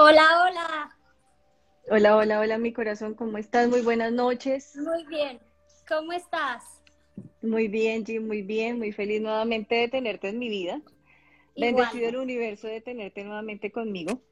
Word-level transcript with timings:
Hola, 0.00 0.44
hola. 0.44 0.96
Hola, 1.90 2.16
hola, 2.16 2.38
hola, 2.38 2.56
mi 2.56 2.72
corazón, 2.72 3.14
¿cómo 3.14 3.36
estás? 3.36 3.68
Muy 3.68 3.82
buenas 3.82 4.12
noches. 4.12 4.76
Muy 4.76 5.04
bien. 5.06 5.40
¿Cómo 5.88 6.12
estás? 6.12 6.62
Muy 7.42 7.66
bien, 7.66 8.06
Jim, 8.06 8.24
muy 8.24 8.42
bien, 8.42 8.78
muy 8.78 8.92
feliz 8.92 9.20
nuevamente 9.20 9.74
de 9.74 9.88
tenerte 9.88 10.28
en 10.28 10.38
mi 10.38 10.48
vida. 10.48 10.80
Bendecido 11.56 12.10
el 12.10 12.16
universo 12.16 12.68
de 12.68 12.80
tenerte 12.80 13.24
nuevamente 13.24 13.72
conmigo. 13.72 14.22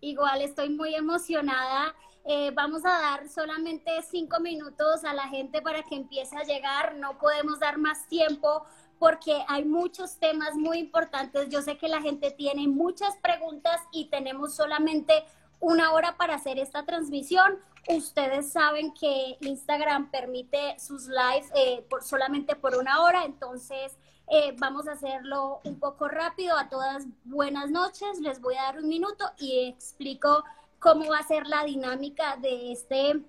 Igual 0.00 0.42
estoy 0.42 0.70
muy 0.70 0.96
emocionada. 0.96 1.94
Eh, 2.24 2.50
vamos 2.52 2.84
a 2.84 2.88
dar 2.88 3.28
solamente 3.28 3.92
cinco 4.10 4.40
minutos 4.40 5.04
a 5.04 5.14
la 5.14 5.28
gente 5.28 5.62
para 5.62 5.84
que 5.84 5.94
empiece 5.94 6.36
a 6.36 6.42
llegar. 6.42 6.96
No 6.96 7.16
podemos 7.18 7.60
dar 7.60 7.78
más 7.78 8.08
tiempo 8.08 8.64
porque 8.98 9.44
hay 9.48 9.64
muchos 9.64 10.18
temas 10.18 10.54
muy 10.54 10.78
importantes. 10.78 11.48
Yo 11.48 11.62
sé 11.62 11.76
que 11.76 11.88
la 11.88 12.00
gente 12.00 12.30
tiene 12.30 12.68
muchas 12.68 13.16
preguntas 13.16 13.80
y 13.92 14.06
tenemos 14.06 14.54
solamente 14.54 15.24
una 15.60 15.92
hora 15.92 16.16
para 16.16 16.34
hacer 16.34 16.58
esta 16.58 16.84
transmisión. 16.84 17.58
Ustedes 17.88 18.52
saben 18.52 18.92
que 18.94 19.36
Instagram 19.40 20.10
permite 20.10 20.78
sus 20.78 21.06
lives 21.06 21.50
eh, 21.54 21.84
por, 21.88 22.02
solamente 22.02 22.56
por 22.56 22.76
una 22.76 23.02
hora, 23.02 23.24
entonces 23.24 23.96
eh, 24.28 24.54
vamos 24.58 24.88
a 24.88 24.92
hacerlo 24.92 25.60
un 25.64 25.78
poco 25.78 26.08
rápido. 26.08 26.56
A 26.56 26.68
todas 26.68 27.06
buenas 27.24 27.70
noches, 27.70 28.20
les 28.20 28.40
voy 28.40 28.54
a 28.56 28.62
dar 28.62 28.78
un 28.78 28.88
minuto 28.88 29.24
y 29.38 29.68
explico 29.68 30.44
cómo 30.78 31.10
va 31.10 31.18
a 31.18 31.26
ser 31.26 31.46
la 31.46 31.64
dinámica 31.64 32.36
de 32.36 32.72
este 32.72 33.22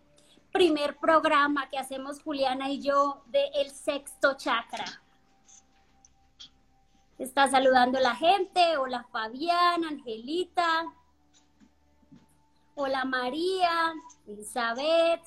primer 0.52 0.97
programa 0.97 1.70
que 1.70 1.77
hacemos 1.77 2.22
Juliana 2.22 2.70
y 2.70 2.81
yo 2.81 3.23
de 3.27 3.45
El 3.55 3.72
Sexto 3.72 4.38
Chakra. 4.38 4.86
Está 7.17 7.47
saludando 7.47 7.97
la 7.99 8.13
gente. 8.13 8.75
Hola 8.77 9.05
Fabián, 9.09 9.85
Angelita. 9.85 10.85
Hola 12.75 13.05
María, 13.05 13.93
Elizabeth. 14.27 15.22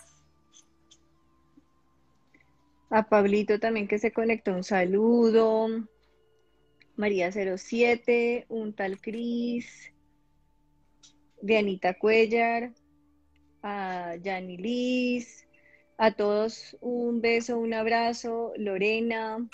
A 2.91 3.09
Pablito 3.09 3.59
también 3.59 3.89
que 3.89 3.99
se 3.99 4.13
conectó, 4.13 4.53
un 4.53 4.65
saludo. 4.65 5.69
María 6.97 7.31
07, 7.33 8.45
un 8.51 8.75
tal 8.75 9.01
Cris. 9.01 9.91
Dianita 11.41 11.95
Cuellar. 11.99 12.73
A 13.63 14.17
Yani 14.17 14.59
Liz. 14.59 15.47
A 15.97 16.11
todos 16.11 16.77
un 16.83 17.23
beso, 17.23 17.57
un 17.57 17.73
abrazo. 17.73 18.53
Lorena. 18.57 19.49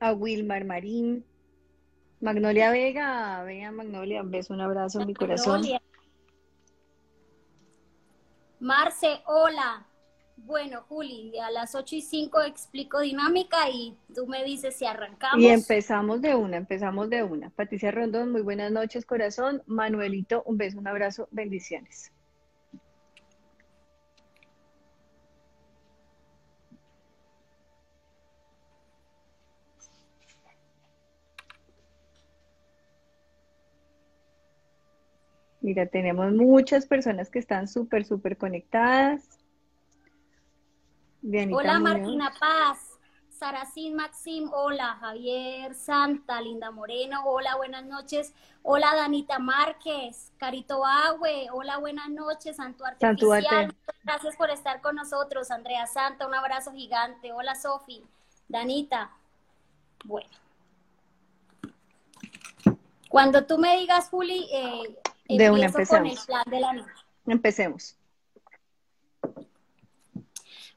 A 0.00 0.12
Wilmar 0.12 0.64
Marín. 0.64 1.24
Magnolia 2.20 2.70
Vega, 2.70 3.42
venga 3.44 3.70
Magnolia, 3.70 4.22
un 4.22 4.30
beso, 4.30 4.52
un 4.52 4.60
abrazo 4.60 5.00
en 5.00 5.06
mi 5.06 5.14
corazón. 5.14 5.62
Marce, 8.60 9.20
hola. 9.26 9.86
Bueno, 10.36 10.82
Juli, 10.88 11.36
a 11.38 11.50
las 11.50 11.74
8 11.74 11.96
y 11.96 12.00
5 12.00 12.42
explico 12.42 13.00
dinámica 13.00 13.68
y 13.70 13.96
tú 14.14 14.26
me 14.26 14.44
dices 14.44 14.76
si 14.76 14.84
arrancamos. 14.84 15.42
Y 15.42 15.48
empezamos 15.48 16.20
de 16.22 16.34
una, 16.34 16.56
empezamos 16.56 17.10
de 17.10 17.22
una. 17.22 17.50
Patricia 17.50 17.90
Rondón, 17.90 18.30
muy 18.30 18.42
buenas 18.42 18.70
noches, 18.70 19.04
corazón. 19.04 19.62
Manuelito, 19.66 20.42
un 20.46 20.56
beso, 20.56 20.78
un 20.78 20.86
abrazo, 20.86 21.28
bendiciones. 21.32 22.12
Mira, 35.60 35.86
tenemos 35.86 36.32
muchas 36.32 36.86
personas 36.86 37.30
que 37.30 37.38
están 37.38 37.66
súper, 37.66 38.04
súper 38.04 38.36
conectadas. 38.36 39.38
hola 41.50 41.80
Martina 41.80 42.32
Paz, 42.38 42.98
Saracín 43.30 43.96
Maxim, 43.96 44.48
hola 44.52 44.96
Javier 45.00 45.74
Santa, 45.74 46.40
Linda 46.40 46.70
Moreno, 46.70 47.22
hola, 47.24 47.56
buenas 47.56 47.84
noches. 47.84 48.32
Hola 48.62 48.94
Danita 48.94 49.38
Márquez, 49.38 50.32
Carito 50.38 50.84
Agüe, 50.84 51.48
hola, 51.52 51.78
buenas 51.78 52.08
noches, 52.10 52.56
Santo 52.56 52.84
Artificial. 52.84 53.74
Gracias 54.04 54.36
por 54.36 54.50
estar 54.50 54.80
con 54.80 54.94
nosotros, 54.94 55.50
Andrea 55.50 55.86
Santa, 55.86 56.26
un 56.26 56.34
abrazo 56.34 56.72
gigante. 56.72 57.32
Hola 57.32 57.54
Sofi, 57.54 58.04
Danita. 58.48 59.10
Bueno. 60.04 60.28
Cuando 63.08 63.46
tú 63.46 63.58
me 63.58 63.76
digas, 63.78 64.10
Juli, 64.10 64.46
eh, 64.52 64.98
de 65.28 65.50
una 65.50 65.66
empecemos. 65.66 66.26
Empecemos. 67.26 67.96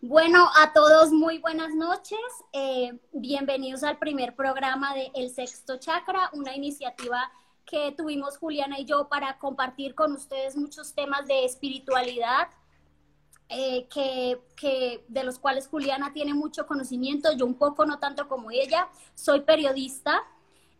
Bueno, 0.01 0.49
a 0.55 0.73
todos 0.73 1.11
muy 1.11 1.37
buenas 1.37 1.73
noches. 1.75 2.19
Eh, 2.51 2.99
bienvenidos 3.13 3.83
al 3.83 3.97
primer 3.97 4.35
programa 4.35 4.93
de 4.95 5.11
El 5.13 5.29
Sexto 5.29 5.77
Chakra, 5.77 6.29
una 6.33 6.55
iniciativa 6.55 7.31
que 7.65 7.93
tuvimos 7.95 8.37
Juliana 8.37 8.79
y 8.79 8.85
yo 8.85 9.07
para 9.07 9.37
compartir 9.37 9.95
con 9.95 10.11
ustedes 10.13 10.57
muchos 10.57 10.93
temas 10.93 11.27
de 11.27 11.45
espiritualidad, 11.45 12.49
eh, 13.47 13.87
que, 13.93 14.41
que, 14.55 15.05
de 15.07 15.23
los 15.23 15.37
cuales 15.37 15.67
Juliana 15.67 16.11
tiene 16.13 16.33
mucho 16.33 16.65
conocimiento, 16.65 17.31
yo 17.33 17.45
un 17.45 17.55
poco, 17.55 17.85
no 17.85 17.99
tanto 17.99 18.27
como 18.27 18.49
ella. 18.49 18.89
Soy 19.13 19.41
periodista, 19.41 20.23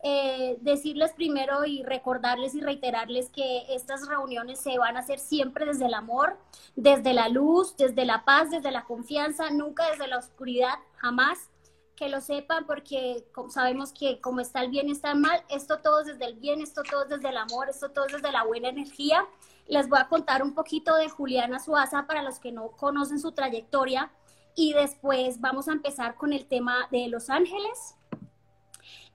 eh, 0.04 0.58
decirles 0.62 1.14
primero 1.14 1.64
y 1.64 1.84
recordarles 1.84 2.56
y 2.56 2.62
reiterarles 2.62 3.30
que 3.30 3.66
estas 3.70 4.08
reuniones 4.08 4.60
se 4.60 4.78
van 4.80 4.98
a 4.98 5.02
hacer 5.02 5.20
siempre 5.20 5.66
desde 5.66 5.86
el 5.86 5.94
amor, 5.94 6.38
desde 6.76 7.14
la 7.14 7.30
luz, 7.30 7.76
desde 7.78 8.06
la 8.06 8.26
paz, 8.26 8.50
desde 8.50 8.72
la 8.72 8.86
confianza, 8.86 9.52
nunca 9.52 9.90
desde 9.92 10.08
la 10.08 10.18
oscuridad, 10.18 10.80
jamás. 10.98 11.50
Que 11.96 12.10
lo 12.10 12.20
sepan 12.20 12.66
porque 12.66 13.28
sabemos 13.50 13.94
que 13.94 14.20
como 14.22 14.40
está 14.40 14.62
el 14.62 14.72
bien 14.72 14.90
está 14.90 15.12
el 15.12 15.20
mal, 15.20 15.44
esto 15.50 15.82
todo 15.82 16.00
es 16.00 16.08
desde 16.08 16.26
el 16.26 16.34
bien, 16.34 16.62
esto 16.62 16.82
todo 16.82 17.04
es 17.04 17.10
desde 17.10 17.30
el 17.30 17.38
amor, 17.38 17.70
esto 17.70 17.92
todo 17.92 18.08
es 18.08 18.14
desde 18.14 18.32
la 18.32 18.44
buena 18.44 18.70
energía. 18.70 19.28
Les 19.68 19.88
voy 19.88 20.00
a 20.00 20.08
contar 20.08 20.42
un 20.42 20.56
poquito 20.56 20.96
de 20.96 21.10
Juliana 21.10 21.60
Suaza 21.60 22.08
para 22.08 22.24
los 22.24 22.40
que 22.40 22.52
no 22.52 22.72
conocen 22.72 23.20
su 23.20 23.34
trayectoria 23.34 24.12
y 24.56 24.74
después 24.74 25.40
vamos 25.40 25.68
a 25.68 25.74
empezar 25.74 26.16
con 26.16 26.34
el 26.34 26.48
tema 26.48 26.88
de 26.90 27.08
Los 27.08 27.30
Ángeles, 27.30 27.96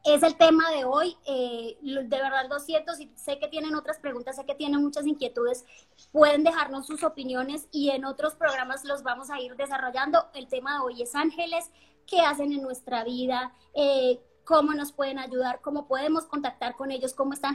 es 0.07 0.23
el 0.23 0.37
tema 0.37 0.71
de 0.71 0.85
hoy. 0.85 1.17
Eh, 1.27 1.77
de 1.83 2.05
verdad 2.05 2.49
lo 2.49 2.61
siento, 2.61 2.95
si 2.95 3.13
sé 3.17 3.39
que 3.39 3.49
tienen 3.49 3.75
otras 3.75 3.99
preguntas, 3.99 4.37
sé 4.37 4.47
que 4.47 4.55
tienen 4.55 4.81
muchas 4.81 5.07
inquietudes, 5.07 5.65
pueden 6.13 6.45
dejarnos 6.45 6.87
sus 6.87 7.03
opiniones 7.03 7.67
y 7.73 7.91
en 7.91 8.05
otros 8.05 8.37
programas 8.37 8.85
los 8.85 9.03
vamos 9.03 9.31
a 9.31 9.41
ir 9.41 9.57
desarrollando. 9.57 10.27
El 10.33 10.47
tema 10.47 10.75
de 10.75 10.81
hoy 10.81 11.03
es 11.03 11.15
ángeles, 11.15 11.71
qué 12.07 12.21
hacen 12.21 12.53
en 12.53 12.63
nuestra 12.63 13.03
vida, 13.03 13.53
eh, 13.75 14.21
cómo 14.45 14.75
nos 14.75 14.93
pueden 14.93 15.19
ayudar, 15.19 15.61
cómo 15.61 15.89
podemos 15.89 16.27
contactar 16.27 16.77
con 16.77 16.93
ellos, 16.93 17.13
cómo 17.13 17.33
están 17.33 17.55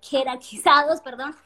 jerarquizados, 0.00 1.02
perdón. 1.02 1.36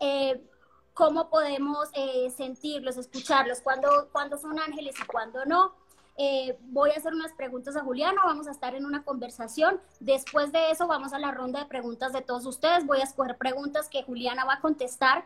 Eh, 0.00 0.48
cómo 0.94 1.30
podemos 1.30 1.88
sentirlos, 2.36 2.98
escucharlos, 2.98 3.62
cuándo, 3.62 4.10
cuando 4.12 4.36
son 4.36 4.58
ángeles 4.58 4.94
y 5.00 5.06
cuándo 5.06 5.46
no. 5.46 5.81
Eh, 6.18 6.58
voy 6.64 6.90
a 6.90 6.98
hacer 6.98 7.14
unas 7.14 7.32
preguntas 7.32 7.74
a 7.76 7.80
Juliana, 7.80 8.20
vamos 8.24 8.46
a 8.46 8.50
estar 8.50 8.74
en 8.74 8.84
una 8.84 9.02
conversación. 9.02 9.80
Después 10.00 10.52
de 10.52 10.70
eso 10.70 10.86
vamos 10.86 11.12
a 11.12 11.18
la 11.18 11.32
ronda 11.32 11.60
de 11.60 11.66
preguntas 11.66 12.12
de 12.12 12.22
todos 12.22 12.46
ustedes. 12.46 12.86
Voy 12.86 13.00
a 13.00 13.04
escoger 13.04 13.38
preguntas 13.38 13.88
que 13.88 14.02
Juliana 14.02 14.44
va 14.44 14.54
a 14.54 14.60
contestar 14.60 15.24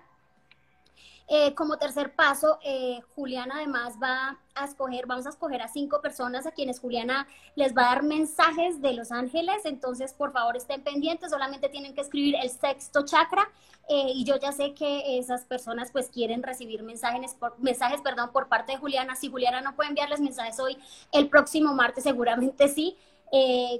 eh, 1.29 1.55
como 1.55 1.77
tercer 1.77 2.15
paso, 2.15 2.61
eh, 2.63 3.01
Juliana 3.17 3.57
además 3.57 3.95
va 4.01 4.39
a 4.55 4.65
escoger, 4.65 5.07
vamos 5.07 5.27
a 5.27 5.31
escoger 5.31 5.61
a 5.61 5.67
cinco 5.67 6.01
personas 6.01 6.47
a 6.47 6.53
quienes 6.53 6.79
Juliana 6.79 7.27
les 7.57 7.77
va 7.77 7.83
a 7.83 7.95
dar 7.97 8.05
mensajes 8.05 8.81
de 8.81 8.93
Los 8.93 9.11
Ángeles, 9.11 9.65
entonces 9.65 10.13
por 10.13 10.33
favor 10.33 10.57
estén 10.57 10.85
pendientes, 10.85 11.31
solamente 11.31 11.69
tienen 11.69 11.95
que 11.95 12.03
escribir 12.03 12.37
el 12.41 12.49
sexto 12.49 13.05
chakra 13.05 13.51
eh, 13.89 14.13
y 14.15 14.25
yo 14.25 14.37
ya 14.37 14.53
sé 14.53 14.73
que 14.73 15.19
esas 15.19 15.45
personas 15.45 15.91
pues 15.91 16.11
quieren 16.11 16.45
recibir 16.45 16.85
mensajes, 16.85 17.35
por, 17.35 17.59
mensajes 17.59 18.01
perdón, 18.03 18.31
por 18.31 18.47
parte 18.47 18.73
de 18.73 18.79
Juliana, 18.79 19.17
si 19.17 19.29
Juliana 19.29 19.61
no 19.61 19.75
puede 19.75 19.89
enviarles 19.89 20.21
mensajes 20.21 20.61
hoy, 20.61 20.79
el 21.11 21.29
próximo 21.29 21.75
martes 21.75 22.05
seguramente 22.05 22.69
sí, 22.69 22.97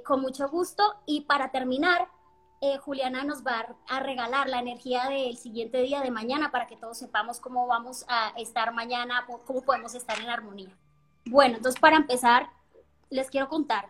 con 0.03 0.19
mucho 0.19 0.49
gusto. 0.49 0.83
Y 1.05 1.21
para 1.21 1.49
terminar, 1.51 2.09
eh, 2.59 2.77
Juliana 2.77 3.23
nos 3.23 3.45
va 3.45 3.67
a 3.87 3.99
regalar 3.99 4.49
la 4.49 4.59
energía 4.59 5.07
del 5.09 5.37
siguiente 5.37 5.81
día 5.83 6.01
de 6.01 6.09
mañana 6.09 6.49
para 6.49 6.65
que 6.65 6.75
todos 6.75 6.97
sepamos 6.97 7.39
cómo 7.39 7.67
vamos 7.67 8.03
a 8.07 8.29
estar 8.37 8.73
mañana, 8.73 9.25
cómo 9.45 9.61
podemos 9.61 9.93
estar 9.93 10.19
en 10.19 10.29
armonía. 10.29 10.75
Bueno, 11.25 11.57
entonces 11.57 11.79
para 11.79 11.97
empezar, 11.97 12.49
les 13.09 13.29
quiero 13.29 13.47
contar. 13.47 13.89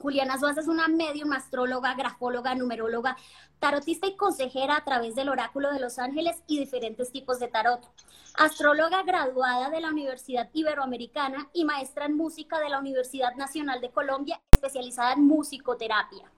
Juliana 0.00 0.38
Suárez 0.38 0.58
es 0.58 0.68
una 0.68 0.86
medium, 0.86 1.32
astróloga, 1.32 1.94
grafóloga, 1.94 2.54
numeróloga, 2.54 3.16
tarotista 3.58 4.06
y 4.06 4.14
consejera 4.14 4.76
a 4.76 4.84
través 4.84 5.16
del 5.16 5.28
oráculo 5.28 5.72
de 5.72 5.80
los 5.80 5.98
ángeles 5.98 6.44
y 6.46 6.60
diferentes 6.60 7.10
tipos 7.10 7.40
de 7.40 7.48
tarot. 7.48 7.90
Astróloga 8.34 9.02
graduada 9.02 9.70
de 9.70 9.80
la 9.80 9.88
Universidad 9.88 10.48
Iberoamericana 10.52 11.48
y 11.52 11.64
maestra 11.64 12.06
en 12.06 12.16
música 12.16 12.60
de 12.60 12.68
la 12.68 12.78
Universidad 12.78 13.34
Nacional 13.34 13.80
de 13.80 13.90
Colombia, 13.90 14.40
especializada 14.52 15.14
en 15.14 15.26
musicoterapia 15.26 16.30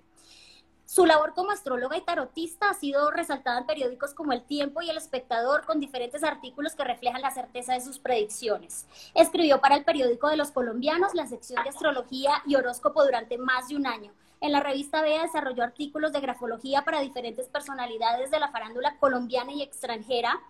Su 0.91 1.07
labor 1.07 1.35
como 1.35 1.53
astróloga 1.53 1.97
y 1.97 2.01
tarotista 2.01 2.69
ha 2.69 2.75
sido 2.75 3.13
resaltada 3.13 3.61
en 3.61 3.67
periódicos 3.67 4.13
como 4.13 4.33
El 4.33 4.43
Tiempo 4.43 4.83
y 4.83 4.91
El 4.91 4.97
Espectador 4.97 5.65
con 5.65 5.79
diferentes 5.79 6.25
artículos 6.25 6.75
que 6.75 6.83
reflejan 6.83 7.23
la 7.23 7.31
certeza 7.31 7.75
de 7.75 7.81
sus 7.81 8.01
predicciones. 8.01 8.89
Escribió 9.15 9.61
para 9.61 9.77
el 9.77 9.85
periódico 9.85 10.27
de 10.27 10.37
los 10.37 10.51
colombianos 10.51 11.15
la 11.15 11.29
sección 11.29 11.63
de 11.63 11.69
astrología 11.69 12.43
y 12.45 12.57
horóscopo 12.57 13.05
durante 13.05 13.39
más 13.39 13.69
de 13.69 13.77
un 13.77 13.87
año. 13.87 14.13
En 14.41 14.51
la 14.51 14.59
revista 14.59 15.01
Bea 15.01 15.23
desarrolló 15.23 15.63
artículos 15.63 16.11
de 16.11 16.19
grafología 16.19 16.83
para 16.85 17.03
diferentes 17.03 17.47
personalidades 17.47 18.33
de 18.33 18.41
la 18.41 18.51
farándula 18.51 18.97
colombiana 18.99 19.53
y 19.53 19.63
extranjera. 19.63 20.41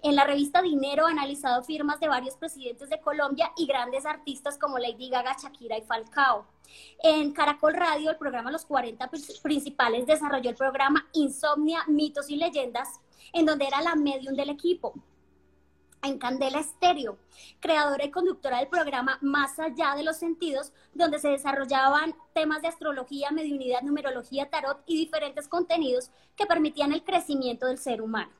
En 0.00 0.16
la 0.16 0.24
revista 0.24 0.62
Dinero 0.62 1.06
ha 1.06 1.10
analizado 1.10 1.62
firmas 1.64 2.00
de 2.00 2.08
varios 2.08 2.36
presidentes 2.36 2.88
de 2.88 2.98
Colombia 2.98 3.52
y 3.58 3.66
grandes 3.66 4.06
artistas 4.06 4.56
como 4.56 4.78
Lady 4.78 5.10
Gaga, 5.10 5.36
Shakira 5.38 5.76
y 5.76 5.82
Falcao. 5.82 6.46
En 7.02 7.32
Caracol 7.32 7.74
Radio, 7.74 8.10
el 8.10 8.16
programa 8.16 8.50
Los 8.50 8.64
40 8.64 9.10
Principales 9.42 10.06
desarrolló 10.06 10.50
el 10.50 10.56
programa 10.56 11.08
Insomnia, 11.12 11.84
Mitos 11.88 12.30
y 12.30 12.36
Leyendas, 12.36 13.00
en 13.32 13.46
donde 13.46 13.66
era 13.66 13.82
la 13.82 13.94
medium 13.94 14.34
del 14.34 14.50
equipo 14.50 14.94
en 16.02 16.18
Candela 16.18 16.58
Estéreo, 16.58 17.16
creadora 17.60 18.04
y 18.04 18.10
conductora 18.10 18.58
del 18.58 18.68
programa 18.68 19.18
Más 19.20 19.58
allá 19.58 19.94
de 19.94 20.02
los 20.02 20.16
sentidos, 20.16 20.72
donde 20.94 21.18
se 21.18 21.28
desarrollaban 21.28 22.14
temas 22.34 22.60
de 22.62 22.68
astrología, 22.68 23.30
mediunidad, 23.30 23.82
numerología, 23.82 24.50
tarot 24.50 24.82
y 24.86 24.96
diferentes 24.96 25.48
contenidos 25.48 26.10
que 26.36 26.46
permitían 26.46 26.92
el 26.92 27.04
crecimiento 27.04 27.66
del 27.66 27.78
ser 27.78 28.02
humano. 28.02 28.32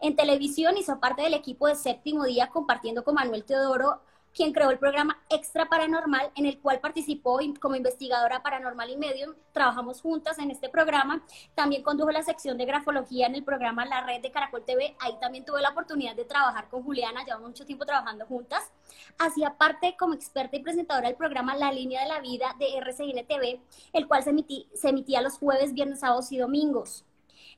En 0.00 0.16
televisión 0.16 0.76
hizo 0.78 0.98
parte 0.98 1.22
del 1.22 1.34
equipo 1.34 1.66
de 1.66 1.74
Séptimo 1.74 2.24
Día 2.24 2.48
compartiendo 2.48 3.04
con 3.04 3.14
Manuel 3.14 3.44
Teodoro 3.44 4.00
quien 4.34 4.52
creó 4.52 4.70
el 4.70 4.78
programa 4.78 5.18
Extra 5.28 5.68
Paranormal, 5.68 6.30
en 6.36 6.46
el 6.46 6.60
cual 6.60 6.80
participó 6.80 7.40
como 7.60 7.74
investigadora 7.74 8.42
paranormal 8.42 8.90
y 8.90 8.96
medium. 8.96 9.34
Trabajamos 9.52 10.00
juntas 10.00 10.38
en 10.38 10.50
este 10.50 10.68
programa. 10.68 11.24
También 11.54 11.82
condujo 11.82 12.10
la 12.10 12.22
sección 12.22 12.56
de 12.58 12.64
grafología 12.64 13.26
en 13.26 13.34
el 13.34 13.44
programa 13.44 13.84
La 13.86 14.04
Red 14.04 14.22
de 14.22 14.30
Caracol 14.30 14.64
TV. 14.64 14.96
Ahí 15.00 15.14
también 15.20 15.44
tuve 15.44 15.60
la 15.60 15.70
oportunidad 15.70 16.14
de 16.14 16.24
trabajar 16.24 16.68
con 16.68 16.82
Juliana, 16.82 17.24
llevamos 17.24 17.48
mucho 17.48 17.66
tiempo 17.66 17.84
trabajando 17.84 18.26
juntas. 18.26 18.70
Hacía 19.18 19.56
parte 19.56 19.96
como 19.98 20.14
experta 20.14 20.56
y 20.56 20.62
presentadora 20.62 21.08
del 21.08 21.16
programa 21.16 21.56
La 21.56 21.72
Línea 21.72 22.02
de 22.02 22.08
la 22.08 22.20
Vida 22.20 22.54
de 22.58 22.76
RCN 22.78 23.26
TV, 23.26 23.60
el 23.92 24.06
cual 24.06 24.22
se, 24.22 24.34
se 24.74 24.88
emitía 24.88 25.22
los 25.22 25.38
jueves, 25.38 25.74
viernes, 25.74 26.00
sábados 26.00 26.30
y 26.32 26.38
domingos. 26.38 27.04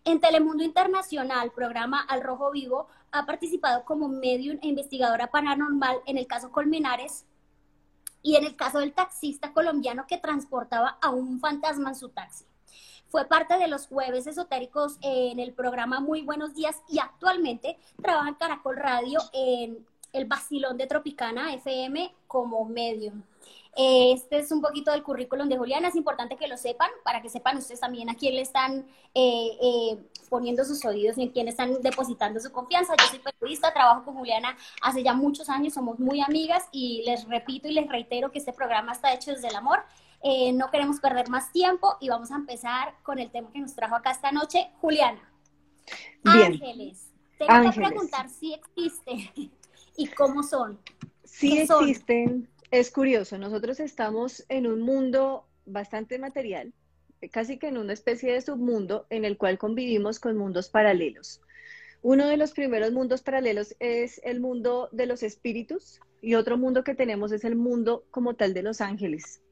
En 0.05 0.21
Telemundo 0.21 0.65
Internacional, 0.65 1.53
programa 1.53 2.01
Al 2.01 2.23
Rojo 2.23 2.51
Vivo, 2.51 2.89
ha 3.13 3.27
participado 3.27 3.85
como 3.85 4.09
medium 4.09 4.59
e 4.63 4.69
investigadora 4.69 5.31
paranormal 5.31 6.01
en 6.07 6.19
el 6.19 6.27
caso 6.27 6.51
Colmenares 6.51 7.25
y 8.23 8.37
en 8.37 8.45
el 8.45 8.57
caso 8.57 8.79
del 8.79 8.95
taxista 8.95 9.53
colombiano 9.53 10.07
que 10.07 10.19
transportaba 10.19 10.99
a 11.03 11.11
un 11.11 11.39
fantasma 11.41 11.91
en 11.91 11.97
su 11.97 12.09
taxi. 12.09 12.45
Fue 13.09 13.27
parte 13.27 13.59
de 13.59 13.69
los 13.69 13.89
jueves 13.89 14.27
esotéricos 14.27 14.97
en 15.03 15.39
el 15.39 15.53
programa 15.53 16.01
Muy 16.01 16.23
Buenos 16.23 16.55
Días 16.55 16.81
y 16.89 16.99
actualmente 16.99 17.77
trabaja 18.01 18.31
en 18.31 18.35
Caracol 18.37 18.77
Radio 18.77 19.21
en 19.35 19.87
el 20.15 20.25
Basilón 20.25 20.79
de 20.79 20.87
Tropicana 20.87 21.53
FM 21.53 22.15
como 22.27 22.65
medium. 22.65 23.23
Este 23.75 24.39
es 24.39 24.53
un 24.53 24.61
poquito 24.61 24.91
del 24.91 25.03
currículum 25.03 25.49
de 25.49 25.57
Juliana, 25.57 25.89
es 25.89 25.97
importante 25.97 26.37
que 26.37 26.47
lo 26.47 26.59
sepan, 26.59 26.91
para 27.05 27.23
que 27.23 27.31
sepan 27.31 27.57
ustedes 27.57 27.81
también 27.81 28.11
a 28.11 28.15
quién 28.15 28.35
le 28.35 28.43
están 28.43 28.87
eh, 29.15 29.59
eh, 29.63 29.99
poniendo 30.29 30.63
sus 30.65 30.85
oídos 30.85 31.17
y 31.17 31.23
en 31.23 31.31
quién 31.31 31.49
están 31.49 31.81
depositando 31.81 32.39
su 32.39 32.53
confianza. 32.53 32.95
Yo 32.99 33.07
soy 33.07 33.21
periodista, 33.21 33.73
trabajo 33.73 34.05
con 34.05 34.15
Juliana 34.15 34.57
hace 34.83 35.03
ya 35.03 35.15
muchos 35.15 35.49
años, 35.49 35.73
somos 35.73 35.99
muy 35.99 36.21
amigas 36.21 36.69
y 36.71 37.03
les 37.07 37.27
repito 37.27 37.67
y 37.67 37.73
les 37.73 37.89
reitero 37.89 38.31
que 38.31 38.41
este 38.41 38.53
programa 38.53 38.93
está 38.93 39.15
hecho 39.15 39.31
desde 39.31 39.49
el 39.49 39.57
amor. 39.57 39.83
Eh, 40.23 40.53
no 40.53 40.71
queremos 40.71 41.01
perder 41.01 41.31
más 41.31 41.51
tiempo 41.51 41.97
y 41.99 42.11
vamos 42.11 42.31
a 42.31 42.37
empezar 42.37 42.95
con 43.03 43.19
el 43.19 43.31
tema 43.31 43.51
que 43.51 43.59
nos 43.59 43.75
trajo 43.75 43.97
acá 43.97 44.11
esta 44.11 44.33
noche, 44.33 44.71
Juliana. 44.83 45.33
Ángeles. 46.25 47.09
Tengo 47.39 47.71
que 47.71 47.81
preguntar 47.81 48.29
si 48.29 48.53
existen 48.53 49.31
y 49.97 50.07
cómo 50.09 50.43
son. 50.43 50.79
Sí 51.25 51.59
existen, 51.59 52.49
es 52.73 52.91
curioso, 52.91 53.37
nosotros 53.37 53.81
estamos 53.81 54.47
en 54.49 54.67
un 54.67 54.81
mundo 54.81 55.47
bastante 55.67 56.19
material, 56.19 56.73
casi 57.31 57.59
que 57.59 57.69
en 57.69 57.77
una 57.77 57.93
especie 57.93 58.33
de 58.33 58.41
submundo 58.41 59.07
en 59.11 59.27
el 59.27 59.37
cual 59.37 59.59
convivimos 59.59 60.19
con 60.19 60.39
mundos 60.39 60.71
paralelos. 60.71 61.43
Uno 62.01 62.27
de 62.27 62.39
los 62.39 62.53
primeros 62.53 62.93
mundos 62.93 63.21
paralelos 63.21 63.77
es 63.79 64.23
el 64.25 64.41
mundo 64.41 64.89
de 64.91 65.05
los 65.05 65.23
espíritus 65.23 66.01
y 66.23 66.35
otro 66.35 66.57
mundo 66.57 66.83
que 66.83 66.95
tenemos 66.95 67.31
es 67.33 67.45
el 67.45 67.57
mundo 67.57 68.07
como 68.11 68.37
tal 68.37 68.55
de 68.55 68.63
los 68.63 68.81
ángeles. 68.81 69.43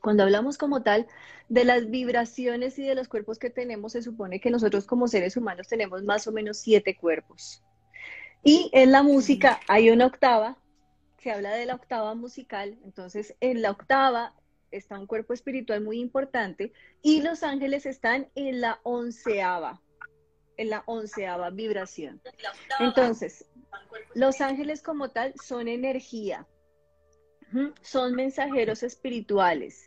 Cuando 0.00 0.22
hablamos 0.22 0.56
como 0.56 0.84
tal 0.84 1.08
de 1.48 1.64
las 1.64 1.90
vibraciones 1.90 2.78
y 2.78 2.84
de 2.84 2.94
los 2.94 3.08
cuerpos 3.08 3.40
que 3.40 3.50
tenemos, 3.50 3.90
se 3.90 4.02
supone 4.02 4.40
que 4.40 4.52
nosotros 4.52 4.86
como 4.86 5.08
seres 5.08 5.36
humanos 5.36 5.66
tenemos 5.66 6.04
más 6.04 6.28
o 6.28 6.32
menos 6.32 6.58
siete 6.58 6.96
cuerpos. 6.96 7.60
Y 8.44 8.70
en 8.72 8.92
la 8.92 9.02
música 9.02 9.58
hay 9.66 9.90
una 9.90 10.06
octava 10.06 10.58
se 11.24 11.32
habla 11.32 11.54
de 11.54 11.64
la 11.64 11.76
octava 11.76 12.14
musical, 12.14 12.78
entonces 12.84 13.34
en 13.40 13.62
la 13.62 13.70
octava 13.70 14.34
está 14.70 14.98
un 14.98 15.06
cuerpo 15.06 15.32
espiritual 15.32 15.80
muy 15.80 15.98
importante 15.98 16.74
y 17.00 17.22
los 17.22 17.42
ángeles 17.42 17.86
están 17.86 18.28
en 18.34 18.60
la 18.60 18.78
onceava, 18.82 19.80
en 20.58 20.68
la 20.68 20.82
onceava 20.84 21.48
vibración. 21.48 22.20
Entonces, 22.78 23.46
los 24.14 24.42
ángeles 24.42 24.82
como 24.82 25.08
tal 25.08 25.32
son 25.42 25.66
energía, 25.66 26.46
son 27.80 28.14
mensajeros 28.14 28.82
espirituales. 28.82 29.86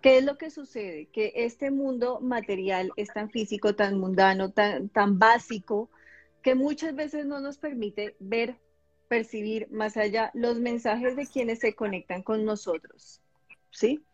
¿Qué 0.00 0.16
es 0.16 0.24
lo 0.24 0.38
que 0.38 0.48
sucede? 0.48 1.10
Que 1.12 1.32
este 1.34 1.70
mundo 1.70 2.20
material 2.22 2.90
es 2.96 3.08
tan 3.08 3.28
físico, 3.28 3.74
tan 3.74 3.98
mundano, 3.98 4.50
tan, 4.50 4.88
tan 4.88 5.18
básico, 5.18 5.90
que 6.42 6.54
muchas 6.54 6.94
veces 6.94 7.26
no 7.26 7.38
nos 7.40 7.58
permite 7.58 8.16
ver 8.18 8.58
percibir 9.10 9.66
más 9.72 9.96
allá 9.96 10.30
los 10.34 10.60
mensajes 10.60 11.16
de 11.16 11.26
quienes 11.26 11.58
se 11.58 11.74
conectan 11.74 12.22
con 12.22 12.44
nosotros. 12.44 13.20
¿Sí? 13.72 14.04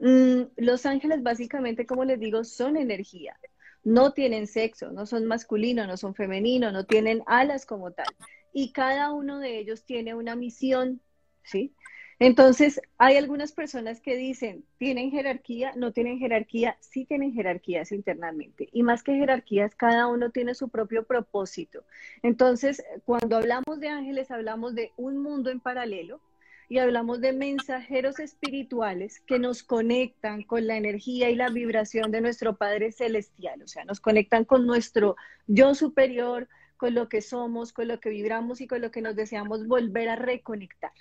Mm, 0.00 0.42
los 0.56 0.86
ángeles 0.86 1.22
básicamente, 1.22 1.86
como 1.86 2.04
les 2.04 2.18
digo, 2.18 2.42
son 2.42 2.76
energía. 2.76 3.38
No 3.84 4.12
tienen 4.12 4.48
sexo, 4.48 4.90
no 4.90 5.06
son 5.06 5.26
masculinos, 5.26 5.86
no 5.86 5.96
son 5.96 6.16
femeninos, 6.16 6.72
no 6.72 6.84
tienen 6.84 7.22
alas 7.26 7.64
como 7.64 7.92
tal. 7.92 8.08
Y 8.52 8.72
cada 8.72 9.12
uno 9.12 9.38
de 9.38 9.56
ellos 9.56 9.84
tiene 9.84 10.14
una 10.14 10.34
misión, 10.34 11.00
¿sí? 11.44 11.72
Entonces, 12.22 12.82
hay 12.98 13.16
algunas 13.16 13.52
personas 13.52 14.02
que 14.02 14.14
dicen, 14.14 14.62
¿tienen 14.76 15.10
jerarquía? 15.10 15.72
No 15.74 15.90
tienen 15.90 16.18
jerarquía, 16.18 16.76
sí 16.80 17.06
tienen 17.06 17.32
jerarquías 17.32 17.92
internamente. 17.92 18.68
Y 18.72 18.82
más 18.82 19.02
que 19.02 19.14
jerarquías, 19.14 19.74
cada 19.74 20.06
uno 20.06 20.28
tiene 20.28 20.54
su 20.54 20.68
propio 20.68 21.04
propósito. 21.04 21.82
Entonces, 22.22 22.84
cuando 23.06 23.38
hablamos 23.38 23.80
de 23.80 23.88
ángeles, 23.88 24.30
hablamos 24.30 24.74
de 24.74 24.92
un 24.98 25.16
mundo 25.16 25.48
en 25.48 25.60
paralelo 25.60 26.20
y 26.68 26.76
hablamos 26.76 27.22
de 27.22 27.32
mensajeros 27.32 28.20
espirituales 28.20 29.20
que 29.20 29.38
nos 29.38 29.62
conectan 29.62 30.42
con 30.42 30.66
la 30.66 30.76
energía 30.76 31.30
y 31.30 31.36
la 31.36 31.48
vibración 31.48 32.10
de 32.10 32.20
nuestro 32.20 32.54
Padre 32.58 32.92
Celestial. 32.92 33.62
O 33.62 33.66
sea, 33.66 33.86
nos 33.86 33.98
conectan 33.98 34.44
con 34.44 34.66
nuestro 34.66 35.16
yo 35.46 35.74
superior, 35.74 36.48
con 36.76 36.94
lo 36.94 37.08
que 37.08 37.22
somos, 37.22 37.72
con 37.72 37.88
lo 37.88 37.98
que 37.98 38.10
vibramos 38.10 38.60
y 38.60 38.66
con 38.66 38.82
lo 38.82 38.90
que 38.90 39.00
nos 39.00 39.16
deseamos 39.16 39.66
volver 39.66 40.10
a 40.10 40.16
reconectar. 40.16 40.92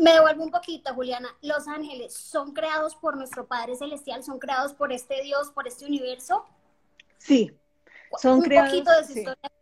Me 0.00 0.12
devuelvo 0.12 0.44
un 0.44 0.50
poquito, 0.50 0.94
Juliana. 0.94 1.28
Los 1.42 1.68
ángeles 1.68 2.14
son 2.14 2.52
creados 2.52 2.96
por 2.96 3.16
nuestro 3.16 3.46
Padre 3.46 3.76
Celestial, 3.76 4.24
son 4.24 4.38
creados 4.38 4.72
por 4.72 4.92
este 4.92 5.22
Dios, 5.22 5.50
por 5.50 5.68
este 5.68 5.84
universo. 5.84 6.46
Sí, 7.18 7.52
son 8.18 8.38
un 8.38 8.44
Poquito 8.44 8.90
de 8.96 9.04
su 9.04 9.18
historia. 9.18 9.52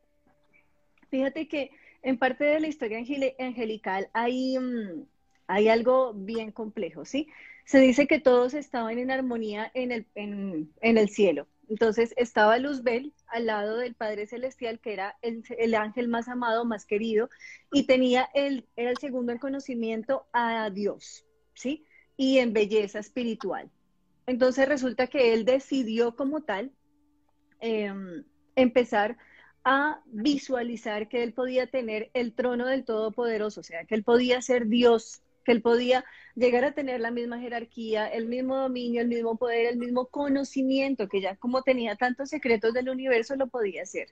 Fíjate 1.10 1.48
que 1.48 1.72
en 2.02 2.18
parte 2.18 2.44
de 2.44 2.60
la 2.60 2.68
historia 2.68 2.98
angelical 3.38 4.08
hay, 4.12 4.58
mm, 4.58 5.06
hay 5.48 5.68
algo 5.68 6.12
bien 6.14 6.52
complejo, 6.52 7.04
¿sí? 7.04 7.28
Se 7.64 7.80
dice 7.80 8.06
que 8.06 8.20
todos 8.20 8.54
estaban 8.54 8.98
en 8.98 9.10
armonía 9.10 9.70
en 9.74 9.90
el, 9.90 10.06
en 10.14 10.98
el 10.98 11.08
cielo. 11.08 11.48
Entonces 11.68 12.14
estaba 12.16 12.58
Luzbel 12.58 13.12
al 13.26 13.46
lado 13.46 13.76
del 13.76 13.94
Padre 13.94 14.26
Celestial, 14.26 14.80
que 14.80 14.94
era 14.94 15.16
el, 15.20 15.74
ángel 15.74 16.08
más 16.08 16.28
amado, 16.28 16.64
más 16.64 16.86
querido, 16.86 17.28
y 17.70 17.84
tenía 17.84 18.28
el, 18.34 18.66
era 18.76 18.90
el 18.90 18.98
segundo 18.98 19.32
en 19.32 19.38
conocimiento 19.38 20.26
a 20.32 20.70
Dios, 20.70 21.26
¿sí? 21.54 21.84
Y 22.16 22.38
en 22.38 22.52
belleza 22.52 22.98
espiritual. 22.98 23.70
Entonces 24.26 24.66
resulta 24.66 25.06
que 25.06 25.34
él 25.34 25.44
decidió 25.44 26.16
como 26.16 26.42
tal 26.42 26.72
em, 27.60 28.24
empezar 28.56 29.18
a 29.64 30.00
visualizar 30.06 31.08
que 31.08 31.22
él 31.22 31.34
podía 31.34 31.66
tener 31.66 32.10
el 32.14 32.32
trono 32.32 32.66
del 32.66 32.84
Todopoderoso, 32.84 33.60
o 33.60 33.64
sea, 33.64 33.84
que 33.84 33.94
él 33.94 34.04
podía 34.04 34.40
ser 34.40 34.68
Dios 34.68 35.22
que 35.44 35.52
él 35.52 35.62
podía 35.62 36.04
llegar 36.34 36.64
a 36.64 36.72
tener 36.72 37.00
la 37.00 37.10
misma 37.10 37.40
jerarquía, 37.40 38.06
el 38.06 38.26
mismo 38.26 38.56
dominio, 38.56 39.00
el 39.00 39.08
mismo 39.08 39.36
poder, 39.36 39.66
el 39.66 39.78
mismo 39.78 40.06
conocimiento, 40.06 41.08
que 41.08 41.20
ya 41.20 41.36
como 41.36 41.62
tenía 41.62 41.96
tantos 41.96 42.30
secretos 42.30 42.72
del 42.72 42.88
universo 42.88 43.34
lo 43.36 43.48
podía 43.48 43.82
hacer. 43.82 44.08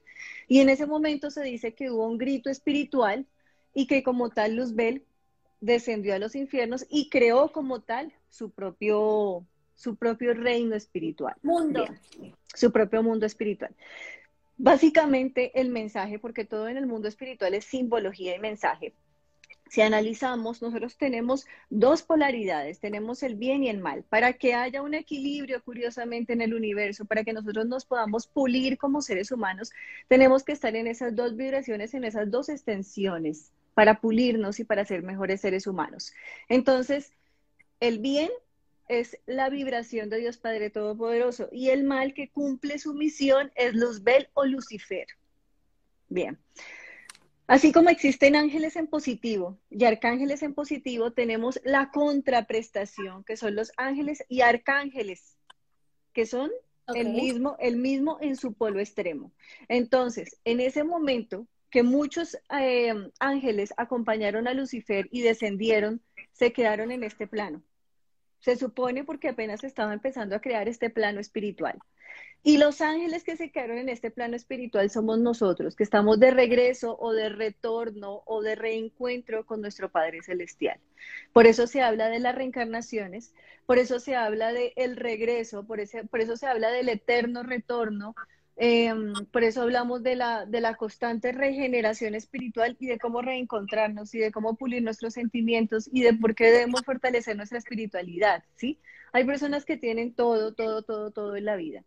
Y 0.49 0.61
en 0.61 0.69
ese 0.69 0.87
momento 0.87 1.31
se 1.31 1.43
dice 1.43 1.75
que 1.75 1.91
hubo 1.91 2.07
un 2.07 2.19
grito 2.19 2.51
espiritual 2.51 3.27
y 3.75 3.87
que 3.87 4.03
como 4.03 4.31
tal 4.31 4.57
Luzbel 4.57 5.05
descendió 5.61 6.15
a 6.15 6.19
los 6.19 6.35
infiernos 6.35 6.87
y 6.89 7.09
creó 7.09 7.53
como 7.53 7.81
tal 7.81 8.13
su 8.29 8.51
propio 8.51 9.47
su 9.75 9.97
propio 9.97 10.33
reino 10.33 10.75
espiritual. 10.75 11.35
Mundo. 11.43 11.85
su 12.55 12.73
propio 12.73 13.03
mundo 13.03 13.27
espiritual. 13.27 13.75
Básicamente 14.57 15.61
el 15.61 15.69
mensaje, 15.69 16.19
porque 16.19 16.47
todo 16.47 16.69
en 16.69 16.79
el 16.79 16.87
mundo 16.87 17.09
espiritual 17.09 17.53
es 17.53 17.67
simbología 17.67 18.35
y 18.35 18.39
mensaje. 18.39 18.95
Si 19.69 19.81
analizamos, 19.83 20.63
nosotros 20.63 20.97
tenemos 20.97 21.47
dos 21.71 22.03
polaridades, 22.03 22.79
tenemos 22.79 23.23
el 23.23 23.35
bien 23.35 23.65
y 23.65 23.69
el 23.69 23.79
mal. 23.79 24.05
Para 24.05 24.35
que 24.35 24.55
haya 24.55 24.83
un 24.83 24.95
equilibrio, 24.95 25.63
curiosamente, 25.63 26.33
en 26.33 26.41
el 26.41 26.55
universo, 26.55 27.05
para 27.05 27.25
que 27.25 27.33
nosotros 27.33 27.67
nos 27.67 27.85
podamos 27.85 28.29
pulir 28.29 28.79
como 28.79 29.03
seres 29.03 29.33
humanos, 29.33 29.73
tenemos 30.09 30.45
que 30.45 30.53
estar 30.53 30.77
en 30.77 30.87
esas 30.87 31.17
dos 31.17 31.37
vibraciones, 31.37 31.95
en 31.95 32.05
esas 32.05 32.31
dos 32.31 32.49
extensiones, 32.49 33.51
para 33.75 34.01
pulirnos 34.01 34.61
y 34.61 34.65
para 34.65 34.85
ser 34.85 35.03
mejores 35.03 35.41
seres 35.41 35.67
humanos. 35.67 36.13
Entonces, 36.49 37.13
el 37.81 37.99
bien 37.99 38.31
es 38.89 39.19
la 39.27 39.51
vibración 39.51 40.11
de 40.11 40.19
Dios 40.19 40.39
Padre 40.39 40.71
Todopoderoso 40.71 41.49
y 41.51 41.71
el 41.71 41.83
mal 41.83 42.15
que 42.15 42.31
cumple 42.31 42.79
su 42.79 42.95
misión 42.95 43.51
es 43.57 43.75
Luzbel 43.75 44.29
o 44.35 44.45
Lucifer. 44.45 45.07
Bien. 46.09 46.39
Así 47.47 47.71
como 47.73 47.91
existen 47.91 48.35
ángeles 48.35 48.75
en 48.75 48.89
positivo 48.89 49.59
y 49.71 49.85
arcángeles 49.85 50.43
en 50.43 50.53
positivo, 50.53 51.13
tenemos 51.13 51.61
la 51.65 51.91
contraprestación, 51.93 53.23
que 53.23 53.37
son 53.37 53.55
los 53.55 53.71
ángeles 53.77 54.25
y 54.29 54.41
arcángeles, 54.41 55.37
que 56.13 56.27
son 56.27 56.51
el, 56.95 57.11
mismo, 57.11 57.57
el 57.61 57.77
mismo 57.77 58.19
en 58.21 58.37
su 58.37 58.55
polo 58.55 58.81
extremo. 58.81 59.33
Entonces, 59.69 60.41
en 60.45 60.61
ese 60.61 60.83
momento 60.83 61.47
que 61.71 61.85
muchos 61.85 62.37
eh, 62.59 62.95
ángeles 63.21 63.75
acompañaron 63.77 64.49
a 64.49 64.55
Lucifer 64.55 65.09
y 65.13 65.23
descendieron, 65.23 66.01
se 66.33 66.53
quedaron 66.53 66.91
en 66.91 67.05
este 67.05 67.29
plano. 67.29 67.63
Se 68.41 68.57
supone 68.57 69.05
porque 69.05 69.29
apenas 69.29 69.63
estaba 69.63 69.93
empezando 69.93 70.35
a 70.35 70.41
crear 70.41 70.69
este 70.69 70.91
plano 70.91 71.21
espiritual. 71.21 71.79
Y 72.47 72.59
los 72.59 72.81
ángeles 72.81 73.25
que 73.25 73.37
se 73.37 73.51
quedaron 73.51 73.79
en 73.79 73.89
este 73.89 74.13
plano 74.13 74.37
espiritual 74.37 74.89
somos 74.89 75.19
nosotros, 75.19 75.75
que 75.75 75.83
estamos 75.83 76.21
de 76.21 76.31
regreso 76.31 76.97
o 77.01 77.13
de 77.13 77.29
retorno 77.29 78.23
o 78.25 78.41
de 78.41 78.55
reencuentro 78.55 79.45
con 79.45 79.61
nuestro 79.61 79.91
Padre 79.91 80.23
Celestial. 80.23 80.79
Por 81.33 81.49
eso 81.49 81.67
se 81.67 81.83
habla 81.83 82.09
de 82.09 82.21
las 82.21 82.37
reencarnaciones, 82.37 83.35
por 83.67 83.79
eso 83.79 83.99
se 83.99 84.15
habla 84.15 84.53
del 84.53 84.73
el 84.77 84.97
regreso, 84.97 85.67
por 85.67 85.81
eso 85.81 86.37
se 86.37 86.47
habla 86.47 86.71
del 86.71 86.89
eterno 86.89 87.43
retorno, 87.43 88.15
Em, 88.59 89.13
por 89.33 89.45
eso 89.45 89.61
hablamos 89.61 90.03
de 90.03 90.17
la, 90.17 90.47
de 90.47 90.63
la 90.63 90.77
constante 90.77 91.31
regeneración 91.33 92.15
espiritual 92.15 92.75
y 92.81 92.87
de 92.87 92.99
cómo 92.99 93.21
reencontrarnos 93.21 94.15
y 94.15 94.19
de 94.19 94.33
cómo 94.33 94.57
pulir 94.57 94.83
nuestros 94.83 95.13
sentimientos 95.13 95.91
y 95.93 96.01
de 96.01 96.15
por 96.15 96.35
qué 96.35 96.47
debemos 96.47 96.83
fortalecer 96.83 97.37
nuestra 97.37 97.59
espiritualidad, 97.59 98.45
¿sí? 98.55 98.79
Hay 99.13 99.25
personas 99.25 99.67
que 99.67 99.77
tienen 99.77 100.15
todo, 100.15 100.55
todo, 100.55 100.83
todo, 100.83 101.11
todo 101.11 101.37
en 101.37 101.45
la 101.45 101.57
vida, 101.57 101.85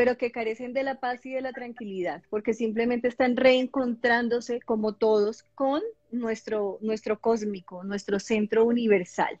pero 0.00 0.16
que 0.16 0.32
carecen 0.32 0.72
de 0.72 0.82
la 0.82 0.98
paz 0.98 1.26
y 1.26 1.32
de 1.34 1.42
la 1.42 1.52
tranquilidad, 1.52 2.22
porque 2.30 2.54
simplemente 2.54 3.06
están 3.06 3.36
reencontrándose 3.36 4.62
como 4.62 4.94
todos 4.94 5.42
con 5.54 5.82
nuestro, 6.10 6.78
nuestro 6.80 7.20
cósmico, 7.20 7.84
nuestro 7.84 8.18
centro 8.18 8.64
universal. 8.64 9.38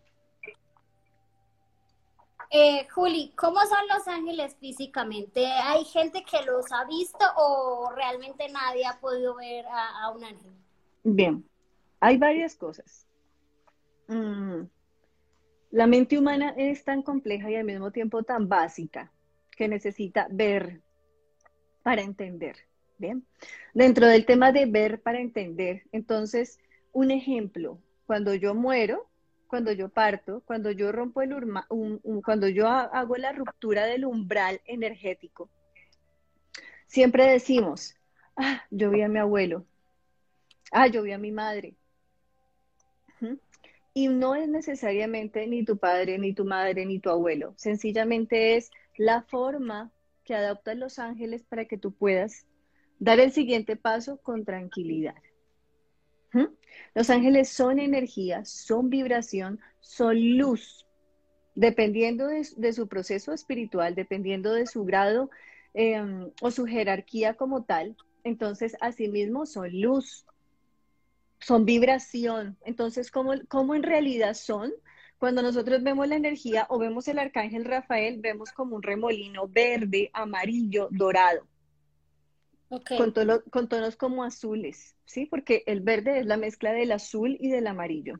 Eh, 2.50 2.86
Juli, 2.90 3.32
¿cómo 3.38 3.58
son 3.60 3.88
los 3.88 4.06
ángeles 4.06 4.54
físicamente? 4.60 5.46
¿Hay 5.46 5.82
gente 5.86 6.22
que 6.30 6.44
los 6.44 6.70
ha 6.72 6.84
visto 6.84 7.24
o 7.38 7.90
realmente 7.96 8.46
nadie 8.50 8.84
ha 8.84 9.00
podido 9.00 9.36
ver 9.36 9.64
a, 9.66 10.10
un 10.10 10.24
ángel? 10.24 10.52
Bien, 11.02 11.42
hay 12.00 12.18
varias 12.18 12.54
cosas. 12.54 13.06
Mm, 14.08 14.64
la 15.70 15.86
mente 15.86 16.18
humana 16.18 16.52
es 16.58 16.84
tan 16.84 17.02
compleja 17.02 17.50
y 17.50 17.56
al 17.56 17.64
mismo 17.64 17.90
tiempo 17.90 18.22
tan 18.24 18.46
básica 18.46 19.10
que 19.56 19.68
necesita 19.68 20.26
ver 20.30 20.80
para 21.82 22.02
entender. 22.02 22.56
Bien, 22.98 23.24
dentro 23.72 24.06
del 24.06 24.26
tema 24.26 24.52
de 24.52 24.66
ver 24.66 25.00
para 25.00 25.20
entender, 25.20 25.84
entonces, 25.90 26.58
un 26.92 27.10
ejemplo, 27.10 27.80
cuando 28.04 28.34
yo 28.34 28.54
muero, 28.54 29.08
cuando 29.46 29.72
yo 29.72 29.88
parto, 29.88 30.42
cuando 30.44 30.70
yo 30.70 30.92
rompo 30.92 31.22
el 31.22 31.34
cuando 32.22 32.48
yo 32.48 32.68
hago 32.68 33.16
la 33.16 33.32
ruptura 33.32 33.86
del 33.86 34.04
umbral 34.04 34.60
energético, 34.66 35.48
siempre 36.86 37.24
decimos, 37.24 37.96
ah, 38.36 38.62
yo 38.70 38.90
vi 38.90 39.02
a 39.02 39.08
mi 39.08 39.18
abuelo, 39.18 39.64
ah, 40.70 40.86
yo 40.86 41.02
vi 41.02 41.12
a 41.12 41.18
mi 41.18 41.32
madre. 41.32 41.74
Y 43.92 44.06
no 44.06 44.36
es 44.36 44.48
necesariamente 44.48 45.46
ni 45.48 45.64
tu 45.64 45.76
padre, 45.76 46.16
ni 46.18 46.32
tu 46.32 46.44
madre, 46.44 46.86
ni 46.86 47.00
tu 47.00 47.10
abuelo. 47.10 47.54
Sencillamente 47.56 48.56
es 48.56 48.70
la 49.00 49.22
forma 49.22 49.90
que 50.24 50.34
adoptan 50.34 50.78
los 50.78 50.98
ángeles 50.98 51.42
para 51.42 51.64
que 51.64 51.78
tú 51.78 51.90
puedas 51.90 52.46
dar 52.98 53.18
el 53.18 53.32
siguiente 53.32 53.74
paso 53.74 54.18
con 54.18 54.44
tranquilidad. 54.44 55.14
Los 56.94 57.08
ángeles 57.08 57.48
son 57.48 57.78
energía, 57.78 58.44
son 58.44 58.90
vibración, 58.90 59.58
son 59.80 60.36
luz. 60.36 60.86
Dependiendo 61.54 62.26
de, 62.26 62.72
su 62.74 62.88
proceso 62.88 63.32
espiritual, 63.32 63.94
dependiendo 63.94 64.52
de 64.52 64.66
su 64.66 64.84
grado 64.84 65.30
em, 65.72 66.30
o 66.42 66.50
su 66.50 66.66
jerarquía 66.66 67.32
como 67.34 67.64
tal, 67.64 67.96
entonces 68.22 68.76
asimismo 68.82 69.46
son 69.46 69.80
luz, 69.80 70.26
son 71.38 71.64
vibración. 71.64 72.58
Entonces, 72.66 73.10
¿cómo, 73.10 73.32
¿cómo, 73.48 73.74
en 73.74 73.82
realidad 73.82 74.34
son? 74.34 74.70
Cuando 75.20 75.42
nosotros 75.42 75.82
vemos 75.82 76.08
la 76.08 76.16
energía 76.16 76.66
o 76.70 76.78
vemos 76.78 77.06
el 77.06 77.18
arcángel 77.18 77.66
Rafael, 77.66 78.20
vemos 78.22 78.52
como 78.52 78.74
un 78.74 78.82
remolino 78.82 79.46
verde, 79.46 80.10
amarillo, 80.14 80.88
dorado. 80.90 81.46
Con, 82.70 83.12
con, 83.50 83.68
tonos 83.68 83.96
como 83.96 84.24
azules, 84.24 84.96
¿sí? 85.04 85.26
Porque 85.26 85.62
el 85.66 85.82
verde 85.82 86.20
es 86.20 86.26
la 86.26 86.38
mezcla 86.38 86.72
del 86.72 86.90
azul 86.90 87.36
y 87.38 87.50
del 87.50 87.66
amarillo. 87.66 88.18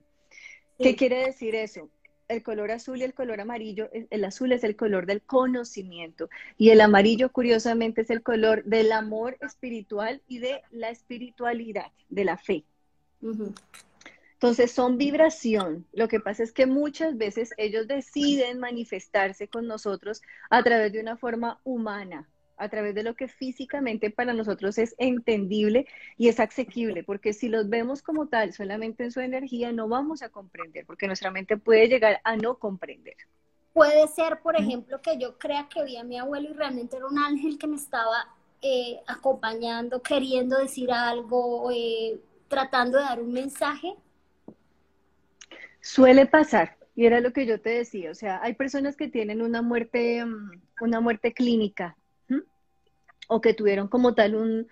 ¿Qué 0.78 0.94
quiere 0.94 1.24
decir 1.24 1.54
eso? 1.54 1.88
El 2.28 2.42
color 2.42 2.70
azul 2.70 2.98
y 2.98 3.04
el 3.04 3.14
color 3.14 3.40
amarillo, 3.40 3.88
el 3.92 4.24
azul 4.24 4.52
es 4.52 4.62
el 4.62 4.76
color 4.76 5.06
del 5.06 5.22
conocimiento 5.22 6.28
y 6.58 6.68
el 6.68 6.82
amarillo, 6.82 7.32
curiosamente, 7.32 8.02
es 8.02 8.10
el 8.10 8.22
color 8.22 8.62
del 8.64 8.92
amor 8.92 9.38
espiritual 9.40 10.20
y 10.28 10.40
de 10.40 10.60
la 10.70 10.90
espiritualidad, 10.90 11.86
de 12.10 12.24
la 12.26 12.36
fe. 12.36 12.64
Entonces 14.42 14.72
son 14.72 14.96
vibración. 14.96 15.86
Lo 15.92 16.08
que 16.08 16.18
pasa 16.18 16.42
es 16.42 16.50
que 16.50 16.64
muchas 16.64 17.18
veces 17.18 17.52
ellos 17.58 17.86
deciden 17.86 18.58
manifestarse 18.58 19.48
con 19.48 19.66
nosotros 19.66 20.22
a 20.48 20.62
través 20.62 20.94
de 20.94 21.00
una 21.00 21.18
forma 21.18 21.60
humana, 21.62 22.26
a 22.56 22.70
través 22.70 22.94
de 22.94 23.02
lo 23.02 23.14
que 23.14 23.28
físicamente 23.28 24.10
para 24.10 24.32
nosotros 24.32 24.78
es 24.78 24.94
entendible 24.96 25.86
y 26.16 26.28
es 26.28 26.40
asequible, 26.40 27.04
porque 27.04 27.34
si 27.34 27.50
los 27.50 27.68
vemos 27.68 28.00
como 28.00 28.28
tal, 28.28 28.54
solamente 28.54 29.04
en 29.04 29.12
su 29.12 29.20
energía, 29.20 29.72
no 29.72 29.88
vamos 29.88 30.22
a 30.22 30.30
comprender, 30.30 30.86
porque 30.86 31.06
nuestra 31.06 31.30
mente 31.30 31.58
puede 31.58 31.88
llegar 31.88 32.22
a 32.24 32.34
no 32.36 32.54
comprender. 32.54 33.16
Puede 33.74 34.08
ser, 34.08 34.40
por 34.40 34.56
ejemplo, 34.56 35.02
que 35.02 35.18
yo 35.18 35.36
crea 35.36 35.68
que 35.68 35.84
vi 35.84 35.98
a 35.98 36.02
mi 36.02 36.18
abuelo 36.18 36.48
y 36.48 36.54
realmente 36.54 36.96
era 36.96 37.06
un 37.06 37.18
ángel 37.18 37.58
que 37.58 37.66
me 37.66 37.76
estaba 37.76 38.26
eh, 38.62 39.00
acompañando, 39.06 40.00
queriendo 40.00 40.56
decir 40.56 40.90
algo, 40.90 41.70
eh, 41.70 42.18
tratando 42.48 42.96
de 42.96 43.04
dar 43.04 43.20
un 43.20 43.34
mensaje. 43.34 43.96
Suele 45.80 46.26
pasar, 46.26 46.76
y 46.94 47.06
era 47.06 47.20
lo 47.20 47.32
que 47.32 47.46
yo 47.46 47.60
te 47.60 47.70
decía, 47.70 48.10
o 48.10 48.14
sea, 48.14 48.40
hay 48.42 48.54
personas 48.54 48.96
que 48.96 49.08
tienen 49.08 49.42
una 49.42 49.62
muerte, 49.62 50.24
mm, 50.24 50.60
una 50.82 51.00
muerte 51.00 51.32
clínica, 51.32 51.96
o 53.28 53.40
que 53.40 53.54
tuvieron 53.54 53.88
como 53.88 54.14
tal 54.14 54.34
un, 54.34 54.68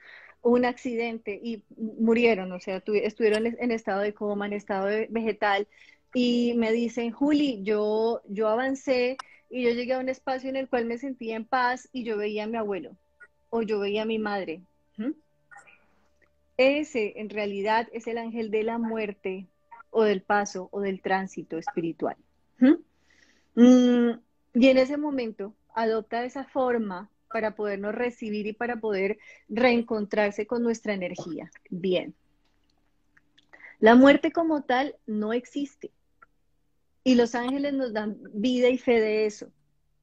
accidente 0.65 1.38
y 1.43 1.62
murieron, 1.77 2.50
o 2.53 2.59
sea, 2.59 2.83
estuvieron 2.87 3.47
en 3.47 3.71
estado 3.71 4.00
de 4.00 4.15
coma, 4.15 4.47
en 4.47 4.55
estado 4.55 4.87
vegetal, 5.11 5.69
y 6.15 6.55
me 6.57 6.73
dicen, 6.73 7.12
Juli, 7.12 7.62
yo, 7.62 8.23
yo 8.29 8.49
avancé 8.49 9.19
y 9.50 9.62
yo 9.65 9.71
llegué 9.71 9.93
a 9.93 9.99
un 9.99 10.09
espacio 10.09 10.49
en 10.49 10.57
el 10.57 10.69
cual 10.69 10.87
me 10.87 10.99
sentía 10.99 11.37
en 11.37 11.45
paz 11.45 11.88
y 11.93 12.05
yo 12.05 12.17
veía 12.17 12.45
a 12.45 12.47
mi 12.47 12.57
abuelo 12.57 12.97
o 13.50 13.62
yo 13.62 13.79
veía 13.79 14.03
a 14.03 14.07
mi 14.07 14.19
madre. 14.19 14.62
Ese 16.57 17.21
en 17.21 17.31
realidad 17.31 17.88
es 17.93 18.07
el 18.07 18.19
ángel 18.19 18.50
de 18.50 18.65
la 18.65 18.79
muerte 18.79 19.47
o 19.90 20.04
del 20.04 20.23
paso 20.23 20.68
o 20.73 20.80
del 20.80 21.00
tránsito 21.00 21.59
espiritual. 21.59 22.16
Mm, 23.54 24.11
y 24.54 24.68
en 24.68 24.78
ese 24.78 24.97
momento 24.97 25.54
adopta 25.75 26.25
esa 26.25 26.45
forma 26.45 27.11
para 27.28 27.54
podernos 27.54 27.95
recibir 27.95 28.47
y 28.47 28.52
para 28.52 28.76
poder 28.76 29.18
reencontrarse 29.49 30.47
con 30.47 30.62
nuestra 30.62 30.95
energía. 30.95 31.50
Bien. 31.68 32.14
La 33.80 33.95
muerte 33.95 34.33
como 34.33 34.62
tal 34.62 34.97
no 35.07 35.33
existe. 35.33 35.92
Y 37.04 37.14
los 37.14 37.35
ángeles 37.35 37.75
nos 37.75 37.92
dan 37.92 38.18
vida 38.33 38.68
y 38.68 38.78
fe 38.78 39.00
de 39.00 39.26
eso. 39.26 39.50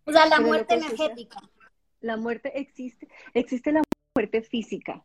O 0.06 0.12
sea, 0.12 0.28
la 0.28 0.40
muerte 0.40 0.76
energética. 0.76 1.40
la 2.00 2.16
muerte 2.16 2.60
existe, 2.60 3.08
existe 3.34 3.72
la 3.72 3.82
muerte 4.16 4.42
física. 4.42 5.04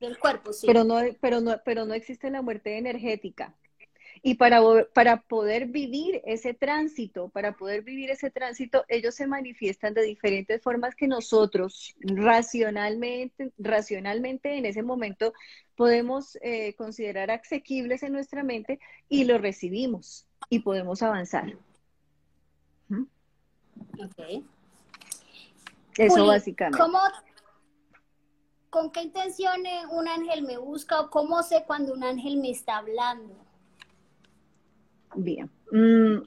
Del 0.00 0.18
cuerpo, 0.18 0.52
sí. 0.52 0.66
Pero 0.66 0.84
no, 0.84 1.00
pero 1.20 1.40
no, 1.40 1.56
pero 1.64 1.86
no 1.86 1.94
existe 1.94 2.30
la 2.30 2.42
muerte 2.42 2.76
energética. 2.76 3.54
Y 4.26 4.36
para, 4.36 4.62
para 4.94 5.20
poder 5.20 5.66
vivir 5.66 6.22
ese 6.24 6.54
tránsito, 6.54 7.28
para 7.28 7.52
poder 7.52 7.82
vivir 7.82 8.10
ese 8.10 8.30
tránsito, 8.30 8.86
ellos 8.88 9.14
se 9.14 9.26
manifiestan 9.26 9.92
de 9.92 10.00
diferentes 10.00 10.62
formas 10.62 10.94
que 10.94 11.06
nosotros 11.06 11.94
racionalmente, 12.00 13.52
racionalmente 13.58 14.56
en 14.56 14.64
ese 14.64 14.82
momento 14.82 15.34
podemos 15.76 16.38
eh, 16.40 16.72
considerar 16.72 17.30
asequibles 17.30 18.02
en 18.02 18.14
nuestra 18.14 18.42
mente 18.42 18.80
y 19.10 19.24
lo 19.24 19.36
recibimos 19.36 20.26
y 20.48 20.60
podemos 20.60 21.02
avanzar. 21.02 21.58
Ok. 22.90 24.42
Eso 25.98 26.26
básicamente. 26.26 26.78
¿cómo, 26.78 26.98
¿Con 28.70 28.90
qué 28.90 29.02
intención 29.02 29.60
un 29.90 30.08
ángel 30.08 30.44
me 30.44 30.56
busca 30.56 31.02
o 31.02 31.10
cómo 31.10 31.42
sé 31.42 31.64
cuando 31.66 31.92
un 31.92 32.04
ángel 32.04 32.38
me 32.38 32.48
está 32.48 32.78
hablando? 32.78 33.43
Bien. 35.14 35.50
Mm. 35.70 36.22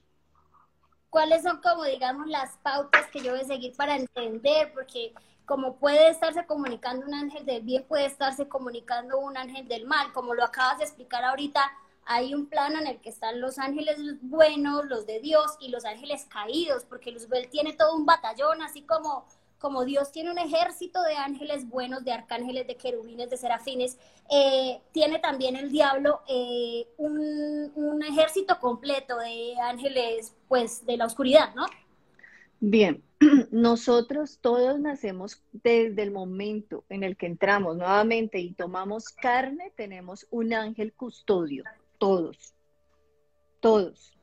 ¿Cuáles 1.10 1.44
son 1.44 1.62
como, 1.62 1.84
digamos, 1.84 2.27
las 2.27 2.58
pautas 2.58 3.08
que 3.08 3.22
yo 3.22 3.32
voy 3.32 3.41
a 3.41 3.46
seguir 3.46 3.75
para 3.75 3.96
entender? 3.96 4.72
Porque 4.74 5.13
como 5.46 5.77
puede 5.77 6.10
estarse 6.10 6.46
comunicando 6.46 7.06
un 7.06 7.13
ángel 7.13 7.46
del 7.46 7.63
bien, 7.63 7.86
puede 7.88 8.06
estarse 8.06 8.48
comunicando 8.48 9.17
un 9.17 9.38
ángel 9.38 9.67
del 9.67 9.86
mal. 9.86 10.12
Como 10.12 10.34
lo 10.34 10.44
acabas 10.44 10.79
de 10.79 10.84
explicar 10.84 11.24
ahorita, 11.24 11.62
hay 12.06 12.34
un 12.34 12.48
plano 12.48 12.79
en 12.79 12.88
el 12.88 13.00
que 13.01 13.10
están 13.10 13.39
los 13.41 13.58
ángeles 13.58 13.98
buenos, 14.22 14.86
los 14.86 15.06
de 15.06 15.20
Dios 15.20 15.58
y 15.60 15.70
los 15.70 15.86
ángeles 15.86 16.25
caídos, 16.25 16.84
porque 16.86 17.12
Luzbel 17.12 17.50
tiene 17.50 17.74
todo 17.74 17.96
un 17.96 18.06
batallón, 18.06 18.62
así 18.62 18.82
como 18.84 19.25
como 19.60 19.86
Dios 19.86 20.12
tiene 20.12 20.32
un 20.32 20.38
ejército 20.38 21.02
de 21.04 21.16
ángeles 21.16 21.68
buenos, 21.68 22.04
de 22.04 22.12
arcángeles, 22.12 22.68
de 22.68 22.76
querubines, 22.76 23.30
de 23.30 23.38
serafines, 23.38 23.98
eh, 24.30 24.80
tiene 24.92 25.20
también 25.20 25.56
el 25.56 25.72
diablo 25.72 26.22
eh, 26.28 26.88
un, 26.98 27.72
un, 27.76 28.04
ejército 28.04 28.60
completo 28.60 29.18
de 29.18 29.56
ángeles, 29.62 30.36
pues, 30.48 30.86
de 30.86 30.98
la 30.98 31.06
oscuridad, 31.06 31.54
¿no? 31.56 31.66
Bien, 32.60 33.04
nosotros 33.52 34.40
todos 34.42 34.80
nacemos 34.80 35.42
desde 35.52 36.04
el 36.04 36.12
momento 36.12 36.84
en 36.90 37.04
el 37.04 37.18
que 37.18 37.28
entramos 37.28 37.78
nuevamente 37.78 38.40
y 38.40 38.54
tomamos 38.54 39.10
carne, 39.10 39.72
tenemos 39.76 40.28
un 40.30 40.54
ángel 40.54 40.94
custodio, 40.94 41.64
todos, 41.98 42.54
todos. 43.60 44.17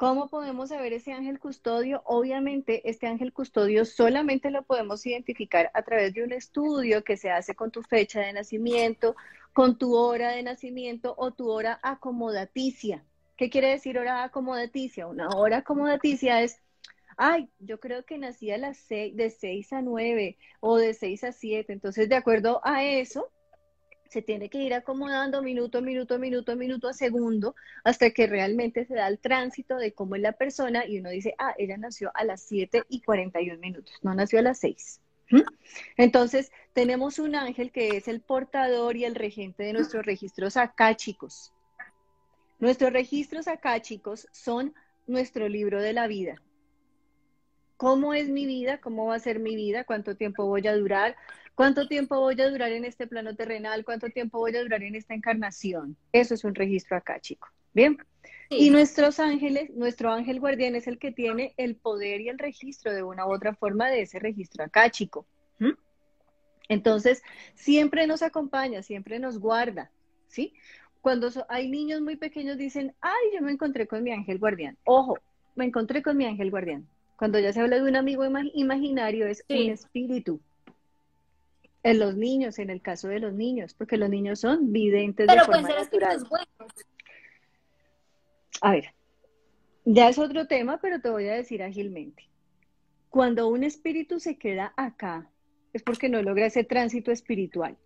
¿Cómo 0.00 0.30
podemos 0.30 0.70
saber 0.70 0.94
ese 0.94 1.12
ángel 1.12 1.38
custodio? 1.38 2.00
Obviamente, 2.06 2.88
este 2.88 3.06
ángel 3.06 3.34
custodio 3.34 3.84
solamente 3.84 4.50
lo 4.50 4.62
podemos 4.62 5.04
identificar 5.04 5.70
a 5.74 5.82
través 5.82 6.14
de 6.14 6.24
un 6.24 6.32
estudio 6.32 7.04
que 7.04 7.18
se 7.18 7.30
hace 7.30 7.54
con 7.54 7.70
tu 7.70 7.82
fecha 7.82 8.20
de 8.20 8.32
nacimiento, 8.32 9.14
con 9.52 9.76
tu 9.76 9.94
hora 9.94 10.30
de 10.30 10.42
nacimiento 10.42 11.14
o 11.18 11.32
tu 11.32 11.50
hora 11.50 11.78
acomodaticia. 11.82 13.04
¿Qué 13.36 13.50
quiere 13.50 13.68
decir 13.68 13.98
hora 13.98 14.24
acomodaticia? 14.24 15.06
Una 15.06 15.28
hora 15.36 15.58
acomodaticia 15.58 16.40
es, 16.40 16.62
ay, 17.18 17.50
yo 17.58 17.78
creo 17.78 18.06
que 18.06 18.16
nací 18.16 18.50
a 18.50 18.56
las 18.56 18.78
seis, 18.78 19.14
de 19.14 19.28
6 19.28 19.70
a 19.74 19.82
9 19.82 20.38
o 20.60 20.78
de 20.78 20.94
6 20.94 21.24
a 21.24 21.32
7. 21.32 21.74
Entonces, 21.74 22.08
de 22.08 22.16
acuerdo 22.16 22.62
a 22.64 22.84
eso, 22.84 23.30
se 24.10 24.22
tiene 24.22 24.50
que 24.50 24.58
ir 24.58 24.74
acomodando 24.74 25.40
minuto 25.40 25.78
a 25.78 25.80
minuto, 25.80 26.18
minuto 26.18 26.52
a 26.52 26.56
minuto 26.56 26.88
a 26.88 26.92
segundo, 26.92 27.54
hasta 27.84 28.10
que 28.10 28.26
realmente 28.26 28.84
se 28.84 28.94
da 28.94 29.06
el 29.06 29.20
tránsito 29.20 29.76
de 29.76 29.92
cómo 29.92 30.16
es 30.16 30.22
la 30.22 30.32
persona 30.32 30.84
y 30.84 30.98
uno 30.98 31.10
dice, 31.10 31.34
ah, 31.38 31.54
ella 31.56 31.76
nació 31.76 32.10
a 32.14 32.24
las 32.24 32.42
7 32.42 32.82
y 32.88 33.02
41 33.02 33.58
minutos, 33.60 33.94
no 34.02 34.12
nació 34.12 34.40
a 34.40 34.42
las 34.42 34.58
6. 34.58 35.00
Entonces, 35.96 36.50
tenemos 36.72 37.20
un 37.20 37.36
ángel 37.36 37.70
que 37.70 37.96
es 37.96 38.08
el 38.08 38.20
portador 38.20 38.96
y 38.96 39.04
el 39.04 39.14
regente 39.14 39.62
de 39.62 39.72
nuestros 39.72 40.04
registros 40.04 40.54
chicos. 40.96 41.52
Nuestros 42.58 42.92
registros 42.92 43.46
chicos 43.80 44.26
son 44.32 44.74
nuestro 45.06 45.48
libro 45.48 45.80
de 45.80 45.92
la 45.92 46.08
vida. 46.08 46.42
¿Cómo 47.76 48.12
es 48.12 48.28
mi 48.28 48.44
vida? 48.44 48.78
¿Cómo 48.78 49.06
va 49.06 49.14
a 49.14 49.20
ser 49.20 49.38
mi 49.38 49.54
vida? 49.56 49.84
¿Cuánto 49.84 50.16
tiempo 50.16 50.46
voy 50.46 50.66
a 50.66 50.76
durar? 50.76 51.16
¿Cuánto 51.54 51.86
tiempo 51.88 52.18
voy 52.18 52.40
a 52.40 52.48
durar 52.48 52.72
en 52.72 52.84
este 52.84 53.06
plano 53.06 53.34
terrenal? 53.36 53.84
¿Cuánto 53.84 54.08
tiempo 54.08 54.38
voy 54.38 54.56
a 54.56 54.62
durar 54.62 54.82
en 54.82 54.94
esta 54.94 55.14
encarnación? 55.14 55.96
Eso 56.12 56.34
es 56.34 56.44
un 56.44 56.54
registro 56.54 56.96
acá, 56.96 57.20
chico. 57.20 57.48
Bien. 57.72 57.98
Y 58.48 58.70
nuestros 58.70 59.20
ángeles, 59.20 59.70
nuestro 59.70 60.10
ángel 60.10 60.40
guardián 60.40 60.74
es 60.74 60.86
el 60.88 60.98
que 60.98 61.12
tiene 61.12 61.54
el 61.56 61.76
poder 61.76 62.20
y 62.20 62.28
el 62.28 62.38
registro 62.38 62.92
de 62.92 63.02
una 63.02 63.26
u 63.26 63.32
otra 63.32 63.54
forma 63.54 63.88
de 63.88 64.02
ese 64.02 64.18
registro 64.18 64.64
acá, 64.64 64.90
chico. 64.90 65.26
Entonces, 66.68 67.22
siempre 67.54 68.06
nos 68.06 68.22
acompaña, 68.22 68.82
siempre 68.82 69.18
nos 69.18 69.40
guarda, 69.40 69.90
¿sí? 70.28 70.54
Cuando 71.00 71.28
hay 71.48 71.68
niños 71.68 72.00
muy 72.00 72.14
pequeños 72.16 72.58
dicen, 72.58 72.94
ay, 73.00 73.30
yo 73.34 73.42
me 73.42 73.50
encontré 73.50 73.88
con 73.88 74.04
mi 74.04 74.12
ángel 74.12 74.38
guardián. 74.38 74.78
Ojo, 74.84 75.18
me 75.56 75.64
encontré 75.64 76.00
con 76.00 76.16
mi 76.16 76.26
ángel 76.26 76.50
guardián. 76.50 76.86
Cuando 77.16 77.40
ya 77.40 77.52
se 77.52 77.60
habla 77.60 77.76
de 77.76 77.82
un 77.82 77.96
amigo 77.96 78.24
imaginario, 78.54 79.26
es 79.26 79.44
un 79.48 79.70
espíritu, 79.70 80.40
en 81.82 81.98
los 81.98 82.16
niños, 82.16 82.58
en 82.58 82.70
el 82.70 82.82
caso 82.82 83.08
de 83.08 83.20
los 83.20 83.32
niños, 83.32 83.74
porque 83.74 83.96
los 83.96 84.10
niños 84.10 84.40
son 84.40 84.72
videntes 84.72 85.26
Pero 85.26 85.40
de 85.40 85.46
forma 85.46 85.62
pueden 85.62 85.76
ser 85.76 85.82
espíritus 85.82 86.28
buenos. 86.28 86.72
A 88.60 88.72
ver, 88.72 88.94
ya 89.84 90.08
es 90.08 90.18
otro 90.18 90.46
tema, 90.46 90.78
pero 90.80 91.00
te 91.00 91.10
voy 91.10 91.28
a 91.28 91.34
decir 91.34 91.62
ágilmente. 91.62 92.28
Cuando 93.08 93.48
un 93.48 93.64
espíritu 93.64 94.20
se 94.20 94.36
queda 94.36 94.72
acá, 94.76 95.30
es 95.72 95.82
porque 95.82 96.08
no 96.08 96.22
logra 96.22 96.46
ese 96.46 96.64
tránsito 96.64 97.10
espiritual. 97.10 97.76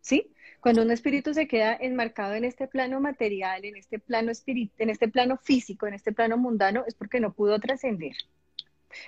¿Sí? 0.00 0.32
Cuando 0.60 0.82
un 0.82 0.90
espíritu 0.90 1.34
se 1.34 1.46
queda 1.46 1.76
enmarcado 1.78 2.34
en 2.34 2.44
este 2.44 2.66
plano 2.66 3.00
material, 3.00 3.64
en 3.64 3.76
este 3.76 3.98
plano 3.98 4.30
espíritu, 4.30 4.72
en 4.78 4.90
este 4.90 5.08
plano 5.08 5.36
físico, 5.36 5.86
en 5.86 5.94
este 5.94 6.12
plano 6.12 6.36
mundano, 6.38 6.84
es 6.86 6.94
porque 6.94 7.20
no 7.20 7.32
pudo 7.32 7.58
trascender. 7.58 8.16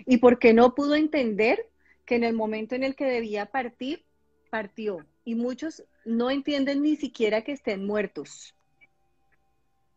Y 0.06 0.18
porque 0.18 0.52
no 0.52 0.74
pudo 0.74 0.94
entender 0.94 1.66
que 2.12 2.16
en 2.16 2.24
el 2.24 2.34
momento 2.34 2.74
en 2.74 2.82
el 2.82 2.94
que 2.94 3.06
debía 3.06 3.46
partir, 3.46 4.04
partió. 4.50 5.06
Y 5.24 5.34
muchos 5.34 5.82
no 6.04 6.30
entienden 6.30 6.82
ni 6.82 6.94
siquiera 6.94 7.40
que 7.40 7.52
estén 7.52 7.86
muertos. 7.86 8.54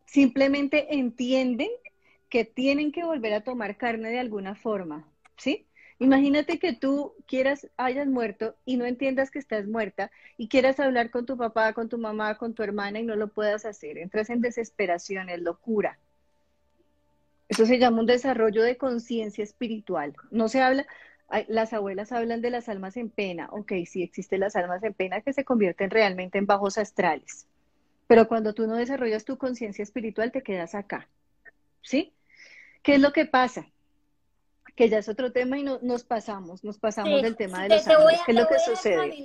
Simplemente 0.06 0.96
entienden 0.96 1.68
que 2.30 2.46
tienen 2.46 2.94
que 2.94 3.04
volver 3.04 3.34
a 3.34 3.44
tomar 3.44 3.76
carne 3.76 4.12
de 4.12 4.20
alguna 4.20 4.56
forma, 4.56 5.06
¿sí? 5.36 5.68
Imagínate 6.00 6.58
que 6.58 6.72
tú 6.72 7.16
quieras, 7.28 7.68
hayas 7.76 8.08
muerto 8.08 8.56
y 8.64 8.78
no 8.78 8.86
entiendas 8.86 9.30
que 9.30 9.40
estás 9.40 9.68
muerta 9.68 10.10
y 10.38 10.48
quieras 10.48 10.80
hablar 10.80 11.10
con 11.10 11.26
tu 11.26 11.36
papá, 11.36 11.74
con 11.74 11.90
tu 11.90 11.98
mamá, 11.98 12.38
con 12.38 12.54
tu 12.54 12.64
hermana 12.64 13.02
y 13.02 13.04
no 13.04 13.18
lo 13.18 13.28
puedas 13.28 13.66
hacer. 13.66 13.98
Entras 13.98 14.30
en 14.30 14.40
desesperación, 14.40 15.28
es 15.28 15.42
locura. 15.42 16.00
Eso 17.50 17.66
se 17.66 17.78
llama 17.78 18.00
un 18.00 18.06
desarrollo 18.06 18.64
de 18.64 18.78
conciencia 18.78 19.44
espiritual. 19.44 20.16
No 20.32 20.48
se 20.48 20.62
habla, 20.62 20.88
las 21.48 21.74
abuelas 21.74 22.12
hablan 22.12 22.42
de 22.42 22.50
las 22.50 22.70
almas 22.70 22.98
en 22.98 23.10
pena. 23.10 23.48
Ok, 23.52 23.74
sí 23.86 24.04
existen 24.04 24.40
las 24.40 24.56
almas 24.56 24.84
en 24.84 24.94
pena 24.94 25.22
que 25.22 25.34
se 25.34 25.44
convierten 25.44 25.90
realmente 25.90 26.38
en 26.38 26.46
bajos 26.46 26.78
astrales. 26.78 27.48
Pero 28.08 28.28
cuando 28.28 28.54
tú 28.54 28.68
no 28.68 28.76
desarrollas 28.76 29.26
tu 29.26 29.38
conciencia 29.38 29.84
espiritual, 29.84 30.32
te 30.32 30.44
quedas 30.44 30.76
acá. 30.76 31.08
¿Sí? 31.82 32.14
¿Qué 32.84 32.96
es 32.96 33.02
lo 33.02 33.14
que 33.14 33.26
pasa? 33.26 33.68
Que 34.76 34.90
ya 34.90 35.00
es 35.00 35.10
otro 35.10 35.32
tema 35.32 35.58
y 35.58 35.64
no, 35.64 35.80
nos 35.82 36.04
pasamos, 36.04 36.64
nos 36.64 36.78
pasamos 36.78 37.22
del 37.22 37.36
tema 37.36 37.64
de 37.64 37.70
los 37.70 37.88
ángeles. 37.88 38.22
¿Qué 38.26 38.32
es 38.32 38.38
lo 38.38 38.48
que 38.48 38.60
sucede? 38.60 39.24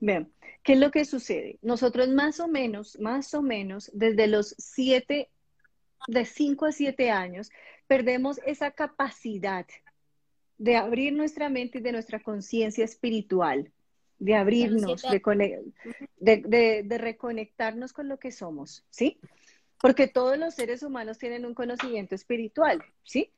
Bien, 0.00 0.30
¿qué 0.62 0.72
es 0.74 0.78
lo 0.78 0.90
que 0.90 1.04
sucede? 1.06 1.58
Nosotros 1.62 2.08
más 2.08 2.40
o 2.40 2.48
menos, 2.48 2.98
más 3.00 3.32
o 3.32 3.40
menos, 3.40 3.90
desde 3.94 4.26
los 4.26 4.54
siete, 4.58 5.30
de 6.06 6.26
cinco 6.26 6.66
a 6.66 6.72
siete 6.72 7.10
años, 7.10 7.50
perdemos 7.86 8.40
esa 8.46 8.70
capacidad 8.70 9.66
de 10.58 10.76
abrir 10.76 11.12
nuestra 11.12 11.48
mente 11.48 11.78
y 11.78 11.82
de 11.82 11.92
nuestra 11.92 12.20
conciencia 12.20 12.84
espiritual, 12.84 13.72
de 14.18 14.34
abrirnos, 14.34 15.02
de, 15.02 16.82
de, 16.86 16.98
reconectarnos 16.98 17.92
con 17.92 18.08
lo 18.08 18.18
que 18.18 18.32
somos, 18.32 18.84
¿sí? 18.90 19.18
Porque 19.80 20.06
todos 20.06 20.38
los 20.38 20.54
seres 20.54 20.82
humanos 20.82 21.18
tienen 21.18 21.44
un 21.44 21.54
conocimiento 21.54 22.14
espiritual, 22.14 22.82
¿sí? 23.02 23.32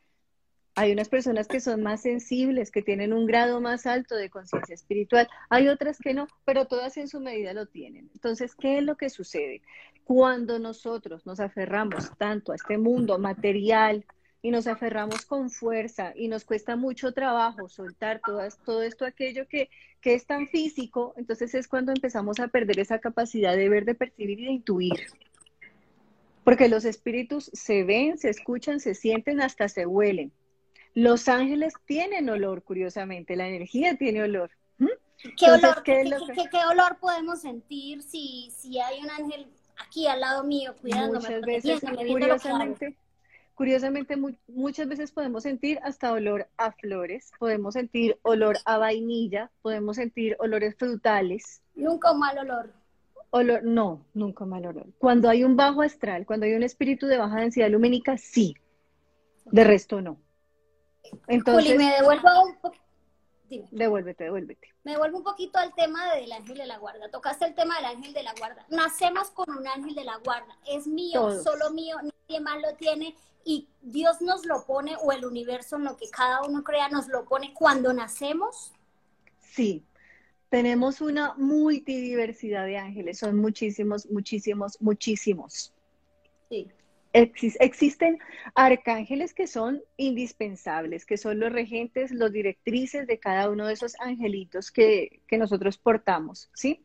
Hay 0.79 0.93
unas 0.93 1.09
personas 1.09 1.49
que 1.49 1.61
son 1.61 1.83
más 1.83 2.03
sensibles, 2.03 2.71
que 2.71 2.83
tienen 2.83 3.15
un 3.15 3.25
grado 3.25 3.63
más 3.63 3.87
alto 3.87 4.15
de 4.15 4.29
conciencia 4.29 4.75
espiritual. 4.75 5.27
Hay 5.49 5.69
otras 5.69 5.99
que 5.99 6.13
no, 6.13 6.29
pero 6.45 6.67
todas 6.67 6.99
en 6.99 7.09
su 7.09 7.19
medida 7.19 7.55
lo 7.55 7.65
tienen. 7.65 8.11
Entonces, 8.13 8.55
¿qué 8.55 8.77
es 8.77 8.85
lo 8.85 8.99
que 8.99 9.09
sucede? 9.09 9.63
Cuando 10.05 10.59
nosotros 10.59 11.25
nos 11.25 11.41
aferramos 11.41 12.13
tanto 12.19 12.53
a 12.53 12.57
este 12.57 12.77
mundo 12.77 13.19
material, 13.19 14.05
y 14.47 14.53
nos 14.53 14.69
aferramos 14.69 15.27
con 15.27 15.51
fuerza 15.51 16.13
y 16.15 16.29
nos 16.29 16.45
cuesta 16.45 16.77
mucho 16.77 17.11
trabajo 17.11 17.69
soltar 17.69 18.21
todo, 18.25 18.39
todo 18.65 18.85
esto, 18.85 19.05
aquello 19.05 19.49
que, 19.49 19.69
que 20.01 20.15
es 20.15 20.25
tan 20.25 20.47
físico, 20.47 21.15
entonces 21.17 21.53
es 21.57 21.67
cuando 21.67 21.91
empezamos 21.91 22.39
a 22.39 22.47
perder 22.47 22.79
esa 22.79 23.01
capacidad 23.01 23.57
de 23.57 23.69
ver, 23.69 23.85
de 23.85 23.97
percibir 23.97 24.39
y 24.39 24.45
de 24.45 24.53
intuir. 24.53 25.07
Porque 26.45 26.69
los 26.69 26.85
espíritus 26.85 27.51
se 27.55 27.83
ven, 27.83 28.19
se 28.19 28.31
escuchan, 28.31 28.79
se 28.79 28.95
sienten, 28.95 29.41
hasta 29.41 29.69
se 29.69 29.85
huelen. 29.85 30.31
Los 30.95 31.29
ángeles 31.29 31.75
tienen 31.85 32.31
olor, 32.31 32.63
curiosamente, 32.63 33.35
la 33.35 33.49
energía 33.49 33.97
tiene 33.97 34.23
olor. 34.23 34.53
¿Qué, 35.37 35.51
olor, 35.51 35.83
¿qué, 35.83 36.05
olor 36.71 36.99
podemos 37.01 37.41
sentir 37.41 38.01
si, 38.01 38.53
si 38.57 38.79
hay 38.79 39.03
un 39.03 39.11
ángel 39.11 39.49
aquí 39.77 40.07
al 40.07 40.21
lado 40.21 40.45
mío, 40.45 40.77
cuidándome, 40.81 41.19
muchas 41.19 41.41
veces, 41.43 41.81
curiosamente, 41.81 42.97
curiosamente 43.57 44.17
muchas 44.47 44.87
veces 44.87 45.11
podemos 45.11 45.43
sentir 45.43 45.81
hasta 45.83 46.13
olor 46.13 46.47
a 46.59 46.73
flores, 46.73 47.33
podemos 47.39 47.73
sentir 47.75 48.19
olor 48.23 48.59
a 48.67 48.77
vainilla, 48.77 49.51
podemos 49.63 49.97
sentir 49.97 50.37
olores 50.39 50.77
frutales. 50.77 51.63
Nunca 51.75 52.13
un 52.13 52.21
mal 52.21 52.39
olor. 52.39 52.73
Olor, 53.31 53.65
no, 53.65 54.05
nunca 54.15 54.45
mal 54.45 54.67
olor. 54.67 54.87
Cuando 54.99 55.31
hay 55.31 55.43
un 55.43 55.57
bajo 55.57 55.83
astral, 55.83 56.27
cuando 56.27 56.45
hay 56.47 56.55
un 56.55 56.63
espíritu 56.63 57.07
de 57.07 57.17
baja 57.17 57.41
densidad 57.41 57.71
lumínica, 57.71 58.19
sí. 58.19 58.55
De 59.47 59.65
resto 59.65 60.03
no. 60.03 60.19
Entonces, 61.27 61.73
Juli, 61.73 61.79
me 61.79 61.95
devuelvo 61.95 62.29
un 62.45 62.73
Devuélvete, 63.49 64.25
devuélvete. 64.25 64.69
Me 64.85 64.93
devuelvo 64.93 65.19
un 65.19 65.25
poquito 65.25 65.59
al 65.59 65.75
tema 65.75 66.15
del 66.15 66.33
ángel 66.33 66.59
de 66.59 66.67
la 66.67 66.79
guarda. 66.79 67.11
Tocaste 67.11 67.45
el 67.47 67.55
tema 67.55 67.77
del 67.77 67.87
ángel 67.87 68.13
de 68.13 68.23
la 68.23 68.35
guarda. 68.35 68.67
Nacemos 68.71 69.31
con 69.31 69.51
un 69.51 69.67
ángel 69.67 69.95
de 69.95 70.05
la 70.05 70.17
guarda. 70.19 70.57
Es 70.67 70.87
mío, 70.87 71.43
solo 71.43 71.71
mío, 71.71 71.97
nadie 72.03 72.41
más 72.41 72.61
lo 72.61 72.75
tiene. 72.77 73.15
Y 73.45 73.69
Dios 73.81 74.21
nos 74.21 74.45
lo 74.45 74.65
pone, 74.67 74.97
o 75.03 75.13
el 75.13 75.25
universo, 75.25 75.77
en 75.77 75.85
lo 75.85 75.97
que 75.97 76.11
cada 76.11 76.43
uno 76.43 76.65
crea, 76.65 76.89
nos 76.89 77.07
lo 77.09 77.25
pone 77.25 77.55
cuando 77.55 77.93
nacemos. 77.93 78.73
Sí, 79.41 79.85
tenemos 80.49 81.01
una 81.01 81.35
multidiversidad 81.35 82.67
de 82.67 82.79
ángeles. 82.79 83.19
Son 83.19 83.37
muchísimos, 83.37 84.11
muchísimos, 84.11 84.81
muchísimos. 84.81 85.73
Sí 86.49 86.69
existen 87.17 88.19
arcángeles 88.55 89.33
que 89.33 89.47
son 89.47 89.83
indispensables, 89.97 91.07
que 91.07 91.17
son 91.17 91.41
los 91.41 91.53
regentes, 91.53 92.11
los 92.13 92.33
directrices 92.33 93.07
de 93.07 93.19
cada 93.19 93.51
uno 93.51 93.67
de 93.67 93.73
esos 93.73 93.99
angelitos 94.01 94.71
que, 94.71 95.21
que 95.27 95.39
nosotros 95.39 95.79
portamos, 95.79 96.51
¿sí? 96.55 96.85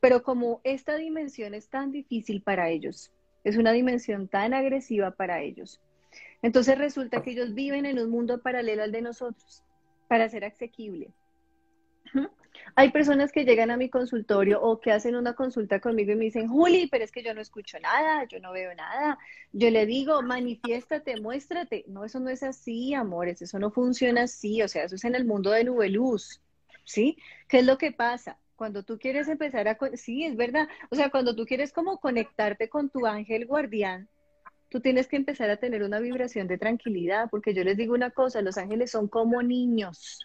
Pero 0.00 0.22
como 0.22 0.60
esta 0.64 0.96
dimensión 0.96 1.54
es 1.54 1.68
tan 1.68 1.90
difícil 1.90 2.42
para 2.42 2.68
ellos, 2.70 3.12
es 3.42 3.56
una 3.56 3.72
dimensión 3.72 4.28
tan 4.28 4.54
agresiva 4.54 5.10
para 5.10 5.42
ellos, 5.42 5.80
entonces 6.42 6.78
resulta 6.78 7.22
que 7.22 7.32
ellos 7.32 7.54
viven 7.54 7.86
en 7.86 7.98
un 7.98 8.10
mundo 8.10 8.42
paralelo 8.42 8.82
al 8.82 8.92
de 8.92 9.02
nosotros 9.02 9.64
para 10.08 10.28
ser 10.28 10.44
asequible. 10.44 11.12
Hay 12.76 12.90
personas 12.90 13.32
que 13.32 13.44
llegan 13.44 13.70
a 13.70 13.76
mi 13.76 13.88
consultorio 13.88 14.60
o 14.60 14.80
que 14.80 14.92
hacen 14.92 15.16
una 15.16 15.34
consulta 15.34 15.80
conmigo 15.80 16.12
y 16.12 16.16
me 16.16 16.24
dicen, 16.24 16.48
Juli, 16.48 16.88
pero 16.88 17.04
es 17.04 17.12
que 17.12 17.22
yo 17.22 17.34
no 17.34 17.40
escucho 17.40 17.78
nada, 17.80 18.24
yo 18.24 18.40
no 18.40 18.52
veo 18.52 18.74
nada. 18.74 19.18
Yo 19.52 19.70
le 19.70 19.86
digo, 19.86 20.22
manifiéstate, 20.22 21.20
muéstrate. 21.20 21.84
No, 21.88 22.04
eso 22.04 22.20
no 22.20 22.30
es 22.30 22.42
así, 22.42 22.94
amores, 22.94 23.42
eso 23.42 23.58
no 23.58 23.70
funciona 23.70 24.22
así. 24.22 24.62
O 24.62 24.68
sea, 24.68 24.84
eso 24.84 24.96
es 24.96 25.04
en 25.04 25.14
el 25.14 25.24
mundo 25.24 25.50
de 25.50 25.64
nube 25.64 25.88
luz. 25.88 26.40
¿Sí? 26.84 27.16
¿Qué 27.48 27.60
es 27.60 27.66
lo 27.66 27.78
que 27.78 27.92
pasa? 27.92 28.38
Cuando 28.56 28.82
tú 28.82 28.98
quieres 28.98 29.28
empezar 29.28 29.68
a... 29.68 29.78
Sí, 29.96 30.24
es 30.24 30.36
verdad. 30.36 30.68
O 30.90 30.96
sea, 30.96 31.10
cuando 31.10 31.34
tú 31.34 31.46
quieres 31.46 31.72
como 31.72 31.98
conectarte 31.98 32.68
con 32.68 32.90
tu 32.90 33.06
ángel 33.06 33.46
guardián, 33.46 34.08
tú 34.68 34.80
tienes 34.80 35.06
que 35.06 35.16
empezar 35.16 35.50
a 35.50 35.56
tener 35.56 35.82
una 35.82 36.00
vibración 36.00 36.46
de 36.48 36.58
tranquilidad, 36.58 37.28
porque 37.30 37.54
yo 37.54 37.64
les 37.64 37.76
digo 37.76 37.94
una 37.94 38.10
cosa, 38.10 38.42
los 38.42 38.58
ángeles 38.58 38.90
son 38.90 39.08
como 39.08 39.42
niños. 39.42 40.24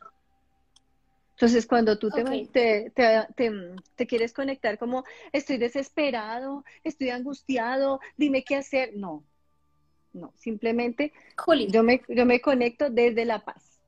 Entonces, 1.40 1.68
cuando 1.68 1.98
tú 1.98 2.10
te, 2.12 2.92
te, 2.92 4.08
quieres 4.08 4.34
conectar 4.34 4.78
como 4.78 5.06
estoy 5.32 5.58
desesperado, 5.58 6.66
estoy 6.84 7.12
angustiado, 7.12 8.02
dime 8.18 8.44
qué 8.44 8.58
hacer, 8.58 8.92
no, 8.98 9.24
no, 10.12 10.34
simplemente 10.36 11.14
yo, 11.70 11.82
me, 11.82 12.02
yo 12.10 12.26
me 12.26 12.42
conecto 12.42 12.90
desde 12.90 13.24
la 13.24 13.40
paz. 13.40 13.80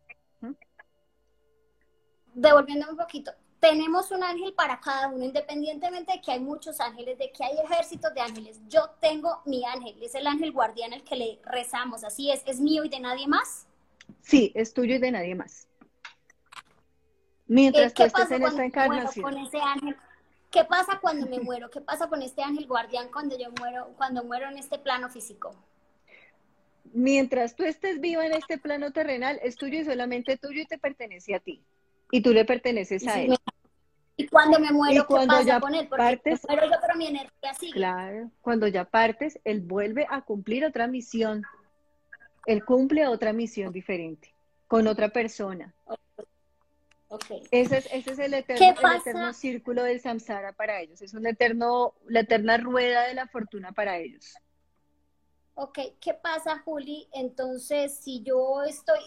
Devolviendo 2.33 2.89
un 2.89 2.95
poquito, 2.95 3.33
tenemos 3.59 4.11
un 4.11 4.23
ángel 4.23 4.53
para 4.53 4.79
cada 4.79 5.09
uno, 5.09 5.25
independientemente 5.25 6.13
de 6.13 6.21
que 6.21 6.31
hay 6.31 6.39
muchos 6.39 6.79
ángeles, 6.79 7.17
de 7.17 7.33
que 7.33 7.43
hay 7.43 7.57
ejércitos 7.59 8.13
de 8.13 8.21
ángeles. 8.21 8.61
Yo 8.69 8.91
tengo 9.01 9.41
mi 9.45 9.65
ángel, 9.65 10.01
es 10.01 10.15
el 10.15 10.25
ángel 10.25 10.53
guardián 10.53 10.93
el 10.93 11.03
que 11.03 11.17
le 11.17 11.41
rezamos, 11.43 12.05
así 12.05 12.31
es, 12.31 12.43
¿es 12.45 12.61
mío 12.61 12.85
y 12.85 12.89
de 12.89 13.01
nadie 13.01 13.27
más? 13.27 13.67
Sí, 14.21 14.53
es 14.55 14.73
tuyo 14.73 14.95
y 14.95 14.99
de 14.99 15.11
nadie 15.11 15.35
más. 15.35 15.67
Mientras 17.51 17.93
que 17.93 18.03
estés 18.03 18.31
en 18.31 18.43
esta 18.43 18.63
encarnación. 18.63 19.23
Con 19.23 19.37
ese 19.37 19.59
ángel? 19.59 19.97
¿Qué 20.49 20.63
pasa 20.63 20.99
cuando 21.01 21.27
me 21.27 21.41
muero? 21.41 21.69
¿Qué 21.69 21.81
pasa 21.81 22.07
con 22.07 22.21
este 22.21 22.41
ángel 22.41 22.65
guardián 22.65 23.09
cuando 23.11 23.37
yo 23.37 23.47
muero, 23.59 23.89
cuando 23.97 24.23
muero 24.23 24.47
en 24.47 24.57
este 24.57 24.79
plano 24.79 25.09
físico? 25.09 25.53
Mientras 26.93 27.57
tú 27.57 27.63
estés 27.65 27.99
vivo 27.99 28.21
en 28.21 28.31
este 28.31 28.57
plano 28.57 28.91
terrenal, 28.91 29.37
es 29.43 29.57
tuyo 29.57 29.81
y 29.81 29.83
solamente 29.83 30.37
tuyo 30.37 30.61
y 30.61 30.65
te 30.65 30.77
pertenece 30.77 31.35
a 31.35 31.41
ti. 31.41 31.61
Y 32.09 32.21
tú 32.21 32.31
le 32.31 32.45
perteneces 32.45 33.05
a 33.05 33.21
él. 33.21 33.35
y 34.15 34.27
cuando 34.27 34.57
me 34.57 34.71
muero, 34.71 35.05
¿qué 35.05 35.27
pasa 35.27 35.59
con 35.59 35.75
él? 35.75 35.89
Porque 35.89 36.03
partes, 36.03 36.41
muero 36.47 36.67
yo, 36.67 36.77
pero 36.79 36.95
mi 36.95 37.07
energía 37.07 37.53
sigue. 37.53 37.73
Claro, 37.73 38.31
cuando 38.39 38.65
ya 38.69 38.85
partes, 38.85 39.41
él 39.43 39.59
vuelve 39.59 40.07
a 40.09 40.21
cumplir 40.21 40.63
otra 40.63 40.87
misión. 40.87 41.43
Él 42.45 42.63
cumple 42.63 43.07
otra 43.07 43.33
misión 43.33 43.73
diferente, 43.73 44.33
con 44.67 44.87
otra 44.87 45.09
persona. 45.09 45.75
Ese 47.51 47.77
es, 47.77 47.89
ese 47.91 48.11
es 48.11 48.19
el, 48.19 48.33
eterno, 48.33 49.33
círculo 49.33 49.83
del 49.83 49.99
samsara 49.99 50.53
para 50.53 50.79
ellos. 50.79 51.01
Es 51.01 51.13
un 51.13 51.27
eterno, 51.27 51.93
la 52.07 52.21
eterna 52.21 52.57
rueda 52.57 53.05
de 53.07 53.15
la 53.15 53.27
fortuna 53.27 53.73
para 53.73 53.97
ellos. 53.97 54.33
Ok, 55.55 55.79
¿qué 55.99 56.13
pasa, 56.13 56.59
Juli? 56.59 57.09
Entonces, 57.11 57.93
si 57.95 58.23
yo 58.23 58.63
estoy, 58.63 58.99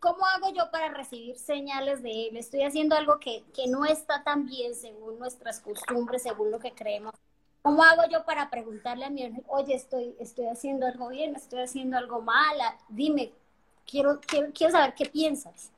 ¿cómo 0.00 0.24
hago 0.24 0.54
yo 0.54 0.70
para 0.70 0.88
recibir 0.88 1.36
señales 1.36 2.02
de 2.02 2.28
él? 2.28 2.36
Estoy 2.38 2.62
haciendo 2.62 2.96
algo 2.96 3.20
que, 3.20 3.44
que 3.54 3.68
no 3.68 3.84
está 3.84 4.24
tan 4.24 4.46
bien 4.46 4.74
según 4.74 5.18
nuestras 5.18 5.60
costumbres, 5.60 6.22
según 6.22 6.50
lo 6.50 6.58
que 6.58 6.72
creemos. 6.72 7.12
¿Cómo 7.60 7.84
hago 7.84 8.02
yo 8.10 8.24
para 8.24 8.48
preguntarle 8.48 9.04
a 9.04 9.10
mi 9.10 9.24
ángel, 9.24 9.44
oye, 9.48 9.74
estoy, 9.74 10.16
estoy 10.18 10.46
haciendo 10.46 10.86
algo 10.86 11.08
bien, 11.08 11.36
estoy 11.36 11.60
haciendo 11.60 11.98
algo 11.98 12.22
mal? 12.22 12.56
Dime, 12.88 13.32
quiero, 13.86 14.18
quiero, 14.26 14.50
quiero 14.54 14.72
saber 14.72 14.94
qué 14.94 15.04
piensas. 15.04 15.70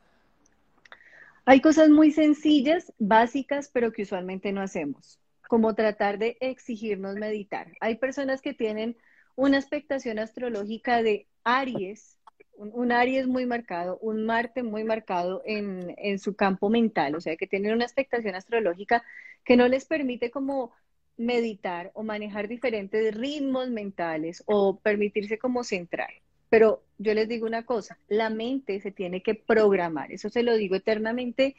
Hay 1.44 1.60
cosas 1.60 1.88
muy 1.88 2.12
sencillas, 2.12 2.92
básicas, 2.98 3.70
pero 3.72 3.92
que 3.92 4.02
usualmente 4.02 4.52
no 4.52 4.60
hacemos, 4.60 5.18
como 5.48 5.74
tratar 5.74 6.18
de 6.18 6.36
exigirnos 6.40 7.16
meditar. 7.16 7.72
Hay 7.80 7.96
personas 7.96 8.42
que 8.42 8.54
tienen 8.54 8.96
una 9.36 9.58
expectación 9.58 10.18
astrológica 10.18 11.02
de 11.02 11.26
Aries, 11.44 12.18
un, 12.56 12.92
Aries 12.92 13.26
muy 13.26 13.46
marcado, 13.46 13.98
un 14.02 14.26
Marte 14.26 14.62
muy 14.62 14.84
marcado 14.84 15.42
en, 15.46 15.94
en 15.96 16.18
su 16.18 16.36
campo 16.36 16.68
mental, 16.68 17.14
o 17.14 17.20
sea, 17.20 17.36
que 17.36 17.46
tienen 17.46 17.72
una 17.72 17.84
expectación 17.84 18.34
astrológica 18.34 19.02
que 19.44 19.56
no 19.56 19.66
les 19.66 19.86
permite 19.86 20.30
como 20.30 20.72
meditar 21.16 21.90
o 21.94 22.02
manejar 22.02 22.48
diferentes 22.48 23.14
ritmos 23.14 23.70
mentales 23.70 24.42
o 24.46 24.78
permitirse 24.78 25.38
como 25.38 25.64
centrar. 25.64 26.10
Pero 26.50 26.84
yo 26.98 27.14
les 27.14 27.28
digo 27.28 27.46
una 27.46 27.64
cosa, 27.64 27.98
la 28.08 28.28
mente 28.28 28.80
se 28.80 28.90
tiene 28.90 29.22
que 29.22 29.34
programar, 29.34 30.12
eso 30.12 30.28
se 30.28 30.42
lo 30.42 30.56
digo 30.56 30.76
eternamente 30.76 31.56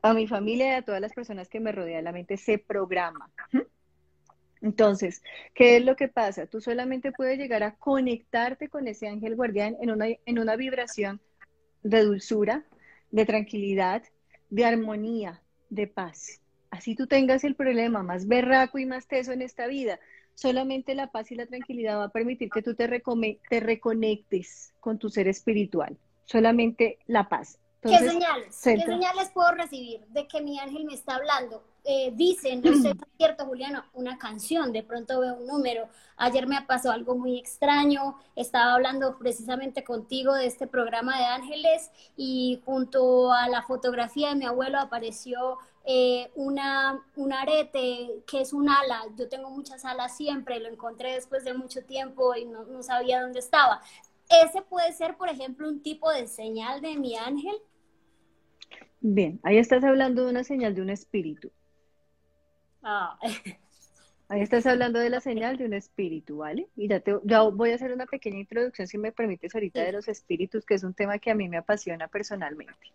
a 0.00 0.14
mi 0.14 0.26
familia 0.26 0.68
y 0.68 0.74
a 0.76 0.82
todas 0.82 1.00
las 1.00 1.12
personas 1.12 1.48
que 1.48 1.60
me 1.60 1.72
rodean, 1.72 2.04
la 2.04 2.12
mente 2.12 2.36
se 2.36 2.58
programa. 2.58 3.30
Entonces, 4.62 5.22
¿qué 5.54 5.76
es 5.76 5.84
lo 5.84 5.96
que 5.96 6.08
pasa? 6.08 6.46
Tú 6.46 6.60
solamente 6.60 7.12
puedes 7.12 7.36
llegar 7.36 7.64
a 7.64 7.74
conectarte 7.74 8.68
con 8.68 8.86
ese 8.86 9.08
ángel 9.08 9.34
guardián 9.34 9.76
en 9.80 9.90
una, 9.90 10.06
en 10.24 10.38
una 10.38 10.56
vibración 10.56 11.20
de 11.82 12.02
dulzura, 12.04 12.64
de 13.10 13.26
tranquilidad, 13.26 14.02
de 14.50 14.64
armonía, 14.64 15.42
de 15.68 15.88
paz. 15.88 16.40
Así 16.70 16.94
tú 16.94 17.06
tengas 17.06 17.44
el 17.44 17.56
problema 17.56 18.02
más 18.02 18.26
berraco 18.26 18.78
y 18.78 18.86
más 18.86 19.06
teso 19.06 19.32
en 19.32 19.42
esta 19.42 19.66
vida, 19.66 19.98
solamente 20.34 20.94
la 20.94 21.08
paz 21.08 21.30
y 21.30 21.34
la 21.34 21.46
tranquilidad 21.46 21.98
va 21.98 22.04
a 22.04 22.08
permitir 22.08 22.50
que 22.50 22.62
tú 22.62 22.74
te, 22.74 23.02
te 23.48 23.60
reconectes 23.60 24.72
con 24.80 24.98
tu 24.98 25.08
ser 25.08 25.28
espiritual. 25.28 25.96
Solamente 26.24 26.98
la 27.06 27.28
paz. 27.28 27.58
¿Qué 27.82 27.98
señales? 27.98 28.60
¿Qué 28.62 28.76
señales 28.76 29.30
puedo 29.34 29.52
recibir 29.52 30.06
de 30.08 30.28
que 30.28 30.40
mi 30.40 30.58
ángel 30.58 30.84
me 30.84 30.94
está 30.94 31.16
hablando? 31.16 31.64
Eh, 31.84 32.12
dicen, 32.14 32.62
no 32.62 32.80
sé 32.80 32.92
cierto, 33.18 33.44
Juliano, 33.44 33.84
una 33.92 34.18
canción, 34.18 34.72
de 34.72 34.84
pronto 34.84 35.18
veo 35.18 35.34
un 35.34 35.46
número. 35.48 35.88
Ayer 36.16 36.46
me 36.46 36.62
pasó 36.62 36.92
algo 36.92 37.16
muy 37.16 37.38
extraño, 37.38 38.16
estaba 38.36 38.74
hablando 38.74 39.18
precisamente 39.18 39.82
contigo 39.82 40.34
de 40.34 40.46
este 40.46 40.68
programa 40.68 41.18
de 41.18 41.24
ángeles 41.24 41.90
y 42.16 42.62
junto 42.64 43.32
a 43.32 43.48
la 43.48 43.62
fotografía 43.62 44.28
de 44.28 44.36
mi 44.36 44.44
abuelo 44.44 44.78
apareció 44.78 45.58
eh, 45.84 46.30
una, 46.34 47.04
un 47.16 47.32
arete 47.32 48.22
que 48.26 48.40
es 48.40 48.52
un 48.52 48.68
ala. 48.68 49.02
Yo 49.16 49.28
tengo 49.28 49.50
muchas 49.50 49.84
alas 49.84 50.16
siempre, 50.16 50.60
lo 50.60 50.68
encontré 50.68 51.14
después 51.14 51.44
de 51.44 51.54
mucho 51.54 51.84
tiempo 51.84 52.34
y 52.36 52.44
no, 52.44 52.64
no 52.64 52.82
sabía 52.82 53.22
dónde 53.22 53.40
estaba. 53.40 53.80
¿Ese 54.44 54.62
puede 54.62 54.92
ser, 54.92 55.16
por 55.16 55.28
ejemplo, 55.28 55.68
un 55.68 55.82
tipo 55.82 56.10
de 56.10 56.26
señal 56.26 56.80
de 56.80 56.96
mi 56.96 57.16
ángel? 57.16 57.54
Bien, 59.00 59.40
ahí 59.42 59.58
estás 59.58 59.82
hablando 59.82 60.24
de 60.24 60.30
una 60.30 60.44
señal 60.44 60.74
de 60.74 60.82
un 60.82 60.90
espíritu. 60.90 61.50
Ah. 62.82 63.18
Ahí 64.28 64.40
estás 64.40 64.64
hablando 64.64 64.98
de 64.98 65.10
la 65.10 65.20
señal 65.20 65.58
de 65.58 65.66
un 65.66 65.74
espíritu, 65.74 66.38
¿vale? 66.38 66.66
Y 66.74 66.88
ya, 66.88 67.00
te, 67.00 67.14
ya 67.24 67.42
voy 67.42 67.72
a 67.72 67.74
hacer 67.74 67.92
una 67.92 68.06
pequeña 68.06 68.38
introducción, 68.38 68.88
si 68.88 68.96
me 68.96 69.12
permites, 69.12 69.54
ahorita 69.54 69.82
de 69.82 69.92
los 69.92 70.08
espíritus, 70.08 70.64
que 70.64 70.72
es 70.72 70.84
un 70.84 70.94
tema 70.94 71.18
que 71.18 71.30
a 71.30 71.34
mí 71.34 71.50
me 71.50 71.58
apasiona 71.58 72.08
personalmente. 72.08 72.92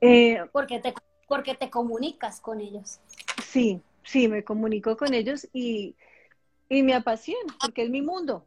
Eh, 0.00 0.40
porque, 0.50 0.80
te, 0.80 0.92
porque 1.26 1.54
te 1.54 1.70
comunicas 1.70 2.40
con 2.40 2.60
ellos. 2.60 3.00
Sí, 3.42 3.80
sí, 4.02 4.28
me 4.28 4.44
comunico 4.44 4.96
con 4.96 5.14
ellos 5.14 5.48
y 5.52 5.94
y 6.68 6.82
me 6.82 6.94
apasiona, 6.94 7.54
porque 7.60 7.82
es 7.82 7.90
mi 7.90 8.02
mundo, 8.02 8.44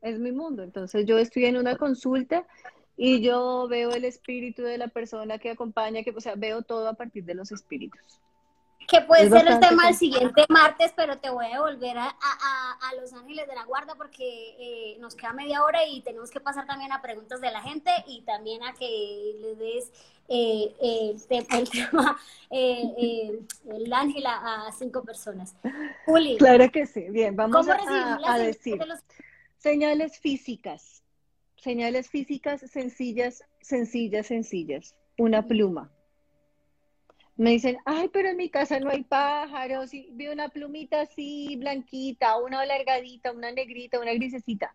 es 0.00 0.18
mi 0.18 0.32
mundo. 0.32 0.62
Entonces 0.62 1.06
yo 1.06 1.18
estoy 1.18 1.46
en 1.46 1.56
una 1.56 1.76
consulta 1.76 2.46
y 2.96 3.20
yo 3.20 3.66
veo 3.68 3.90
el 3.90 4.04
espíritu 4.04 4.62
de 4.62 4.78
la 4.78 4.88
persona 4.88 5.38
que 5.38 5.50
acompaña, 5.50 6.02
que, 6.02 6.10
o 6.10 6.20
sea, 6.20 6.34
veo 6.36 6.62
todo 6.62 6.88
a 6.88 6.94
partir 6.94 7.24
de 7.24 7.34
los 7.34 7.50
espíritus 7.52 8.20
que 8.90 9.00
puede 9.02 9.28
ser 9.30 9.46
el 9.46 9.60
tema 9.60 9.86
del 9.86 9.94
siguiente 9.94 10.44
martes, 10.48 10.92
pero 10.96 11.16
te 11.18 11.30
voy 11.30 11.46
a 11.46 11.50
devolver 11.50 11.96
a, 11.96 12.10
Los 13.00 13.12
Ángeles 13.12 13.46
de 13.46 13.54
la 13.54 13.64
Guarda 13.64 13.94
porque 13.94 14.56
eh, 14.58 14.96
nos 14.98 15.14
queda 15.14 15.32
media 15.32 15.62
hora 15.62 15.86
y 15.86 16.00
tenemos 16.02 16.30
que 16.30 16.40
pasar 16.40 16.66
también 16.66 16.90
a 16.92 17.00
preguntas 17.00 17.40
de 17.40 17.52
la 17.52 17.62
gente 17.62 17.90
y 18.08 18.22
también 18.22 18.64
a 18.64 18.74
que 18.74 19.36
le 19.40 19.54
des 19.54 19.92
eh, 20.28 20.74
eh, 20.82 21.14
el 21.14 21.70
tema, 21.70 22.18
el 22.50 23.92
ángel 23.92 24.26
a, 24.26 24.70
cinco 24.76 25.04
personas. 25.04 25.54
Juli. 26.04 26.36
Claro 26.36 26.68
que 26.70 26.84
sí. 26.86 27.06
Bien, 27.10 27.36
vamos 27.36 27.68
a, 27.68 28.38
decir 28.38 28.80
señales 29.56 30.18
físicas. 30.18 31.04
Señales 31.56 32.08
físicas 32.10 32.62
sencillas, 32.62 33.44
sencillas, 33.60 34.26
sencillas. 34.26 34.96
Una 35.16 35.46
pluma 35.46 35.92
me 37.40 37.52
dicen, 37.52 37.78
ay, 37.86 38.10
pero 38.12 38.28
en 38.28 38.36
mi 38.36 38.50
casa 38.50 38.78
no 38.80 38.90
hay 38.90 39.02
pájaros, 39.02 39.94
y 39.94 40.10
vi 40.12 40.28
una 40.28 40.50
plumita 40.50 41.00
así, 41.00 41.56
blanquita, 41.56 42.36
una 42.36 42.60
alargadita, 42.60 43.32
una 43.32 43.50
negrita, 43.50 43.98
una 43.98 44.12
grisecita. 44.12 44.74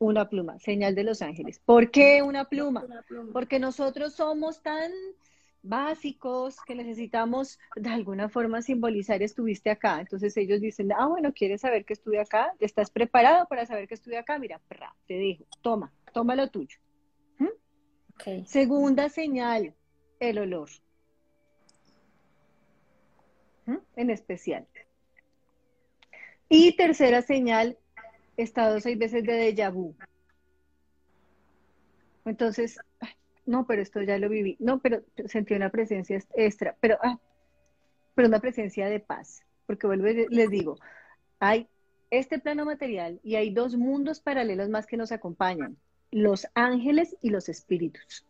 Una 0.00 0.28
pluma, 0.28 0.58
señal 0.58 0.96
de 0.96 1.04
los 1.04 1.22
ángeles. 1.22 1.60
¿Por 1.64 1.92
qué 1.92 2.22
una 2.22 2.46
pluma? 2.46 2.84
Porque 3.32 3.60
nosotros 3.60 4.14
somos 4.14 4.60
tan 4.62 4.90
básicos 5.62 6.56
que 6.66 6.74
necesitamos 6.74 7.60
de 7.76 7.90
alguna 7.90 8.28
forma 8.28 8.62
simbolizar 8.62 9.22
estuviste 9.22 9.70
acá. 9.70 10.00
Entonces 10.00 10.36
ellos 10.38 10.60
dicen, 10.60 10.90
ah, 10.90 11.06
bueno, 11.06 11.32
¿quieres 11.32 11.60
saber 11.60 11.84
que 11.84 11.92
estuve 11.92 12.18
acá? 12.18 12.52
¿Estás 12.58 12.90
preparado 12.90 13.46
para 13.46 13.64
saber 13.64 13.86
que 13.86 13.94
estuve 13.94 14.18
acá? 14.18 14.40
Mira, 14.40 14.60
te 15.06 15.14
digo, 15.14 15.44
toma, 15.62 15.92
toma 16.12 16.34
lo 16.34 16.48
tuyo. 16.48 16.78
¿Mm? 17.38 18.44
Segunda 18.44 19.08
señal, 19.08 19.72
el 20.18 20.38
olor 20.38 20.68
en 23.96 24.10
especial. 24.10 24.66
Y 26.48 26.76
tercera 26.76 27.22
señal, 27.22 27.78
estado 28.36 28.80
seis 28.80 28.98
veces 28.98 29.24
de 29.24 29.52
déjà 29.52 29.72
vu. 29.72 29.94
Entonces, 32.24 32.78
no, 33.46 33.66
pero 33.66 33.82
esto 33.82 34.02
ya 34.02 34.18
lo 34.18 34.28
viví. 34.28 34.56
No, 34.58 34.80
pero 34.80 35.02
sentí 35.26 35.54
una 35.54 35.70
presencia 35.70 36.18
extra, 36.34 36.76
pero, 36.80 36.98
ah, 37.02 37.18
pero 38.14 38.28
una 38.28 38.40
presencia 38.40 38.88
de 38.88 39.00
paz. 39.00 39.42
Porque 39.66 39.86
vuelvo 39.86 40.08
y 40.08 40.26
les 40.28 40.50
digo, 40.50 40.76
hay 41.38 41.68
este 42.10 42.38
plano 42.38 42.64
material 42.64 43.20
y 43.22 43.36
hay 43.36 43.50
dos 43.50 43.76
mundos 43.76 44.20
paralelos 44.20 44.68
más 44.68 44.86
que 44.86 44.96
nos 44.96 45.12
acompañan, 45.12 45.76
los 46.10 46.46
ángeles 46.54 47.16
y 47.22 47.30
los 47.30 47.48
espíritus. 47.48 48.26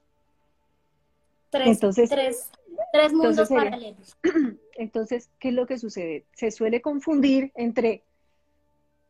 Tres, 1.51 1.69
entonces, 1.69 2.11
tres, 2.11 2.51
tres 2.93 3.13
mundos 3.13 3.49
paralelos. 3.49 4.17
Entonces, 4.77 5.31
¿qué 5.39 5.49
es 5.49 5.55
lo 5.55 5.67
que 5.67 5.79
sucede? 5.79 6.25
Se 6.35 6.51
suele 6.51 6.81
confundir 6.81 7.53
entre 7.55 8.03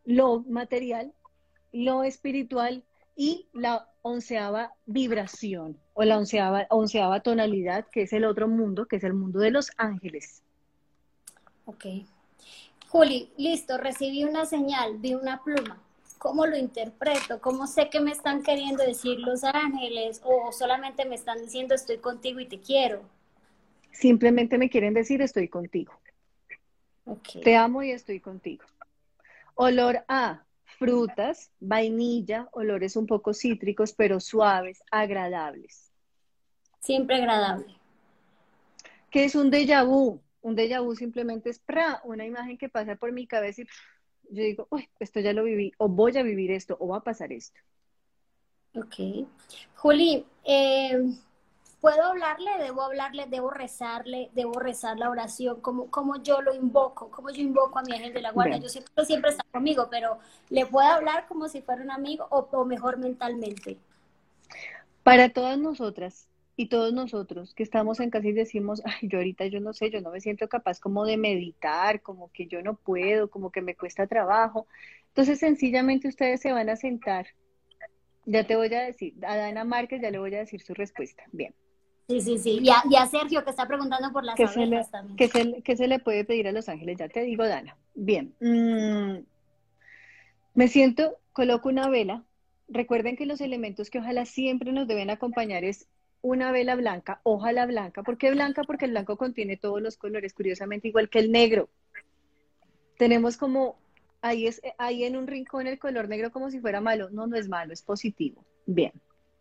lo 0.04 0.40
material, 0.40 1.12
lo 1.72 2.02
espiritual 2.04 2.84
y 3.16 3.46
la 3.52 3.88
onceava 4.02 4.72
vibración 4.86 5.78
o 5.94 6.04
la 6.04 6.16
onceava, 6.18 6.66
onceava 6.70 7.20
tonalidad, 7.20 7.86
que 7.92 8.02
es 8.02 8.12
el 8.12 8.24
otro 8.24 8.48
mundo, 8.48 8.86
que 8.86 8.96
es 8.96 9.04
el 9.04 9.14
mundo 9.14 9.38
de 9.40 9.50
los 9.50 9.70
ángeles. 9.76 10.42
Ok. 11.66 11.84
Juli, 12.88 13.32
listo, 13.36 13.78
recibí 13.78 14.24
una 14.24 14.46
señal, 14.46 14.98
vi 14.98 15.14
una 15.14 15.42
pluma. 15.44 15.80
¿Cómo 16.18 16.44
lo 16.46 16.56
interpreto? 16.56 17.40
¿Cómo 17.40 17.66
sé 17.66 17.88
que 17.88 18.00
me 18.00 18.10
están 18.10 18.42
queriendo 18.42 18.82
decir 18.84 19.20
los 19.20 19.44
ángeles 19.44 20.20
o 20.24 20.50
solamente 20.52 21.04
me 21.04 21.14
están 21.14 21.40
diciendo 21.40 21.74
estoy 21.74 21.98
contigo 21.98 22.40
y 22.40 22.46
te 22.46 22.60
quiero? 22.60 23.02
Simplemente 23.92 24.58
me 24.58 24.70
quieren 24.70 24.94
decir 24.94 25.22
estoy 25.22 25.48
contigo. 25.48 25.92
Te 27.42 27.56
amo 27.56 27.82
y 27.82 27.90
estoy 27.90 28.20
contigo. 28.20 28.64
Olor 29.54 30.04
a 30.08 30.44
frutas, 30.78 31.50
vainilla, 31.60 32.48
olores 32.52 32.96
un 32.96 33.06
poco 33.06 33.34
cítricos, 33.34 33.92
pero 33.92 34.20
suaves, 34.20 34.82
agradables. 34.90 35.90
Siempre 36.80 37.16
agradable. 37.16 37.76
¿Qué 39.10 39.24
es 39.24 39.34
un 39.34 39.50
déjà 39.50 39.84
vu? 39.84 40.20
Un 40.40 40.56
déjà 40.56 40.80
vu 40.80 40.94
simplemente 40.94 41.50
es 41.50 41.58
pra, 41.58 42.00
una 42.04 42.24
imagen 42.24 42.56
que 42.56 42.68
pasa 42.68 42.96
por 42.96 43.12
mi 43.12 43.26
cabeza 43.26 43.62
y 43.62 43.66
yo 44.30 44.42
digo, 44.42 44.68
uy, 44.70 44.88
esto 45.00 45.20
ya 45.20 45.32
lo 45.32 45.42
viví, 45.44 45.72
o 45.78 45.88
voy 45.88 46.16
a 46.16 46.22
vivir 46.22 46.52
esto, 46.52 46.76
o 46.80 46.88
va 46.88 46.98
a 46.98 47.02
pasar 47.02 47.32
esto. 47.32 47.60
Ok. 48.74 49.26
Juli, 49.74 50.24
eh, 50.44 51.12
¿Puedo 51.80 52.04
hablarle? 52.04 52.50
¿Debo 52.58 52.82
hablarle? 52.82 53.26
¿Debo 53.26 53.50
rezarle? 53.50 54.28
¿Debo 54.34 54.60
rezar 54.60 54.98
la 54.98 55.08
oración? 55.08 55.62
¿Cómo, 55.62 55.90
cómo 55.90 56.22
yo 56.22 56.42
lo 56.42 56.54
invoco? 56.54 57.10
¿Cómo 57.10 57.30
yo 57.30 57.40
invoco 57.40 57.78
a 57.78 57.82
mi 57.82 57.94
ángel 57.94 58.12
de 58.12 58.20
la 58.20 58.32
guardia? 58.32 58.58
Yo 58.58 58.68
siempre, 58.68 59.04
siempre 59.06 59.30
está 59.30 59.44
conmigo, 59.50 59.88
pero 59.90 60.18
¿le 60.50 60.66
puedo 60.66 60.86
hablar 60.86 61.26
como 61.26 61.48
si 61.48 61.62
fuera 61.62 61.82
un 61.82 61.90
amigo 61.90 62.26
o, 62.30 62.64
mejor 62.66 62.98
mentalmente? 62.98 63.78
Para 65.02 65.30
todas 65.30 65.58
nosotras 65.58 66.28
y 66.54 66.68
todos 66.68 66.92
nosotros 66.92 67.54
que 67.54 67.62
estamos 67.62 67.98
en 68.00 68.10
casa 68.10 68.28
y 68.28 68.32
decimos, 68.32 68.82
ay, 68.84 69.08
yo 69.08 69.16
ahorita 69.16 69.46
yo 69.46 69.60
no 69.60 69.72
sé, 69.72 69.90
yo 69.90 70.02
no 70.02 70.10
me 70.10 70.20
siento 70.20 70.50
capaz 70.50 70.80
como 70.80 71.06
de 71.06 71.16
meditar, 71.16 72.02
como 72.02 72.30
que 72.30 72.46
yo 72.46 72.60
no 72.60 72.74
puedo, 72.74 73.30
como 73.30 73.50
que 73.50 73.62
me 73.62 73.74
cuesta 73.74 74.06
trabajo. 74.06 74.66
Entonces, 75.08 75.38
sencillamente 75.38 76.08
ustedes 76.08 76.42
se 76.42 76.52
van 76.52 76.68
a 76.68 76.76
sentar. 76.76 77.28
Ya 78.26 78.46
te 78.46 78.54
voy 78.54 78.72
a 78.74 78.82
decir, 78.82 79.14
a 79.22 79.34
Dana 79.34 79.64
Márquez 79.64 80.02
ya 80.02 80.10
le 80.10 80.18
voy 80.18 80.34
a 80.34 80.40
decir 80.40 80.60
su 80.60 80.74
respuesta. 80.74 81.24
Bien. 81.32 81.54
Sí, 82.10 82.20
sí, 82.20 82.38
sí. 82.38 82.60
Y 82.60 82.96
a, 82.96 83.06
Sergio 83.06 83.44
que 83.44 83.50
está 83.50 83.68
preguntando 83.68 84.10
por 84.12 84.24
las 84.24 84.34
¿Qué 84.34 84.46
también. 84.46 85.62
¿qué 85.62 85.76
se, 85.76 85.86
le 85.86 86.00
puede 86.00 86.24
pedir 86.24 86.48
a 86.48 86.52
los 86.52 86.68
ángeles? 86.68 86.98
Ya 86.98 87.08
te 87.08 87.22
digo, 87.22 87.46
Dana. 87.46 87.76
Bien. 87.94 88.34
Mm, 88.40 89.24
me 90.54 90.66
siento, 90.66 91.18
coloco 91.32 91.68
una 91.68 91.88
vela. 91.88 92.24
Recuerden 92.66 93.16
que 93.16 93.26
los 93.26 93.40
elementos 93.40 93.90
que 93.90 94.00
ojalá 94.00 94.26
siempre 94.26 94.72
nos 94.72 94.88
deben 94.88 95.08
acompañar 95.08 95.62
es 95.62 95.86
una 96.20 96.50
vela 96.50 96.74
blanca, 96.74 97.20
ojalá 97.22 97.64
blanca. 97.66 98.02
¿Por 98.02 98.18
qué 98.18 98.32
blanca? 98.32 98.64
Porque 98.64 98.86
el 98.86 98.90
blanco 98.90 99.16
contiene 99.16 99.56
todos 99.56 99.80
los 99.80 99.96
colores, 99.96 100.34
curiosamente 100.34 100.88
igual 100.88 101.10
que 101.10 101.20
el 101.20 101.30
negro. 101.30 101.68
Tenemos 102.98 103.36
como, 103.36 103.78
ahí, 104.20 104.48
es, 104.48 104.60
ahí 104.78 105.04
en 105.04 105.16
un 105.16 105.28
rincón 105.28 105.68
el 105.68 105.78
color 105.78 106.08
negro 106.08 106.32
como 106.32 106.50
si 106.50 106.58
fuera 106.58 106.80
malo. 106.80 107.08
No, 107.10 107.28
no 107.28 107.36
es 107.36 107.48
malo, 107.48 107.72
es 107.72 107.82
positivo. 107.82 108.44
Bien. 108.66 108.92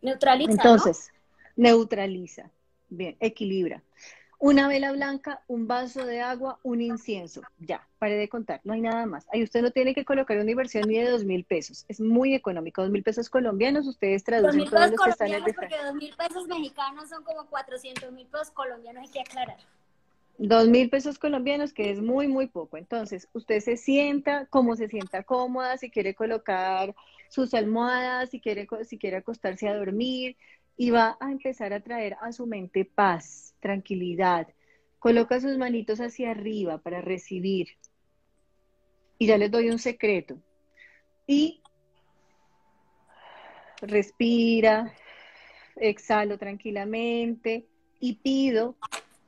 Neutraliza. 0.02 0.52
Entonces, 0.52 1.10
neutraliza. 1.56 2.48
Bien, 2.90 3.16
equilibra. 3.20 3.82
Una 4.42 4.68
vela 4.68 4.90
blanca, 4.92 5.42
un 5.48 5.68
vaso 5.68 6.06
de 6.06 6.22
agua, 6.22 6.58
un 6.62 6.80
incienso. 6.80 7.42
Ya, 7.58 7.86
pare 7.98 8.16
de 8.16 8.28
contar, 8.28 8.60
no 8.64 8.72
hay 8.72 8.80
nada 8.80 9.04
más. 9.04 9.26
Ahí 9.32 9.42
usted 9.42 9.60
no 9.60 9.70
tiene 9.70 9.94
que 9.94 10.04
colocar 10.04 10.38
una 10.38 10.50
inversión 10.50 10.88
ni 10.88 10.98
de 10.98 11.10
dos 11.10 11.24
mil 11.24 11.44
pesos. 11.44 11.84
Es 11.88 12.00
muy 12.00 12.34
económico, 12.34 12.80
dos 12.80 12.90
mil 12.90 13.02
pesos 13.02 13.28
colombianos, 13.28 13.86
ustedes 13.86 14.24
traducen 14.24 14.64
todos 14.64 14.90
los 14.92 15.00
que 15.00 15.10
están 15.10 15.28
en 15.28 15.44
porque 15.44 15.76
dos 15.84 15.94
mil 15.94 16.14
pesos 16.16 16.48
mexicanos 16.48 17.10
son 17.10 17.22
como 17.22 17.46
cuatrocientos 17.46 18.10
mil 18.12 18.26
pesos 18.26 18.50
colombianos, 18.50 19.02
hay 19.02 19.10
que 19.10 19.20
aclarar. 19.20 19.58
Dos 20.38 20.68
mil 20.68 20.88
pesos 20.88 21.18
colombianos, 21.18 21.74
que 21.74 21.90
es 21.90 22.00
muy, 22.00 22.26
muy 22.26 22.46
poco. 22.46 22.78
Entonces, 22.78 23.28
usted 23.34 23.60
se 23.60 23.76
sienta 23.76 24.46
como 24.46 24.74
se 24.74 24.88
sienta 24.88 25.22
cómoda, 25.22 25.76
si 25.76 25.90
quiere 25.90 26.14
colocar 26.14 26.94
sus 27.28 27.52
almohadas, 27.52 28.30
si 28.30 28.40
quiere, 28.40 28.66
si 28.84 28.96
quiere 28.96 29.18
acostarse 29.18 29.68
a 29.68 29.76
dormir, 29.76 30.38
y 30.80 30.88
va 30.88 31.18
a 31.20 31.30
empezar 31.30 31.74
a 31.74 31.80
traer 31.80 32.16
a 32.22 32.32
su 32.32 32.46
mente 32.46 32.86
paz, 32.86 33.54
tranquilidad. 33.60 34.48
Coloca 34.98 35.38
sus 35.38 35.58
manitos 35.58 36.00
hacia 36.00 36.30
arriba 36.30 36.78
para 36.78 37.02
recibir. 37.02 37.68
Y 39.18 39.26
ya 39.26 39.36
les 39.36 39.50
doy 39.50 39.68
un 39.68 39.78
secreto. 39.78 40.40
Y 41.26 41.60
respira, 43.82 44.94
exhalo 45.76 46.38
tranquilamente 46.38 47.66
y 48.00 48.14
pido 48.14 48.78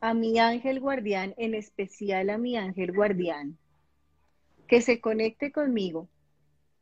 a 0.01 0.15
mi 0.15 0.39
ángel 0.39 0.81
guardián, 0.81 1.35
en 1.37 1.53
especial 1.53 2.31
a 2.31 2.39
mi 2.39 2.57
ángel 2.57 2.93
guardián, 2.93 3.59
que 4.67 4.81
se 4.81 5.03
conecte 5.03 5.53
conmigo, 5.53 6.09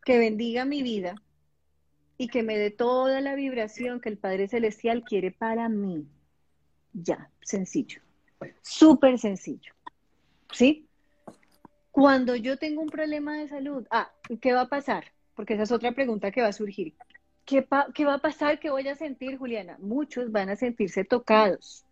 que 0.05 0.17
bendiga 0.17 0.65
mi 0.65 0.85
vida 0.85 1.21
y 2.21 2.29
que 2.29 2.43
me 2.43 2.59
dé 2.59 2.71
toda 2.71 3.23
la 3.23 3.35
vibración 3.35 3.99
que 3.99 4.11
el 4.11 4.19
Padre 4.19 4.47
Celestial 4.47 5.05
quiere 5.05 5.31
para 5.31 5.71
mí. 5.71 6.07
Ya, 6.93 7.31
sencillo. 7.41 8.03
Súper 8.61 9.19
sencillo. 9.19 9.73
¿Sí? 10.53 10.87
Cuando 11.91 12.37
yo 12.37 12.59
tengo 12.59 12.83
un 12.83 12.91
problema 12.91 13.39
de 13.39 13.49
salud, 13.49 13.87
ah, 13.91 14.13
¿qué 14.43 14.53
va 14.53 14.61
a 14.61 14.69
pasar? 14.69 15.07
Porque 15.35 15.55
esa 15.55 15.63
es 15.63 15.73
otra 15.73 15.93
pregunta 15.93 16.31
que 16.31 16.43
va 16.43 16.49
a 16.49 16.53
surgir. 16.53 16.93
¿Qué, 17.47 17.67
¿Qué, 17.95 18.05
va 18.05 18.15
a 18.17 18.19
pasar? 18.19 18.61
¿Qué 18.61 18.69
voy 18.69 18.87
a 18.87 18.97
sentir, 18.97 19.39
Juliana? 19.39 19.79
Muchos 19.81 20.31
van 20.31 20.51
a 20.51 20.57
sentirse 20.57 21.07
tocados. 21.07 21.87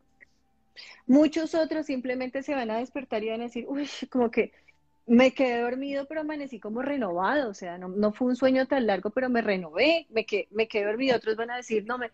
Muchos 1.06 1.54
otros 1.54 1.86
simplemente 1.86 2.42
se 2.42 2.54
van 2.54 2.70
a 2.70 2.80
despertar 2.80 3.24
y 3.24 3.30
van 3.30 3.40
a 3.40 3.44
decir, 3.44 3.64
uy, 3.66 3.88
como 4.10 4.30
que 4.30 4.52
me 5.08 5.32
quedé 5.32 5.62
dormido, 5.62 6.06
pero 6.06 6.20
amanecí 6.20 6.60
como 6.60 6.82
renovado, 6.82 7.50
o 7.50 7.54
sea, 7.54 7.78
no, 7.78 8.12
fue 8.12 8.28
un 8.28 8.36
sueño 8.36 8.66
tan 8.66 8.86
largo, 8.86 9.10
pero 9.10 9.30
me 9.30 9.40
renové, 9.40 10.06
me 10.10 10.26
quedé, 10.26 10.48
me 10.50 10.68
quedé 10.68 10.84
dormido, 10.84 11.16
otros 11.16 11.36
van 11.36 11.50
a 11.50 11.56
decir, 11.56 11.84
no, 11.86 11.96
me, 11.98 12.10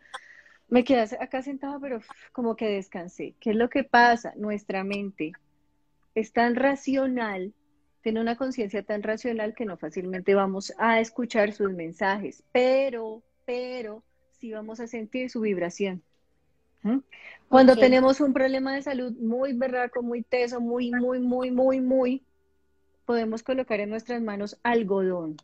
me 0.68 0.84
quedé 0.84 1.02
acá 1.20 1.42
sentado, 1.42 1.80
pero 1.80 2.00
como 2.32 2.54
que 2.54 2.68
descansé. 2.68 3.34
¿Qué 3.40 3.50
es 3.50 3.56
lo 3.56 3.68
que 3.68 3.84
pasa? 3.84 4.32
Nuestra 4.36 4.84
mente 4.84 5.32
es 6.14 6.32
tan 6.32 6.54
racional, 6.54 7.52
tiene 8.02 8.20
una 8.20 8.36
conciencia 8.36 8.82
tan 8.84 9.02
racional 9.02 9.54
que 9.54 9.64
no 9.64 9.76
fácilmente 9.76 10.34
vamos 10.34 10.72
a 10.78 11.00
escuchar 11.00 11.52
sus 11.52 11.72
mensajes, 11.72 12.44
pero, 12.52 13.22
pero, 13.44 14.04
sí 14.38 14.52
vamos 14.52 14.78
a 14.78 14.86
sentir 14.86 15.30
su 15.30 15.40
vibración. 15.40 16.02
Cuando 17.48 17.76
tenemos 17.76 18.20
un 18.20 18.34
problema 18.34 18.74
de 18.74 18.82
salud 18.82 19.12
muy 19.18 19.54
berraco, 19.54 20.02
muy 20.02 20.22
teso, 20.22 20.60
muy, 20.60 20.90
muy, 20.90 21.18
muy, 21.18 21.50
muy, 21.50 21.80
muy, 21.80 22.22
podemos 23.04 23.42
colocar 23.42 23.80
en 23.80 23.90
nuestras 23.90 24.20
manos 24.22 24.58
algodón. 24.62 25.36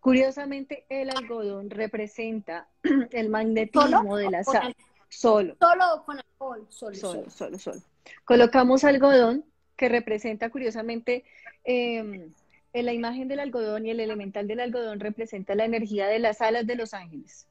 Curiosamente, 0.00 0.84
el 0.88 1.10
algodón 1.10 1.70
representa 1.70 2.68
el 3.10 3.28
magnetismo 3.28 4.16
de 4.16 4.30
la 4.30 4.44
sal. 4.44 4.74
Solo. 5.08 5.56
Solo 5.60 6.02
con 6.04 6.18
alcohol. 6.18 6.66
Solo 6.68 6.94
solo, 6.94 7.30
solo, 7.30 7.58
solo, 7.58 7.80
Colocamos 8.24 8.84
algodón, 8.84 9.44
que 9.76 9.88
representa 9.88 10.50
curiosamente 10.50 11.24
em, 11.64 12.32
en 12.72 12.86
la 12.86 12.92
imagen 12.92 13.28
del 13.28 13.40
algodón 13.40 13.86
y 13.86 13.90
el 13.90 14.00
elemental 14.00 14.46
del 14.46 14.60
algodón 14.60 15.00
representa 15.00 15.54
la 15.54 15.64
energía 15.64 16.06
de 16.06 16.18
las 16.18 16.40
alas 16.40 16.66
de 16.66 16.76
los 16.76 16.94
ángeles, 16.94 17.46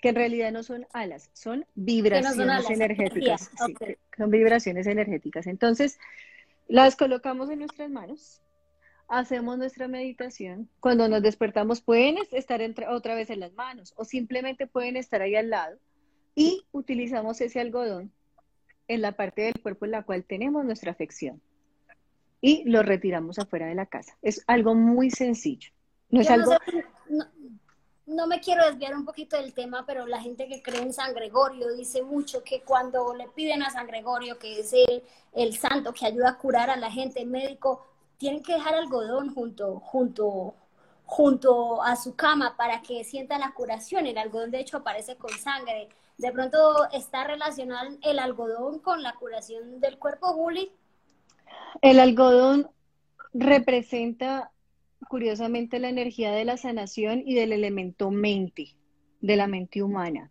que 0.00 0.10
en 0.10 0.14
realidad 0.14 0.52
no 0.52 0.62
son 0.62 0.86
alas, 0.92 1.30
son 1.32 1.64
vibraciones 1.74 2.68
energéticas. 2.70 3.50
son 4.16 4.30
vibraciones 4.30 4.86
energéticas. 4.86 5.46
Entonces, 5.46 5.98
las 6.68 6.96
colocamos 6.96 7.50
en 7.50 7.60
nuestras 7.60 7.90
manos 7.90 8.40
hacemos 9.08 9.58
nuestra 9.58 9.88
meditación, 9.88 10.68
cuando 10.80 11.08
nos 11.08 11.22
despertamos 11.22 11.80
pueden 11.80 12.18
estar 12.32 12.60
otra 12.88 13.14
vez 13.14 13.30
en 13.30 13.40
las 13.40 13.52
manos 13.52 13.92
o 13.96 14.04
simplemente 14.04 14.66
pueden 14.66 14.96
estar 14.96 15.22
ahí 15.22 15.36
al 15.36 15.50
lado 15.50 15.78
y 16.34 16.64
utilizamos 16.72 17.40
ese 17.40 17.60
algodón 17.60 18.12
en 18.88 19.02
la 19.02 19.12
parte 19.12 19.42
del 19.42 19.60
cuerpo 19.60 19.84
en 19.84 19.92
la 19.92 20.02
cual 20.02 20.24
tenemos 20.24 20.64
nuestra 20.64 20.92
afección 20.92 21.40
y 22.40 22.64
lo 22.68 22.82
retiramos 22.82 23.38
afuera 23.38 23.66
de 23.66 23.74
la 23.74 23.86
casa. 23.86 24.16
Es 24.20 24.42
algo 24.46 24.74
muy 24.74 25.10
sencillo. 25.10 25.70
No 26.10 26.20
es 26.20 26.30
algo... 26.30 26.52
No, 28.06 28.26
me 28.26 28.38
quiero 28.38 28.66
desviar 28.66 28.94
un 28.94 29.06
poquito 29.06 29.38
del 29.38 29.54
tema, 29.54 29.86
pero 29.86 30.06
la 30.06 30.20
gente 30.20 30.46
que 30.46 30.60
cree 30.60 30.82
en 30.82 30.92
San 30.92 31.14
Gregorio 31.14 31.74
dice 31.74 32.02
mucho 32.02 32.44
que 32.44 32.60
cuando 32.60 33.14
le 33.14 33.28
piden 33.28 33.62
a 33.62 33.70
San 33.70 33.86
Gregorio, 33.86 34.38
que 34.38 34.60
es 34.60 34.74
el, 34.74 35.02
el 35.32 35.56
santo 35.56 35.94
que 35.94 36.04
ayuda 36.04 36.28
a 36.28 36.38
curar 36.38 36.68
a 36.68 36.76
la 36.76 36.90
gente, 36.90 37.22
el 37.22 37.30
médico, 37.30 37.86
tienen 38.18 38.42
que 38.42 38.54
dejar 38.54 38.74
algodón 38.74 39.34
junto, 39.34 39.80
junto, 39.80 40.54
junto 41.04 41.82
a 41.82 41.96
su 41.96 42.14
cama 42.14 42.56
para 42.56 42.82
que 42.82 43.04
sientan 43.04 43.40
la 43.40 43.52
curación. 43.52 44.06
El 44.06 44.18
algodón 44.18 44.50
de 44.50 44.60
hecho 44.60 44.78
aparece 44.78 45.16
con 45.16 45.30
sangre. 45.30 45.88
De 46.18 46.32
pronto 46.32 46.90
está 46.92 47.24
relacionado 47.24 47.96
el 48.02 48.18
algodón 48.18 48.78
con 48.78 49.02
la 49.02 49.14
curación 49.14 49.80
del 49.80 49.98
cuerpo, 49.98 50.28
Juli. 50.28 50.70
El 51.82 51.98
algodón 51.98 52.70
representa 53.32 54.52
curiosamente 55.08 55.78
la 55.78 55.88
energía 55.88 56.32
de 56.32 56.44
la 56.44 56.56
sanación 56.56 57.22
y 57.26 57.34
del 57.34 57.52
elemento 57.52 58.10
mente, 58.10 58.76
de 59.20 59.36
la 59.36 59.46
mente 59.46 59.82
humana. 59.82 60.30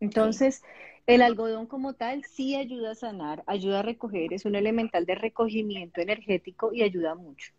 Entonces, 0.00 0.62
el 1.06 1.22
algodón 1.22 1.66
como 1.66 1.94
tal 1.94 2.24
sí 2.24 2.56
ayuda 2.56 2.92
a 2.92 2.94
sanar, 2.94 3.44
ayuda 3.46 3.80
a 3.80 3.82
recoger, 3.82 4.32
es 4.32 4.44
un 4.44 4.56
elemental 4.56 5.06
de 5.06 5.14
recogimiento 5.14 6.00
energético 6.00 6.72
y 6.72 6.82
ayuda 6.82 7.14
mucho, 7.14 7.52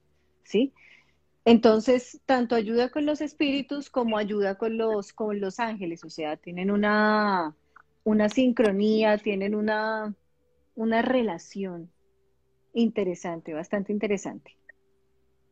¿sí? 0.44 0.74
Entonces, 1.46 2.20
tanto 2.26 2.56
ayuda 2.56 2.90
con 2.90 3.06
los 3.06 3.22
espíritus 3.22 3.90
como 3.90 4.18
ayuda 4.18 4.58
con 4.58 4.78
los, 4.78 5.14
con 5.14 5.40
los 5.40 5.60
ángeles, 5.60 6.04
o 6.04 6.10
sea, 6.10 6.36
tienen 6.36 6.72
una, 6.72 7.56
una 8.04 8.28
sincronía, 8.30 9.18
tienen 9.18 9.56
una, 9.56 10.14
una 10.76 11.02
relación 11.02 11.90
interesante, 12.74 13.54
bastante 13.54 13.94
interesante. 13.94 14.58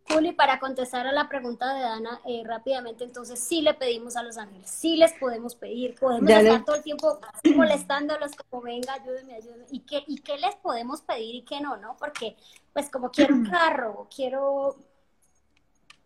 Juli, 0.07 0.33
para 0.33 0.59
contestar 0.59 1.07
a 1.07 1.11
la 1.11 1.27
pregunta 1.27 1.73
de 1.73 1.81
Dana 1.81 2.21
eh, 2.25 2.43
rápidamente, 2.45 3.03
entonces 3.03 3.39
sí 3.39 3.61
le 3.61 3.73
pedimos 3.73 4.15
a 4.15 4.23
los 4.23 4.37
ángeles, 4.37 4.69
sí 4.69 4.97
les 4.97 5.13
podemos 5.13 5.55
pedir, 5.55 5.95
podemos 5.95 6.29
estar 6.29 6.63
todo 6.63 6.75
el 6.75 6.83
tiempo 6.83 7.19
molestándolos 7.55 8.31
como 8.35 8.61
venga, 8.61 8.93
ayúdenme, 8.93 9.33
ayúdenme, 9.33 9.65
¿Y 9.71 9.79
qué, 9.79 10.03
y 10.05 10.19
qué 10.19 10.37
les 10.37 10.55
podemos 10.57 11.01
pedir 11.01 11.35
y 11.35 11.41
qué 11.41 11.59
no, 11.59 11.77
¿no? 11.77 11.97
Porque 11.97 12.35
pues 12.71 12.89
como 12.89 13.09
quiero 13.09 13.33
un 13.33 13.45
carro, 13.49 14.07
quiero... 14.15 14.75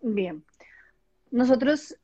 Bien, 0.01 0.45
nosotros, 1.29 1.97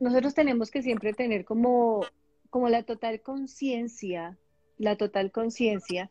nosotros 0.00 0.34
tenemos 0.34 0.72
que 0.72 0.82
siempre 0.82 1.12
tener 1.12 1.44
como, 1.44 2.04
como 2.50 2.68
la 2.68 2.82
total 2.82 3.20
conciencia, 3.20 4.36
la 4.78 4.96
total 4.96 5.30
conciencia 5.30 6.10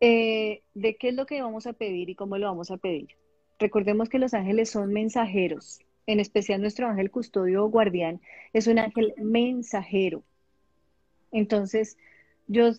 eh, 0.00 0.62
de 0.74 0.96
qué 0.96 1.10
es 1.10 1.14
lo 1.14 1.26
que 1.26 1.40
vamos 1.40 1.68
a 1.68 1.72
pedir 1.72 2.10
y 2.10 2.16
cómo 2.16 2.36
lo 2.36 2.46
vamos 2.46 2.72
a 2.72 2.78
pedir. 2.78 3.19
Recordemos 3.60 4.08
que 4.08 4.18
los 4.18 4.32
ángeles 4.32 4.70
son 4.70 4.90
mensajeros, 4.92 5.80
en 6.06 6.18
especial 6.18 6.62
nuestro 6.62 6.88
ángel 6.88 7.10
custodio 7.10 7.62
o 7.64 7.68
guardián 7.68 8.20
es 8.54 8.66
un 8.66 8.78
ángel 8.78 9.12
mensajero. 9.18 10.24
Entonces, 11.30 11.98
yo 12.48 12.70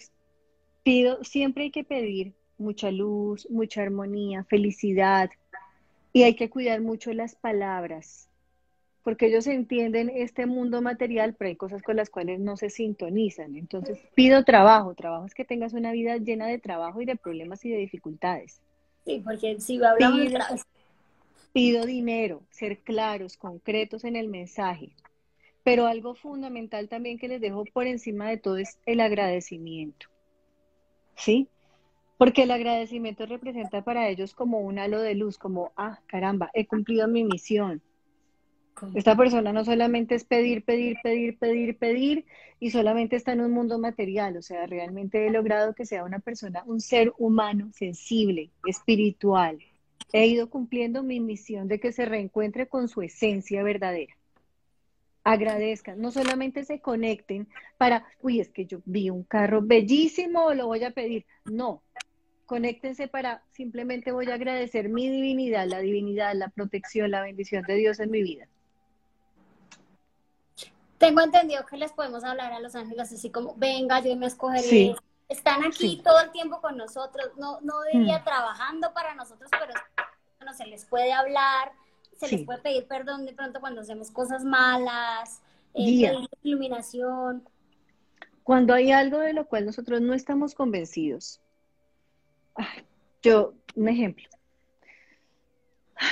pido, 0.84 1.24
siempre 1.24 1.65
hay 1.65 1.72
que 1.72 1.84
pedir 1.84 2.34
mucha 2.58 2.89
luz, 2.89 3.48
mucha 3.50 3.84
armonía, 3.84 4.44
felicidad, 4.44 5.30
y 6.13 6.24
hay 6.24 6.36
que 6.36 6.50
cuidar 6.50 6.82
mucho 6.82 7.13
las 7.13 7.36
palabras, 7.36 8.28
porque 9.04 9.28
ellos 9.28 9.46
entienden 9.46 10.10
este 10.10 10.48
mundo 10.48 10.82
material, 10.82 11.36
pero 11.38 11.50
hay 11.50 11.56
cosas 11.56 11.84
con 11.84 11.96
las 11.96 12.10
cuales 12.10 12.39
no 12.39 12.58
se 12.58 12.72
sintonizan. 12.72 13.56
Entonces, 13.56 14.00
pido 14.15 14.44
trabajo, 14.44 14.96
trabajo 14.96 15.26
es 15.26 15.36
que 15.36 15.46
tengas 15.46 15.74
una 15.74 15.91
vida 15.91 16.17
llena 16.17 16.48
de 16.48 16.58
trabajo 16.58 17.02
y 17.02 17.06
de 17.06 17.15
problemas 17.15 17.63
y 17.65 17.70
de 17.70 17.78
dificultades. 17.78 18.62
Sí, 19.06 19.22
porque 19.24 19.60
si 19.60 19.84
hablamos 19.84 20.20
pido, 20.20 20.40
pido 21.54 21.86
dinero, 21.86 22.44
ser 22.50 22.80
claros, 22.80 23.38
concretos 23.38 24.04
en 24.04 24.16
el 24.16 24.28
mensaje. 24.28 24.96
Pero 25.64 25.86
algo 25.86 26.16
fundamental 26.16 26.90
también 26.90 27.20
que 27.20 27.28
les 27.28 27.42
dejo 27.42 27.66
por 27.66 27.88
encima 27.88 28.30
de 28.30 28.38
todo 28.38 28.58
es 28.58 28.80
el 28.86 29.00
agradecimiento. 29.00 30.08
¿Sí? 31.16 31.48
Porque 32.18 32.44
el 32.44 32.52
agradecimiento 32.52 33.26
representa 33.26 33.84
para 33.84 34.08
ellos 34.08 34.34
como 34.34 34.60
un 34.60 34.80
halo 34.80 35.02
de 35.02 35.16
luz, 35.16 35.38
como, 35.38 35.72
ah, 35.76 36.00
caramba, 36.06 36.52
he 36.54 36.68
cumplido 36.68 37.08
mi 37.08 37.24
misión. 37.24 37.82
Esta 38.95 39.15
persona 39.15 39.53
no 39.53 39.63
solamente 39.63 40.15
es 40.15 40.23
pedir, 40.23 40.63
pedir, 40.63 40.97
pedir, 41.03 41.38
pedir, 41.38 41.77
pedir 41.77 42.25
y 42.60 42.71
solamente 42.71 43.15
está 43.15 43.34
en 43.34 43.41
un 43.41 43.51
mundo 43.51 43.79
material, 43.79 44.38
o 44.38 44.41
sea, 44.41 44.65
realmente 44.65 45.25
he 45.25 45.31
logrado 45.31 45.73
que 45.73 45.86
sea 45.86 46.03
una 46.03 46.19
persona, 46.19 46.63
un 46.65 46.81
ser 46.81 47.13
humano 47.17 47.71
sensible, 47.73 48.49
espiritual. 48.65 49.60
He 50.13 50.27
ido 50.27 50.49
cumpliendo 50.49 51.03
mi 51.03 51.19
misión 51.19 51.67
de 51.67 51.79
que 51.79 51.91
se 51.91 52.05
reencuentre 52.05 52.67
con 52.67 52.88
su 52.88 53.01
esencia 53.01 53.63
verdadera. 53.63 54.15
Agradezcan, 55.23 56.01
no 56.01 56.12
solamente 56.12 56.63
se 56.65 56.79
conecten 56.79 57.47
para, 57.77 58.05
uy, 58.21 58.39
es 58.39 58.49
que 58.49 58.65
yo 58.65 58.79
vi 58.86 59.10
un 59.10 59.23
carro 59.23 59.62
bellísimo, 59.62 60.53
lo 60.53 60.67
voy 60.67 60.84
a 60.84 60.91
pedir. 60.91 61.25
No, 61.45 61.84
conéctense 62.47 63.07
para 63.07 63.43
simplemente 63.51 64.12
voy 64.12 64.25
a 64.27 64.34
agradecer 64.34 64.89
mi 64.89 65.10
divinidad, 65.10 65.67
la 65.67 65.79
divinidad, 65.79 66.34
la 66.36 66.49
protección, 66.49 67.12
la 67.12 67.21
bendición 67.21 67.63
de 67.63 67.75
Dios 67.75 67.99
en 67.99 68.12
mi 68.12 68.23
vida. 68.23 68.47
Tengo 71.02 71.22
entendido 71.22 71.66
que 71.66 71.78
les 71.78 71.92
podemos 71.92 72.24
hablar 72.24 72.54
a 72.54 72.60
los 72.60 72.76
ángeles 72.76 73.12
así 73.12 73.32
como, 73.32 73.56
venga, 73.56 74.00
yo 74.02 74.16
me 74.16 74.28
escogeré. 74.28 74.96
Están 75.28 75.64
aquí 75.66 76.00
todo 76.04 76.20
el 76.22 76.32
tiempo 76.32 76.62
con 76.62 76.78
nosotros, 76.78 77.32
no, 77.38 77.60
no 77.62 77.74
diría 77.92 78.20
mm. 78.20 78.24
trabajando 78.24 78.94
para 78.94 79.16
nosotros, 79.16 79.50
pero 79.52 79.74
bueno, 80.38 80.54
se 80.54 80.68
les 80.68 80.86
puede 80.86 81.12
hablar, 81.12 81.72
se 82.18 82.28
les 82.28 82.46
puede 82.46 82.60
pedir 82.60 82.88
perdón 82.88 83.26
de 83.26 83.34
pronto 83.34 83.60
cuando 83.60 83.82
hacemos 83.82 84.12
cosas 84.12 84.44
malas, 84.44 85.41
eh, 85.74 86.12
iluminación. 86.43 87.49
Cuando 88.43 88.76
hay 88.76 88.91
algo 88.91 89.18
de 89.20 89.34
lo 89.34 89.47
cual 89.47 89.66
nosotros 89.66 90.02
no 90.02 90.14
estamos 90.14 90.54
convencidos. 90.54 91.41
yo, 93.24 93.54
un 93.76 93.88
ejemplo, 93.88 94.30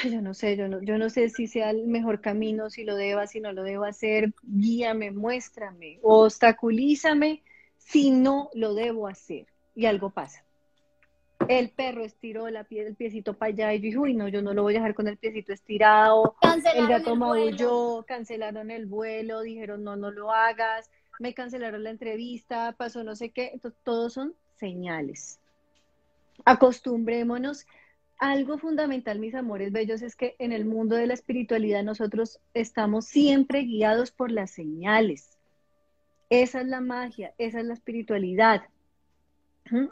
yo 0.09 0.21
no 0.21 0.33
sé, 0.33 0.55
yo 0.55 0.67
no, 0.67 0.81
yo 0.81 0.97
no 0.97 1.09
sé 1.09 1.29
si 1.29 1.47
sea 1.47 1.71
el 1.71 1.87
mejor 1.87 2.21
camino, 2.21 2.69
si 2.69 2.83
lo 2.83 2.95
deba, 2.95 3.27
si 3.27 3.39
no 3.39 3.53
lo 3.53 3.63
debo 3.63 3.85
hacer, 3.85 4.33
guíame, 4.43 5.11
muéstrame, 5.11 5.99
obstaculízame 6.01 7.43
si 7.77 8.11
no 8.11 8.49
lo 8.53 8.73
debo 8.73 9.07
hacer. 9.07 9.47
Y 9.75 9.85
algo 9.85 10.09
pasa. 10.09 10.43
El 11.47 11.69
perro 11.69 12.03
estiró 12.03 12.49
la 12.49 12.65
pie, 12.65 12.85
el 12.85 12.95
piecito 12.95 13.33
para 13.33 13.49
allá 13.49 13.73
y 13.73 13.77
yo 13.77 13.83
dije, 13.83 13.97
uy, 13.97 14.13
no, 14.13 14.27
yo 14.27 14.41
no 14.41 14.53
lo 14.53 14.63
voy 14.63 14.75
a 14.75 14.79
dejar 14.79 14.93
con 14.93 15.07
el 15.07 15.17
piecito 15.17 15.53
estirado. 15.53 16.35
el 16.75 16.87
gato 16.87 17.15
maulló, 17.15 18.03
cancelaron 18.05 18.71
el 18.71 18.85
vuelo, 18.85 19.41
dijeron, 19.41 19.83
no, 19.83 19.95
no 19.95 20.11
lo 20.11 20.33
hagas, 20.33 20.91
me 21.17 21.33
cancelaron 21.33 21.83
la 21.83 21.91
entrevista, 21.91 22.73
pasó 22.73 23.03
no 23.03 23.15
sé 23.15 23.29
qué. 23.29 23.51
Entonces, 23.53 23.79
todos 23.83 24.13
son 24.13 24.35
señales. 24.57 25.39
Acostumbrémonos 26.45 27.65
algo 28.19 28.57
fundamental, 28.57 29.17
mis 29.17 29.33
amores 29.33 29.71
bellos, 29.71 30.01
es 30.01 30.15
que 30.15 30.35
en 30.39 30.51
el 30.51 30.65
mundo 30.65 30.95
de 30.95 31.07
la 31.07 31.13
espiritualidad 31.13 31.83
nosotros 31.83 32.39
estamos 32.53 33.05
siempre 33.05 33.63
guiados 33.63 34.11
por 34.11 34.29
las 34.29 34.51
señales. 34.51 35.37
Esa 36.29 36.61
es 36.61 36.67
la 36.67 36.81
magia, 36.81 37.33
esa 37.37 37.61
es 37.61 37.65
la 37.65 37.73
espiritualidad. 37.73 38.63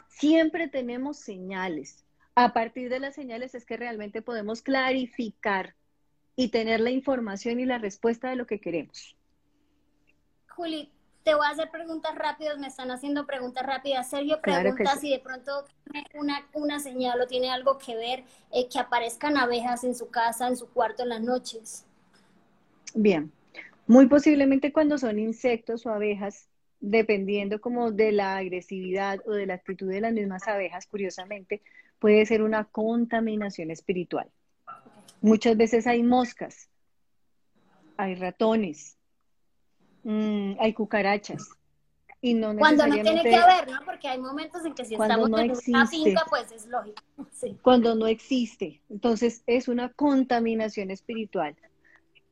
Siempre 0.08 0.68
tenemos 0.68 1.18
señales. 1.18 2.04
A 2.34 2.52
partir 2.52 2.90
de 2.90 3.00
las 3.00 3.14
señales 3.14 3.54
es 3.54 3.64
que 3.64 3.76
realmente 3.76 4.22
podemos 4.22 4.62
clarificar 4.62 5.74
y 6.36 6.48
tener 6.48 6.80
la 6.80 6.90
información 6.90 7.58
y 7.58 7.64
la 7.64 7.78
respuesta 7.78 8.30
de 8.30 8.36
lo 8.36 8.46
que 8.46 8.60
queremos. 8.60 9.16
Juli, 10.48 10.92
te 11.28 11.34
voy 11.34 11.44
a 11.44 11.50
hacer 11.50 11.70
preguntas 11.70 12.14
rápidas, 12.14 12.58
me 12.58 12.68
están 12.68 12.90
haciendo 12.90 13.26
preguntas 13.26 13.62
rápidas. 13.66 14.08
Sergio 14.08 14.40
pregunta 14.40 14.96
si 14.96 15.10
de 15.10 15.18
pronto 15.18 15.66
tiene 15.84 16.06
una, 16.14 16.48
una 16.54 16.80
señal 16.80 17.20
o 17.20 17.26
tiene 17.26 17.50
algo 17.50 17.76
que 17.76 17.94
ver 17.96 18.24
eh, 18.50 18.66
que 18.66 18.78
aparezcan 18.78 19.36
abejas 19.36 19.84
en 19.84 19.94
su 19.94 20.08
casa, 20.08 20.48
en 20.48 20.56
su 20.56 20.70
cuarto 20.70 21.02
en 21.02 21.10
las 21.10 21.20
noches. 21.20 21.84
Bien, 22.94 23.30
muy 23.86 24.06
posiblemente 24.06 24.72
cuando 24.72 24.96
son 24.96 25.18
insectos 25.18 25.84
o 25.84 25.90
abejas, 25.90 26.48
dependiendo 26.80 27.60
como 27.60 27.92
de 27.92 28.10
la 28.12 28.38
agresividad 28.38 29.18
o 29.26 29.32
de 29.32 29.44
la 29.44 29.52
actitud 29.52 29.86
de 29.86 30.00
las 30.00 30.14
mismas 30.14 30.48
abejas, 30.48 30.86
curiosamente, 30.86 31.60
puede 31.98 32.24
ser 32.24 32.40
una 32.40 32.64
contaminación 32.64 33.70
espiritual. 33.70 34.30
Muchas 35.20 35.58
veces 35.58 35.86
hay 35.86 36.02
moscas, 36.02 36.70
hay 37.98 38.14
ratones, 38.14 38.97
mm, 40.08 40.56
hay 40.60 40.72
cucarachas. 40.72 41.50
Y 42.20 42.34
no 42.34 42.56
Cuando 42.56 42.86
no 42.86 42.94
tiene 42.94 43.22
que 43.22 43.28
ver, 43.28 43.70
¿no? 43.70 43.78
Porque 43.84 44.08
hay 44.08 44.18
momentos 44.18 44.64
en 44.64 44.74
que 44.74 44.84
si 44.84 44.94
estamos 44.94 45.28
en 45.28 45.52
una 45.68 45.86
finca, 45.86 46.24
pues 46.28 46.50
es 46.50 46.66
lógico. 46.66 47.00
Cuando 47.62 47.94
no 47.94 48.08
existe. 48.08 48.82
Entonces 48.88 49.44
es 49.46 49.68
una 49.68 49.92
contaminación 49.92 50.90
espiritual. 50.90 51.54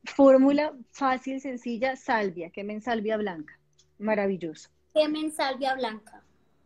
Fórmula 0.03 0.73
fácil, 0.91 1.39
sencilla, 1.39 1.95
salvia. 1.95 2.49
Quemen 2.49 2.81
salvia 2.81 3.15
blanca. 3.15 3.57
Maravilloso. 3.97 4.69
Quemen 4.93 5.31
salvia 5.31 5.75
blanca. 5.75 6.21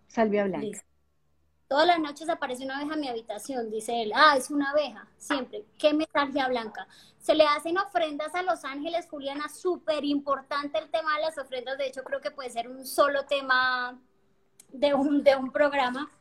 Salvia 0.07 0.45
blanca. 0.45 0.83
Todas 1.71 1.87
las 1.87 2.01
noches 2.01 2.27
aparece 2.27 2.65
una 2.65 2.79
abeja 2.79 2.95
en 2.95 2.99
mi 2.99 3.07
habitación, 3.07 3.71
dice 3.71 4.01
él. 4.01 4.11
Ah, 4.13 4.35
es 4.35 4.51
una 4.51 4.71
abeja, 4.71 5.07
siempre. 5.17 5.63
¿Qué 5.79 5.93
metalgia 5.93 6.49
blanca? 6.49 6.85
Se 7.17 7.33
le 7.33 7.45
hacen 7.45 7.77
ofrendas 7.77 8.35
a 8.35 8.43
los 8.43 8.65
ángeles, 8.65 9.07
Juliana, 9.09 9.47
súper 9.47 10.03
importante 10.03 10.79
el 10.79 10.89
tema 10.89 11.15
de 11.15 11.21
las 11.21 11.37
ofrendas. 11.37 11.77
De 11.77 11.87
hecho, 11.87 12.03
creo 12.03 12.19
que 12.19 12.29
puede 12.29 12.49
ser 12.49 12.67
un 12.67 12.85
solo 12.85 13.23
tema 13.25 13.97
de 14.73 14.93
un, 14.93 15.23
de 15.23 15.37
un 15.37 15.49
programa. 15.49 16.11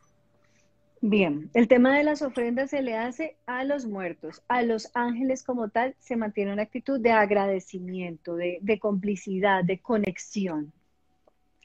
Bien, 1.00 1.50
el 1.52 1.66
tema 1.66 1.96
de 1.96 2.04
las 2.04 2.22
ofrendas 2.22 2.70
se 2.70 2.82
le 2.82 2.96
hace 2.96 3.36
a 3.46 3.64
los 3.64 3.86
muertos, 3.86 4.44
a 4.46 4.62
los 4.62 4.92
ángeles 4.94 5.42
como 5.42 5.68
tal, 5.68 5.96
se 5.98 6.14
mantiene 6.14 6.52
una 6.52 6.62
actitud 6.62 7.00
de 7.00 7.10
agradecimiento, 7.10 8.36
de, 8.36 8.58
de 8.62 8.78
complicidad, 8.78 9.64
de 9.64 9.80
conexión, 9.80 10.72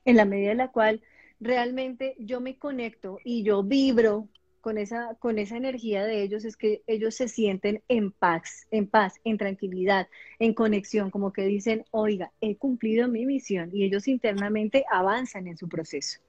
en 0.06 0.16
la 0.16 0.26
medida 0.26 0.54
en 0.54 0.58
la 0.58 0.72
cual 0.72 1.04
realmente 1.46 2.16
yo 2.20 2.42
me 2.42 2.58
conecto 2.58 3.20
y 3.24 3.44
yo 3.44 3.64
vibro 3.64 4.28
con 4.62 4.80
esa, 4.80 5.14
con 5.20 5.38
esa 5.38 5.58
energía 5.58 6.04
de 6.04 6.24
ellos, 6.24 6.44
es 6.44 6.58
que 6.58 6.82
ellos 6.88 7.14
se 7.14 7.28
sienten 7.28 7.84
en 7.88 8.12
paz, 8.12 8.66
en 8.72 8.88
paz, 8.88 9.14
en 9.24 9.38
tranquilidad, 9.38 10.08
en 10.40 10.56
conexión, 10.56 11.12
como 11.12 11.32
que 11.32 11.44
dicen, 11.44 11.86
oiga, 11.92 12.32
he 12.42 12.58
cumplido 12.58 13.08
mi 13.08 13.28
misión 13.28 13.70
y 13.72 13.84
ellos 13.84 14.08
internamente 14.08 14.86
avanzan 14.92 15.46
en 15.46 15.56
su 15.56 15.70
proceso. 15.70 16.20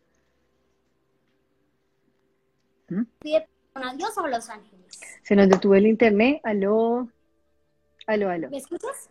¿Pide 3.21 3.49
perdón 3.73 3.89
a 3.89 3.95
Dios 3.95 4.19
o 4.19 4.21
a 4.21 4.29
los 4.29 4.51
ángeles? 4.51 5.01
Se 5.23 5.35
nos 5.35 5.49
detuvo 5.49 5.75
el 5.75 5.87
internet, 5.87 6.41
aló, 6.45 7.11
aló, 8.07 8.29
aló. 8.29 8.51
¿Me 8.51 8.59
escuchas? 8.59 9.09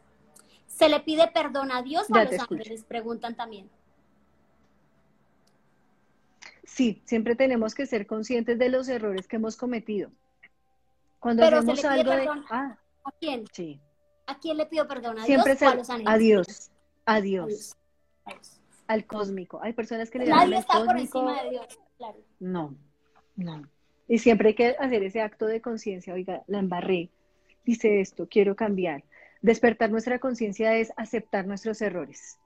¿Se 0.68 0.88
le 0.88 1.00
pide 1.00 1.28
perdón 1.34 1.72
a 1.72 1.82
Dios 1.82 2.06
o 2.12 2.16
a 2.16 2.26
los 2.26 2.40
ángeles? 2.40 2.84
Preguntan 2.84 3.36
también. 3.36 3.70
Sí, 6.76 7.02
siempre 7.06 7.38
tenemos 7.38 7.74
que 7.74 7.86
ser 7.86 8.06
conscientes 8.06 8.60
de 8.60 8.68
los 8.68 8.90
errores 8.90 9.30
que 9.30 9.38
hemos 9.38 9.56
cometido. 9.56 10.12
Cuando 11.20 11.46
hacemos 11.46 11.86
algo 11.86 12.12
de... 12.12 12.28
Ah, 12.50 12.78
¿A 13.06 13.12
quién? 13.18 13.46
Sí. 13.54 13.80
¿A 14.28 14.38
quién 14.38 14.58
le 14.58 14.66
pido 14.66 14.86
perdón? 14.86 15.18
¿A 15.20 15.24
siempre 15.24 15.56
Dios 15.56 15.62
o 15.62 15.72
a 15.72 15.76
los 15.76 15.90
ángeles? 15.90 16.14
A 16.14 16.18
Dios. 16.18 16.72
A 17.06 17.22
Dios. 17.22 17.78
Al 18.88 19.06
cósmico. 19.06 19.62
Hay 19.64 19.72
personas 19.72 20.12
que 20.12 20.20
le 20.20 20.26
llaman 20.26 20.50
Nadie 20.50 20.60
está 20.60 20.84
por 20.84 21.00
encima 21.00 21.44
de 21.44 21.50
Dios, 21.52 21.80
claro. 21.98 22.18
No, 22.42 22.76
no. 23.38 23.70
Y 24.10 24.20
siempre 24.20 24.50
hay 24.50 24.56
que 24.56 24.76
hacer 24.78 25.02
ese 25.02 25.22
acto 25.22 25.46
de 25.46 25.62
conciencia. 25.62 26.14
Oiga, 26.14 26.44
la 26.48 26.60
embarré. 26.60 27.10
Dice 27.64 28.02
esto, 28.02 28.28
quiero 28.30 28.58
cambiar. 28.58 29.06
Despertar 29.42 29.92
nuestra 29.92 30.20
conciencia 30.20 30.76
es 30.76 30.92
aceptar 30.98 31.48
nuestros 31.48 31.82
errores. 31.82 32.38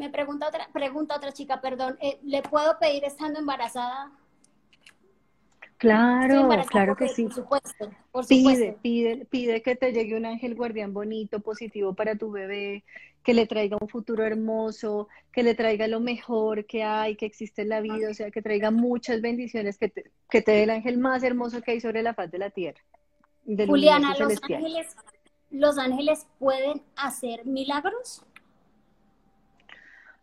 Me 0.00 0.08
pregunta 0.08 0.48
otra, 0.48 0.66
pregunta 0.72 1.14
otra 1.14 1.30
chica, 1.30 1.60
perdón, 1.60 1.98
eh, 2.00 2.18
¿le 2.22 2.40
puedo 2.40 2.78
pedir 2.78 3.04
estando 3.04 3.38
embarazada? 3.38 4.10
Claro, 5.76 6.48
claro 6.70 6.96
que 6.96 7.06
sí. 7.08 7.24
Por 7.24 7.34
supuesto, 7.34 7.90
Pide, 8.26 8.78
pide, 8.80 9.26
pide 9.26 9.60
que 9.60 9.76
te 9.76 9.92
llegue 9.92 10.16
un 10.16 10.24
ángel 10.24 10.54
guardián 10.54 10.94
bonito, 10.94 11.40
positivo 11.40 11.92
para 11.92 12.16
tu 12.16 12.30
bebé, 12.30 12.82
que 13.22 13.34
le 13.34 13.46
traiga 13.46 13.76
un 13.78 13.88
futuro 13.90 14.24
hermoso, 14.24 15.08
que 15.32 15.42
le 15.42 15.54
traiga 15.54 15.86
lo 15.86 16.00
mejor 16.00 16.64
que 16.64 16.82
hay, 16.82 17.14
que 17.16 17.26
existe 17.26 17.60
en 17.60 17.68
la 17.68 17.82
vida, 17.82 18.08
o 18.10 18.14
sea, 18.14 18.30
que 18.30 18.40
traiga 18.40 18.70
muchas 18.70 19.20
bendiciones, 19.20 19.76
que 19.76 19.90
te, 19.90 20.10
que 20.30 20.40
te 20.40 20.52
dé 20.52 20.62
el 20.62 20.70
ángel 20.70 20.96
más 20.96 21.22
hermoso 21.22 21.60
que 21.60 21.72
hay 21.72 21.80
sobre 21.82 22.02
la 22.02 22.14
faz 22.14 22.30
de 22.30 22.38
la 22.38 22.48
tierra. 22.48 22.80
Juliana, 23.44 24.16
los 24.18 24.40
ángeles, 24.44 24.96
¿los 25.50 25.76
ángeles 25.76 26.26
pueden 26.38 26.80
hacer 26.96 27.44
milagros? 27.44 28.24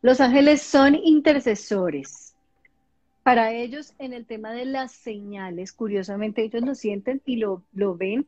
Los 0.07 0.21
ángeles 0.21 0.61
son 0.61 0.95
intercesores. 0.95 2.33
Para 3.23 3.51
ellos, 3.51 3.93
en 3.99 4.13
el 4.13 4.25
tema 4.25 4.53
de 4.53 4.63
las 4.63 4.93
señales, 4.93 5.73
curiosamente 5.73 6.43
ellos 6.43 6.61
lo 6.61 6.75
sienten 6.75 7.21
y 7.25 7.35
lo, 7.35 7.65
ven 7.73 8.25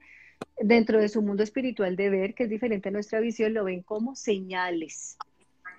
dentro 0.60 1.00
de 1.00 1.08
su 1.08 1.22
mundo 1.22 1.42
espiritual 1.42 1.96
de 1.96 2.10
ver, 2.10 2.36
que 2.36 2.44
es 2.44 2.50
diferente 2.50 2.90
a 2.90 2.92
nuestra 2.92 3.22
visión, 3.22 3.54
lo 3.54 3.64
ven 3.64 3.82
como 3.82 4.18
señales. 4.18 5.18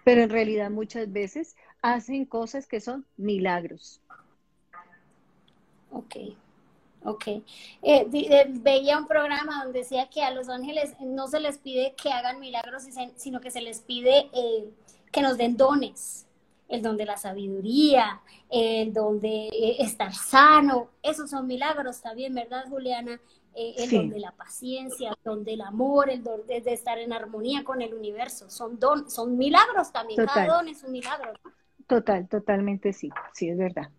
Pero 0.02 0.22
en 0.22 0.30
realidad 0.30 0.70
muchas 0.70 1.12
veces 1.12 1.54
hacen 1.82 2.24
cosas 2.24 2.66
que 2.66 2.80
son 2.80 3.04
milagros. 3.18 4.00
Ok, 5.90 6.16
ok. 7.04 7.26
Eh, 7.26 7.42
eh, 7.82 8.46
veía 8.48 8.96
un 8.96 9.06
programa 9.06 9.64
donde 9.64 9.80
decía 9.80 10.08
que 10.08 10.22
a 10.22 10.30
los 10.30 10.48
ángeles 10.48 10.94
no 10.98 11.28
se 11.28 11.40
les 11.40 11.58
pide 11.58 11.94
que 12.02 12.10
hagan 12.10 12.40
milagros, 12.40 12.84
sino 13.16 13.42
que 13.42 13.50
se 13.50 13.60
les 13.60 13.80
pide 13.80 14.30
eh, 14.32 14.64
que 15.10 15.22
nos 15.22 15.36
den 15.36 15.56
dones, 15.56 16.26
el 16.68 16.82
don 16.82 16.96
de 16.96 17.04
la 17.04 17.16
sabiduría, 17.16 18.20
el 18.48 18.92
don 18.92 19.20
de 19.20 19.48
eh, 19.48 19.76
estar 19.80 20.14
sano, 20.14 20.90
esos 21.02 21.30
son 21.30 21.46
milagros 21.46 22.00
también, 22.00 22.34
¿verdad, 22.34 22.66
Juliana? 22.68 23.20
Eh, 23.54 23.74
el 23.78 23.90
don 23.90 24.10
de 24.10 24.20
la 24.20 24.30
paciencia, 24.30 25.10
el 25.10 25.16
don 25.24 25.42
del 25.42 25.60
amor, 25.62 26.08
el 26.08 26.22
don 26.22 26.46
de, 26.46 26.62
estar 26.66 26.98
en 26.98 27.12
armonía 27.12 27.64
con 27.64 27.82
el 27.82 27.92
universo, 27.94 28.48
son 28.48 28.78
don, 28.78 29.10
son 29.10 29.36
milagros 29.36 29.90
también, 29.92 30.24
cada 30.24 30.46
don 30.46 30.68
es 30.68 30.84
un 30.84 30.92
milagro. 30.92 31.32
Total, 31.88 32.28
totalmente 32.28 32.92
sí, 32.92 33.10
sí, 33.34 33.48
es 33.48 33.58
verdad. 33.58 33.90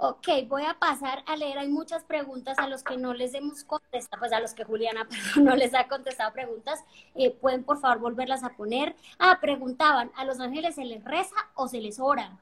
Ok, 0.00 0.28
voy 0.46 0.62
a 0.62 0.78
pasar 0.78 1.24
a 1.26 1.36
leer. 1.36 1.58
Hay 1.58 1.68
muchas 1.68 2.04
preguntas 2.04 2.56
a 2.58 2.68
los 2.68 2.84
que 2.84 2.96
no 2.96 3.14
les 3.14 3.34
hemos 3.34 3.64
contestado, 3.64 4.20
pues 4.20 4.32
a 4.32 4.38
los 4.38 4.54
que 4.54 4.62
Juliana 4.62 5.08
no 5.42 5.56
les 5.56 5.74
ha 5.74 5.88
contestado 5.88 6.32
preguntas. 6.32 6.84
Eh, 7.16 7.32
Pueden 7.32 7.64
por 7.64 7.80
favor 7.80 7.98
volverlas 7.98 8.44
a 8.44 8.50
poner. 8.50 8.94
Ah, 9.18 9.38
preguntaban, 9.40 10.12
¿a 10.14 10.24
los 10.24 10.38
ángeles 10.38 10.76
se 10.76 10.84
les 10.84 11.02
reza 11.02 11.34
o 11.56 11.66
se 11.66 11.80
les 11.80 11.98
ora? 11.98 12.38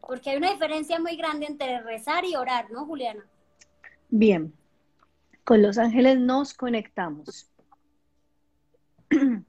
Porque 0.00 0.30
hay 0.30 0.38
una 0.38 0.52
diferencia 0.52 0.98
muy 0.98 1.16
grande 1.16 1.44
entre 1.44 1.82
rezar 1.82 2.24
y 2.24 2.34
orar, 2.34 2.70
¿no, 2.70 2.86
Juliana? 2.86 3.26
Bien, 4.08 4.54
con 5.44 5.60
los 5.60 5.76
ángeles 5.76 6.18
nos 6.18 6.54
conectamos. 6.54 7.50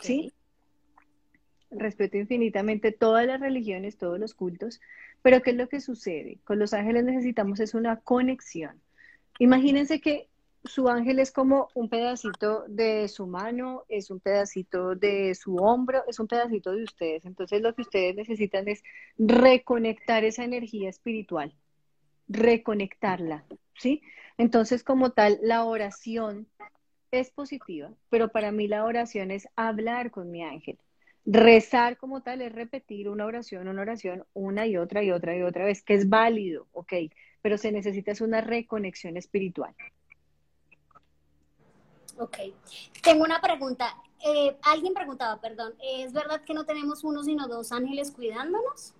¿Sí? 0.00 0.30
Respeto 1.70 2.18
infinitamente 2.18 2.92
todas 2.92 3.26
las 3.26 3.40
religiones, 3.40 3.96
todos 3.96 4.18
los 4.18 4.34
cultos, 4.34 4.80
pero 5.22 5.42
¿qué 5.42 5.50
es 5.50 5.56
lo 5.56 5.68
que 5.68 5.80
sucede? 5.80 6.38
Con 6.44 6.58
los 6.58 6.72
ángeles 6.72 7.04
necesitamos 7.04 7.60
es 7.60 7.74
una 7.74 8.00
conexión. 8.00 8.80
Imagínense 9.38 10.00
que 10.00 10.28
su 10.64 10.88
ángel 10.88 11.18
es 11.18 11.32
como 11.32 11.68
un 11.74 11.88
pedacito 11.88 12.64
de 12.68 13.08
su 13.08 13.26
mano, 13.26 13.84
es 13.88 14.10
un 14.10 14.20
pedacito 14.20 14.94
de 14.94 15.34
su 15.34 15.56
hombro, 15.56 16.04
es 16.06 16.18
un 16.20 16.26
pedacito 16.26 16.72
de 16.72 16.84
ustedes. 16.84 17.24
Entonces 17.24 17.62
lo 17.62 17.74
que 17.74 17.82
ustedes 17.82 18.14
necesitan 18.16 18.68
es 18.68 18.82
reconectar 19.16 20.24
esa 20.24 20.44
energía 20.44 20.90
espiritual, 20.90 21.54
reconectarla, 22.28 23.44
¿sí? 23.74 24.02
Entonces 24.36 24.84
como 24.84 25.10
tal, 25.12 25.38
la 25.42 25.64
oración 25.64 26.46
es 27.10 27.30
positiva, 27.30 27.92
pero 28.10 28.28
para 28.28 28.52
mí 28.52 28.68
la 28.68 28.84
oración 28.84 29.30
es 29.30 29.48
hablar 29.56 30.10
con 30.10 30.30
mi 30.30 30.42
ángel. 30.42 30.78
Rezar 31.26 31.96
como 31.96 32.22
tal 32.22 32.40
es 32.40 32.52
repetir 32.52 33.08
una 33.08 33.26
oración, 33.26 33.68
una 33.68 33.82
oración, 33.82 34.24
una 34.32 34.66
y 34.66 34.76
otra 34.76 35.02
y 35.02 35.10
otra 35.10 35.36
y 35.36 35.42
otra 35.42 35.64
vez, 35.64 35.82
que 35.82 35.94
es 35.94 36.08
válido, 36.08 36.66
ok, 36.72 36.92
pero 37.42 37.58
se 37.58 37.72
necesita 37.72 38.12
es 38.12 38.20
una 38.20 38.40
reconexión 38.40 39.16
espiritual. 39.16 39.74
Ok. 42.20 42.36
Tengo 43.02 43.24
una 43.24 43.40
pregunta. 43.40 43.96
Eh, 44.22 44.54
alguien 44.62 44.92
preguntaba, 44.92 45.40
perdón, 45.40 45.74
¿es 45.82 46.12
verdad 46.12 46.42
que 46.42 46.52
no 46.52 46.66
tenemos 46.66 47.02
uno 47.02 47.22
sino 47.22 47.48
dos 47.48 47.72
ángeles 47.72 48.10
cuidándonos? 48.10 48.92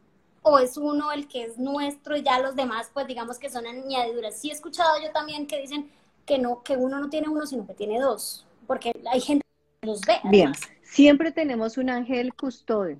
¿O 0.42 0.58
es 0.58 0.78
uno 0.78 1.12
el 1.12 1.28
que 1.28 1.44
es 1.44 1.58
nuestro 1.58 2.16
y 2.16 2.22
ya 2.22 2.40
los 2.40 2.56
demás, 2.56 2.90
pues 2.94 3.06
digamos 3.06 3.38
que 3.38 3.50
son 3.50 3.66
añadiduras? 3.66 4.40
Sí 4.40 4.48
he 4.48 4.54
escuchado 4.54 4.98
yo 5.02 5.12
también 5.12 5.46
que 5.46 5.60
dicen 5.60 5.90
que 6.24 6.38
no, 6.38 6.62
que 6.62 6.78
uno 6.78 6.98
no 6.98 7.10
tiene 7.10 7.28
uno, 7.28 7.44
sino 7.44 7.66
que 7.66 7.74
tiene 7.74 8.00
dos, 8.00 8.46
porque 8.66 8.92
hay 9.10 9.20
gente 9.20 9.44
que 9.80 9.86
los 9.86 10.00
ve. 10.00 10.14
Bien, 10.24 10.52
siempre 10.90 11.32
tenemos 11.32 11.78
un 11.78 11.88
ángel 11.88 12.34
custodio. 12.34 12.98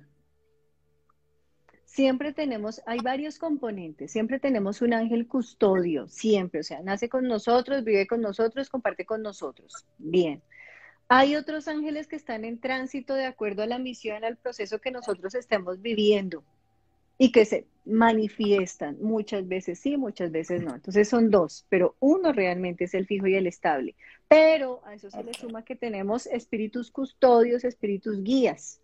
Siempre 1.85 2.31
tenemos, 2.31 2.81
hay 2.85 2.99
varios 2.99 3.37
componentes, 3.37 4.13
siempre 4.13 4.39
tenemos 4.39 4.81
un 4.81 4.93
ángel 4.93 5.27
custodio, 5.27 6.07
siempre, 6.07 6.61
o 6.61 6.63
sea, 6.63 6.81
nace 6.81 7.09
con 7.09 7.27
nosotros, 7.27 7.83
vive 7.83 8.07
con 8.07 8.21
nosotros, 8.21 8.69
comparte 8.69 9.05
con 9.05 9.21
nosotros. 9.21 9.85
Bien. 9.97 10.41
Hay 11.09 11.35
otros 11.35 11.67
ángeles 11.67 12.07
que 12.07 12.15
están 12.15 12.45
en 12.45 12.61
tránsito 12.61 13.13
de 13.13 13.25
acuerdo 13.25 13.63
a 13.63 13.67
la 13.67 13.77
misión, 13.77 14.23
al 14.23 14.37
proceso 14.37 14.79
que 14.79 14.91
nosotros 14.91 15.35
estemos 15.35 15.81
viviendo 15.81 16.45
y 17.21 17.31
que 17.31 17.45
se 17.45 17.67
manifiestan 17.85 18.97
muchas 18.99 19.47
veces 19.47 19.77
sí, 19.77 19.95
muchas 19.95 20.31
veces 20.31 20.63
no. 20.63 20.73
Entonces 20.73 21.07
son 21.07 21.29
dos, 21.29 21.67
pero 21.69 21.95
uno 21.99 22.33
realmente 22.33 22.85
es 22.85 22.95
el 22.95 23.05
fijo 23.05 23.27
y 23.27 23.35
el 23.35 23.45
estable. 23.45 23.95
Pero 24.27 24.81
a 24.85 24.95
eso 24.95 25.11
se 25.11 25.23
le 25.23 25.31
suma 25.35 25.63
que 25.63 25.75
tenemos 25.75 26.25
espíritus 26.25 26.89
custodios, 26.89 27.63
espíritus 27.63 28.23
guías. 28.23 28.81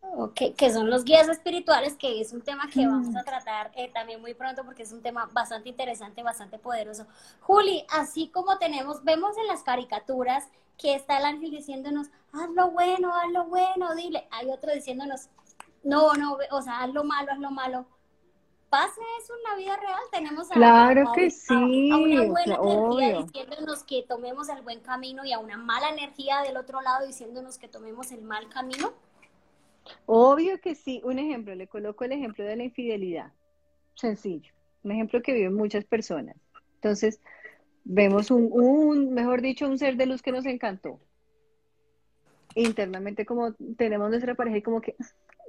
Ok, 0.00 0.56
que 0.56 0.72
son 0.72 0.90
los 0.90 1.04
guías 1.04 1.28
espirituales, 1.28 1.94
que 1.94 2.20
es 2.20 2.32
un 2.32 2.42
tema 2.42 2.68
que 2.68 2.84
vamos 2.84 3.14
a 3.14 3.22
mm. 3.22 3.24
tratar 3.24 3.70
eh, 3.76 3.88
también 3.94 4.20
muy 4.20 4.34
pronto 4.34 4.64
porque 4.64 4.82
es 4.82 4.90
un 4.90 5.00
tema 5.00 5.30
bastante 5.32 5.68
interesante, 5.68 6.24
bastante 6.24 6.58
poderoso. 6.58 7.06
Juli, 7.38 7.84
así 7.88 8.30
como 8.30 8.58
tenemos, 8.58 9.04
vemos 9.04 9.38
en 9.38 9.46
las 9.46 9.62
caricaturas 9.62 10.48
que 10.76 10.96
está 10.96 11.18
el 11.18 11.24
ángel 11.24 11.52
diciéndonos, 11.52 12.08
haz 12.32 12.50
lo 12.50 12.72
bueno, 12.72 13.14
haz 13.14 13.30
lo 13.32 13.44
bueno, 13.44 13.94
dile. 13.94 14.26
Hay 14.32 14.50
otro 14.50 14.74
diciéndonos, 14.74 15.28
no, 15.86 16.12
no, 16.14 16.36
o 16.50 16.62
sea, 16.62 16.82
haz 16.82 16.92
lo 16.92 17.04
malo, 17.04 17.32
haz 17.32 17.38
lo 17.38 17.50
malo. 17.50 17.86
¿Pasa 18.68 19.00
eso 19.20 19.32
en 19.36 19.42
la 19.44 19.56
vida 19.56 19.76
real? 19.76 20.00
Tenemos 20.10 20.50
a, 20.50 20.54
claro 20.54 21.12
que 21.14 21.30
sí, 21.30 21.54
una 21.54 22.24
buena 22.24 22.56
energía 22.56 23.22
diciéndonos 23.22 23.84
que 23.84 24.02
tomemos 24.02 24.48
el 24.48 24.62
buen 24.62 24.80
camino 24.80 25.24
y 25.24 25.32
a 25.32 25.38
una 25.38 25.56
mala 25.56 25.90
energía 25.90 26.42
del 26.42 26.56
otro 26.56 26.80
lado 26.80 27.06
diciéndonos 27.06 27.56
que 27.58 27.68
tomemos 27.68 28.10
el 28.10 28.22
mal 28.22 28.48
camino. 28.48 28.92
Obvio 30.06 30.60
que 30.60 30.74
sí. 30.74 31.00
Un 31.04 31.20
ejemplo, 31.20 31.54
le 31.54 31.68
coloco 31.68 32.04
el 32.04 32.12
ejemplo 32.12 32.44
de 32.44 32.56
la 32.56 32.64
infidelidad. 32.64 33.32
Sencillo. 33.94 34.52
Un 34.82 34.90
ejemplo 34.90 35.22
que 35.22 35.34
viven 35.34 35.54
muchas 35.54 35.84
personas. 35.84 36.36
Entonces, 36.74 37.20
vemos 37.84 38.32
un, 38.32 38.48
un, 38.50 39.14
mejor 39.14 39.40
dicho, 39.40 39.68
un 39.68 39.78
ser 39.78 39.96
de 39.96 40.06
luz 40.06 40.20
que 40.20 40.32
nos 40.32 40.46
encantó. 40.46 40.98
Internamente, 42.56 43.24
como 43.24 43.54
tenemos 43.76 44.10
nuestra 44.10 44.34
pareja 44.34 44.56
y 44.56 44.62
como 44.62 44.80
que 44.80 44.96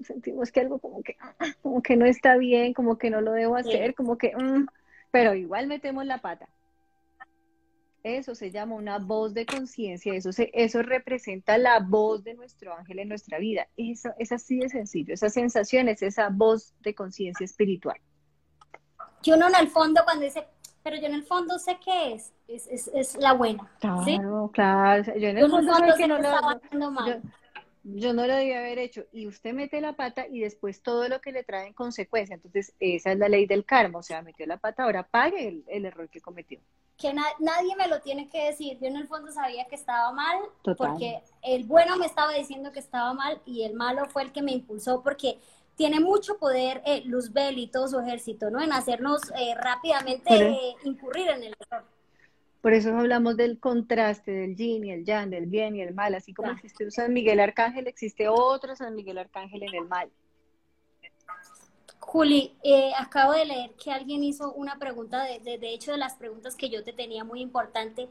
sentimos 0.03 0.51
que 0.51 0.59
algo 0.61 0.79
como 0.79 1.01
que, 1.01 1.17
como 1.61 1.81
que 1.81 1.95
no 1.95 2.05
está 2.05 2.37
bien, 2.37 2.73
como 2.73 2.97
que 2.97 3.09
no 3.09 3.21
lo 3.21 3.31
debo 3.31 3.55
hacer, 3.55 3.95
como 3.95 4.17
que, 4.17 4.35
mm, 4.35 4.67
pero 5.11 5.33
igual 5.33 5.67
metemos 5.67 6.05
la 6.05 6.19
pata. 6.19 6.47
Eso 8.03 8.35
se 8.35 8.51
llama 8.51 8.75
una 8.75 8.99
voz 8.99 9.33
de 9.33 9.45
conciencia, 9.45 10.13
eso, 10.13 10.29
eso 10.53 10.81
representa 10.81 11.57
la 11.57 11.79
voz 11.79 12.23
de 12.23 12.35
nuestro 12.35 12.73
ángel 12.73 12.99
en 12.99 13.09
nuestra 13.09 13.37
vida. 13.37 13.67
Eso 13.75 14.11
es 14.17 14.31
así 14.31 14.59
de 14.59 14.69
sencillo, 14.69 15.13
esa 15.13 15.29
sensación 15.29 15.89
es 15.89 16.01
esa 16.01 16.29
voz 16.29 16.73
de 16.81 16.95
conciencia 16.95 17.43
espiritual. 17.43 17.99
Y 19.23 19.31
uno 19.31 19.49
en 19.49 19.55
el 19.55 19.67
fondo 19.67 20.01
cuando 20.05 20.23
dice, 20.23 20.45
pero 20.83 20.95
yo 20.95 21.07
en 21.07 21.15
el 21.15 21.23
fondo 21.23 21.59
sé 21.59 21.77
que 21.83 22.13
es, 22.13 22.31
es, 22.47 22.89
es, 22.93 23.17
la 23.17 23.33
buena. 23.33 23.69
Claro, 23.81 24.49
claro, 24.53 25.03
yo 25.17 25.27
en 25.27 25.37
el 25.39 25.49
fondo, 25.49 25.75
sé 25.75 25.93
que 25.97 26.07
no 26.07 26.17
lo, 26.19 26.91
mal 26.91 27.07
yo 27.07 27.15
no 27.87 28.27
lo 28.27 28.35
debía 28.35 28.59
haber 28.59 28.79
hecho 28.79 29.05
y 29.13 29.27
usted 29.27 29.53
mete 29.53 29.79
la 29.79 29.93
pata 29.93 30.27
y 30.27 30.41
después 30.41 30.81
todo 30.81 31.07
lo 31.07 31.21
que 31.21 31.31
le 31.31 31.43
trae 31.43 31.67
en 31.67 31.73
consecuencia. 31.73 32.35
Entonces, 32.35 32.73
esa 32.79 33.13
es 33.13 33.17
la 33.17 33.29
ley 33.29 33.45
del 33.45 33.65
karma, 33.65 33.99
o 33.99 34.03
sea, 34.03 34.21
metió 34.21 34.45
la 34.45 34.57
pata, 34.57 34.83
ahora 34.83 35.07
pague 35.07 35.63
el, 35.67 35.85
error 35.85 36.09
que 36.09 36.19
cometió. 36.19 36.59
Que 36.97 37.13
nadie 37.13 37.75
me 37.77 37.87
lo 37.87 38.01
tiene 38.01 38.27
que 38.27 38.45
decir. 38.45 38.77
Yo 38.81 38.87
en 38.87 38.97
el 38.97 39.07
fondo 39.07 39.31
sabía 39.31 39.65
que 39.65 39.75
estaba 39.75 40.11
mal, 40.11 40.37
porque 40.77 41.21
el 41.43 41.63
bueno 41.63 41.95
me 41.95 42.07
estaba 42.07 42.33
diciendo 42.33 42.71
que 42.71 42.79
estaba 42.79 43.13
mal 43.13 43.39
y 43.45 43.63
el 43.63 43.73
malo 43.73 44.09
fue 44.09 44.23
el 44.23 44.31
que 44.31 44.41
me 44.41 44.51
impulsó, 44.51 45.01
porque 45.03 45.39
tiene 45.75 45.99
mucho 45.99 46.39
poder 46.39 46.81
eh, 46.85 47.03
Luzbel 47.05 47.59
y 47.59 47.67
todo 47.67 47.87
su 47.87 47.99
ejército, 47.99 48.49
¿no? 48.49 48.61
En 48.61 48.73
hacernos 48.73 49.21
eh, 49.39 49.53
rápidamente 49.55 50.35
eh, 50.35 50.75
incurrir 50.83 51.29
en 51.29 51.43
el 51.43 51.55
error. 51.69 51.85
Por 52.61 52.73
eso 52.73 52.95
hablamos 52.97 53.37
del 53.37 53.59
contraste 53.59 54.31
del 54.31 54.55
yin 54.55 54.83
y 54.85 54.91
el 54.91 55.05
yang, 55.05 55.29
del 55.29 55.45
bien 55.45 55.75
y 55.75 55.81
el 55.81 55.93
mal. 55.93 56.15
Así 56.15 56.33
como 56.33 56.51
existe 56.51 56.83
un 56.85 56.91
San 56.91 57.13
Miguel 57.13 57.39
Arcángel, 57.39 57.87
existe 57.87 58.27
otro 58.27 58.75
San 58.75 58.95
Miguel 58.95 59.17
Arcángel 59.19 59.63
en 59.63 59.75
el 59.75 59.87
mal. 59.87 60.09
Juli, 61.99 62.55
eh, 62.63 62.91
acabo 62.97 63.33
de 63.33 63.45
leer 63.45 63.71
que 63.75 63.91
alguien 63.91 64.23
hizo 64.23 64.53
una 64.53 64.79
pregunta, 64.79 65.23
de, 65.23 65.57
de, 65.57 65.73
hecho 65.73 65.91
de 65.91 65.97
las 65.97 66.15
preguntas 66.15 66.55
que 66.55 66.69
yo 66.69 66.83
te 66.83 66.93
tenía 66.93 67.23
muy 67.23 67.41
importante. 67.41 68.07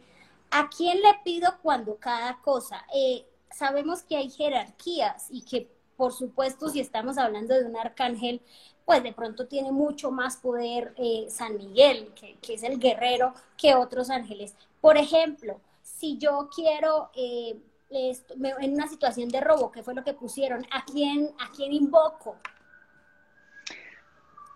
¿A 0.51 0.68
quién 0.68 0.99
le 0.99 1.14
pido 1.24 1.59
cuando 1.62 1.97
cada 1.97 2.40
cosa? 2.42 2.84
Eh, 2.94 3.24
sabemos 3.51 4.03
que 4.03 4.16
hay 4.16 4.28
jerarquías 4.28 5.28
y 5.30 5.42
que, 5.42 5.70
por 5.97 6.12
supuesto, 6.12 6.68
si 6.68 6.78
estamos 6.80 7.16
hablando 7.16 7.55
de 7.55 7.64
un 7.64 7.76
arcángel, 7.76 8.42
pues 8.87 9.03
de 9.03 9.12
pronto 9.12 9.49
tiene 9.49 9.72
mucho 9.72 10.12
más 10.12 10.37
poder 10.37 10.95
eh, 10.97 11.26
San 11.28 11.57
Miguel, 11.57 12.14
que, 12.14 12.55
es 12.55 12.62
el 12.62 12.78
guerrero, 12.78 13.34
que 13.59 13.74
otros 13.74 14.11
ángeles. 14.11 14.55
Por 14.80 14.97
ejemplo, 14.97 15.61
si 15.82 16.16
yo 16.18 16.49
quiero, 16.55 17.11
eh, 17.16 17.59
en 17.91 18.72
una 18.74 18.87
situación 18.89 19.28
de 19.28 19.41
robo, 19.41 19.72
que 19.72 19.82
fue 19.82 19.93
lo 19.93 20.05
que 20.05 20.14
pusieron, 20.14 20.64
¿a 20.70 20.84
quién, 20.84 21.34
a 21.41 21.51
quién 21.51 21.72
invoco? 21.72 22.37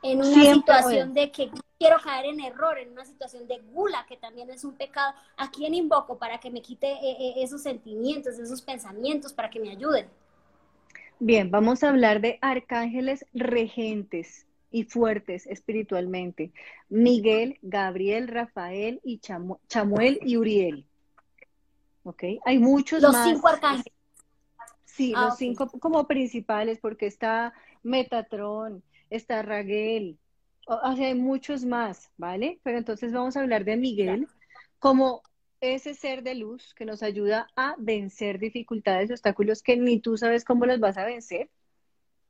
En 0.02 0.20
una 0.20 0.54
situación 0.54 1.12
de 1.12 1.32
que 1.32 1.50
quiero 1.76 1.98
caer 1.98 2.26
en 2.26 2.38
error, 2.40 2.78
en 2.78 2.92
una 2.92 3.04
situación 3.04 3.48
de 3.48 3.58
gula, 3.58 4.06
que 4.08 4.16
también 4.16 4.48
es 4.50 4.62
un 4.62 4.74
pecado, 4.74 5.12
¿a 5.36 5.50
quién 5.50 5.74
invoco 5.74 6.16
para 6.16 6.38
que 6.38 6.50
me 6.50 6.62
quite 6.62 6.86
eh, 6.86 7.34
esos 7.42 7.62
sentimientos, 7.62 8.38
esos 8.38 8.62
pensamientos, 8.62 9.32
para 9.32 9.50
que 9.50 9.58
me 9.58 9.70
ayuden? 9.70 10.08
Bien, 11.20 11.50
vamos 11.50 11.82
a 11.82 11.90
hablar 11.90 12.22
de 12.22 12.38
arcángeles 12.40 13.26
regentes 13.34 14.46
y 14.70 14.84
fuertes 14.84 15.46
espiritualmente. 15.46 16.50
Miguel, 16.88 17.58
Gabriel, 17.60 18.26
Rafael 18.26 19.00
y 19.04 19.20
Chamuel 19.68 20.18
y 20.22 20.38
Uriel. 20.38 20.86
¿Ok? 22.04 22.24
Hay 22.46 22.58
muchos 22.58 23.02
los 23.02 23.14
cinco 23.22 23.48
arcángeles. 23.48 23.92
Sí, 24.86 25.12
ah, 25.14 25.26
los 25.26 25.36
cinco 25.36 25.68
como 25.78 26.06
principales, 26.06 26.78
porque 26.80 27.06
está 27.06 27.52
Metatron, 27.82 28.82
está 29.10 29.42
Raguel, 29.42 30.18
o, 30.66 30.96
sea, 30.96 31.08
hay 31.08 31.14
muchos 31.14 31.64
más, 31.64 32.10
¿vale? 32.16 32.60
Pero 32.62 32.78
entonces 32.78 33.12
vamos 33.12 33.36
a 33.36 33.40
hablar 33.40 33.64
de 33.64 33.76
Miguel 33.76 34.28
como 34.78 35.22
ese 35.60 35.94
ser 35.94 36.22
de 36.22 36.34
luz 36.34 36.74
que 36.74 36.84
nos 36.84 37.02
ayuda 37.02 37.48
a 37.56 37.74
vencer 37.78 38.38
dificultades 38.38 39.10
y 39.10 39.12
obstáculos 39.12 39.62
que 39.62 39.76
ni 39.76 40.00
tú 40.00 40.16
sabes 40.16 40.44
cómo 40.44 40.66
los 40.66 40.80
vas 40.80 40.98
a 40.98 41.04
vencer. 41.04 41.50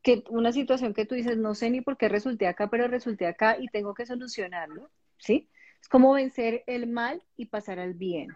Que 0.03 0.25
una 0.31 0.53
situación 0.53 0.95
que 0.95 1.05
tú 1.05 1.15
dices, 1.15 1.37
no 1.37 1.55
sé 1.55 1.71
ni 1.71 1.81
por 1.81 1.97
qué 1.97 2.09
resulté 2.09 2.47
acá, 2.47 2.71
pero 2.71 2.89
resulté 2.89 3.27
acá 3.27 3.57
y 3.59 3.69
tengo 3.69 3.95
que 3.95 4.07
solucionarlo, 4.07 4.91
¿sí? 5.19 5.49
Es 5.81 5.89
como 5.89 6.13
vencer 6.13 6.65
el 6.67 6.87
mal 6.87 7.23
y 7.37 7.47
pasar 7.47 7.79
al 7.79 7.95
bien. 7.95 8.29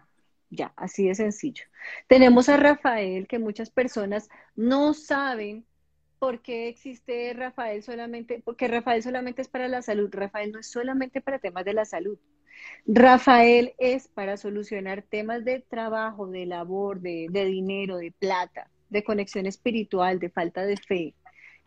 Ya, 0.49 0.73
así 0.75 1.07
de 1.07 1.15
sencillo. 1.15 1.65
Tenemos 2.07 2.49
a 2.49 2.57
Rafael, 2.57 3.27
que 3.27 3.39
muchas 3.39 3.69
personas 3.69 4.29
no 4.55 4.93
saben 4.93 5.65
por 6.19 6.41
qué 6.41 6.67
existe 6.69 7.33
Rafael 7.33 7.83
solamente, 7.83 8.41
porque 8.43 8.67
Rafael 8.67 9.03
solamente 9.03 9.41
es 9.41 9.47
para 9.47 9.67
la 9.67 9.81
salud. 9.81 10.09
Rafael 10.11 10.51
no 10.51 10.59
es 10.59 10.67
solamente 10.69 11.21
para 11.21 11.39
temas 11.39 11.65
de 11.65 11.73
la 11.73 11.85
salud. 11.85 12.17
Rafael 12.85 13.73
es 13.77 14.07
para 14.07 14.37
solucionar 14.37 15.01
temas 15.01 15.43
de 15.43 15.59
trabajo, 15.59 16.27
de 16.27 16.45
labor, 16.45 17.01
de, 17.01 17.27
dinero, 17.29 17.97
de 17.97 18.11
plata, 18.11 18.69
de 18.89 19.03
conexión 19.03 19.45
espiritual, 19.45 20.19
de 20.19 20.29
falta 20.29 20.65
de 20.65 20.77
fe. 20.77 21.15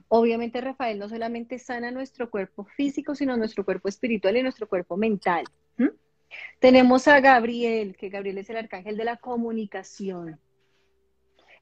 Obviamente 0.08 0.60
Rafael 0.60 0.98
no 0.98 1.08
solamente 1.08 1.58
sana 1.58 1.90
nuestro 1.90 2.30
cuerpo 2.30 2.64
físico, 2.64 3.14
sino 3.14 3.36
nuestro 3.36 3.64
cuerpo 3.64 3.88
espiritual 3.88 4.36
y 4.36 4.42
nuestro 4.42 4.68
cuerpo 4.68 4.96
mental. 4.96 5.44
Tenemos 6.60 7.08
a 7.08 7.20
Gabriel, 7.20 7.96
que 7.96 8.10
Gabriel 8.10 8.38
es 8.38 8.50
el 8.50 8.56
arcángel 8.56 8.96
de 8.96 9.04
la 9.04 9.16
comunicación. 9.16 10.38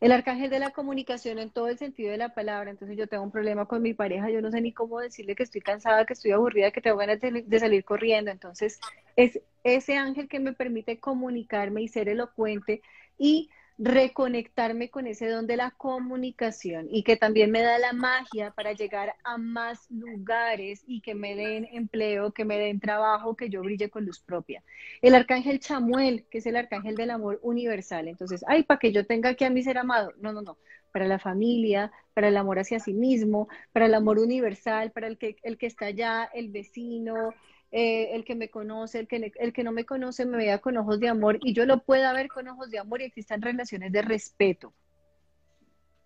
El 0.01 0.13
arcángel 0.13 0.51
de 0.51 0.59
la 0.59 0.71
comunicación 0.71 1.39
en 1.39 1.51
todo 1.51 1.69
el 1.69 1.79
sentido 1.79 2.11
de 2.11 2.19
la 2.19 2.35
palabra. 2.35 2.71
Entonces 2.71 2.97
yo 2.97 3.07
tengo 3.07 3.23
un 3.23 3.31
problema 3.31 3.67
con 3.67 3.83
mi 3.83 3.95
pareja, 3.95 4.31
yo 4.31 4.43
no 4.43 4.51
sé 4.51 4.61
ni 4.61 4.73
cómo 4.73 5.01
decirle 5.01 5.35
que 5.35 5.43
estoy 5.43 5.61
cansada, 5.61 6.05
que 6.05 6.13
estoy 6.13 6.33
aburrida, 6.33 6.71
que 6.71 6.81
tengo 6.81 6.97
ganas 6.97 7.21
de, 7.21 7.59
salir 7.59 7.85
corriendo. 7.85 8.31
Entonces 8.31 8.79
es 9.17 9.41
ese 9.65 9.97
ángel 9.97 10.29
que 10.29 10.41
me 10.41 10.53
permite 10.53 10.99
comunicarme 10.99 11.83
y 11.83 11.89
ser 11.89 12.09
elocuente 12.09 12.83
y 13.19 13.51
reconectarme 13.79 14.89
con 14.89 15.07
ese 15.07 15.29
don 15.29 15.47
de 15.47 15.57
la 15.57 15.71
comunicación 15.71 16.87
y 16.91 17.03
que 17.03 17.17
también 17.17 17.51
me 17.51 17.61
da 17.61 17.79
la 17.79 17.93
magia 17.93 18.51
para 18.53 18.73
llegar 18.73 19.15
a 19.23 19.37
más 19.37 19.91
lugares 19.91 20.83
y 20.87 21.03
que 21.03 21.15
me 21.15 21.35
den 21.37 21.69
empleo, 21.71 22.33
que 22.33 22.47
me 22.47 22.59
den 22.59 22.81
trabajo, 22.81 23.37
que 23.37 23.51
yo 23.51 23.61
brille 23.61 23.91
con 23.91 24.07
luz 24.07 24.21
propia. 24.21 24.63
El 25.03 25.15
arcángel 25.15 25.61
Chamuel, 25.61 26.25
que 26.31 26.39
es 26.39 26.47
el 26.47 26.57
arcángel 26.57 26.97
del 26.97 27.11
amor 27.11 27.39
universal. 27.43 28.09
Entonces, 28.09 28.43
ay, 28.49 28.63
para 28.63 28.79
que 28.79 28.93
yo 28.93 29.07
tenga 29.07 29.35
que 29.35 29.45
a 29.45 29.51
mí 29.51 29.63
ser 29.63 29.77
amado. 29.77 30.13
No, 30.21 30.33
no, 30.33 30.41
no. 30.41 30.57
Para 30.91 31.07
la 31.07 31.19
familia, 31.19 31.93
para 32.15 32.29
el 32.29 32.37
amor 32.39 32.59
hacia 32.59 32.81
sí 32.81 32.95
mismo, 32.95 33.49
para 33.73 33.85
el 33.85 33.95
amor 33.95 34.19
universal, 34.19 34.91
para 34.93 35.07
el 35.07 35.19
que, 35.19 35.37
el 35.43 35.59
que 35.59 35.67
está 35.67 35.87
allá, 35.87 36.31
el 36.33 36.49
vecino, 36.49 37.35
eh, 37.73 38.15
el 38.15 38.25
que 38.25 38.35
me 38.35 38.49
conoce, 38.49 39.01
el 39.01 39.09
que, 39.09 39.33
el 39.35 39.53
que 39.53 39.65
no 39.65 39.73
me 39.73 39.85
conoce 39.85 40.25
me 40.25 40.37
vea 40.37 40.59
con 40.59 40.77
ojos 40.77 41.01
de 41.01 41.09
amor 41.09 41.39
y 41.43 41.53
yo 41.53 41.67
lo 41.67 41.83
pueda 41.83 42.13
ver 42.13 42.29
con 42.29 42.49
ojos 42.49 42.71
de 42.71 42.79
amor 42.79 43.01
y 43.01 43.05
existan 43.05 43.43
relaciones 43.43 43.93
de 43.93 44.03
respeto. 44.03 44.73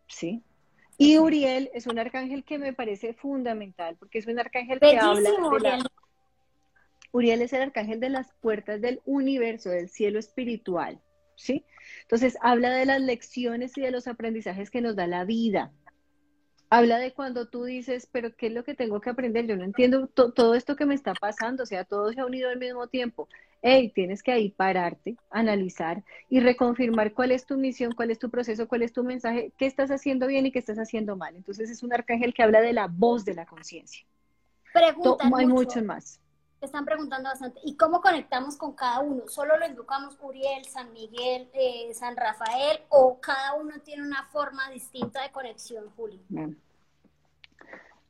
¿Sí? 0.09 0.43
Y 0.99 1.19
Uriel 1.19 1.71
es 1.73 1.87
un 1.87 1.99
arcángel 1.99 2.45
que 2.45 2.59
me 2.59 2.73
parece 2.73 3.15
fundamental 3.15 3.97
porque 3.99 4.19
es 4.19 4.27
un 4.27 4.39
arcángel 4.39 4.81
que 4.81 4.99
habla 4.99 5.31
de 5.31 5.61
la... 5.61 5.91
Uriel 7.13 7.43
es 7.43 7.53
el 7.53 7.63
arcángel 7.63 8.01
de 8.01 8.11
las 8.11 8.33
puertas 8.41 8.81
del 8.81 9.01
universo, 9.05 9.71
del 9.71 9.89
cielo 9.89 10.19
espiritual, 10.19 11.01
¿sí? 11.37 11.65
Entonces 12.03 12.37
habla 12.41 12.71
de 12.71 12.87
las 12.87 13.01
lecciones 13.01 13.77
y 13.77 13.81
de 13.81 13.91
los 13.91 14.07
aprendizajes 14.07 14.71
que 14.71 14.81
nos 14.81 14.95
da 14.95 15.07
la 15.07 15.25
vida, 15.25 15.73
habla 16.71 16.99
de 16.99 17.12
cuando 17.12 17.49
tú 17.49 17.64
dices, 17.64 18.09
pero 18.11 18.35
¿qué 18.35 18.47
es 18.47 18.53
lo 18.53 18.64
que 18.64 18.75
tengo 18.75 19.01
que 19.01 19.11
aprender? 19.11 19.47
Yo 19.47 19.57
no 19.57 19.64
entiendo 19.64 20.07
todo 20.07 20.55
esto 20.55 20.77
que 20.77 20.87
me 20.87 20.95
está 20.95 21.14
pasando, 21.14 21.64
o 21.64 21.66
sea, 21.66 21.85
todo 21.85 22.12
se 22.12 22.21
ha 22.21 22.25
unido 22.25 22.49
al 22.49 22.59
mismo 22.59 22.87
tiempo. 22.87 23.29
Hey, 23.61 23.93
tienes 23.93 24.23
que 24.23 24.33
ahí 24.33 24.51
pararte, 24.51 25.16
analizar 25.31 26.03
y 26.31 26.41
reconfirmar 26.41 27.12
cuál 27.12 27.33
es 27.33 27.45
tu 27.45 27.59
misión, 27.59 27.93
cuál 27.93 28.11
es 28.11 28.18
tu 28.18 28.31
proceso, 28.31 28.68
cuál 28.68 28.83
es 28.83 28.93
tu 28.93 29.03
mensaje, 29.03 29.53
qué 29.59 29.66
estás 29.66 29.91
haciendo 29.91 30.29
bien 30.29 30.47
y 30.47 30.53
qué 30.53 30.61
estás 30.61 30.79
haciendo 30.79 31.16
mal. 31.16 31.35
Entonces 31.37 31.68
es 31.68 31.83
un 31.83 31.93
arcángel 31.93 32.33
que 32.33 32.45
habla 32.45 32.61
de 32.61 32.73
la 32.73 32.87
voz 32.87 33.25
de 33.25 33.35
la 33.35 33.47
conciencia. 33.47 34.07
Preguntan 34.73 35.33
Hay 35.35 35.47
mucho 35.47 35.83
más 35.83 36.21
están 36.61 36.85
preguntando 36.85 37.29
bastante. 37.29 37.61
¿Y 37.65 37.77
cómo 37.77 38.01
conectamos 38.01 38.57
con 38.57 38.75
cada 38.75 39.01
uno? 39.01 39.29
¿Solo 39.29 39.59
lo 39.59 39.67
invocamos 39.67 40.17
Uriel, 40.21 40.65
San 40.67 40.93
Miguel, 40.93 41.49
eh, 41.53 41.93
San 41.95 42.17
Rafael 42.17 42.81
o 42.89 43.21
cada 43.21 43.55
uno 43.55 43.75
tiene 43.85 44.03
una 44.03 44.25
forma 44.25 44.71
distinta 44.71 45.23
de 45.23 45.31
conexión, 45.31 45.91
Juli? 45.97 46.21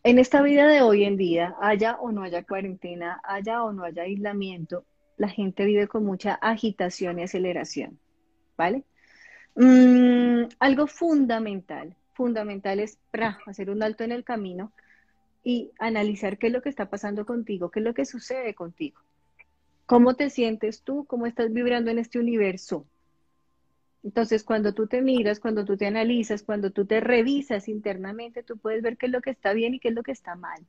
En 0.03 0.19
esta 0.19 0.43
vida 0.43 0.67
de 0.67 0.83
hoy 0.83 1.05
en 1.05 1.17
día, 1.17 1.55
haya 1.61 1.97
o 1.97 2.11
no 2.11 2.23
haya 2.23 2.43
cuarentena, 2.43 3.21
haya 3.23 3.63
o 3.63 3.73
no 3.73 3.85
haya 3.85 4.03
aislamiento, 4.03 4.85
la 5.17 5.29
gente 5.29 5.65
vive 5.65 5.87
con 5.87 6.05
mucha 6.05 6.35
agitación 6.35 7.19
y 7.19 7.25
aceleración, 7.25 7.99
¿vale? 8.57 8.85
Mm, 9.55 10.45
algo 10.59 10.87
fundamental, 10.87 11.95
fundamental 12.15 12.81
es 12.81 12.99
hacer 13.47 13.69
un 13.69 13.83
alto 13.83 14.05
en 14.05 14.13
el 14.13 14.25
camino 14.25 14.73
y 15.43 15.71
analizar 15.79 16.39
qué 16.39 16.49
es 16.49 16.53
lo 16.53 16.63
que 16.63 16.69
está 16.69 16.91
pasando 16.91 17.25
contigo, 17.27 17.71
qué 17.71 17.81
es 17.81 17.85
lo 17.85 17.95
que 17.95 18.05
sucede 18.05 18.55
contigo. 18.55 19.01
¿Cómo 19.87 20.15
te 20.15 20.31
sientes 20.31 20.83
tú? 20.83 21.05
¿Cómo 21.07 21.27
estás 21.27 21.53
vibrando 21.53 21.91
en 21.91 21.99
este 21.99 22.19
universo? 22.19 22.87
Entonces, 24.03 24.45
cuando 24.45 24.73
tú 24.73 24.87
te 24.87 25.03
miras, 25.03 25.41
cuando 25.41 25.65
tú 25.65 25.77
te 25.77 25.87
analizas, 25.87 26.43
cuando 26.43 26.71
tú 26.71 26.87
te 26.87 27.01
revisas 27.01 27.69
internamente, 27.69 28.43
tú 28.43 28.57
puedes 28.57 28.83
ver 28.83 28.97
qué 28.97 29.07
es 29.07 29.13
lo 29.13 29.21
que 29.21 29.31
está 29.31 29.53
bien 29.53 29.75
y 29.75 29.81
qué 29.81 29.89
es 29.89 29.95
lo 29.95 30.03
que 30.03 30.13
está 30.13 30.37
mal. 30.37 30.65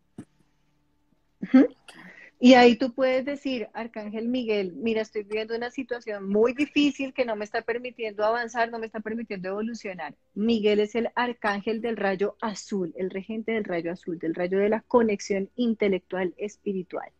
Y 2.43 2.55
ahí 2.55 2.75
tú 2.75 2.91
puedes 2.91 3.23
decir, 3.23 3.69
Arcángel 3.71 4.27
Miguel, 4.27 4.73
mira, 4.73 5.03
estoy 5.03 5.21
viviendo 5.21 5.55
una 5.55 5.69
situación 5.69 6.27
muy 6.27 6.53
difícil 6.53 7.13
que 7.13 7.23
no 7.23 7.35
me 7.35 7.45
está 7.45 7.61
permitiendo 7.61 8.25
avanzar, 8.25 8.71
no 8.71 8.79
me 8.79 8.87
está 8.87 8.99
permitiendo 8.99 9.49
evolucionar. 9.49 10.15
Miguel 10.33 10.79
es 10.79 10.95
el 10.95 11.11
arcángel 11.13 11.81
del 11.81 11.97
rayo 11.97 12.37
azul, 12.41 12.95
el 12.97 13.11
regente 13.11 13.51
del 13.51 13.63
rayo 13.63 13.91
azul, 13.91 14.17
del 14.17 14.33
rayo 14.33 14.57
de 14.57 14.69
la 14.69 14.81
conexión 14.81 15.51
intelectual 15.55 16.33
espiritual. 16.35 17.11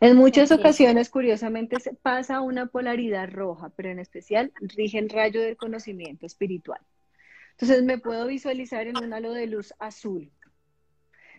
En 0.00 0.16
muchas 0.16 0.50
ocasiones, 0.52 1.10
curiosamente, 1.10 1.78
se 1.78 1.92
pasa 1.92 2.40
una 2.40 2.68
polaridad 2.68 3.28
roja, 3.28 3.68
pero 3.76 3.90
en 3.90 3.98
especial 3.98 4.52
rige 4.74 5.00
el 5.00 5.10
rayo 5.10 5.42
del 5.42 5.58
conocimiento 5.58 6.24
espiritual. 6.24 6.80
Entonces 7.50 7.82
me 7.84 7.98
puedo 7.98 8.26
visualizar 8.26 8.86
en 8.86 8.96
un 8.96 9.12
halo 9.12 9.34
de 9.34 9.48
luz 9.48 9.74
azul, 9.78 10.30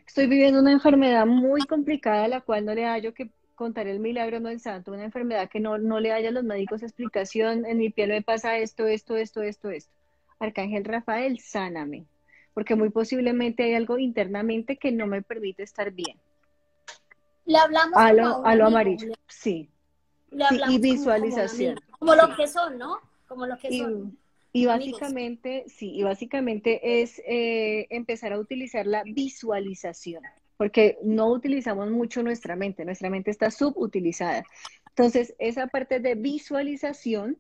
estoy 0.05 0.27
viviendo 0.27 0.59
una 0.59 0.71
enfermedad 0.71 1.25
muy 1.25 1.61
complicada, 1.61 2.25
a 2.25 2.27
la 2.27 2.41
cual 2.41 2.65
no 2.65 2.73
le 2.73 2.85
hallo 2.85 3.13
que 3.13 3.29
contar 3.55 3.87
el 3.87 3.99
milagro 3.99 4.39
no 4.39 4.49
el 4.49 4.59
santo, 4.59 4.91
una 4.91 5.03
enfermedad 5.03 5.49
que 5.49 5.59
no, 5.59 5.77
no 5.77 5.99
le 5.99 6.11
haya 6.11 6.29
a 6.29 6.31
los 6.31 6.43
médicos 6.43 6.83
explicación, 6.83 7.65
en 7.65 7.77
mi 7.77 7.89
piel 7.89 8.09
me 8.09 8.21
pasa 8.21 8.57
esto, 8.57 8.87
esto, 8.87 9.15
esto, 9.15 9.41
esto, 9.41 9.69
esto. 9.69 9.93
Arcángel 10.39 10.83
Rafael, 10.83 11.39
sáname, 11.39 12.05
porque 12.53 12.75
muy 12.75 12.89
posiblemente 12.89 13.63
hay 13.63 13.75
algo 13.75 13.97
internamente 13.97 14.77
que 14.77 14.91
no 14.91 15.07
me 15.07 15.21
permite 15.21 15.63
estar 15.63 15.91
bien. 15.91 16.17
Le 17.45 17.57
hablamos 17.57 17.97
a 17.97 18.13
lo, 18.13 18.45
a 18.45 18.55
lo 18.55 18.67
amarillo, 18.67 19.13
sí. 19.27 19.69
y 20.69 20.79
visualización. 20.79 21.79
Como, 21.99 22.15
lo 22.15 22.35
que 22.35 22.47
son, 22.47 22.77
¿no? 22.77 22.99
Como 23.27 23.45
lo 23.45 23.57
que 23.57 23.77
son. 23.77 24.17
Y 24.55 24.67
básicamente, 24.67 25.65
sí, 25.67 25.91
y 25.95 26.03
básicamente 26.03 27.01
es 27.01 27.19
eh, 27.25 27.87
empezar 27.89 28.33
a 28.33 28.39
utilizar 28.39 28.85
la 28.85 29.03
visualización, 29.03 30.23
porque 30.57 30.99
no 31.03 31.31
utilizamos 31.31 31.89
mucho 31.89 32.21
nuestra 32.21 32.55
mente, 32.55 32.85
nuestra 32.85 33.09
mente 33.09 33.31
está 33.31 33.49
subutilizada. 33.49 34.45
Entonces, 34.89 35.33
esa 35.39 35.65
parte 35.65 35.99
de 35.99 36.13
visualización 36.13 37.39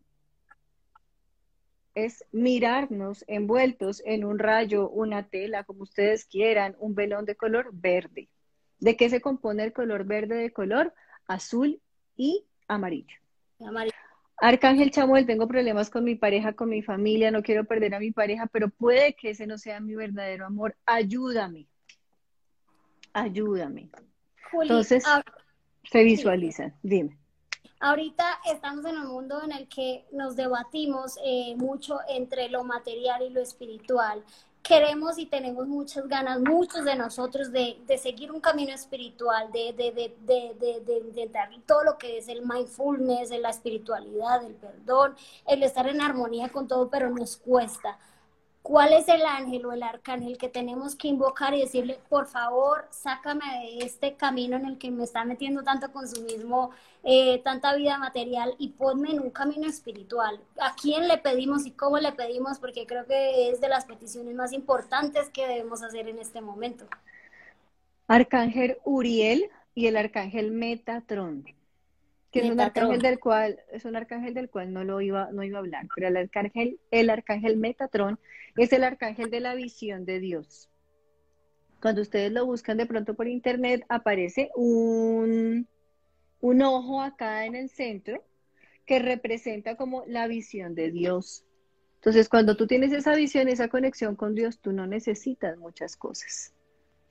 es 1.93 2.25
mirarnos 2.31 3.23
envueltos 3.27 4.01
en 4.05 4.25
un 4.25 4.39
rayo, 4.39 4.89
una 4.89 5.27
tela, 5.29 5.63
como 5.65 5.83
ustedes 5.83 6.25
quieran, 6.25 6.75
un 6.79 6.95
velón 6.95 7.25
de 7.25 7.35
color 7.35 7.69
verde. 7.73 8.27
¿De 8.79 8.97
qué 8.97 9.11
se 9.11 9.21
compone 9.21 9.63
el 9.63 9.71
color 9.71 10.03
verde 10.03 10.35
de 10.35 10.51
color? 10.51 10.95
Azul 11.27 11.79
y 12.17 12.43
amarillo. 12.67 13.15
amarillo. 13.59 14.02
Arcángel 14.37 14.91
Chamuel, 14.91 15.25
tengo 15.25 15.47
problemas 15.47 15.89
con 15.89 16.03
mi 16.03 16.15
pareja, 16.15 16.53
con 16.53 16.69
mi 16.69 16.81
familia, 16.81 17.31
no 17.31 17.43
quiero 17.43 17.65
perder 17.65 17.95
a 17.95 17.99
mi 17.99 18.11
pareja, 18.11 18.47
pero 18.47 18.69
puede 18.69 19.13
que 19.13 19.31
ese 19.31 19.47
no 19.47 19.57
sea 19.57 19.79
mi 19.79 19.95
verdadero 19.95 20.45
amor. 20.45 20.75
Ayúdame. 20.85 21.67
Ayúdame. 23.13 23.89
Entonces, 24.61 25.03
se 25.83 26.03
visualiza. 26.03 26.73
Dime. 26.81 27.17
Ahorita 27.79 28.39
estamos 28.49 28.85
en 28.85 28.97
un 28.97 29.07
mundo 29.07 29.41
en 29.43 29.51
el 29.51 29.67
que 29.67 30.05
nos 30.13 30.35
debatimos 30.35 31.17
eh, 31.23 31.53
mucho 31.57 31.99
entre 32.07 32.47
lo 32.49 32.63
material 32.63 33.23
y 33.23 33.29
lo 33.29 33.41
espiritual 33.41 34.23
queremos 34.63 35.17
y 35.17 35.25
tenemos 35.25 35.67
muchas 35.67 36.07
ganas, 36.07 36.39
muchos 36.39 36.85
de 36.85 36.95
nosotros, 36.95 37.51
de, 37.51 37.77
de 37.85 37.97
seguir 37.97 38.31
un 38.31 38.39
camino 38.39 38.73
espiritual, 38.73 39.51
de, 39.51 39.73
de, 39.73 39.91
de, 40.25 40.97
intentar 41.05 41.49
todo 41.67 41.83
lo 41.83 41.97
que 41.97 42.17
es 42.17 42.29
el 42.29 42.43
mindfulness, 42.43 43.29
la 43.31 43.49
espiritualidad, 43.49 44.43
el 44.45 44.55
perdón, 44.55 45.15
el 45.45 45.63
estar 45.63 45.85
en 45.87 46.01
armonía 46.01 46.49
con 46.49 46.67
todo, 46.69 46.89
pero 46.89 47.09
nos 47.09 47.35
cuesta. 47.35 47.99
¿Cuál 48.63 48.93
es 48.93 49.09
el 49.09 49.23
ángel 49.23 49.65
o 49.65 49.73
el 49.73 49.83
arcángel 49.83 50.37
que 50.37 50.47
tenemos 50.47 50.95
que 50.95 51.09
invocar 51.09 51.53
y 51.53 51.59
decirle, 51.59 51.99
por 52.07 52.27
favor, 52.27 52.87
sácame 52.91 53.43
de 53.45 53.85
este 53.85 54.15
camino 54.15 54.55
en 54.55 54.65
el 54.65 54.77
que 54.77 54.89
me 54.89 55.03
está 55.03 55.25
metiendo 55.25 55.63
tanto 55.63 55.91
consumismo, 55.91 56.71
eh, 57.03 57.41
tanta 57.43 57.75
vida 57.75 57.97
material 57.97 58.55
y 58.57 58.69
ponme 58.69 59.11
en 59.11 59.19
un 59.19 59.31
camino 59.31 59.67
espiritual? 59.67 60.39
¿A 60.61 60.75
quién 60.81 61.09
le 61.09 61.17
pedimos 61.17 61.65
y 61.65 61.71
cómo 61.71 61.99
le 61.99 62.13
pedimos? 62.13 62.57
Porque 62.57 62.87
creo 62.87 63.05
que 63.05 63.49
es 63.49 63.59
de 63.59 63.67
las 63.67 63.83
peticiones 63.83 64.33
más 64.33 64.53
importantes 64.53 65.29
que 65.29 65.45
debemos 65.45 65.83
hacer 65.83 66.07
en 66.07 66.19
este 66.19 66.39
momento. 66.39 66.85
Arcángel 68.07 68.77
Uriel 68.85 69.49
y 69.75 69.87
el 69.87 69.97
arcángel 69.97 70.51
Metatron 70.51 71.43
que 72.33 72.39
es 72.39 72.49
un 72.49 72.59
arcángel 72.59 73.01
del 73.01 73.19
cual 73.19 73.59
es 73.71 73.85
un 73.85 73.95
arcángel 73.95 74.33
del 74.33 74.49
cual 74.49 74.73
no 74.73 74.83
lo 74.83 74.99
iba 75.01 75.31
no 75.31 75.43
iba 75.43 75.59
a 75.59 75.61
hablar, 75.61 75.87
pero 75.95 76.07
el 76.07 76.17
arcángel 76.17 76.79
el 76.89 77.11
arcángel 77.11 77.57
Metatron 77.57 78.19
es 78.57 78.73
el 78.73 78.83
arcángel 78.83 79.29
de 79.29 79.39
la 79.39 79.53
visión 79.53 80.03
de 80.03 80.19
Dios. 80.19 80.69
Cuando 81.79 82.01
ustedes 82.01 82.31
lo 82.31 82.45
buscan 82.45 82.77
de 82.77 82.87
pronto 82.87 83.13
por 83.13 83.27
internet 83.27 83.85
aparece 83.87 84.49
un 84.55 85.67
un 86.39 86.61
ojo 86.63 87.01
acá 87.01 87.45
en 87.45 87.53
el 87.53 87.69
centro 87.69 88.25
que 88.87 88.97
representa 88.97 89.77
como 89.77 90.03
la 90.07 90.27
visión 90.27 90.73
de 90.73 90.91
Dios. 90.91 91.45
Entonces, 91.95 92.27
cuando 92.27 92.57
tú 92.57 92.67
tienes 92.67 92.91
esa 92.91 93.15
visión, 93.15 93.47
esa 93.47 93.69
conexión 93.69 94.17
con 94.17 94.35
Dios, 94.35 94.59
tú 94.59 94.73
no 94.73 94.87
necesitas 94.87 95.57
muchas 95.57 95.95
cosas 95.95 96.52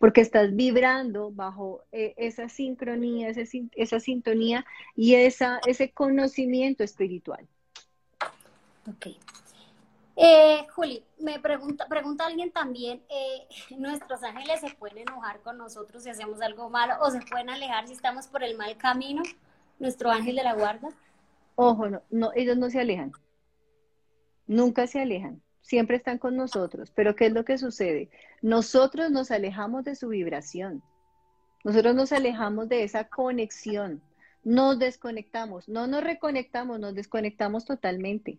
porque 0.03 0.21
estás 0.21 0.57
vibrando 0.57 1.31
bajo 1.31 1.85
eh, 1.93 2.13
esa 2.17 2.49
sincronía, 2.49 3.29
esa, 3.29 4.01
sintonía 4.01 4.67
y 4.97 5.15
esa, 5.15 5.61
ese 5.65 5.93
conocimiento 5.93 6.83
espiritual. 6.83 7.47
Ok. 8.91 9.17
Eh, 10.17 10.67
Juli, 10.75 11.05
me 11.21 11.39
pregunta, 11.39 11.87
pregunta 11.87 12.27
alguien 12.27 12.51
también, 12.51 13.01
eh, 13.09 13.47
¿nuestros 13.79 14.25
ángeles 14.25 14.59
se 14.59 14.75
pueden 14.75 14.99
enojar 14.99 15.39
con 15.39 15.57
nosotros 15.57 16.03
si 16.03 16.11
hacemos 16.11 16.43
algo 16.43 16.69
malo 16.69 16.95
o 17.01 17.09
se 17.13 17.21
pueden 17.21 17.49
alejar 17.49 17.87
si 17.87 17.93
estamos 17.93 18.27
por 18.27 18.43
el 18.43 18.57
mal 18.57 18.77
camino? 18.77 19.23
¿Nuestro 19.79 20.11
ángel 20.11 20.35
de 20.35 20.43
la 20.43 20.55
guarda? 20.55 20.89
Ojo, 21.55 21.89
no, 21.89 22.03
no 22.11 22.33
ellos 22.35 22.57
no 22.57 22.71
se 22.71 22.81
alejan. 22.81 23.13
nunca 24.49 24.89
se 24.89 25.01
alejan, 25.01 25.41
siempre 25.63 25.97
están 25.97 26.19
con 26.19 26.37
nosotros. 26.37 26.93
Pero 26.95 27.17
¿qué 27.17 27.27
es 27.27 27.33
lo 27.33 27.45
que 27.45 27.59
sucede? 27.59 28.11
Nosotros 28.43 29.11
nos 29.11 29.31
alejamos 29.31 29.85
de 29.85 29.95
su 29.97 30.09
vibración, 30.09 30.83
nosotros 31.65 31.95
nos 31.95 32.13
alejamos 32.13 32.69
de 32.69 32.85
esa 32.85 33.09
conexión, 33.09 34.03
nos 34.45 34.79
desconectamos, 34.79 35.69
no 35.69 35.87
nos 35.87 36.03
reconectamos, 36.05 36.81
nos 36.81 36.95
desconectamos 36.95 37.65
totalmente. 37.65 38.39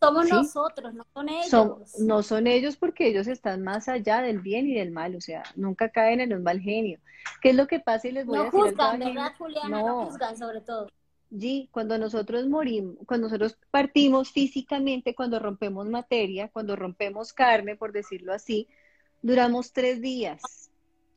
Somos 0.00 0.28
nosotros, 0.28 0.94
no 0.94 1.06
son 1.14 1.28
ellos. 1.28 1.98
no 1.98 2.22
son 2.22 2.46
ellos 2.46 2.76
porque 2.76 3.08
ellos 3.08 3.26
están 3.26 3.62
más 3.62 3.88
allá 3.88 4.20
del 4.20 4.40
bien 4.40 4.68
y 4.68 4.74
del 4.74 4.90
mal, 4.90 5.16
o 5.16 5.20
sea, 5.20 5.42
nunca 5.54 5.88
caen 5.88 6.20
en 6.20 6.34
un 6.34 6.42
mal 6.42 6.60
genio. 6.60 6.98
¿Qué 7.40 7.50
es 7.50 7.56
lo 7.56 7.66
que 7.66 7.80
pasa 7.80 8.08
y 8.08 8.12
les 8.12 8.26
voy 8.26 8.38
a 8.38 8.44
decir? 8.44 8.60
Juzgan, 8.60 8.98
¿verdad, 8.98 9.32
Juliana? 9.38 9.80
No, 9.80 10.06
juzgan 10.06 10.36
sobre 10.36 10.60
todo. 10.60 10.88
G, 11.30 11.68
cuando 11.70 11.98
nosotros 11.98 12.46
morimos, 12.48 12.96
cuando 13.06 13.26
nosotros 13.26 13.58
partimos 13.70 14.30
físicamente, 14.30 15.14
cuando 15.14 15.38
rompemos 15.38 15.88
materia, 15.88 16.48
cuando 16.48 16.76
rompemos 16.76 17.32
carne, 17.32 17.76
por 17.76 17.92
decirlo 17.92 18.32
así, 18.32 18.68
duramos 19.22 19.72
tres 19.72 20.00
días. 20.00 20.70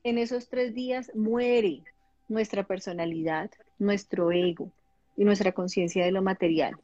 En 0.03 0.17
esos 0.17 0.49
tres 0.49 0.73
días 0.73 1.11
muere 1.15 1.83
nuestra 2.27 2.63
personalidad, 2.63 3.51
nuestro 3.77 4.31
ego 4.31 4.71
y 5.17 5.25
nuestra 5.25 5.51
conciencia 5.51 6.05
de 6.05 6.11
lo 6.11 6.21
material 6.21 6.75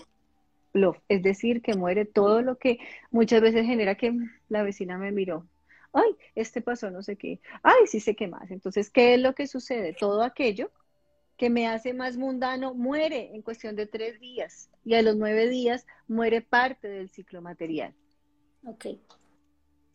es 1.07 1.23
decir, 1.23 1.61
que 1.61 1.75
muere 1.75 2.05
todo 2.05 2.41
lo 2.41 2.57
que 2.57 2.79
muchas 3.11 3.41
veces 3.41 3.65
genera 3.65 3.95
que 3.95 4.13
la 4.49 4.63
vecina 4.63 4.97
me 4.97 5.11
miró. 5.11 5.47
Ay, 5.93 6.15
este 6.35 6.61
pasó 6.61 6.91
no 6.91 7.01
sé 7.01 7.15
qué. 7.15 7.39
Ay, 7.63 7.87
sí 7.87 7.99
sé 7.99 8.15
qué 8.15 8.27
más. 8.27 8.51
Entonces, 8.51 8.89
¿qué 8.89 9.13
es 9.13 9.21
lo 9.21 9.33
que 9.33 9.47
sucede? 9.47 9.93
Todo 9.93 10.23
aquello 10.23 10.71
que 11.37 11.49
me 11.49 11.67
hace 11.67 11.93
más 11.93 12.17
mundano 12.17 12.73
muere 12.73 13.35
en 13.35 13.41
cuestión 13.41 13.75
de 13.75 13.87
tres 13.87 14.19
días 14.19 14.69
y 14.83 14.93
a 14.95 15.01
los 15.01 15.15
nueve 15.15 15.49
días 15.49 15.85
muere 16.07 16.41
parte 16.41 16.87
del 16.87 17.09
ciclo 17.09 17.41
material. 17.41 17.93
Ok. 18.65 18.85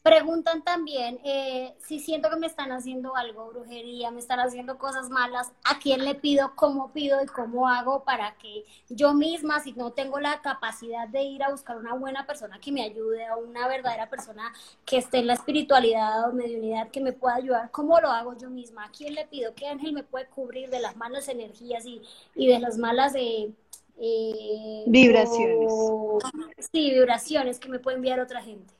Preguntan 0.02 0.62
también 0.62 1.20
eh, 1.24 1.74
si 1.78 2.00
siento 2.00 2.30
que 2.30 2.36
me 2.36 2.46
están 2.46 2.72
haciendo 2.72 3.16
algo, 3.16 3.50
brujería, 3.50 4.10
me 4.10 4.20
están 4.20 4.40
haciendo 4.40 4.78
cosas 4.78 5.10
malas, 5.10 5.52
¿a 5.62 5.78
quién 5.78 6.06
le 6.06 6.14
pido, 6.14 6.52
cómo 6.56 6.90
pido 6.90 7.22
y 7.22 7.26
cómo 7.26 7.68
hago 7.68 8.02
para 8.02 8.34
que 8.38 8.64
yo 8.88 9.12
misma, 9.12 9.60
si 9.60 9.72
no 9.74 9.92
tengo 9.92 10.18
la 10.18 10.40
capacidad 10.40 11.06
de 11.06 11.24
ir 11.24 11.42
a 11.42 11.50
buscar 11.50 11.76
una 11.76 11.92
buena 11.92 12.26
persona 12.26 12.58
que 12.58 12.72
me 12.72 12.82
ayude, 12.82 13.26
a 13.26 13.36
una 13.36 13.68
verdadera 13.68 14.08
persona 14.08 14.50
que 14.86 14.96
esté 14.96 15.18
en 15.18 15.26
la 15.26 15.34
espiritualidad 15.34 16.30
o 16.30 16.32
mediunidad 16.32 16.90
que 16.90 17.02
me 17.02 17.12
pueda 17.12 17.34
ayudar, 17.34 17.70
¿cómo 17.70 18.00
lo 18.00 18.08
hago 18.08 18.34
yo 18.38 18.48
misma? 18.48 18.86
¿A 18.86 18.90
quién 18.90 19.14
le 19.14 19.26
pido? 19.26 19.54
¿Qué 19.54 19.66
ángel 19.66 19.92
me 19.92 20.02
puede 20.02 20.28
cubrir 20.28 20.70
de 20.70 20.80
las 20.80 20.96
malas 20.96 21.28
energías 21.28 21.84
y, 21.84 22.00
de 22.34 22.58
las 22.58 22.78
malas 22.78 23.12
de... 23.12 23.52
Eh, 24.02 24.84
vibraciones. 24.86 25.70
sí, 26.72 26.90
vibraciones 26.90 27.60
que 27.60 27.68
me 27.68 27.78
puede 27.78 27.98
enviar 27.98 28.18
otra 28.18 28.40
gente. 28.40 28.79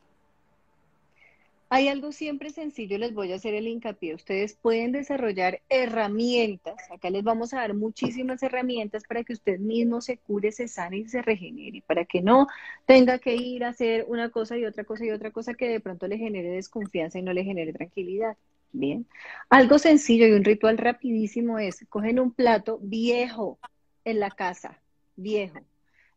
Hay 1.73 1.87
algo 1.87 2.11
siempre 2.11 2.51
sencillo, 2.51 2.99
les 2.99 3.14
voy 3.14 3.31
a 3.31 3.37
hacer 3.37 3.55
el 3.55 3.68
hincapié. 3.68 4.16
Ustedes 4.16 4.57
pueden 4.57 4.91
desarrollar 4.91 5.62
herramientas. 5.68 6.75
Acá 6.91 7.11
les 7.11 7.23
vamos 7.23 7.55
a 7.55 7.59
dar 7.59 7.75
muchísimas 7.75 8.43
herramientas 8.43 9.05
para 9.05 9.23
que 9.23 9.35
usted 9.35 9.61
mismo 9.61 10.01
se 10.01 10.18
cure, 10.18 10.51
se 10.51 10.66
sane 10.66 10.97
y 10.97 11.09
se 11.09 11.23
regenere, 11.23 11.85
para 11.87 12.05
que 12.07 12.23
no 12.23 12.49
tenga 12.87 13.21
que 13.21 13.37
ir 13.37 13.62
a 13.62 13.68
hacer 13.68 14.05
una 14.09 14.31
cosa 14.31 14.59
y 14.59 14.64
otra 14.64 14.83
cosa 14.83 15.05
y 15.05 15.12
otra 15.12 15.31
cosa 15.31 15.55
que 15.55 15.68
de 15.68 15.79
pronto 15.79 16.09
le 16.09 16.18
genere 16.18 16.49
desconfianza 16.49 17.21
y 17.21 17.23
no 17.23 17.33
le 17.33 17.45
genere 17.45 17.73
tranquilidad. 17.73 18.37
Bien. 18.73 19.07
Algo 19.49 19.79
sencillo 19.79 20.27
y 20.27 20.33
un 20.33 20.43
ritual 20.43 20.77
rapidísimo 20.77 21.61
es, 21.61 21.87
cogen 21.89 22.18
un 22.18 22.33
plato 22.33 22.81
viejo 22.83 23.61
en 24.05 24.18
la 24.18 24.33
casa, 24.33 24.83
viejo, 25.14 25.61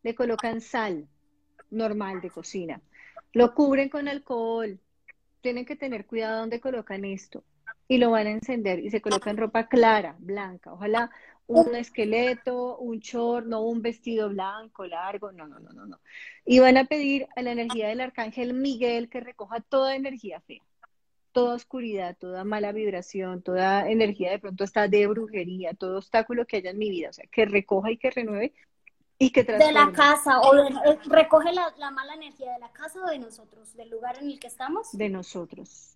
le 0.01 0.15
colocan 0.15 0.61
sal 0.61 1.07
normal 1.69 2.21
de 2.21 2.31
cocina, 2.31 2.81
lo 3.33 3.53
cubren 3.53 3.89
con 3.89 4.07
alcohol, 4.07 4.79
tienen 5.43 5.65
que 5.65 5.75
tener 5.75 6.07
cuidado 6.07 6.39
donde 6.39 6.59
colocan 6.59 7.05
esto. 7.05 7.43
Y 7.87 7.97
lo 7.97 8.09
van 8.09 8.25
a 8.25 8.31
encender 8.31 8.79
y 8.79 8.89
se 8.89 9.01
colocan 9.01 9.37
ropa 9.37 9.67
clara, 9.67 10.15
blanca, 10.17 10.73
ojalá 10.73 11.11
un 11.45 11.75
esqueleto, 11.75 12.77
un 12.77 12.99
short, 12.99 13.45
un 13.47 13.81
vestido 13.81 14.29
blanco, 14.29 14.87
largo, 14.87 15.33
no, 15.33 15.45
no, 15.45 15.59
no, 15.59 15.73
no, 15.73 15.85
no. 15.85 15.99
Y 16.45 16.59
van 16.59 16.77
a 16.77 16.85
pedir 16.85 17.27
a 17.35 17.41
la 17.41 17.51
energía 17.51 17.89
del 17.89 17.99
arcángel 17.99 18.53
Miguel 18.53 19.09
que 19.09 19.19
recoja 19.19 19.59
toda 19.59 19.95
energía 19.95 20.39
fea, 20.39 20.63
toda 21.33 21.55
oscuridad, 21.55 22.15
toda 22.17 22.45
mala 22.45 22.71
vibración, 22.71 23.43
toda 23.43 23.89
energía 23.89 24.31
de 24.31 24.39
pronto 24.39 24.63
está 24.63 24.87
de 24.87 25.05
brujería, 25.07 25.73
todo 25.73 25.97
obstáculo 25.97 26.45
que 26.45 26.57
haya 26.57 26.71
en 26.71 26.77
mi 26.77 26.89
vida, 26.89 27.09
o 27.09 27.13
sea, 27.13 27.25
que 27.29 27.45
recoja 27.45 27.91
y 27.91 27.97
que 27.97 28.11
renueve 28.11 28.53
de 29.31 29.71
la 29.71 29.91
casa, 29.91 30.39
o 30.41 30.55
eh, 30.55 30.99
recoge 31.05 31.53
la, 31.53 31.91
mala 31.91 32.13
energía 32.15 32.53
de 32.53 32.59
la 32.59 32.71
casa 32.71 32.99
o 33.03 33.09
de 33.09 33.19
nosotros, 33.19 33.73
del 33.75 33.89
lugar 33.89 34.17
en 34.19 34.29
el 34.31 34.39
que 34.39 34.47
estamos. 34.47 34.91
De 34.91 35.09
nosotros. 35.09 35.92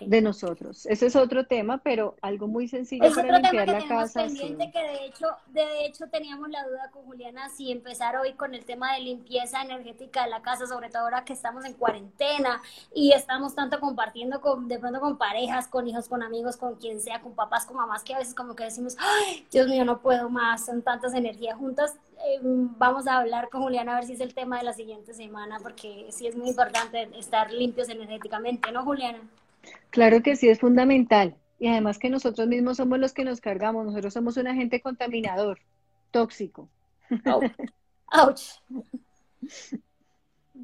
De 0.00 0.20
nosotros. 0.20 0.84
Ese 0.86 1.06
es 1.06 1.14
otro 1.14 1.46
tema, 1.46 1.78
pero 1.78 2.16
algo 2.20 2.48
muy 2.48 2.66
sencillo 2.66 3.12
para 3.14 3.38
limpiar 3.38 3.68
la 3.68 3.86
casa. 3.86 4.24
Pendiente 4.24 4.70
que 4.72 4.80
de 4.80 5.06
hecho, 5.06 5.26
de 5.48 5.86
hecho 5.86 6.08
teníamos 6.08 6.48
la 6.50 6.66
duda 6.66 6.90
con 6.90 7.04
Juliana 7.04 7.48
si 7.50 7.70
empezar 7.70 8.16
hoy 8.16 8.32
con 8.32 8.54
el 8.54 8.64
tema 8.64 8.94
de 8.94 9.00
limpieza 9.00 9.62
energética 9.62 10.24
de 10.24 10.30
la 10.30 10.42
casa, 10.42 10.66
sobre 10.66 10.88
todo 10.88 11.02
ahora 11.02 11.24
que 11.24 11.32
estamos 11.32 11.64
en 11.64 11.74
cuarentena 11.74 12.60
y 12.92 13.12
estamos 13.12 13.54
tanto 13.54 13.78
compartiendo 13.78 14.40
con, 14.40 14.66
de 14.66 14.78
pronto 14.80 15.00
con 15.00 15.18
parejas, 15.18 15.68
con 15.68 15.86
hijos, 15.86 16.08
con 16.08 16.22
amigos, 16.22 16.56
con 16.56 16.74
quien 16.74 17.00
sea, 17.00 17.20
con 17.20 17.34
papás, 17.34 17.64
con 17.64 17.76
mamás, 17.76 18.02
que 18.02 18.14
a 18.14 18.18
veces 18.18 18.34
como 18.34 18.56
que 18.56 18.64
decimos, 18.64 18.96
ay, 18.98 19.46
Dios 19.52 19.68
mío, 19.68 19.84
no 19.84 20.00
puedo 20.00 20.28
más, 20.28 20.66
son 20.66 20.82
tantas 20.82 21.14
energías 21.14 21.56
juntas. 21.56 21.94
Eh, 22.26 22.40
vamos 22.42 23.06
a 23.06 23.18
hablar 23.18 23.50
con 23.50 23.62
Juliana 23.62 23.92
a 23.92 23.94
ver 23.96 24.06
si 24.06 24.14
es 24.14 24.20
el 24.20 24.34
tema 24.34 24.58
de 24.58 24.64
la 24.64 24.72
siguiente 24.72 25.14
semana, 25.14 25.60
porque 25.62 26.08
sí 26.10 26.26
es 26.26 26.36
muy 26.36 26.48
importante 26.48 27.08
estar 27.16 27.52
limpios 27.52 27.88
energéticamente, 27.88 28.72
¿no, 28.72 28.82
Juliana? 28.82 29.20
Claro 29.90 30.22
que 30.22 30.36
sí, 30.36 30.48
es 30.48 30.60
fundamental. 30.60 31.36
Y 31.58 31.68
además 31.68 31.98
que 31.98 32.10
nosotros 32.10 32.46
mismos 32.48 32.76
somos 32.76 32.98
los 32.98 33.12
que 33.12 33.24
nos 33.24 33.40
cargamos, 33.40 33.86
nosotros 33.86 34.12
somos 34.12 34.36
un 34.36 34.46
agente 34.46 34.80
contaminador, 34.80 35.60
tóxico. 36.10 36.68
Ouch. 38.12 38.42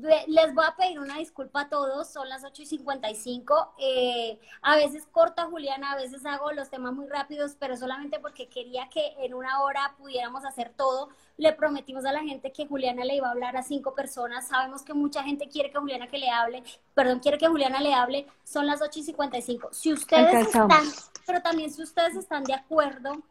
Les 0.00 0.54
voy 0.54 0.64
a 0.66 0.74
pedir 0.74 0.98
una 0.98 1.18
disculpa 1.18 1.62
a 1.62 1.68
todos, 1.68 2.10
son 2.10 2.28
las 2.28 2.44
8 2.44 2.62
y 2.62 2.66
55. 2.66 3.74
Eh, 3.78 4.38
a 4.62 4.76
veces 4.76 5.06
corta 5.10 5.44
Juliana, 5.44 5.92
a 5.92 5.96
veces 5.96 6.24
hago 6.24 6.50
los 6.52 6.70
temas 6.70 6.94
muy 6.94 7.06
rápidos, 7.06 7.56
pero 7.58 7.76
solamente 7.76 8.18
porque 8.18 8.48
quería 8.48 8.88
que 8.88 9.14
en 9.18 9.34
una 9.34 9.62
hora 9.62 9.94
pudiéramos 9.98 10.44
hacer 10.44 10.72
todo. 10.74 11.10
Le 11.36 11.52
prometimos 11.52 12.06
a 12.06 12.12
la 12.12 12.20
gente 12.20 12.52
que 12.52 12.66
Juliana 12.66 13.04
le 13.04 13.16
iba 13.16 13.28
a 13.28 13.32
hablar 13.32 13.56
a 13.56 13.62
cinco 13.62 13.94
personas. 13.94 14.48
Sabemos 14.48 14.82
que 14.82 14.94
mucha 14.94 15.22
gente 15.22 15.48
quiere 15.48 15.70
que 15.70 15.78
Juliana 15.78 16.08
que 16.08 16.18
le 16.18 16.30
hable, 16.30 16.62
perdón, 16.94 17.20
quiere 17.20 17.36
que 17.36 17.48
Juliana 17.48 17.80
le 17.80 17.92
hable. 17.92 18.26
Son 18.44 18.66
las 18.66 18.80
8 18.80 18.98
y 18.98 19.02
55. 19.02 19.68
Si 19.72 19.92
ustedes 19.92 20.46
están, 20.46 20.70
pero 21.26 21.42
también 21.42 21.70
si 21.70 21.82
ustedes 21.82 22.16
están 22.16 22.44
de 22.44 22.54
acuerdo 22.54 23.22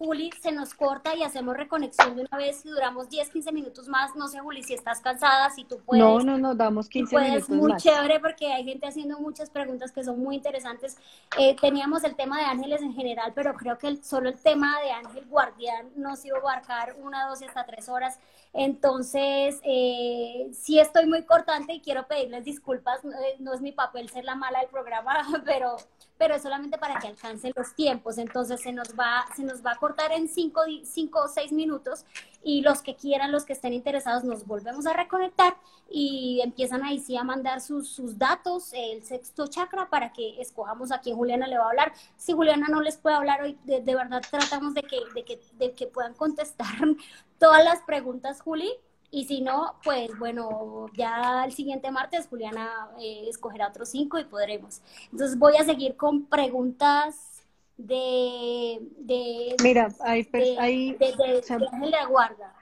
Juli, 0.00 0.30
se 0.40 0.50
nos 0.50 0.72
corta 0.72 1.14
y 1.14 1.22
hacemos 1.22 1.54
reconexión 1.54 2.16
de 2.16 2.22
una 2.22 2.38
vez 2.38 2.64
y 2.64 2.70
duramos 2.70 3.10
10, 3.10 3.28
15 3.28 3.52
minutos 3.52 3.86
más. 3.86 4.16
No 4.16 4.28
sé, 4.28 4.40
Juli, 4.40 4.62
si 4.62 4.72
estás 4.72 4.98
cansada, 5.00 5.50
si 5.50 5.64
tú 5.64 5.78
puedes. 5.84 6.02
No, 6.02 6.20
no, 6.20 6.38
no, 6.38 6.54
damos 6.54 6.88
15 6.88 7.10
puedes, 7.10 7.50
minutos 7.50 7.50
muy 7.50 7.76
chévere 7.76 8.18
porque 8.18 8.50
hay 8.50 8.64
gente 8.64 8.86
haciendo 8.86 9.20
muchas 9.20 9.50
preguntas 9.50 9.92
que 9.92 10.02
son 10.02 10.18
muy 10.18 10.36
interesantes. 10.36 10.96
Eh, 11.38 11.54
teníamos 11.60 12.02
el 12.04 12.16
tema 12.16 12.38
de 12.38 12.44
ángeles 12.44 12.80
en 12.80 12.94
general, 12.94 13.32
pero 13.34 13.52
creo 13.52 13.76
que 13.76 13.94
solo 14.02 14.30
el 14.30 14.38
tema 14.38 14.80
de 14.80 14.90
ángel 14.90 15.26
guardián 15.26 15.90
nos 15.96 16.24
iba 16.24 16.38
a 16.38 16.40
abarcar 16.40 16.96
una, 17.02 17.28
dos 17.28 17.42
y 17.42 17.44
hasta 17.44 17.66
tres 17.66 17.90
horas. 17.90 18.18
Entonces, 18.54 19.60
eh, 19.64 20.48
sí 20.52 20.80
estoy 20.80 21.04
muy 21.04 21.24
cortante 21.24 21.74
y 21.74 21.80
quiero 21.80 22.06
pedirles 22.06 22.46
disculpas. 22.46 23.04
Eh, 23.04 23.36
no 23.38 23.52
es 23.52 23.60
mi 23.60 23.72
papel 23.72 24.08
ser 24.08 24.24
la 24.24 24.34
mala 24.34 24.60
del 24.60 24.70
programa, 24.70 25.12
pero, 25.44 25.76
pero 26.20 26.34
es 26.34 26.42
solamente 26.42 26.76
para 26.76 26.98
que 26.98 27.06
alcancen 27.06 27.50
los 27.56 27.74
tiempos. 27.74 28.18
Entonces, 28.18 28.60
se 28.60 28.72
nos 28.72 28.88
va, 28.88 29.24
se 29.34 29.42
nos 29.42 29.64
va 29.64 29.72
a 29.72 29.76
cortar 29.76 30.12
en 30.12 30.28
cinco, 30.28 30.60
cinco 30.84 31.22
o 31.24 31.28
seis 31.28 31.50
minutos 31.50 32.04
y 32.44 32.60
los 32.60 32.82
que 32.82 32.94
quieran, 32.94 33.32
los 33.32 33.46
que 33.46 33.54
estén 33.54 33.72
interesados, 33.72 34.22
nos 34.22 34.46
volvemos 34.46 34.86
a 34.86 34.92
reconectar 34.92 35.56
y 35.88 36.42
empiezan 36.44 36.84
ahí 36.84 36.98
sí 36.98 37.16
a 37.16 37.24
mandar 37.24 37.62
sus, 37.62 37.88
sus 37.88 38.18
datos, 38.18 38.74
el 38.74 39.02
sexto 39.02 39.46
chakra, 39.46 39.88
para 39.88 40.12
que 40.12 40.38
escojamos 40.42 40.92
a 40.92 41.00
quién 41.00 41.16
Juliana 41.16 41.46
le 41.46 41.56
va 41.56 41.64
a 41.64 41.68
hablar. 41.70 41.94
Si 42.18 42.34
Juliana 42.34 42.68
no 42.68 42.82
les 42.82 42.98
puede 42.98 43.16
hablar 43.16 43.42
hoy, 43.42 43.58
de, 43.64 43.80
verdad 43.80 44.20
tratamos 44.30 44.74
de 44.74 44.82
que, 44.82 45.00
de, 45.14 45.24
que, 45.24 45.40
de 45.54 45.72
que 45.72 45.86
puedan 45.86 46.12
contestar 46.12 46.68
todas 47.38 47.64
las 47.64 47.80
preguntas, 47.80 48.42
Juli. 48.42 48.70
Y 49.12 49.24
si 49.24 49.40
no, 49.40 49.74
pues 49.82 50.16
bueno, 50.18 50.86
ya 50.94 51.44
el 51.44 51.52
siguiente 51.52 51.90
martes 51.90 52.28
Juliana 52.28 52.90
eh, 53.00 53.24
escogerá 53.28 53.68
otros 53.68 53.88
cinco 53.88 54.18
y 54.18 54.24
podremos. 54.24 54.80
Entonces 55.10 55.36
voy 55.36 55.56
a 55.56 55.64
seguir 55.64 55.96
con 55.96 56.26
preguntas 56.26 57.42
de... 57.76 58.78
de 58.98 59.56
Mira, 59.62 59.88
hay... 60.00 60.28
hay 60.58 60.92
de, 60.92 61.06
de, 61.06 62.06
guarda. 62.08 62.54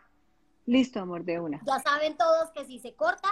Listo, 0.65 1.01
amor, 1.01 1.25
de 1.25 1.39
una. 1.39 1.61
Ya 1.67 1.81
saben 1.81 2.17
todos 2.17 2.51
que 2.51 2.65
si 2.65 2.79
se 2.79 2.95
corta, 2.95 3.29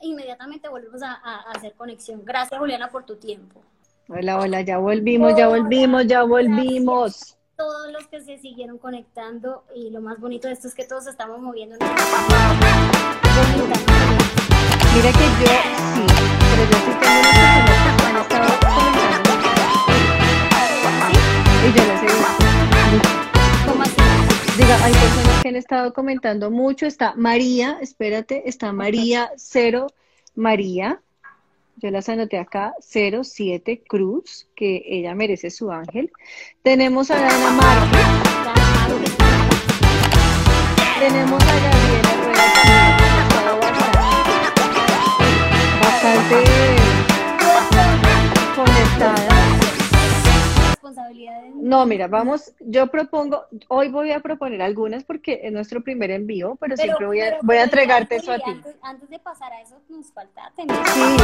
inmediatamente 0.00 0.68
volvemos 0.68 1.02
a, 1.02 1.14
a 1.14 1.50
hacer 1.50 1.74
conexión. 1.74 2.24
Gracias, 2.24 2.60
Juliana, 2.60 2.90
por 2.90 3.04
tu 3.04 3.16
tiempo. 3.16 3.60
Hola, 4.08 4.38
hola, 4.38 4.60
ya 4.60 4.78
volvimos, 4.78 5.36
ya 5.36 5.48
volvimos, 5.48 6.06
ya 6.06 6.22
volvimos 6.22 7.36
todos 7.62 7.92
los 7.92 8.08
que 8.08 8.20
se 8.20 8.38
siguieron 8.38 8.76
conectando 8.76 9.62
y 9.72 9.90
lo 9.90 10.00
más 10.00 10.18
bonito 10.18 10.48
de 10.48 10.54
esto 10.54 10.66
es 10.66 10.74
que 10.74 10.84
todos 10.84 11.06
estamos 11.06 11.40
moviendo 11.40 11.76
Mira 14.94 15.12
que 15.12 15.26
yo 15.38 15.46
sí, 15.94 16.04
pero 16.50 16.64
yo 16.68 16.76
sí 16.76 16.92
tengo 17.00 17.20
unas 17.20 17.36
personas 17.68 18.26
que 18.26 18.34
han 18.34 18.42
estado 18.42 18.58
comentando 18.58 19.30
y 21.62 21.72
yo 21.72 21.82
visto 21.92 22.10
mucho. 22.90 23.10
¿Cómo 23.68 23.82
así? 23.82 23.94
Diga, 24.58 24.84
hay 24.84 24.92
personas 24.92 25.42
que 25.42 25.48
han 25.48 25.56
estado 25.56 25.92
comentando 25.92 26.50
mucho. 26.50 26.86
Está 26.86 27.14
María, 27.14 27.78
espérate, 27.80 28.48
está 28.48 28.72
María 28.72 29.30
cero 29.36 29.86
María. 30.34 31.00
Yo 31.76 31.90
las 31.90 32.08
anoté 32.08 32.38
acá, 32.38 32.74
07 32.80 33.82
Cruz, 33.88 34.48
que 34.54 34.82
ella 34.86 35.14
merece 35.14 35.50
su 35.50 35.70
ángel. 35.70 36.10
Tenemos 36.62 37.10
a 37.10 37.16
Dana 37.16 37.50
Márquez, 37.50 38.06
tenemos 41.00 41.42
a 41.42 41.54
Gabriela 41.54 42.12
Rueda 42.22 42.42
bastante 45.80 46.81
Responsabilidades. 50.92 51.54
No, 51.54 51.86
mira, 51.86 52.06
vamos, 52.06 52.52
yo 52.60 52.86
propongo, 52.88 53.46
hoy 53.68 53.88
voy 53.88 54.12
a 54.12 54.20
proponer 54.20 54.60
algunas 54.60 55.04
porque 55.04 55.40
es 55.42 55.50
nuestro 55.52 55.82
primer 55.82 56.10
envío, 56.10 56.56
pero, 56.60 56.76
siempre 56.76 57.06
voy 57.06 57.20
a, 57.20 57.24
pero- 57.24 57.38
voy 57.42 57.56
a 57.56 57.64
entregarte 57.64 58.16
eso 58.16 58.32
a 58.32 58.38
ti. 58.38 58.50
Antes, 58.50 58.76
antes 58.82 59.08
de 59.08 59.18
pasar 59.18 59.52
a 59.52 59.62
eso, 59.62 59.80
nos 59.88 60.12
falta 60.12 60.52
tener. 60.54 60.76
Sí, 60.76 61.16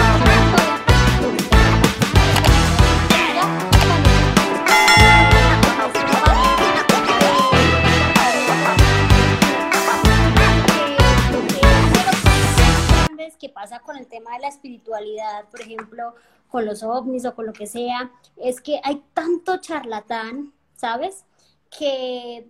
que 13.39 13.49
pasa 13.49 13.79
con 13.81 13.97
el 13.97 14.07
tema 14.07 14.33
de 14.35 14.41
la 14.41 14.49
espiritualidad, 14.49 15.45
por 15.51 15.61
ejemplo, 15.61 16.14
con 16.49 16.64
los 16.64 16.82
ovnis 16.82 17.24
o 17.26 17.34
con 17.34 17.46
lo 17.46 17.53
que 17.53 17.66
sea, 17.66 18.11
es 18.36 18.61
que 18.61 18.80
hay 18.82 19.03
tanto 19.14 19.59
charlatán, 19.59 20.53
¿sabes? 20.74 21.24
Que, 21.70 22.49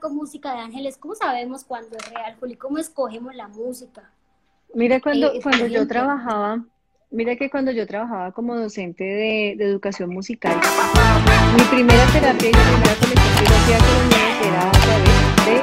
con 0.00 0.16
música 0.16 0.52
de 0.52 0.60
ángeles, 0.60 0.96
¿cómo 0.96 1.14
sabemos 1.14 1.64
cuándo 1.64 1.96
es 1.96 2.10
real, 2.10 2.36
Juli? 2.40 2.56
¿Cómo 2.56 2.78
escogemos 2.78 3.34
la 3.34 3.48
música? 3.48 4.10
Mira, 4.72 5.00
cuando, 5.00 5.32
Eh, 5.32 5.40
cuando 5.42 5.66
yo 5.66 5.86
trabajaba, 5.86 6.64
mira 7.14 7.36
que 7.36 7.48
cuando 7.50 7.70
yo 7.70 7.86
trabajaba 7.86 8.32
como 8.32 8.56
docente 8.56 9.04
de, 9.04 9.54
de 9.56 9.64
educación 9.64 10.10
musical, 10.10 10.56
mi 11.56 11.62
primera 11.64 12.04
terapia 12.06 12.48
y 12.48 12.52
la 12.52 12.62
primera 12.62 12.94
conexión 13.00 13.34
que 13.38 13.44
yo 13.44 13.54
hacía 13.56 13.78
con 13.78 13.88
los 13.94 14.02
niños 14.04 14.36
era 14.46 14.60
a 14.68 14.72
través 14.72 15.46
de 15.46 15.54
eh, 15.56 15.62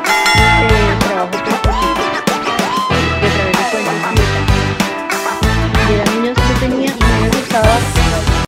trabajo 0.99 1.35
y 1.35 1.37
a 1.37 1.61
través 1.61 3.55
de 3.57 3.63
cuentos. 3.71 4.01
Y 5.89 5.93
eran 5.93 6.09
niños 6.21 6.37
que 6.37 6.53
tenía, 6.67 6.91
mí 6.93 7.21
me 7.21 7.29
gustaba, 7.29 7.73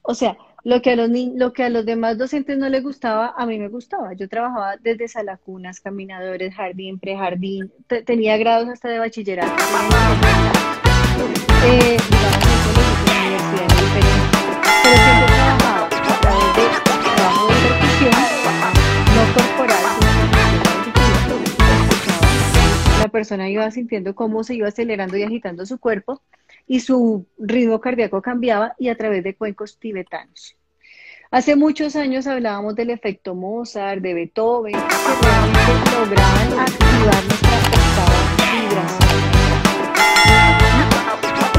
o 0.03 0.13
sea, 0.15 0.37
lo 0.63 0.81
que 0.81 0.91
a 0.91 0.95
los 0.95 1.09
lo 1.35 1.51
que 1.51 1.63
a 1.65 1.69
los 1.69 1.85
demás 1.85 2.17
docentes 2.17 2.57
no 2.57 2.69
les 2.69 2.81
gustaba, 2.83 3.33
a 3.37 3.45
mí 3.45 3.57
me 3.59 3.67
gustaba. 3.67 4.13
Yo 4.13 4.29
trabajaba 4.29 4.77
desde 4.81 5.09
salacunas, 5.09 5.81
caminadores, 5.81 6.55
jardín, 6.55 6.99
prejardín, 6.99 7.69
te- 7.87 8.01
tenía 8.01 8.37
grados 8.37 8.69
hasta 8.69 8.87
de 8.87 8.99
bachillerato. 8.99 9.51
Eh, 11.65 11.97
digamos, 12.09 12.52
la 23.03 23.09
persona 23.09 23.49
iba 23.49 23.69
sintiendo 23.69 24.15
cómo 24.15 24.45
se 24.45 24.55
iba 24.55 24.69
acelerando 24.69 25.17
y 25.17 25.23
agitando 25.23 25.65
su 25.65 25.77
cuerpo 25.77 26.21
y 26.65 26.79
su 26.79 27.25
ritmo 27.37 27.81
cardíaco 27.81 28.21
cambiaba 28.21 28.75
y 28.79 28.87
a 28.87 28.95
través 28.95 29.25
de 29.25 29.35
cuencos 29.35 29.77
tibetanos. 29.77 30.55
Hace 31.29 31.57
muchos 31.57 31.97
años 31.97 32.27
hablábamos 32.27 32.75
del 32.75 32.91
efecto 32.91 33.35
Mozart, 33.35 34.01
de 34.01 34.13
Beethoven, 34.13 34.71
que 34.71 34.79
realmente 35.21 35.73
lograban 35.91 36.59
activar 36.59 37.23
nuestra 37.25 37.57
octava 37.73 38.19
vibración. 38.69 39.19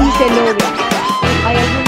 Y 0.01 0.11
se 0.17 0.27
logra. 0.33 0.67
Hay 1.45 1.57
artes 1.57 1.85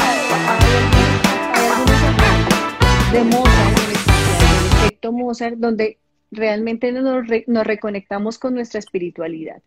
de 3.11 3.21
Mozart, 3.23 3.75
del 3.79 4.83
efecto 4.83 5.11
Mozart, 5.11 5.55
donde 5.57 5.97
realmente 6.31 6.91
nos, 6.91 7.25
nos 7.47 7.67
reconectamos 7.67 8.37
con 8.37 8.53
nuestra 8.53 8.79
espiritualidad. 8.79 9.61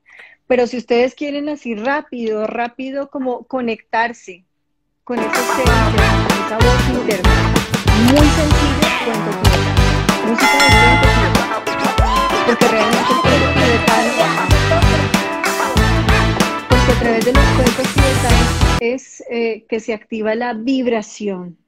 Pero 0.47 0.67
si 0.67 0.79
ustedes 0.79 1.15
quieren 1.15 1.49
así 1.49 1.75
rápido, 1.75 2.47
rápido 2.47 3.09
como 3.11 3.45
conectarse 3.45 4.45
con 5.05 5.19
ser 5.19 5.27
interno, 5.27 6.27
con 6.29 6.39
esa 6.47 6.59
voz 6.59 6.89
interna, 6.91 7.31
muy 8.11 8.27
sencillo, 8.27 8.89
cuento 9.05 9.31
tibetano. 9.43 9.91
Música 10.27 10.57
de 10.59 10.69
cuento. 11.01 11.41
Porque 12.47 12.67
realmente 12.69 13.13
el 13.13 13.21
cuento 13.23 13.61
porque 16.69 16.93
a 16.93 17.01
través 17.01 17.25
de 17.25 17.33
los 17.33 17.45
cuentos 17.57 17.95
tibetanos 17.95 18.61
es 18.81 19.25
eh, 19.31 19.65
que 19.69 19.81
se 19.81 19.95
activa 19.95 20.35
la 20.35 20.55
vibración 20.55 21.59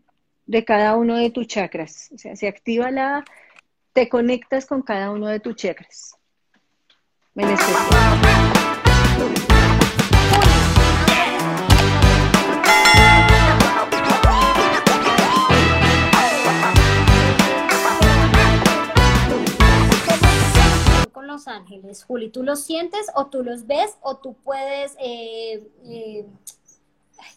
de 0.46 0.64
cada 0.64 0.96
uno 0.96 1.16
de 1.16 1.30
tus 1.30 1.46
chakras. 1.46 2.10
O 2.14 2.18
sea, 2.18 2.36
se 2.36 2.48
activa 2.48 2.90
la, 2.90 3.24
te 3.92 4.08
conectas 4.08 4.66
con 4.66 4.82
cada 4.82 5.10
uno 5.10 5.26
de 5.26 5.40
tus 5.40 5.56
chakras. 5.56 6.16
En 7.34 7.48
especial. 7.48 7.86
con 21.12 21.26
los 21.26 21.48
ángeles, 21.48 22.04
Juli, 22.04 22.30
¿tú 22.30 22.42
los 22.42 22.64
sientes 22.64 23.06
o 23.14 23.26
tú 23.26 23.42
los 23.42 23.66
ves 23.66 23.96
o 24.00 24.16
tú 24.16 24.34
puedes, 24.42 24.96
eh, 24.98 25.68
eh, 25.84 26.26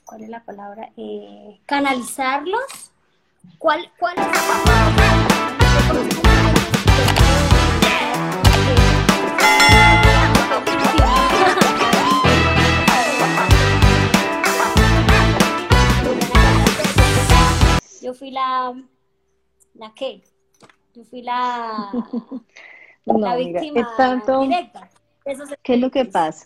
¿cuál 0.06 0.24
es 0.24 0.30
la 0.30 0.44
palabra? 0.44 0.92
Eh, 0.98 1.60
canalizarlos. 1.66 2.92
¿Cuál, 3.60 3.92
cuál 4.00 4.16
es? 4.18 4.26
Yo 18.02 18.14
fui 18.14 18.30
la, 18.32 18.74
¿la 19.74 19.94
qué? 19.96 20.22
Yo 20.94 21.04
fui 21.06 21.22
la, 21.24 21.90
No, 23.06 23.18
la 23.20 23.36
mira, 23.36 23.60
víctima 23.62 23.82
es 23.82 23.98
tanto. 23.98 24.42
directa. 24.42 24.90
de 25.26 25.32
esos 25.32 25.50
¿Qué 25.64 25.74
es 25.76 25.80
lo 25.80 25.90
que 25.90 26.06
pasa? 26.06 26.46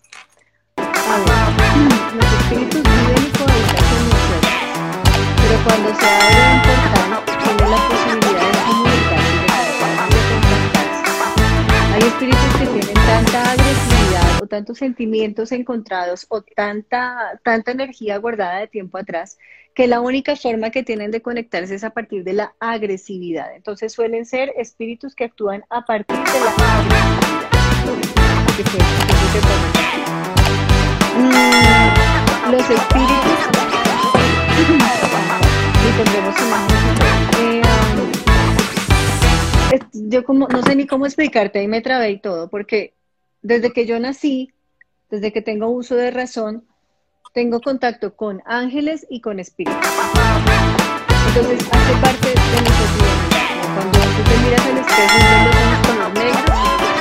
A 0.78 0.82
ver, 1.18 1.28
los 2.16 2.34
espíritus 2.34 2.82
viven 2.84 3.24
y 3.26 3.32
cohabitan 3.38 3.84
con 3.90 4.02
nosotros, 4.10 4.52
pero 5.36 5.56
cuando 5.66 5.90
se 5.96 6.08
abre 6.08 6.42
un 6.54 6.62
portal, 6.62 7.10
tiene 7.58 7.70
la 7.70 7.78
posibilidad 7.90 8.48
de 8.52 8.58
comunicarse 8.66 8.89
Hay 12.00 12.08
espíritus 12.08 12.56
que 12.58 12.66
tienen 12.66 12.94
tanta 12.94 13.52
agresividad 13.52 14.42
o 14.42 14.48
tantos 14.48 14.78
sentimientos 14.78 15.52
encontrados 15.52 16.26
o 16.30 16.42
tanta, 16.42 17.38
tanta 17.44 17.72
energía 17.72 18.18
guardada 18.20 18.60
de 18.60 18.68
tiempo 18.68 18.98
atrás 18.98 19.38
que 19.74 19.86
la 19.86 20.00
única 20.00 20.38
forma 20.38 20.70
que 20.70 20.82
tienen 20.82 21.12
de 21.12 21.22
conectarse 21.22 21.76
es 21.76 21.84
a 21.84 21.90
partir 21.90 22.24
de 22.24 22.32
la 22.32 22.56
agresividad. 22.62 23.54
Entonces 23.54 23.92
suelen 23.92 24.26
ser 24.26 24.54
espíritus 24.56 25.14
que 25.14 25.26
actúan 25.26 25.66
a 25.70 25.86
partir 25.86 26.16
de 26.16 26.40
la 26.40 26.52
agresividad. 26.52 27.20
Mm, 31.18 32.52
los 32.52 32.70
espíritus 32.70 33.40
y 35.84 35.92
tendremos 35.98 36.40
imágenes. 36.40 36.89
Eh, 39.72 39.80
um, 39.94 40.10
yo 40.10 40.24
como 40.24 40.48
no 40.48 40.64
sé 40.64 40.76
ni 40.76 40.88
cómo 40.88 41.06
explicarte, 41.06 41.60
ahí 41.60 41.68
me 41.68 41.82
trabé 41.82 42.12
y 42.12 42.20
todo, 42.20 42.50
porque 42.50 42.94
desde 43.42 43.72
que 43.72 43.86
yo 43.86 44.00
nací, 44.00 44.52
desde 45.10 45.32
que 45.32 45.42
tengo 45.42 45.70
uso 45.70 45.96
de 45.96 46.12
razón, 46.12 46.66
tengo 47.34 47.62
contacto 47.62 48.16
con 48.16 48.42
ángeles 48.46 49.06
y 49.10 49.22
con 49.22 49.40
espíritus. 49.40 49.78
Entonces 51.28 51.60
hace 51.72 51.94
parte 52.02 52.28
de 52.28 52.34
mi 52.34 52.70
cotidianidad. 52.80 53.30
como 53.62 53.76
Cuando 53.76 54.00
tú 54.00 54.24
te 54.24 54.38
miras 54.44 54.66
al 54.66 54.78
espejo 54.78 55.16
y 55.18 55.22
ves 55.38 55.56
los 55.56 56.56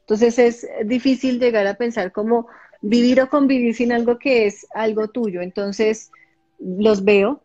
Entonces 0.00 0.38
es 0.38 0.66
difícil 0.84 1.40
llegar 1.40 1.66
a 1.66 1.74
pensar 1.74 2.12
cómo 2.12 2.46
vivir 2.80 3.20
o 3.20 3.28
convivir 3.28 3.74
sin 3.74 3.92
algo 3.92 4.18
que 4.18 4.46
es 4.46 4.66
algo 4.72 5.08
tuyo. 5.08 5.42
Entonces 5.42 6.12
los 6.58 7.04
veo, 7.04 7.42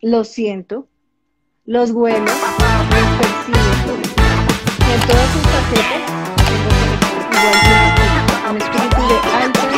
los 0.00 0.28
siento, 0.28 0.88
los 1.64 1.90
huelo, 1.90 2.24
los 2.24 2.32
percibo. 3.18 3.58
Y 4.78 4.92
en 4.92 5.00
todas 5.06 5.32
sus 5.32 5.42
facetas 5.42 6.10
igual 7.30 8.50
un 8.50 8.56
espíritu, 8.56 9.00
de 9.08 9.16
alta 9.42 9.66
de 9.66 9.76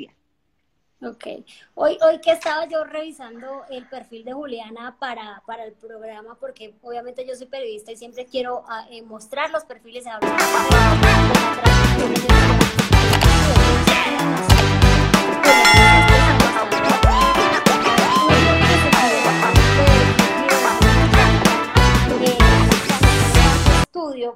la. 0.00 0.19
Ok. 1.02 1.26
Hoy, 1.74 1.96
hoy 2.02 2.20
que 2.20 2.32
estaba 2.32 2.66
yo 2.66 2.84
revisando 2.84 3.64
el 3.70 3.86
perfil 3.86 4.22
de 4.22 4.34
Juliana 4.34 4.96
para, 4.98 5.42
para 5.46 5.64
el 5.64 5.72
programa, 5.72 6.36
porque 6.38 6.74
obviamente 6.82 7.26
yo 7.26 7.34
soy 7.34 7.46
periodista 7.46 7.90
y 7.90 7.96
siempre 7.96 8.26
quiero 8.26 8.64
ah, 8.68 8.86
eh, 8.90 9.00
mostrar 9.00 9.50
los 9.50 9.64
perfiles 9.64 10.04
de 10.04 10.10
hablar 10.10 10.38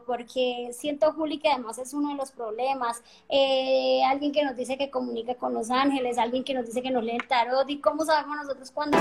porque 0.07 0.71
siento, 0.73 1.13
Juli, 1.13 1.39
que 1.39 1.49
además 1.49 1.79
es 1.79 1.95
uno 1.95 2.11
de 2.11 2.17
los 2.17 2.31
problemas. 2.31 3.03
Eh, 3.29 4.03
alguien 4.05 4.33
que 4.33 4.45
nos 4.45 4.57
dice 4.57 4.77
que 4.77 4.91
comunica 4.91 5.35
con 5.35 5.55
los 5.55 5.71
ángeles, 5.71 6.19
alguien 6.19 6.45
que 6.45 6.55
nos 6.55 6.67
dice 6.67 6.83
que 6.83 6.91
nos 6.91 7.05
lee 7.05 7.17
el 7.17 7.29
tarot, 7.29 7.69
y 7.69 7.79
cómo 7.79 8.05
sabemos 8.05 8.37
nosotros 8.37 8.71
cuando... 8.71 8.99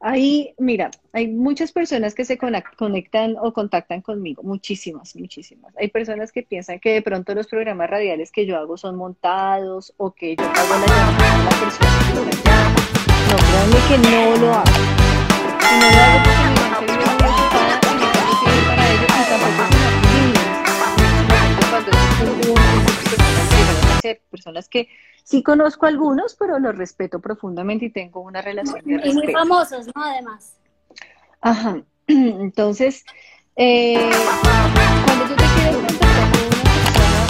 Ahí, 0.00 0.54
mira, 0.58 0.92
hay 1.12 1.26
muchas 1.26 1.72
personas 1.72 2.14
que 2.14 2.24
se 2.24 2.38
conectan 2.38 3.34
o 3.40 3.52
contactan 3.52 4.00
conmigo, 4.00 4.44
muchísimas, 4.44 5.16
muchísimas. 5.16 5.76
Hay 5.76 5.88
personas 5.88 6.30
que 6.30 6.44
piensan 6.44 6.78
que 6.78 6.92
de 6.92 7.02
pronto 7.02 7.34
los 7.34 7.48
programas 7.48 7.90
radiales 7.90 8.30
que 8.30 8.46
yo 8.46 8.56
hago 8.56 8.76
son 8.76 8.94
montados 8.94 9.92
o 9.96 10.12
que 10.12 10.36
yo 10.36 10.44
hago 10.44 10.74
la 10.74 10.86
llamada 10.86 11.34
a 11.34 11.44
la 11.44 11.50
persona 11.50 11.90
que 12.24 12.30
está 12.30 12.52
allá. 12.52 12.74
No, 13.28 13.36
créanme 13.48 13.78
que 13.88 13.98
no 14.08 14.36
lo 14.36 14.54
hago. 14.54 14.70
No 15.80 15.90
lo 15.90 15.98
hago 15.98 16.18
porque 16.22 16.44
mi 16.44 16.54
mente 16.54 16.84
vive 16.86 17.06
muy 17.18 17.28
ocupada 17.28 17.80
y 17.82 17.94
no 17.98 18.06
tengo 18.12 18.34
tiempo 18.44 18.68
para 18.68 18.88
ello 18.88 19.02
y 19.02 19.28
tampoco 19.28 19.62
es 19.64 19.76
una 19.82 19.97
ser 24.08 24.22
personas 24.30 24.68
que 24.68 24.88
Sí 25.28 25.42
conozco 25.42 25.84
algunos, 25.84 26.34
pero 26.36 26.58
los 26.58 26.74
respeto 26.74 27.20
profundamente 27.20 27.84
y 27.84 27.90
tengo 27.90 28.22
una 28.22 28.40
relación 28.40 28.82
de 28.82 28.96
respeto. 28.96 29.10
Y 29.10 29.12
muy 29.12 29.30
famosos, 29.30 29.86
¿no? 29.88 30.02
Además. 30.02 30.56
Ajá. 31.42 31.82
Entonces, 32.06 33.04
eh, 33.54 34.08
cuando 35.04 35.26
tú 35.26 35.34
te 35.36 35.44
quieres 35.54 35.76
contactar 35.76 36.30
con 36.30 36.40
una 36.46 36.62
persona, 36.72 37.20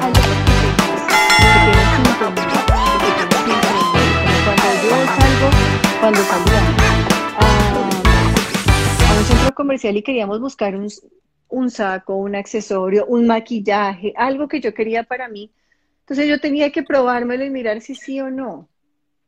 algo 0.00 0.16
que 0.16 0.32
tienes, 0.56 1.02
que 1.04 1.52
tienes 1.60 1.92
sintonía, 1.92 2.48
que 3.04 3.12
tienes 3.20 3.44
sintonía. 3.44 3.60
cuando 4.46 4.64
yo 4.82 4.96
salgo, 5.20 5.48
cuando 6.00 6.20
a, 6.22 7.44
a 9.08 9.18
un 9.18 9.24
centro 9.26 9.54
comercial 9.54 9.94
y 9.98 10.02
queríamos 10.02 10.40
buscar 10.40 10.74
un, 10.74 10.88
un 11.50 11.70
saco, 11.70 12.16
un 12.16 12.34
accesorio, 12.34 13.04
un 13.04 13.26
maquillaje, 13.26 14.14
algo 14.16 14.48
que 14.48 14.62
yo 14.62 14.72
quería 14.72 15.02
para 15.02 15.28
mí, 15.28 15.52
entonces 16.10 16.28
yo 16.28 16.40
tenía 16.40 16.72
que 16.72 16.82
probármelo 16.82 17.44
y 17.44 17.50
mirar 17.50 17.80
si 17.80 17.94
sí 17.94 18.20
o 18.20 18.30
no. 18.30 18.68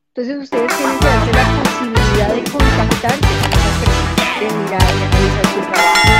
Entonces 0.09 0.37
ustedes 0.37 0.77
tienen 0.77 0.99
que 0.99 1.07
darse 1.07 1.33
la 1.33 1.63
posibilidad 1.63 2.35
de 2.35 2.43
contactarse 2.51 3.21
con 3.21 3.53
esa 3.53 3.73
persona, 3.79 4.41
de 4.41 4.47
mirar, 4.59 4.83
de 4.83 5.07
realizar 5.13 5.47
su 5.47 5.61
trabajo. 5.71 6.11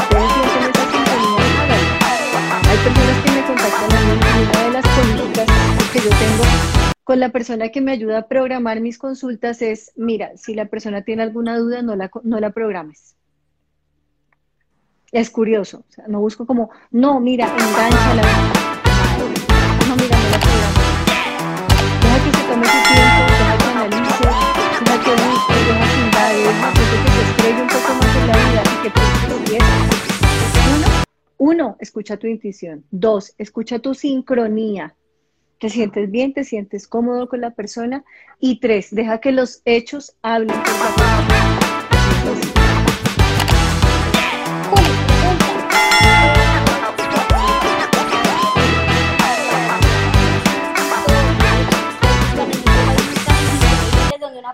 Ustedes 0.00 0.32
sienten 0.32 0.62
esa 0.70 0.84
sintonía, 0.90 1.44
Hay 2.70 2.78
personas 2.78 3.16
que 3.22 3.30
me 3.32 3.46
contactan 3.46 3.92
a 3.92 4.00
mí 4.00 4.16
y 4.16 4.42
una 4.48 4.64
de 4.64 4.70
las 4.70 4.84
políticas 4.96 5.46
que 5.92 5.98
yo 5.98 6.08
tengo 6.08 6.44
con 7.04 7.20
la 7.20 7.28
persona 7.28 7.68
que 7.68 7.82
me 7.82 7.92
ayuda 7.92 8.18
a 8.20 8.28
programar 8.28 8.80
mis 8.80 8.96
consultas 8.96 9.60
es, 9.60 9.92
mira, 9.94 10.38
si 10.38 10.54
la 10.54 10.64
persona 10.64 11.02
tiene 11.02 11.22
alguna 11.22 11.58
duda, 11.58 11.82
no 11.82 11.96
la, 11.96 12.10
no 12.22 12.40
la 12.40 12.48
programes. 12.48 13.14
Es 15.12 15.28
curioso, 15.28 15.84
o 15.86 15.92
sea, 15.92 16.06
no 16.08 16.20
busco 16.20 16.46
como, 16.46 16.70
no, 16.90 17.20
mira, 17.20 17.44
engancha 17.44 18.69
no 19.90 19.96
la 19.96 20.40
programa. 20.40 20.82
Deja 22.00 22.24
que 22.24 22.30
se 22.36 22.42
tome 22.48 22.66
su 22.66 22.80
tiempo, 22.94 23.20
deja 23.28 23.58
que 23.58 23.64
analice, 23.64 24.24
deja 24.84 24.96
que 25.04 25.10
busque, 25.10 25.54
deja 25.66 25.86
que 25.90 26.00
indague, 26.00 26.42
deja 26.42 26.72
que 26.72 26.80
se 26.80 27.30
estrelle 27.30 27.62
un 27.62 27.68
poco 27.68 27.94
más 27.94 28.16
en 28.16 28.26
la 28.26 28.32
vida 28.36 28.62
y 28.62 28.82
que 28.82 28.90
piense 28.90 29.58
Uno, 30.76 30.88
uno, 31.38 31.76
escucha 31.80 32.16
tu 32.16 32.26
intuición. 32.28 32.84
Dos, 32.90 33.34
escucha 33.38 33.80
tu 33.80 33.94
sincronía. 33.94 34.94
Te 35.58 35.68
sientes 35.68 36.10
bien, 36.10 36.32
te 36.32 36.44
sientes 36.44 36.86
cómodo 36.86 37.28
con 37.28 37.40
la 37.40 37.50
persona. 37.50 38.04
Y 38.38 38.60
tres, 38.60 38.94
deja 38.94 39.18
que 39.18 39.32
los 39.32 39.60
hechos 39.64 40.14
hablen 40.22 40.56
por 40.56 40.72
la 40.72 40.94
persona. 40.94 41.49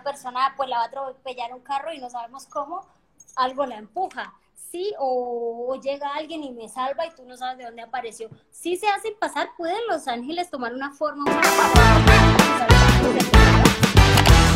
Persona 0.06 0.54
pues 0.56 0.68
la 0.68 0.76
va 0.76 0.82
a 0.84 0.86
atropellar 0.86 1.52
un 1.52 1.60
carro 1.60 1.92
y 1.92 1.98
no 1.98 2.08
sabemos 2.08 2.46
cómo, 2.46 2.86
algo 3.34 3.66
la 3.66 3.76
empuja. 3.76 4.32
Sí, 4.54 4.94
o, 5.00 5.78
llega 5.82 6.14
alguien 6.14 6.44
y 6.44 6.52
me 6.52 6.68
salva 6.68 7.06
y 7.06 7.10
tú 7.10 7.24
no 7.24 7.36
sabes 7.36 7.58
de 7.58 7.64
dónde 7.64 7.82
apareció. 7.82 8.30
Sí 8.50 8.76
se 8.76 8.86
hacen 8.86 9.14
pasar, 9.18 9.48
¿pueden 9.56 9.80
los 9.88 10.06
ángeles 10.06 10.48
tomar 10.48 10.72
una 10.74 10.92
forma 10.92 11.24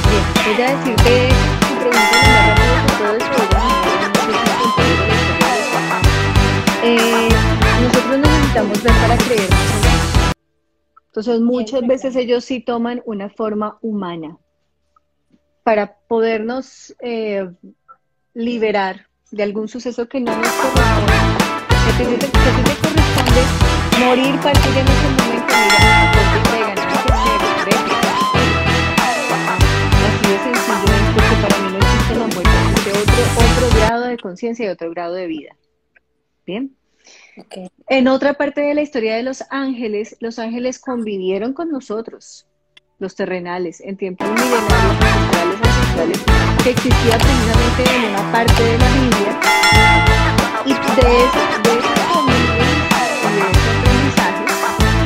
Bien, 0.09 0.25
voy 0.45 0.63
a 0.63 0.77
decirte 0.77 1.29
tu 1.61 1.75
pregunta 1.81 2.87
todo 2.99 3.19
eh, 6.83 7.29
nosotros 7.83 8.19
necesitamos 8.19 8.83
ver 8.83 8.93
para 8.93 9.17
creer 9.19 9.51
Entonces 11.07 11.41
muchas 11.41 11.87
veces 11.87 12.17
ellos 12.17 12.45
sí 12.45 12.61
toman 12.61 13.03
una 13.05 13.29
forma 13.29 13.79
humana 13.83 14.39
para 15.63 15.95
podernos 16.09 16.95
eh, 17.01 17.49
liberar 18.35 19.07
de 19.31 19.43
algún 19.43 19.69
suceso 19.69 20.09
que 20.09 20.21
no 20.21 20.37
nos 20.37 20.49
corresponde. 20.49 21.13
Que 21.87 22.05
te, 22.05 22.17
te, 22.17 22.27
te 22.27 22.39
corresponde 22.39 23.81
morir, 24.01 24.35
partir 24.41 24.77
en 24.79 24.87
ese 24.89 25.09
momento, 25.09 25.55
mira, 25.61 26.13
porque 26.15 26.41
ser, 26.51 26.81
Así 30.07 30.27
de 30.31 30.39
sencillo 30.39 30.95
es 30.95 31.07
porque 31.15 31.37
para 31.43 31.57
mí 31.59 31.69
no 31.73 31.79
existe 31.79 32.15
la 32.15 32.27
muerte, 32.27 32.51
existe 32.71 32.91
otro, 32.91 33.67
otro 33.67 33.79
grado 33.79 34.05
de 34.07 34.17
conciencia 34.17 34.67
y 34.67 34.69
otro 34.69 34.91
grado 34.91 35.15
de 35.15 35.27
vida. 35.27 35.57
¿Bien? 36.47 36.75
Okay. 37.37 37.71
En 37.89 38.09
otra 38.09 38.35
parte 38.35 38.63
de 38.63 38.75
la 38.75 38.83
historia 38.83 39.17
de 39.17 39.23
los 39.23 39.45
ángeles, 39.51 40.17
los 40.21 40.39
ángeles 40.39 40.79
convivieron 40.79 41.53
con 41.53 41.71
nosotros 41.71 42.47
los 43.01 43.17
terrenales, 43.17 43.81
en 43.81 43.97
tiempos 43.97 44.29
milenarios 44.29 44.71
ancestrales, 45.01 45.59
ancestrales, 45.63 46.21
que 46.63 46.71
existía 46.71 47.19
precisamente 47.19 47.97
en 47.97 48.05
una 48.11 48.33
parte 48.33 48.63
de 48.63 48.79
la 48.79 48.89
Biblia, 48.93 49.41
y 50.67 50.73
de 50.73 51.25
esa, 51.25 51.43
de 51.63 51.79
esa 51.79 52.13
convivencia 52.13 53.01
y 53.17 53.33
de 53.35 53.49
ese 53.51 53.71
aprendizaje 53.71 54.45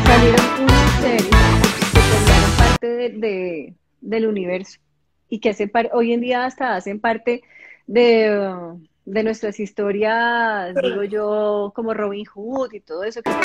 salieron 0.05 0.47
unos 0.63 0.91
seres 1.01 1.29
que 1.31 2.01
formaron 2.01 2.51
parte 2.59 2.89
de, 2.89 3.09
de, 3.11 3.75
del 4.01 4.27
universo 4.27 4.81
y 5.29 5.39
que 5.39 5.51
hacen 5.51 5.71
hoy 5.93 6.13
en 6.13 6.21
día 6.21 6.45
hasta 6.45 6.75
hacen 6.75 6.99
parte 6.99 7.43
de, 7.87 8.77
de 9.05 9.23
nuestras 9.23 9.61
historias, 9.61 10.75
digo 10.75 11.05
yo, 11.05 11.73
como 11.77 11.95
Robin 11.95 12.25
Hood 12.25 12.73
y 12.73 12.81
todo 12.81 13.05
eso 13.05 13.23
que 13.23 13.31
sí, 13.31 13.39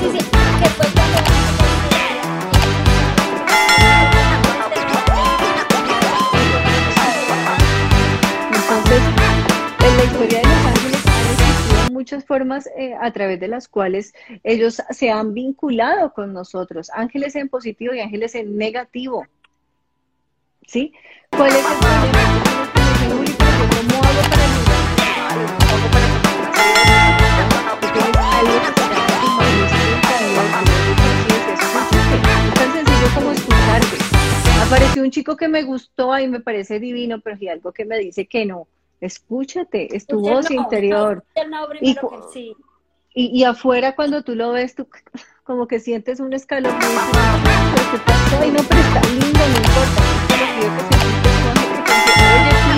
sí, 0.00 0.10
sí, 0.12 0.18
que 0.60 0.68
fue 0.68 1.63
en 9.80 9.96
la 9.96 10.04
historia 10.04 10.38
de 10.38 10.46
los 10.46 10.66
ángeles 10.66 11.04
han 11.86 11.92
muchas 11.92 12.24
formas 12.24 12.68
eh, 12.76 12.94
a 13.00 13.12
través 13.12 13.40
de 13.40 13.48
las 13.48 13.68
cuales 13.68 14.14
ellos 14.42 14.82
se 14.90 15.10
han 15.10 15.32
vinculado 15.34 16.12
con 16.12 16.32
nosotros, 16.32 16.90
ángeles 16.94 17.34
en 17.36 17.48
positivo 17.48 17.94
y 17.94 18.00
ángeles 18.00 18.34
en 18.34 18.56
negativo. 18.56 19.26
¿Sí? 20.66 20.92
¿Cuál 21.30 21.50
es 21.50 21.56
el 21.56 21.62
problema? 21.78 22.44
¿cómo 23.74 24.02
hago 24.02 24.22
para 24.30 24.44
Apareció 34.74 35.04
un 35.04 35.10
chico 35.12 35.36
que 35.36 35.46
me 35.46 35.62
gustó 35.62 36.18
y 36.18 36.26
me 36.26 36.40
parece 36.40 36.80
divino, 36.80 37.20
pero 37.20 37.38
si 37.38 37.46
algo 37.46 37.70
que 37.70 37.84
me 37.84 37.96
dice 37.96 38.26
que 38.26 38.44
no, 38.44 38.66
escúchate, 39.00 39.94
es 39.94 40.04
tu 40.04 40.18
voz 40.18 40.50
interior. 40.50 41.22
y, 41.80 41.96
sí. 42.32 42.56
y, 43.14 43.26
y, 43.26 43.44
afuera 43.44 43.94
cuando 43.94 44.24
tú 44.24 44.34
lo 44.34 44.50
ves, 44.50 44.74
tú 44.74 44.88
como 45.44 45.68
que 45.68 45.78
sientes 45.78 46.18
un 46.18 46.32
escalón 46.32 46.74
y 46.74 46.86
dices, 46.86 47.02
¿qué 47.92 47.98
pasó? 47.98 48.44
Y 48.44 48.50
no, 48.50 48.60
pero 48.68 48.80
está 48.80 49.00
lindo, 49.10 49.38
no 49.38 49.58
importa. 49.58 50.02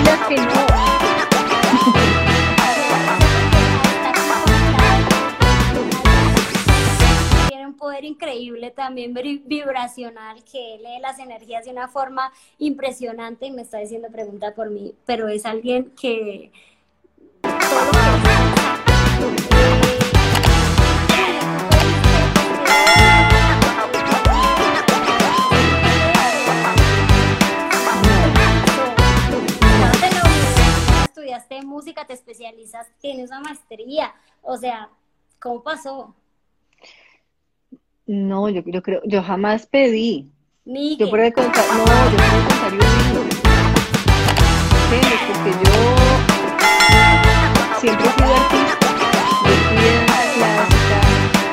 Lo 0.05 0.27
que 0.27 0.35
yo 0.35 0.43
oye, 0.45 0.45
que 1.95 2.01
no. 2.11 2.16
Increíble 8.37 8.71
también 8.71 9.13
vibracional 9.13 10.43
que 10.43 10.77
lee 10.77 10.99
las 11.01 11.17
energías 11.19 11.65
de 11.65 11.71
una 11.71 11.87
forma 11.87 12.31
impresionante 12.59 13.47
y 13.47 13.51
me 13.51 13.63
está 13.63 13.79
diciendo 13.79 14.09
pregunta 14.11 14.53
por 14.53 14.69
mí, 14.69 14.93
pero 15.05 15.27
es 15.27 15.45
alguien 15.45 15.91
que 15.99 16.51
estudiaste 31.05 31.61
música, 31.63 32.05
te 32.05 32.13
especializas, 32.13 32.87
tienes 33.01 33.29
una 33.31 33.41
maestría, 33.41 34.13
o 34.43 34.57
sea, 34.57 34.89
¿cómo 35.39 35.63
pasó? 35.63 36.13
No, 38.07 38.47
yo, 38.47 38.63
yo 38.65 38.81
creo, 38.81 39.01
yo 39.03 39.21
jamás 39.21 39.65
pedí. 39.65 40.31
Yo 40.65 41.09
puedo 41.09 41.29
contar, 41.33 41.65
no, 41.75 41.83
yo 41.85 42.17
puedo 42.17 42.47
contar 42.47 42.71
yo 42.71 42.79
¿Entiendes? 44.83 45.19
Porque 45.27 45.51
yo 45.65 45.75
siempre 47.81 48.07
he 48.07 48.11
sido 48.11 48.33
artista. 48.33 48.87
Yo 49.43 49.89
danza 49.91 50.23
clásica, 50.35 50.97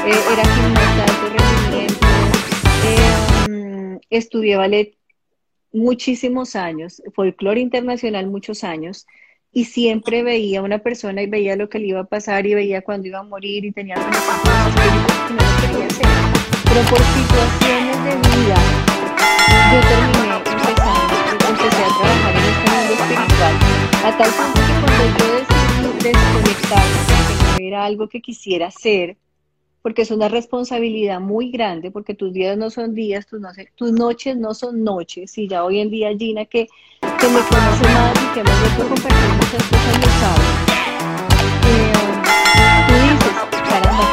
eh, 0.07 0.23
era 0.33 0.45
gimnasta 0.55 1.05
de 1.07 1.29
rendimiento, 1.39 2.07
eh, 2.87 3.99
estudié 4.11 4.55
ballet 4.57 4.97
muchísimos 5.73 6.55
años, 6.55 7.03
folclore 7.15 7.61
internacional 7.61 8.29
muchos 8.29 8.63
años, 8.63 9.09
y 9.53 9.65
siempre 9.65 10.23
veía 10.23 10.61
a 10.61 10.63
una 10.63 10.79
persona 10.79 11.21
y 11.23 11.27
veía 11.27 11.57
lo 11.57 11.69
que 11.69 11.81
le 11.81 11.89
iba 11.89 12.01
a 12.01 12.05
pasar 12.05 12.47
y 12.47 12.55
veía 12.55 12.83
cuando 12.83 13.09
iba 13.09 13.19
a 13.19 13.25
morir 13.25 13.65
y 13.65 13.73
tenía 13.73 13.97
cosas 13.97 15.14
pero 16.65 16.81
por 16.91 16.99
situaciones 16.99 18.05
de 18.05 18.15
vida 18.29 18.57
yo 19.73 19.81
terminé 19.89 20.37
empezando, 20.37 21.15
empecé 21.49 21.83
a 21.83 21.89
trabajar 21.89 22.35
en 22.35 22.45
este 22.45 22.67
mundo 22.71 22.93
espiritual, 22.93 23.55
a 24.05 24.17
tal 24.19 24.31
punto 24.31 24.61
que 24.61 24.75
cuando 24.81 25.05
yo 25.19 25.27
decidí 25.35 26.13
desconectarme, 26.13 26.99
porque 27.09 27.63
no 27.63 27.67
era 27.67 27.85
algo 27.85 28.09
que 28.09 28.21
quisiera 28.21 28.67
hacer, 28.67 29.17
porque 29.81 30.03
es 30.03 30.11
una 30.11 30.29
responsabilidad 30.29 31.21
muy 31.21 31.51
grande, 31.51 31.91
porque 31.91 32.15
tus 32.15 32.33
días 32.33 32.59
no 32.59 32.69
son 32.69 32.95
días, 32.95 33.27
tus, 33.27 33.41
no 33.41 33.49
tus 33.77 33.93
noches 33.93 34.37
no 34.37 34.53
son 34.53 34.85
noches, 34.85 35.39
y 35.39 35.49
ya 35.49 35.65
hoy 35.65 35.81
en 35.81 35.91
día 35.91 36.11
Gina, 36.19 36.45
que, 36.45 36.69
me 37.03 37.09
conoce 37.11 37.85
más 37.95 38.13
y 38.23 38.35
que 38.35 38.41
hemos 38.41 38.61
vuelto 38.61 38.89
compartir 38.89 39.33
muchas 39.37 39.63
cosas, 39.71 39.99
lo 39.99 40.07
sabe. 40.21 40.45
Eh, 41.67 42.74
grande 43.81 44.05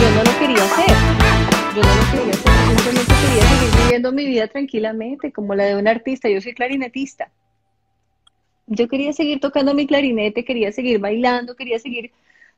yo 0.00 0.10
no 0.10 0.24
lo 0.24 0.38
quería 0.38 0.64
hacer. 0.64 0.96
Yo 1.74 1.82
no 1.82 1.94
lo 1.94 2.02
quería 2.10 2.32
hacer, 2.32 2.52
simplemente 2.68 3.14
quería 3.22 3.42
seguir 3.42 3.82
viviendo 3.82 4.12
mi 4.12 4.26
vida 4.26 4.46
tranquilamente, 4.48 5.32
como 5.32 5.54
la 5.54 5.64
de 5.64 5.76
un 5.76 5.88
artista. 5.88 6.28
Yo 6.28 6.40
soy 6.40 6.54
clarinetista. 6.54 7.30
Yo 8.66 8.88
quería 8.88 9.12
seguir 9.12 9.40
tocando 9.40 9.74
mi 9.74 9.86
clarinete, 9.86 10.44
quería 10.44 10.72
seguir 10.72 10.98
bailando, 11.00 11.56
quería 11.56 11.78
seguir 11.78 12.12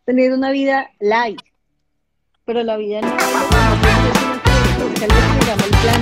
teniendo 0.04 0.36
una 0.36 0.50
vida 0.50 0.90
light. 1.00 1.40
Pero 2.44 2.62
la 2.62 2.76
vida 2.76 3.00
no 3.00 3.08
es 3.08 3.22
algo 3.22 3.48
que 4.92 5.00
se 5.00 5.06
llama 5.46 5.64
el 5.64 5.70
plan 5.70 6.00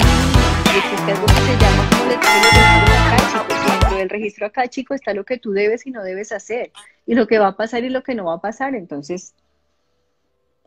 y 0.75 0.79
existe 0.79 1.13
algo 1.13 1.27
que 1.27 1.33
se 1.33 1.57
llama 1.59 1.91
como 1.91 2.05
le 2.07 2.17
registro 2.17 2.95
acá, 2.95 3.80
del 4.01 4.11
registro 4.11 4.47
acá, 4.47 4.69
chico, 4.69 4.95
está 4.95 5.15
lo 5.15 5.25
que 5.25 5.39
tú 5.39 5.53
debes 5.53 5.87
y 5.87 5.91
no 5.91 6.03
debes 6.03 6.33
hacer, 6.33 6.73
y 7.07 7.15
lo 7.15 7.27
que 7.27 7.39
va 7.39 7.49
a 7.49 7.57
pasar 7.57 7.85
y 7.85 7.91
lo 7.91 8.03
que 8.03 8.15
no 8.15 8.27
va 8.27 8.35
a 8.35 8.41
pasar. 8.41 8.75
Entonces, 8.75 9.35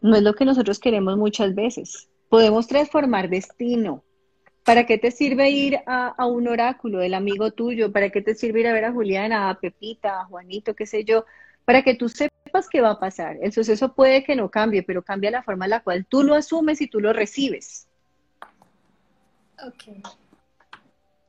no 0.01 0.15
es 0.15 0.21
lo 0.21 0.33
que 0.33 0.45
nosotros 0.45 0.79
queremos 0.79 1.17
muchas 1.17 1.55
veces. 1.55 2.09
Podemos 2.29 2.67
transformar 2.67 3.29
destino. 3.29 4.03
¿Para 4.63 4.85
qué 4.85 4.97
te 4.97 5.11
sirve 5.11 5.49
ir 5.49 5.79
a, 5.85 6.25
un 6.25 6.47
oráculo 6.47 6.99
del 6.99 7.13
amigo 7.13 7.51
tuyo? 7.51 7.91
¿Para 7.91 8.09
qué 8.09 8.21
te 8.21 8.35
sirve 8.35 8.61
ir 8.61 8.67
a 8.67 8.73
ver 8.73 8.85
a 8.85 8.91
Juliana, 8.91 9.49
a 9.49 9.59
Pepita, 9.59 10.21
a 10.21 10.25
Juanito, 10.25 10.73
qué 10.73 10.85
sé 10.85 11.03
yo? 11.03 11.25
Para 11.65 11.83
que 11.83 11.95
tú 11.95 12.07
sepas 12.07 12.69
qué 12.69 12.81
va 12.81 12.91
a 12.91 12.99
pasar. 12.99 13.37
El 13.41 13.51
suceso 13.51 13.93
puede 13.93 14.23
que 14.23 14.35
no 14.35 14.49
cambie, 14.49 14.83
pero 14.83 15.01
cambia 15.01 15.31
la 15.31 15.43
forma 15.43 15.65
en 15.65 15.71
la 15.71 15.83
cual 15.83 16.05
tú 16.05 16.23
lo 16.23 16.33
asumes 16.35 16.81
y 16.81 16.87
tú 16.87 16.99
lo 16.99 17.13
recibes. 17.13 17.87
Ok. 19.65 20.22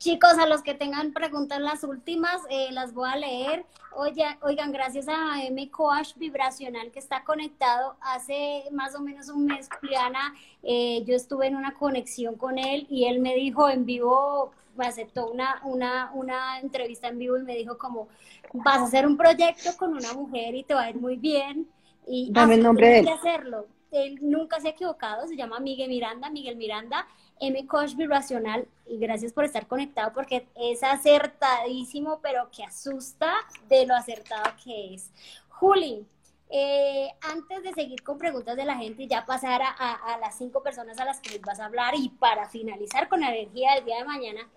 Chicos, 0.04 0.36
a 0.38 0.46
los 0.46 0.60
que 0.60 0.74
tengan 0.74 1.14
preguntas 1.14 1.58
las 1.60 1.82
últimas, 1.82 2.42
eh, 2.50 2.70
las 2.72 2.92
voy 2.92 3.08
a 3.10 3.16
leer. 3.16 3.64
Oye, 3.96 4.26
oigan, 4.42 4.70
gracias 4.70 5.08
a 5.08 5.42
M 5.42 5.70
Coach 5.70 6.14
Vibracional 6.16 6.90
que 6.90 6.98
está 6.98 7.24
conectado 7.24 7.96
hace 8.02 8.64
más 8.70 8.94
o 8.94 9.00
menos 9.00 9.30
un 9.30 9.46
mes, 9.46 9.66
Juliana, 9.80 10.34
eh, 10.62 11.02
yo 11.06 11.16
estuve 11.16 11.46
en 11.46 11.56
una 11.56 11.72
conexión 11.72 12.34
con 12.34 12.58
él 12.58 12.86
y 12.90 13.06
él 13.06 13.20
me 13.20 13.34
dijo 13.34 13.70
en 13.70 13.86
vivo, 13.86 14.52
me 14.76 14.84
aceptó 14.84 15.30
una, 15.30 15.62
una, 15.64 16.10
una 16.12 16.60
entrevista 16.60 17.08
en 17.08 17.18
vivo 17.18 17.38
y 17.38 17.42
me 17.42 17.56
dijo 17.56 17.78
como, 17.78 18.08
vas 18.52 18.80
a 18.80 18.84
hacer 18.84 19.06
un 19.06 19.16
proyecto 19.16 19.70
con 19.78 19.94
una 19.94 20.12
mujer 20.12 20.54
y 20.54 20.64
te 20.64 20.74
va 20.74 20.82
a 20.82 20.90
ir 20.90 20.96
muy 20.96 21.16
bien. 21.16 21.66
Y 22.06 22.28
Dame 22.30 22.56
el 22.56 22.62
nombre 22.62 22.88
de 22.88 22.98
él. 22.98 23.08
hacerlo. 23.08 23.68
Él 23.90 24.18
nunca 24.20 24.60
se 24.60 24.68
ha 24.68 24.72
equivocado, 24.72 25.26
se 25.26 25.34
llama 25.34 25.60
Miguel 25.60 25.88
Miranda, 25.88 26.28
Miguel 26.28 26.56
Miranda 26.56 27.06
M 27.40 27.66
Coach 27.66 27.94
Vibracional 27.94 28.66
y 28.86 28.98
gracias 28.98 29.32
por 29.32 29.44
estar 29.44 29.66
conectado 29.66 30.12
porque 30.12 30.46
es 30.54 30.82
acertadísimo, 30.82 32.20
pero 32.22 32.50
que 32.50 32.64
asusta 32.64 33.32
de 33.68 33.86
lo 33.86 33.94
acertado 33.94 34.44
que 34.62 34.94
es. 34.94 35.10
Juli, 35.48 36.06
eh, 36.50 37.08
antes 37.22 37.62
de 37.62 37.72
seguir 37.72 38.02
con 38.02 38.18
preguntas 38.18 38.56
de 38.56 38.64
la 38.64 38.76
gente 38.76 39.02
y 39.02 39.08
ya 39.08 39.24
pasar 39.24 39.62
a, 39.62 40.18
las 40.20 40.36
cinco 40.36 40.62
personas 40.62 40.98
a 40.98 41.04
las 41.04 41.20
que 41.20 41.30
les 41.30 41.40
vas 41.40 41.58
a 41.58 41.66
hablar 41.66 41.94
y 41.96 42.10
para 42.10 42.48
finalizar 42.48 43.08
con 43.08 43.20
la 43.20 43.34
energía 43.34 43.74
del 43.74 43.84
día 43.84 43.98
de 43.98 44.04
mañana, 44.04 44.48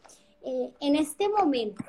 eh, 0.44 0.72
en 0.80 0.96
este 0.96 1.30
momento, 1.30 1.84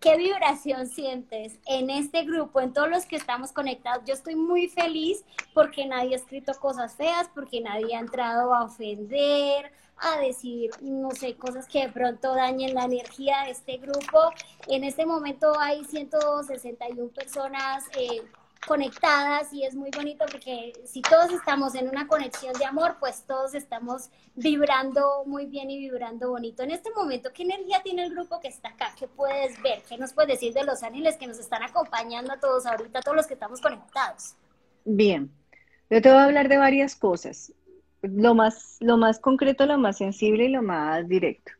¿qué 0.00 0.16
vibración 0.16 0.86
sientes 0.86 1.58
en 1.66 1.90
este 1.90 2.24
grupo, 2.24 2.60
en 2.60 2.72
todos 2.72 2.88
los 2.88 3.06
que 3.06 3.16
estamos 3.16 3.52
conectados? 3.52 4.04
Yo 4.04 4.14
estoy 4.14 4.36
muy 4.36 4.68
feliz 4.68 5.24
porque 5.54 5.86
nadie 5.86 6.14
ha 6.14 6.18
escrito 6.18 6.52
cosas 6.60 6.94
feas, 6.94 7.28
porque 7.34 7.60
nadie 7.60 7.96
ha 7.96 8.00
entrado 8.00 8.54
a 8.54 8.64
ofender, 8.64 9.72
a 10.02 10.18
decir, 10.18 10.70
no 10.80 11.12
sé, 11.12 11.36
cosas 11.36 11.66
que 11.66 11.86
de 11.86 11.92
pronto 11.92 12.34
dañen 12.34 12.74
la 12.74 12.84
energía 12.84 13.44
de 13.44 13.52
este 13.52 13.78
grupo. 13.78 14.32
En 14.66 14.84
este 14.84 15.06
momento 15.06 15.58
hay 15.58 15.84
161 15.84 17.08
personas 17.10 17.84
eh, 17.96 18.22
conectadas 18.66 19.52
y 19.52 19.64
es 19.64 19.74
muy 19.74 19.90
bonito 19.90 20.24
porque 20.30 20.72
si 20.84 21.02
todos 21.02 21.32
estamos 21.32 21.74
en 21.74 21.88
una 21.88 22.06
conexión 22.08 22.52
de 22.54 22.64
amor, 22.64 22.96
pues 22.98 23.24
todos 23.26 23.54
estamos 23.54 24.10
vibrando 24.34 25.24
muy 25.26 25.46
bien 25.46 25.70
y 25.70 25.78
vibrando 25.78 26.30
bonito. 26.30 26.62
En 26.62 26.72
este 26.72 26.90
momento, 26.90 27.30
¿qué 27.32 27.44
energía 27.44 27.80
tiene 27.82 28.04
el 28.04 28.12
grupo 28.12 28.40
que 28.40 28.48
está 28.48 28.70
acá? 28.70 28.92
¿Qué 28.98 29.06
puedes 29.06 29.60
ver? 29.62 29.82
¿Qué 29.88 29.96
nos 29.98 30.12
puedes 30.12 30.32
decir 30.32 30.52
de 30.52 30.64
los 30.64 30.82
ángeles 30.82 31.16
que 31.16 31.26
nos 31.26 31.38
están 31.38 31.62
acompañando 31.62 32.32
a 32.32 32.40
todos 32.40 32.66
ahorita, 32.66 33.00
todos 33.02 33.16
los 33.16 33.26
que 33.26 33.34
estamos 33.34 33.60
conectados? 33.60 34.34
Bien, 34.84 35.30
yo 35.90 36.02
te 36.02 36.08
voy 36.08 36.18
a 36.18 36.24
hablar 36.24 36.48
de 36.48 36.58
varias 36.58 36.96
cosas 36.96 37.52
lo 38.02 38.34
más, 38.34 38.76
lo 38.80 38.96
más 38.96 39.18
concreto, 39.18 39.66
lo 39.66 39.78
más 39.78 39.98
sensible 39.98 40.44
y 40.44 40.48
lo 40.48 40.62
más 40.62 41.08
directo. 41.08 41.52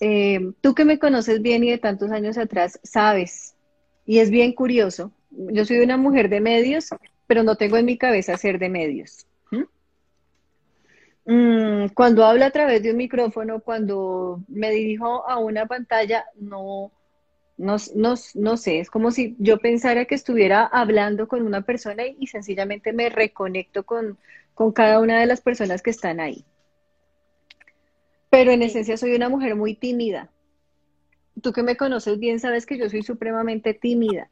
Eh, 0.00 0.52
tú 0.60 0.74
que 0.74 0.84
me 0.84 0.98
conoces 0.98 1.42
bien 1.42 1.64
y 1.64 1.70
de 1.70 1.78
tantos 1.78 2.10
años 2.10 2.38
atrás, 2.38 2.78
sabes, 2.82 3.56
y 4.04 4.18
es 4.18 4.30
bien 4.30 4.52
curioso, 4.52 5.12
yo 5.30 5.64
soy 5.64 5.78
una 5.80 5.96
mujer 5.96 6.28
de 6.28 6.40
medios, 6.40 6.90
pero 7.26 7.42
no 7.42 7.56
tengo 7.56 7.76
en 7.76 7.86
mi 7.86 7.98
cabeza 7.98 8.36
ser 8.36 8.58
de 8.58 8.68
medios. 8.68 9.26
Mm, 11.28 11.88
cuando 11.88 12.24
hablo 12.24 12.44
a 12.44 12.50
través 12.52 12.84
de 12.84 12.92
un 12.92 12.98
micrófono, 12.98 13.60
cuando 13.60 14.44
me 14.46 14.70
dirijo 14.70 15.28
a 15.28 15.38
una 15.38 15.66
pantalla, 15.66 16.24
no, 16.36 16.92
no, 17.56 17.76
no, 17.94 18.56
sé, 18.56 18.78
es 18.78 18.90
como 18.90 19.10
si 19.10 19.34
yo 19.40 19.58
pensara 19.58 20.04
que 20.04 20.14
estuviera 20.14 20.64
hablando 20.64 21.26
con 21.26 21.42
una 21.42 21.62
persona 21.62 22.04
y 22.06 22.28
sencillamente 22.28 22.92
me 22.92 23.08
reconecto 23.08 23.84
con, 23.84 24.18
con 24.56 24.72
cada 24.72 25.00
una 25.00 25.20
de 25.20 25.26
las 25.26 25.42
personas 25.42 25.82
que 25.82 25.90
están 25.90 26.18
ahí. 26.18 26.42
Pero 28.30 28.50
en 28.50 28.62
esencia 28.62 28.96
soy 28.96 29.14
una 29.14 29.28
mujer 29.28 29.54
muy 29.54 29.74
tímida. 29.74 30.30
tú 31.42 31.52
que 31.52 31.62
me 31.62 31.76
conoces 31.76 32.18
bien 32.18 32.40
sabes 32.40 32.64
que 32.64 32.78
yo 32.78 32.88
soy 32.88 33.02
supremamente 33.02 33.74
tímida, 33.74 34.30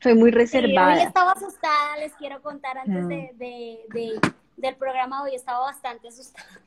soy 0.00 0.14
muy 0.14 0.30
reservada. 0.30 0.94
Sí, 0.94 1.00
hoy 1.00 1.06
estaba 1.08 1.32
asustada, 1.32 1.96
les 1.98 2.12
quiero 2.12 2.40
contar 2.40 2.78
antes 2.78 3.08
de, 3.08 3.32
mm. 3.34 3.92
de, 3.92 4.20
del 4.56 4.76
programa, 4.76 5.24
hoy 5.24 5.34
estaba 5.34 5.58
bastante 5.58 6.06
asustada. 6.06 6.60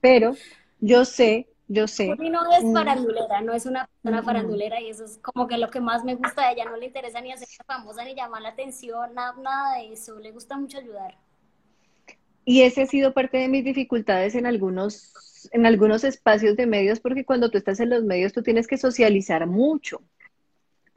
Pero 0.00 0.36
yo 0.78 1.04
sé, 1.04 1.48
yo 1.66 1.88
sé. 1.88 2.14
no 2.14 2.52
es 2.52 2.62
mm. 2.62 2.72
farandulera, 2.72 3.40
no 3.40 3.52
es 3.52 3.66
una 3.66 3.90
persona 4.00 4.22
farandulera 4.22 4.80
y 4.80 4.90
eso 4.90 5.04
es 5.04 5.18
como 5.18 5.48
que 5.48 5.58
lo 5.58 5.70
que 5.70 5.80
más 5.80 6.04
me 6.04 6.14
gusta 6.14 6.46
de 6.46 6.52
ella, 6.52 6.66
no 6.66 6.76
le 6.76 6.86
interesa 6.86 7.20
ni 7.20 7.32
hacerse 7.32 7.64
famosa 7.64 8.04
ni 8.04 8.14
llamar 8.14 8.42
la 8.42 8.50
atención, 8.50 9.12
nada, 9.12 9.34
nada 9.42 9.78
de 9.78 9.92
eso, 9.92 10.20
le 10.20 10.30
gusta 10.30 10.56
mucho 10.56 10.78
ayudar. 10.78 11.18
Y 12.44 12.62
ese 12.62 12.82
ha 12.82 12.86
sido 12.86 13.12
parte 13.12 13.38
de 13.38 13.48
mis 13.48 13.64
dificultades 13.64 14.34
en 14.34 14.46
algunos, 14.46 15.48
en 15.52 15.66
algunos 15.66 16.04
espacios 16.04 16.56
de 16.56 16.66
medios, 16.66 17.00
porque 17.00 17.24
cuando 17.24 17.50
tú 17.50 17.58
estás 17.58 17.80
en 17.80 17.90
los 17.90 18.04
medios 18.04 18.32
tú 18.32 18.42
tienes 18.42 18.66
que 18.66 18.76
socializar 18.76 19.46
mucho. 19.46 20.02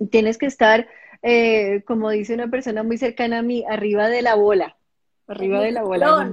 Tienes 0.09 0.37
que 0.37 0.47
estar, 0.47 0.87
eh, 1.21 1.83
como 1.85 2.09
dice 2.09 2.33
una 2.33 2.49
persona 2.49 2.83
muy 2.83 2.97
cercana 2.97 3.39
a 3.39 3.41
mí, 3.43 3.63
arriba 3.69 4.09
de 4.09 4.21
la 4.21 4.35
bola. 4.35 4.75
Arriba 5.27 5.61
de 5.61 5.71
la 5.71 5.83
bola. 5.83 6.31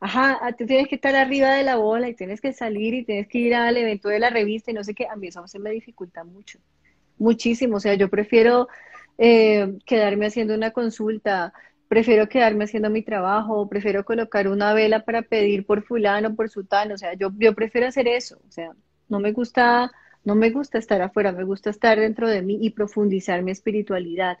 Ajá, 0.00 0.40
tú 0.58 0.66
tienes 0.66 0.88
que 0.88 0.96
estar 0.96 1.14
arriba 1.14 1.54
de 1.54 1.62
la 1.62 1.76
bola 1.76 2.08
y 2.08 2.14
tienes 2.14 2.40
que 2.40 2.52
salir 2.52 2.92
y 2.92 3.04
tienes 3.04 3.28
que 3.28 3.38
ir 3.38 3.54
al 3.54 3.76
evento 3.76 4.08
de 4.08 4.18
la 4.18 4.30
revista 4.30 4.72
y 4.72 4.74
no 4.74 4.82
sé 4.82 4.94
qué. 4.94 5.06
A 5.06 5.14
mí 5.14 5.28
eso 5.28 5.46
se 5.46 5.60
me 5.60 5.70
dificulta 5.70 6.24
mucho. 6.24 6.58
Muchísimo. 7.18 7.76
O 7.76 7.80
sea, 7.80 7.94
yo 7.94 8.08
prefiero 8.08 8.66
eh, 9.16 9.78
quedarme 9.86 10.26
haciendo 10.26 10.54
una 10.54 10.72
consulta, 10.72 11.52
prefiero 11.92 12.26
quedarme 12.26 12.64
haciendo 12.64 12.88
mi 12.88 13.02
trabajo, 13.02 13.68
prefiero 13.68 14.02
colocar 14.02 14.48
una 14.48 14.72
vela 14.72 15.04
para 15.04 15.20
pedir 15.20 15.66
por 15.66 15.82
fulano, 15.82 16.34
por 16.34 16.48
sutano, 16.48 16.94
o 16.94 16.96
sea, 16.96 17.12
yo, 17.12 17.30
yo 17.36 17.54
prefiero 17.54 17.86
hacer 17.86 18.08
eso, 18.08 18.40
o 18.48 18.50
sea, 18.50 18.70
no 19.10 19.20
me 19.20 19.32
gusta, 19.32 19.92
no 20.24 20.34
me 20.34 20.48
gusta 20.48 20.78
estar 20.78 21.02
afuera, 21.02 21.32
me 21.32 21.44
gusta 21.44 21.68
estar 21.68 22.00
dentro 22.00 22.30
de 22.30 22.40
mí 22.40 22.56
y 22.62 22.70
profundizar 22.70 23.42
mi 23.42 23.50
espiritualidad. 23.50 24.38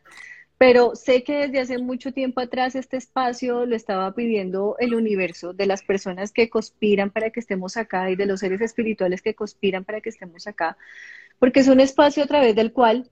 Pero 0.56 0.94
sé 0.94 1.24
que 1.24 1.46
desde 1.46 1.60
hace 1.60 1.76
mucho 1.76 2.14
tiempo 2.14 2.40
atrás 2.40 2.74
este 2.74 2.96
espacio 2.96 3.66
lo 3.66 3.76
estaba 3.76 4.14
pidiendo 4.14 4.76
el 4.78 4.94
universo 4.94 5.52
de 5.52 5.66
las 5.66 5.82
personas 5.82 6.32
que 6.32 6.48
conspiran 6.48 7.10
para 7.10 7.28
que 7.28 7.40
estemos 7.40 7.76
acá 7.76 8.10
y 8.10 8.16
de 8.16 8.24
los 8.24 8.40
seres 8.40 8.62
espirituales 8.62 9.20
que 9.20 9.34
conspiran 9.34 9.84
para 9.84 10.00
que 10.00 10.08
estemos 10.08 10.46
acá, 10.46 10.78
porque 11.38 11.60
es 11.60 11.68
un 11.68 11.80
espacio 11.80 12.24
a 12.24 12.26
través 12.26 12.56
del 12.56 12.72
cual 12.72 13.10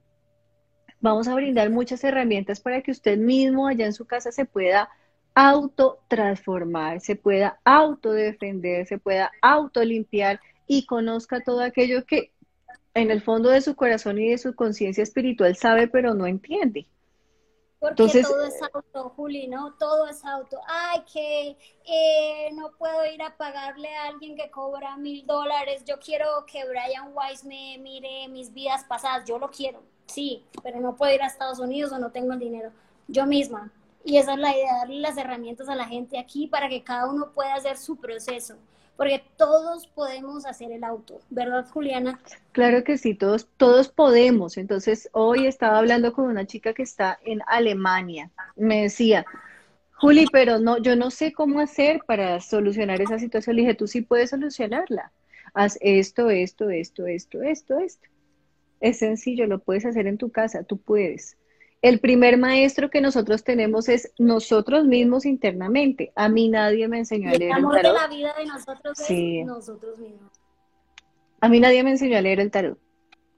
vamos 1.01 1.28
a 1.28 1.35
brindar 1.35 1.70
muchas 1.70 2.05
herramientas 2.05 2.60
para 2.60 2.82
que 2.82 2.90
usted 2.90 3.18
mismo 3.18 3.66
allá 3.66 3.86
en 3.86 3.93
su 3.93 4.06
casa 4.06 4.32
se 4.32 4.44
pueda 4.44 4.90
autotransformar, 5.35 7.01
se 7.01 7.16
pueda 7.16 7.60
autodefender, 7.64 8.86
se 8.86 8.98
pueda 8.98 9.31
autolimpiar 9.43 10.40
y 10.66 10.86
conozca 10.86 11.40
todo 11.40 11.60
aquello 11.60 12.05
que 12.05 12.32
en 12.94 13.10
el 13.10 13.22
fondo 13.22 13.51
de 13.51 13.60
su 13.60 13.77
corazón 13.77 14.18
y 14.18 14.31
de 14.31 14.39
su 14.39 14.55
conciencia 14.55 15.02
espiritual 15.02 15.56
sabe 15.56 15.89
pero 15.89 16.14
no 16.14 16.27
entiende. 16.27 16.86
Porque 17.78 18.02
Entonces, 18.02 18.28
todo 18.28 18.44
es 18.44 18.60
auto, 18.74 19.09
Juli, 19.16 19.48
¿no? 19.48 19.72
Todo 19.78 20.06
es 20.06 20.22
auto. 20.22 20.60
Ay, 20.68 21.01
que 21.10 21.56
eh, 21.86 22.51
no 22.52 22.72
puedo 22.77 23.06
ir 23.10 23.22
a 23.22 23.35
pagarle 23.39 23.89
a 23.97 24.09
alguien 24.09 24.36
que 24.36 24.51
cobra 24.51 24.98
mil 24.98 25.24
dólares. 25.24 25.82
Yo 25.86 25.98
quiero 25.98 26.44
que 26.47 26.62
Brian 26.66 27.14
Weiss 27.14 27.43
me 27.43 27.78
mire 27.78 28.28
mis 28.28 28.52
vidas 28.52 28.85
pasadas. 28.85 29.24
Yo 29.27 29.39
lo 29.39 29.51
quiero 29.51 29.82
sí, 30.11 30.45
pero 30.62 30.81
no 30.81 30.97
puedo 30.97 31.15
ir 31.15 31.23
a 31.23 31.27
Estados 31.27 31.59
Unidos 31.59 31.93
o 31.93 31.99
no 31.99 32.11
tengo 32.11 32.32
el 32.32 32.39
dinero. 32.39 32.70
Yo 33.09 33.27
misma. 33.27 33.70
Y 34.05 34.16
esa 34.16 34.35
es 34.35 34.39
la 34.39 34.55
idea, 34.55 34.74
darle 34.77 35.01
las 35.01 35.16
herramientas 35.16 35.69
a 35.69 35.74
la 35.74 35.87
gente 35.87 36.19
aquí 36.19 36.47
para 36.47 36.69
que 36.69 36.82
cada 36.82 37.11
uno 37.11 37.32
pueda 37.32 37.55
hacer 37.55 37.77
su 37.77 37.97
proceso. 37.97 38.57
Porque 38.97 39.23
todos 39.37 39.87
podemos 39.87 40.45
hacer 40.45 40.73
el 40.73 40.85
auto, 40.85 41.20
¿verdad, 41.31 41.66
Juliana? 41.70 42.20
Claro 42.53 42.85
que 42.85 42.99
sí, 42.99 43.15
todos, 43.15 43.49
todos 43.57 43.89
podemos. 43.89 44.59
Entonces, 44.59 45.09
hoy 45.12 45.47
estaba 45.47 45.78
hablando 45.78 46.12
con 46.12 46.27
una 46.27 46.47
chica 46.47 46.74
que 46.74 46.82
está 46.82 47.19
en 47.24 47.41
Alemania. 47.47 48.31
Me 48.57 48.82
decía, 48.82 49.24
Juli, 49.93 50.27
pero 50.31 50.59
no, 50.59 50.78
yo 50.78 50.97
no 50.97 51.11
sé 51.11 51.32
cómo 51.32 51.61
hacer 51.61 52.01
para 52.07 52.41
solucionar 52.41 53.01
esa 53.01 53.19
situación. 53.19 53.57
Le 53.57 53.62
dije, 53.62 53.74
tú 53.74 53.87
sí 53.87 54.03
puedes 54.03 54.31
solucionarla. 54.31 55.12
Haz 55.55 55.78
esto, 55.81 56.31
esto, 56.31 56.69
esto, 56.70 57.07
esto, 57.07 57.43
esto, 57.43 57.78
esto. 57.78 58.09
Es 58.81 58.98
sencillo, 58.98 59.47
lo 59.47 59.61
puedes 59.61 59.85
hacer 59.85 60.07
en 60.07 60.19
tu 60.19 60.31
casa, 60.31 60.65
tú 60.65 60.78
puedes. 60.78 61.36
El 61.82 61.98
primer 61.98 62.36
maestro 62.36 62.90
que 62.90 63.01
nosotros 63.01 63.43
tenemos 63.43 63.89
es 63.89 64.12
nosotros 64.19 64.85
mismos 64.85 65.24
internamente. 65.24 66.12
A 66.15 66.28
mí 66.28 66.48
nadie 66.48 66.89
me 66.89 66.98
enseñó 66.98 67.31
a 67.31 67.32
leer 67.32 67.52
el 67.52 67.52
amor 67.52 67.77
de 67.77 67.82
la 67.85 68.07
vida 68.07 68.35
de 68.39 68.47
nosotros 68.47 69.01
es 69.01 69.47
nosotros 69.47 69.98
mismos. 69.98 70.31
A 71.40 71.48
mí 71.48 71.59
nadie 71.59 71.82
me 71.82 71.90
enseñó 71.90 72.19
a 72.19 72.20
leer 72.20 72.40
el 72.40 72.51
tarot. 72.51 72.78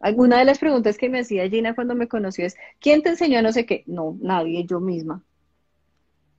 Alguna 0.00 0.38
de 0.38 0.44
las 0.44 0.58
preguntas 0.58 0.98
que 0.98 1.08
me 1.08 1.20
hacía 1.20 1.48
Gina 1.48 1.76
cuando 1.76 1.94
me 1.94 2.08
conoció 2.08 2.44
es, 2.44 2.56
¿quién 2.80 3.02
te 3.02 3.10
enseñó 3.10 3.38
a 3.38 3.42
no 3.42 3.52
sé 3.52 3.64
qué? 3.64 3.84
No, 3.86 4.18
nadie, 4.20 4.64
yo 4.64 4.80
misma. 4.80 5.24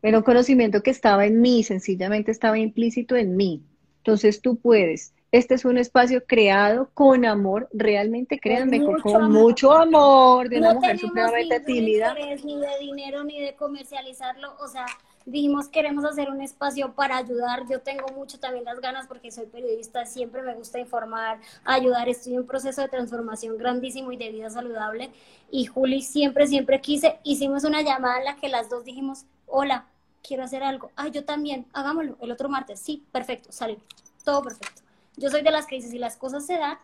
Era 0.02 0.18
un 0.18 0.24
conocimiento 0.26 0.84
que 0.84 0.92
estaba 0.92 1.26
en 1.26 1.40
mí, 1.40 1.64
sencillamente 1.64 2.32
estaba 2.32 2.60
implícito 2.60 3.16
en 3.16 3.38
mí. 3.38 3.64
Entonces 4.00 4.42
tú 4.42 4.58
puedes. 4.58 5.14
Este 5.34 5.56
es 5.56 5.66
un 5.66 5.80
espacio 5.80 6.24
creado 6.28 6.92
con 6.94 7.26
amor, 7.26 7.68
realmente 7.74 8.40
créanme, 8.40 8.86
con, 8.86 9.32
mucho 9.32 9.72
amor, 9.72 10.48
de 10.48 10.60
una 10.60 10.76
mujer 10.76 11.00
supremamente 11.00 11.60
tímida. 11.62 12.14
Ni 12.14 12.60
de 12.60 12.80
dinero, 12.80 13.24
ni 13.24 13.42
de 13.42 13.56
comercializarlo, 13.56 14.56
o 14.60 14.68
sea, 14.68 14.86
dijimos 15.26 15.70
queremos 15.70 16.06
hacer 16.06 16.30
un 16.30 16.40
espacio 16.40 16.94
para 16.94 17.18
ayudar. 17.18 17.68
Yo 17.68 17.80
tengo 17.80 18.10
mucho 18.10 18.40
también 18.40 18.64
las 18.64 18.80
ganas 18.80 19.08
porque 19.08 19.32
soy 19.32 19.48
periodista, 19.48 20.06
siempre 20.06 20.44
me 20.44 20.54
gusta 20.54 20.78
informar, 20.78 21.40
ayudar. 21.66 22.10
Estoy 22.10 22.34
en 22.34 22.42
un 22.42 22.46
proceso 22.46 22.84
de 22.84 22.90
transformación 22.90 23.58
grandísimo 23.58 24.12
y 24.12 24.18
de 24.18 24.30
vida 24.30 24.52
saludable. 24.52 25.10
Y 25.50 25.66
Juli 25.66 26.04
siempre, 26.04 26.46
siempre 26.46 26.80
quise. 26.80 27.18
Hicimos 27.24 27.64
una 27.64 27.82
llamada 27.82 28.20
en 28.20 28.26
la 28.26 28.36
que 28.36 28.50
las 28.50 28.70
dos 28.70 28.86
dijimos, 28.86 29.26
hola, 29.48 29.88
quiero 30.22 30.44
hacer 30.44 30.62
algo. 30.62 30.92
Ah, 30.96 31.08
yo 31.08 31.26
también, 31.26 31.66
hagámoslo 31.74 32.18
el 32.22 32.32
otro 32.32 32.50
martes. 32.50 32.80
Sí, 32.80 33.04
perfecto, 33.12 33.52
sale, 33.52 33.80
todo 34.24 34.44
perfecto. 34.44 34.83
Yo 35.18 35.30
soy 35.30 35.42
de 35.42 35.52
las 35.52 35.66
que 35.66 35.76
dice, 35.76 35.90
si 35.90 36.00
las 36.00 36.18
cosas 36.18 36.46
se 36.46 36.58
dan 36.58 36.78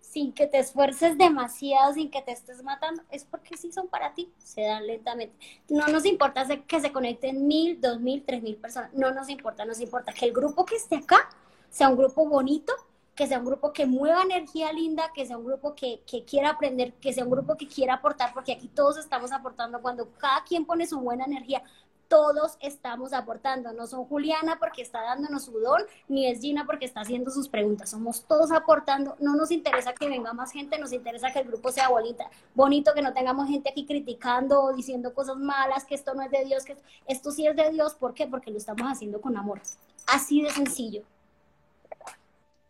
sin 0.00 0.32
que 0.32 0.46
te 0.46 0.58
esfuerces 0.58 1.18
demasiado, 1.18 1.94
sin 1.94 2.10
que 2.10 2.22
te 2.22 2.30
estés 2.30 2.62
matando, 2.62 3.02
es 3.10 3.24
porque 3.24 3.56
sí 3.56 3.72
son 3.72 3.88
para 3.88 4.14
ti, 4.14 4.32
se 4.38 4.62
dan 4.62 4.86
lentamente. 4.86 5.34
No 5.68 5.88
nos 5.88 6.04
importa 6.04 6.46
que 6.68 6.80
se 6.80 6.92
conecten 6.92 7.48
mil, 7.48 7.80
dos 7.80 7.98
mil, 7.98 8.22
tres 8.24 8.42
mil 8.42 8.56
personas, 8.56 8.92
no 8.94 9.10
nos 9.12 9.28
importa, 9.28 9.64
nos 9.64 9.80
importa 9.80 10.12
que 10.12 10.26
el 10.26 10.32
grupo 10.32 10.64
que 10.64 10.76
esté 10.76 10.96
acá 10.96 11.28
sea 11.68 11.88
un 11.88 11.96
grupo 11.96 12.28
bonito, 12.28 12.72
que 13.16 13.26
sea 13.26 13.38
un 13.38 13.44
grupo 13.44 13.72
que 13.72 13.86
mueva 13.86 14.22
energía 14.22 14.72
linda, 14.72 15.10
que 15.14 15.26
sea 15.26 15.36
un 15.36 15.46
grupo 15.46 15.74
que, 15.74 16.02
que, 16.06 16.24
quiera 16.24 16.50
aprender, 16.50 16.92
que 16.94 17.12
sea 17.12 17.24
un 17.24 17.30
grupo 17.30 17.56
que 17.56 17.66
quiera 17.66 17.94
aportar, 17.94 18.32
porque 18.34 18.52
aquí 18.52 18.68
todos 18.68 18.98
estamos 18.98 19.32
aportando 19.32 19.80
cuando 19.80 20.12
cada 20.18 20.44
quien 20.44 20.64
pone 20.64 20.86
su 20.86 21.00
buena 21.00 21.24
energía 21.24 21.62
todos 22.08 22.56
estamos 22.60 23.12
aportando. 23.12 23.72
No 23.72 23.86
son 23.86 24.04
Juliana 24.04 24.58
porque 24.58 24.82
está 24.82 25.02
dándonos 25.02 25.44
su 25.44 25.58
don, 25.58 25.82
ni 26.08 26.26
es 26.26 26.40
Gina 26.40 26.64
porque 26.66 26.84
está 26.84 27.00
haciendo 27.00 27.30
sus 27.30 27.48
preguntas. 27.48 27.90
Somos 27.90 28.24
todos 28.26 28.52
aportando. 28.52 29.16
No 29.20 29.34
nos 29.34 29.50
interesa 29.50 29.92
que 29.94 30.08
venga 30.08 30.32
más 30.32 30.52
gente, 30.52 30.78
nos 30.78 30.92
interesa 30.92 31.32
que 31.32 31.40
el 31.40 31.48
grupo 31.48 31.72
sea 31.72 31.88
bonita, 31.88 32.30
bonito, 32.54 32.92
que 32.94 33.02
no 33.02 33.12
tengamos 33.12 33.48
gente 33.48 33.70
aquí 33.70 33.86
criticando 33.86 34.62
o 34.62 34.72
diciendo 34.72 35.14
cosas 35.14 35.36
malas, 35.36 35.84
que 35.84 35.94
esto 35.94 36.14
no 36.14 36.22
es 36.22 36.30
de 36.30 36.44
Dios, 36.44 36.64
que 36.64 36.76
esto 37.06 37.30
sí 37.30 37.46
es 37.46 37.56
de 37.56 37.70
Dios. 37.70 37.94
¿Por 37.94 38.14
qué? 38.14 38.26
Porque 38.26 38.50
lo 38.50 38.58
estamos 38.58 38.86
haciendo 38.90 39.20
con 39.20 39.36
amor. 39.36 39.60
Así 40.06 40.42
de 40.42 40.50
sencillo. 40.50 41.02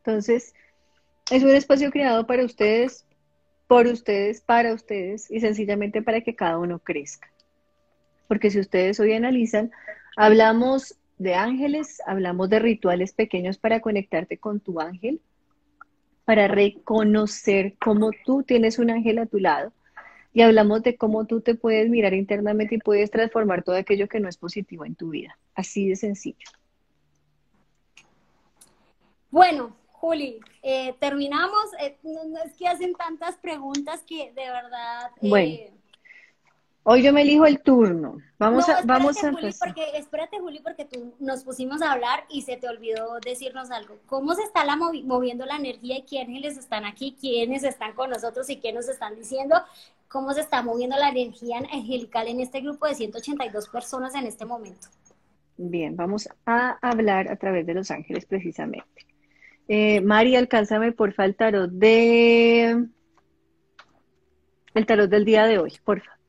Entonces, 0.04 0.54
es 1.30 1.42
un 1.42 1.50
espacio 1.50 1.90
creado 1.90 2.26
para 2.26 2.44
ustedes, 2.44 3.04
por 3.66 3.86
ustedes, 3.86 4.40
para 4.40 4.74
ustedes 4.74 5.30
y 5.30 5.40
sencillamente 5.40 6.02
para 6.02 6.20
que 6.20 6.34
cada 6.34 6.58
uno 6.58 6.78
crezca 6.78 7.33
porque 8.28 8.50
si 8.50 8.60
ustedes 8.60 9.00
hoy 9.00 9.12
analizan, 9.12 9.70
hablamos 10.16 10.96
de 11.18 11.34
ángeles, 11.34 12.00
hablamos 12.06 12.48
de 12.50 12.58
rituales 12.58 13.12
pequeños 13.12 13.58
para 13.58 13.80
conectarte 13.80 14.38
con 14.38 14.60
tu 14.60 14.80
ángel, 14.80 15.20
para 16.24 16.48
reconocer 16.48 17.74
cómo 17.78 18.10
tú 18.24 18.42
tienes 18.42 18.78
un 18.78 18.90
ángel 18.90 19.18
a 19.18 19.26
tu 19.26 19.38
lado. 19.38 19.72
Y 20.32 20.42
hablamos 20.42 20.82
de 20.82 20.96
cómo 20.96 21.26
tú 21.26 21.40
te 21.40 21.54
puedes 21.54 21.88
mirar 21.88 22.12
internamente 22.12 22.74
y 22.74 22.78
puedes 22.78 23.10
transformar 23.10 23.62
todo 23.62 23.76
aquello 23.76 24.08
que 24.08 24.18
no 24.18 24.28
es 24.28 24.36
positivo 24.36 24.84
en 24.84 24.96
tu 24.96 25.10
vida. 25.10 25.38
Así 25.54 25.88
de 25.88 25.94
sencillo. 25.94 26.48
Bueno, 29.30 29.76
Juli, 29.92 30.40
eh, 30.62 30.94
terminamos. 30.98 31.66
Eh, 31.80 31.96
no, 32.02 32.42
es 32.44 32.54
que 32.56 32.66
hacen 32.66 32.94
tantas 32.94 33.36
preguntas 33.36 34.02
que 34.06 34.32
de 34.32 34.50
verdad... 34.50 35.10
Eh, 35.22 35.72
Hoy 36.86 37.02
yo 37.02 37.14
me 37.14 37.22
elijo 37.22 37.46
el 37.46 37.60
turno. 37.60 38.18
Vamos 38.38 38.68
a, 38.68 38.82
vamos 38.84 39.16
a 39.24 39.32
Juli, 39.32 39.54
porque, 39.58 39.96
espérate, 39.96 40.38
Juli, 40.38 40.60
porque 40.60 40.84
tú 40.84 41.14
nos 41.18 41.42
pusimos 41.42 41.80
a 41.80 41.92
hablar 41.92 42.24
y 42.28 42.42
se 42.42 42.58
te 42.58 42.68
olvidó 42.68 43.18
decirnos 43.24 43.70
algo. 43.70 43.96
¿Cómo 44.04 44.34
se 44.34 44.42
está 44.42 44.66
la 44.66 44.76
moviendo 44.76 45.46
la 45.46 45.56
energía 45.56 45.96
y 45.96 46.02
quiénes 46.02 46.58
están 46.58 46.84
aquí, 46.84 47.16
quiénes 47.18 47.64
están 47.64 47.94
con 47.94 48.10
nosotros 48.10 48.50
y 48.50 48.56
qué 48.56 48.74
nos 48.74 48.86
están 48.86 49.16
diciendo? 49.16 49.56
¿Cómo 50.08 50.34
se 50.34 50.42
está 50.42 50.62
moviendo 50.62 50.98
la 50.98 51.08
energía 51.08 51.56
angelical 51.56 52.28
en 52.28 52.40
este 52.40 52.60
grupo 52.60 52.86
de 52.86 52.94
182 52.94 53.68
personas 53.70 54.14
en 54.14 54.26
este 54.26 54.44
momento? 54.44 54.88
Bien, 55.56 55.96
vamos 55.96 56.28
a 56.44 56.76
hablar 56.82 57.28
a 57.30 57.36
través 57.36 57.64
de 57.64 57.72
los 57.72 57.90
ángeles 57.90 58.26
precisamente. 58.26 59.06
Eh, 59.68 60.02
Mari, 60.02 60.36
alcánzame 60.36 60.92
por 60.92 61.14
faltar 61.14 61.70
de 61.70 62.88
el 64.74 64.86
tarot 64.86 65.08
del 65.08 65.24
día 65.24 65.46
de 65.46 65.58
hoy, 65.58 65.72
por 65.82 66.00
favor. 66.02 66.23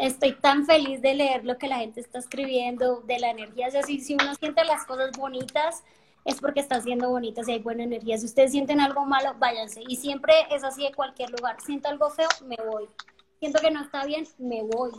Estoy 0.00 0.32
tan 0.34 0.66
feliz 0.66 1.00
de 1.02 1.14
leer 1.14 1.44
lo 1.44 1.58
que 1.58 1.68
la 1.68 1.78
gente 1.78 2.00
está 2.00 2.18
escribiendo, 2.18 3.00
de 3.02 3.18
la 3.18 3.30
energía. 3.30 3.70
Si, 3.82 4.14
uno 4.14 4.34
siente 4.34 4.64
las 4.64 4.84
cosas 4.84 5.10
bonitas, 5.16 5.82
es 6.24 6.40
porque 6.40 6.60
está 6.60 6.80
siendo 6.80 7.10
bonitas 7.10 7.48
y 7.48 7.52
hay 7.52 7.58
buena 7.58 7.84
energía. 7.84 8.18
Si 8.18 8.26
ustedes 8.26 8.52
sienten 8.52 8.80
algo 8.80 9.04
malo, 9.04 9.34
váyanse. 9.38 9.82
Y 9.88 9.96
siempre 9.96 10.34
es 10.50 10.64
así 10.64 10.82
de 10.82 10.92
cualquier 10.92 11.30
lugar. 11.30 11.60
Siento 11.60 11.88
algo 11.88 12.10
feo, 12.10 12.28
me 12.46 12.56
voy. 12.66 12.88
Siento 13.38 13.60
que 13.60 13.70
no 13.70 13.82
está 13.82 14.04
bien, 14.04 14.26
me 14.38 14.62
voy. 14.62 14.92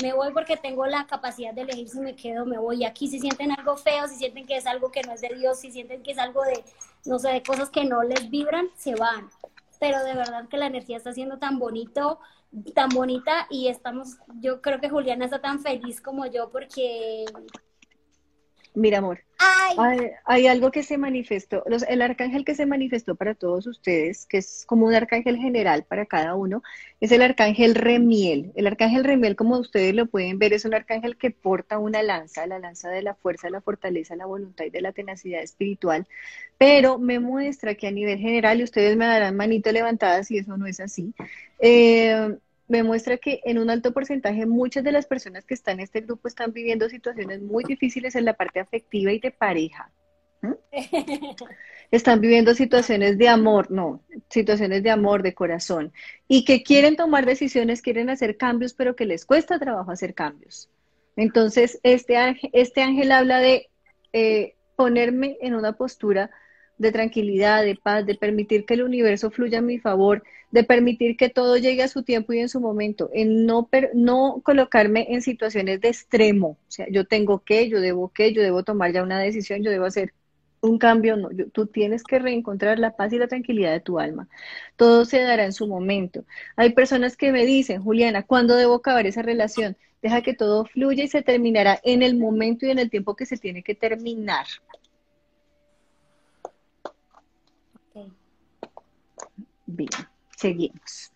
Me 0.00 0.14
voy 0.14 0.32
porque 0.32 0.56
tengo 0.56 0.86
la 0.86 1.06
capacidad 1.06 1.52
de 1.52 1.62
elegir 1.62 1.88
si 1.88 2.00
me 2.00 2.16
quedo, 2.16 2.46
me 2.46 2.58
voy. 2.58 2.84
Aquí 2.84 3.08
si 3.08 3.20
sienten 3.20 3.52
algo 3.52 3.76
feo, 3.76 4.08
si 4.08 4.16
sienten 4.16 4.46
que 4.46 4.56
es 4.56 4.66
algo 4.66 4.90
que 4.90 5.02
no 5.02 5.12
es 5.12 5.20
de 5.20 5.28
Dios, 5.34 5.60
si 5.60 5.70
sienten 5.70 6.02
que 6.02 6.12
es 6.12 6.18
algo 6.18 6.42
de, 6.42 6.64
no 7.04 7.18
sé, 7.18 7.28
de 7.28 7.42
cosas 7.42 7.68
que 7.70 7.84
no 7.84 8.02
les 8.02 8.30
vibran, 8.30 8.68
se 8.76 8.94
van. 8.94 9.28
Pero 9.78 10.02
de 10.02 10.14
verdad 10.14 10.48
que 10.48 10.56
la 10.56 10.66
energía 10.66 10.96
está 10.96 11.12
siendo 11.12 11.38
tan 11.38 11.58
bonito, 11.58 12.20
tan 12.74 12.88
bonita 12.90 13.46
y 13.50 13.68
estamos, 13.68 14.18
yo 14.40 14.60
creo 14.60 14.80
que 14.80 14.90
Juliana 14.90 15.24
está 15.24 15.40
tan 15.40 15.60
feliz 15.60 16.00
como 16.00 16.26
yo 16.26 16.50
porque... 16.50 17.24
Mira, 18.74 18.98
amor, 18.98 19.20
hay, 20.24 20.46
algo 20.46 20.70
que 20.70 20.82
se 20.82 20.98
manifestó, 20.98 21.64
el 21.66 22.02
arcángel 22.02 22.44
que 22.44 22.54
se 22.54 22.66
manifestó 22.66 23.14
para 23.14 23.34
todos 23.34 23.66
ustedes, 23.66 24.26
que 24.26 24.38
es 24.38 24.64
como 24.66 24.86
un 24.86 24.94
arcángel 24.94 25.36
general 25.36 25.84
para 25.84 26.06
cada 26.06 26.34
uno, 26.34 26.62
es 27.00 27.12
el 27.12 27.22
arcángel 27.22 27.74
Remiel. 27.74 28.52
El 28.54 28.66
arcángel 28.66 29.04
Remiel, 29.04 29.36
como 29.36 29.58
ustedes 29.58 29.94
lo 29.94 30.06
pueden 30.06 30.38
ver, 30.38 30.52
es 30.52 30.64
un 30.64 30.74
arcángel 30.74 31.16
que 31.16 31.30
porta 31.30 31.78
una 31.78 32.02
lanza, 32.02 32.46
la 32.46 32.58
lanza 32.58 32.88
de 32.88 33.02
la 33.02 33.14
fuerza, 33.14 33.50
la 33.50 33.60
fortaleza, 33.60 34.16
la 34.16 34.26
voluntad 34.26 34.64
y 34.64 34.70
de 34.70 34.80
la 34.80 34.92
tenacidad 34.92 35.42
espiritual, 35.42 36.06
pero 36.58 36.98
me 36.98 37.18
muestra 37.18 37.74
que 37.74 37.88
a 37.88 37.90
nivel 37.90 38.18
general, 38.18 38.60
y 38.60 38.64
ustedes 38.64 38.96
me 38.96 39.06
darán 39.06 39.36
manito 39.36 39.72
levantada 39.72 40.24
si 40.24 40.38
eso 40.38 40.56
no 40.56 40.66
es 40.66 40.80
así, 40.80 41.14
eh, 41.58 42.36
me 42.72 42.82
muestra 42.82 43.18
que 43.18 43.42
en 43.44 43.58
un 43.58 43.68
alto 43.68 43.92
porcentaje 43.92 44.46
muchas 44.46 44.82
de 44.82 44.92
las 44.92 45.04
personas 45.04 45.44
que 45.44 45.52
están 45.52 45.74
en 45.74 45.80
este 45.80 46.00
grupo 46.00 46.26
están 46.26 46.54
viviendo 46.54 46.88
situaciones 46.88 47.42
muy 47.42 47.64
difíciles 47.64 48.14
en 48.16 48.24
la 48.24 48.32
parte 48.32 48.60
afectiva 48.60 49.12
y 49.12 49.18
de 49.18 49.30
pareja. 49.30 49.90
Están 51.90 52.22
viviendo 52.22 52.54
situaciones 52.54 53.18
de 53.18 53.28
amor, 53.28 53.70
no, 53.70 54.00
situaciones 54.30 54.82
de 54.82 54.90
amor, 54.90 55.22
de 55.22 55.34
corazón, 55.34 55.92
y 56.26 56.46
que 56.46 56.62
quieren 56.62 56.96
tomar 56.96 57.26
decisiones, 57.26 57.82
quieren 57.82 58.08
hacer 58.08 58.38
cambios, 58.38 58.72
pero 58.72 58.96
que 58.96 59.04
les 59.04 59.26
cuesta 59.26 59.58
trabajo 59.58 59.90
hacer 59.90 60.14
cambios. 60.14 60.70
Entonces, 61.14 61.78
este 61.82 62.16
ángel, 62.16 62.48
este 62.54 62.80
ángel 62.80 63.12
habla 63.12 63.40
de 63.40 63.68
eh, 64.14 64.54
ponerme 64.76 65.36
en 65.42 65.54
una 65.54 65.74
postura 65.74 66.30
de 66.78 66.90
tranquilidad, 66.90 67.62
de 67.62 67.76
paz, 67.76 68.06
de 68.06 68.14
permitir 68.14 68.64
que 68.64 68.74
el 68.74 68.82
universo 68.82 69.30
fluya 69.30 69.58
a 69.58 69.62
mi 69.62 69.78
favor, 69.78 70.22
de 70.52 70.64
permitir 70.64 71.16
que 71.16 71.30
todo 71.30 71.56
llegue 71.56 71.82
a 71.82 71.88
su 71.88 72.02
tiempo 72.02 72.32
y 72.32 72.38
en 72.38 72.48
su 72.48 72.60
momento, 72.60 73.10
en 73.12 73.46
no, 73.46 73.68
no 73.94 74.40
colocarme 74.44 75.06
en 75.10 75.22
situaciones 75.22 75.80
de 75.80 75.88
extremo, 75.88 76.58
o 76.68 76.70
sea, 76.70 76.86
yo 76.90 77.06
tengo 77.06 77.40
que, 77.40 77.68
yo 77.68 77.80
debo 77.80 78.10
que, 78.10 78.32
yo 78.32 78.42
debo 78.42 78.62
tomar 78.62 78.92
ya 78.92 79.02
una 79.02 79.18
decisión, 79.18 79.62
yo 79.62 79.70
debo 79.70 79.86
hacer 79.86 80.12
un 80.60 80.78
cambio, 80.78 81.16
no, 81.16 81.30
tú 81.52 81.66
tienes 81.66 82.04
que 82.04 82.18
reencontrar 82.18 82.78
la 82.78 82.94
paz 82.94 83.12
y 83.12 83.18
la 83.18 83.26
tranquilidad 83.26 83.72
de 83.72 83.80
tu 83.80 83.98
alma. 83.98 84.28
Todo 84.76 85.04
se 85.04 85.20
dará 85.20 85.44
en 85.44 85.52
su 85.52 85.66
momento. 85.66 86.24
Hay 86.54 86.70
personas 86.70 87.16
que 87.16 87.32
me 87.32 87.44
dicen, 87.44 87.82
Juliana, 87.82 88.22
¿cuándo 88.22 88.54
debo 88.54 88.74
acabar 88.74 89.06
esa 89.06 89.22
relación? 89.22 89.76
Deja 90.02 90.22
que 90.22 90.34
todo 90.34 90.64
fluya 90.66 91.02
y 91.02 91.08
se 91.08 91.22
terminará 91.22 91.80
en 91.82 92.02
el 92.02 92.16
momento 92.16 92.66
y 92.66 92.70
en 92.70 92.78
el 92.78 92.90
tiempo 92.90 93.16
que 93.16 93.26
se 93.26 93.38
tiene 93.38 93.62
que 93.64 93.74
terminar. 93.74 94.46
Bien, 99.66 99.88
seguimos. 100.42 101.12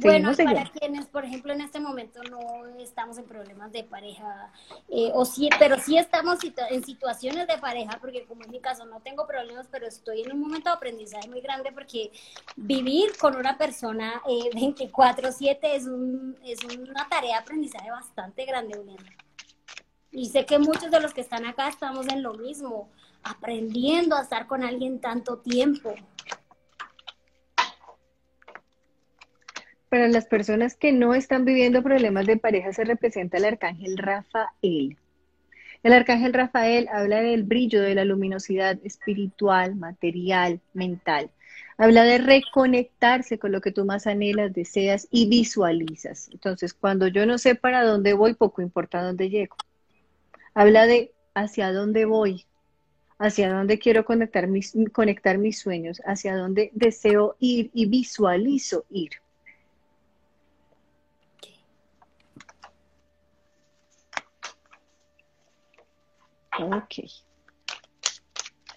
Bueno, 0.00 0.32
para 0.36 0.64
quienes, 0.64 1.06
por 1.06 1.24
ejemplo, 1.24 1.54
en 1.54 1.62
este 1.62 1.80
momento 1.80 2.22
no 2.24 2.66
estamos 2.78 3.16
en 3.16 3.24
problemas 3.24 3.72
de 3.72 3.82
pareja, 3.82 4.52
eh, 4.88 5.10
o 5.14 5.24
sí, 5.24 5.48
pero 5.58 5.78
sí 5.78 5.96
estamos 5.96 6.38
en 6.70 6.84
situaciones 6.84 7.46
de 7.46 7.56
pareja, 7.56 7.96
porque 7.98 8.24
como 8.26 8.44
en 8.44 8.50
mi 8.50 8.60
caso 8.60 8.84
no 8.84 9.00
tengo 9.00 9.26
problemas, 9.26 9.66
pero 9.70 9.86
estoy 9.86 10.22
en 10.22 10.32
un 10.32 10.40
momento 10.40 10.68
de 10.68 10.76
aprendizaje 10.76 11.28
muy 11.28 11.40
grande, 11.40 11.72
porque 11.72 12.10
vivir 12.56 13.16
con 13.16 13.36
una 13.36 13.56
persona 13.56 14.20
eh, 14.28 14.50
24/7 14.52 15.58
es, 15.62 15.86
un, 15.86 16.36
es 16.44 16.62
una 16.64 17.08
tarea 17.08 17.36
de 17.36 17.42
aprendizaje 17.42 17.90
bastante 17.90 18.44
grande, 18.44 18.78
Y 20.10 20.28
sé 20.28 20.44
que 20.44 20.58
muchos 20.58 20.90
de 20.90 21.00
los 21.00 21.14
que 21.14 21.22
están 21.22 21.46
acá 21.46 21.68
estamos 21.68 22.06
en 22.08 22.22
lo 22.22 22.34
mismo, 22.34 22.90
aprendiendo 23.22 24.14
a 24.14 24.22
estar 24.22 24.46
con 24.46 24.62
alguien 24.62 25.00
tanto 25.00 25.38
tiempo. 25.38 25.94
Para 29.88 30.08
las 30.08 30.26
personas 30.26 30.74
que 30.76 30.92
no 30.92 31.14
están 31.14 31.44
viviendo 31.44 31.82
problemas 31.82 32.26
de 32.26 32.36
pareja 32.36 32.72
se 32.72 32.84
representa 32.84 33.38
el 33.38 33.44
arcángel 33.44 33.96
Rafael. 33.96 34.96
El 35.82 35.92
arcángel 35.92 36.32
Rafael 36.32 36.88
habla 36.92 37.20
del 37.20 37.44
brillo, 37.44 37.80
de 37.80 37.94
la 37.94 38.04
luminosidad 38.04 38.78
espiritual, 38.82 39.76
material, 39.76 40.60
mental. 40.74 41.30
Habla 41.78 42.02
de 42.02 42.18
reconectarse 42.18 43.38
con 43.38 43.52
lo 43.52 43.60
que 43.60 43.70
tú 43.70 43.84
más 43.84 44.08
anhelas, 44.08 44.52
deseas 44.52 45.06
y 45.12 45.28
visualizas. 45.28 46.30
Entonces, 46.32 46.74
cuando 46.74 47.06
yo 47.06 47.24
no 47.24 47.38
sé 47.38 47.54
para 47.54 47.84
dónde 47.84 48.14
voy, 48.14 48.34
poco 48.34 48.62
importa 48.62 49.02
dónde 49.02 49.30
llego. 49.30 49.56
Habla 50.54 50.86
de 50.86 51.12
hacia 51.34 51.72
dónde 51.72 52.06
voy, 52.06 52.46
hacia 53.18 53.52
dónde 53.52 53.78
quiero 53.78 54.04
conectar 54.04 54.48
mis, 54.48 54.74
conectar 54.92 55.38
mis 55.38 55.60
sueños, 55.60 56.02
hacia 56.04 56.34
dónde 56.34 56.70
deseo 56.74 57.36
ir 57.38 57.70
y 57.74 57.86
visualizo 57.86 58.86
ir. 58.90 59.10
Ok. 66.58 67.10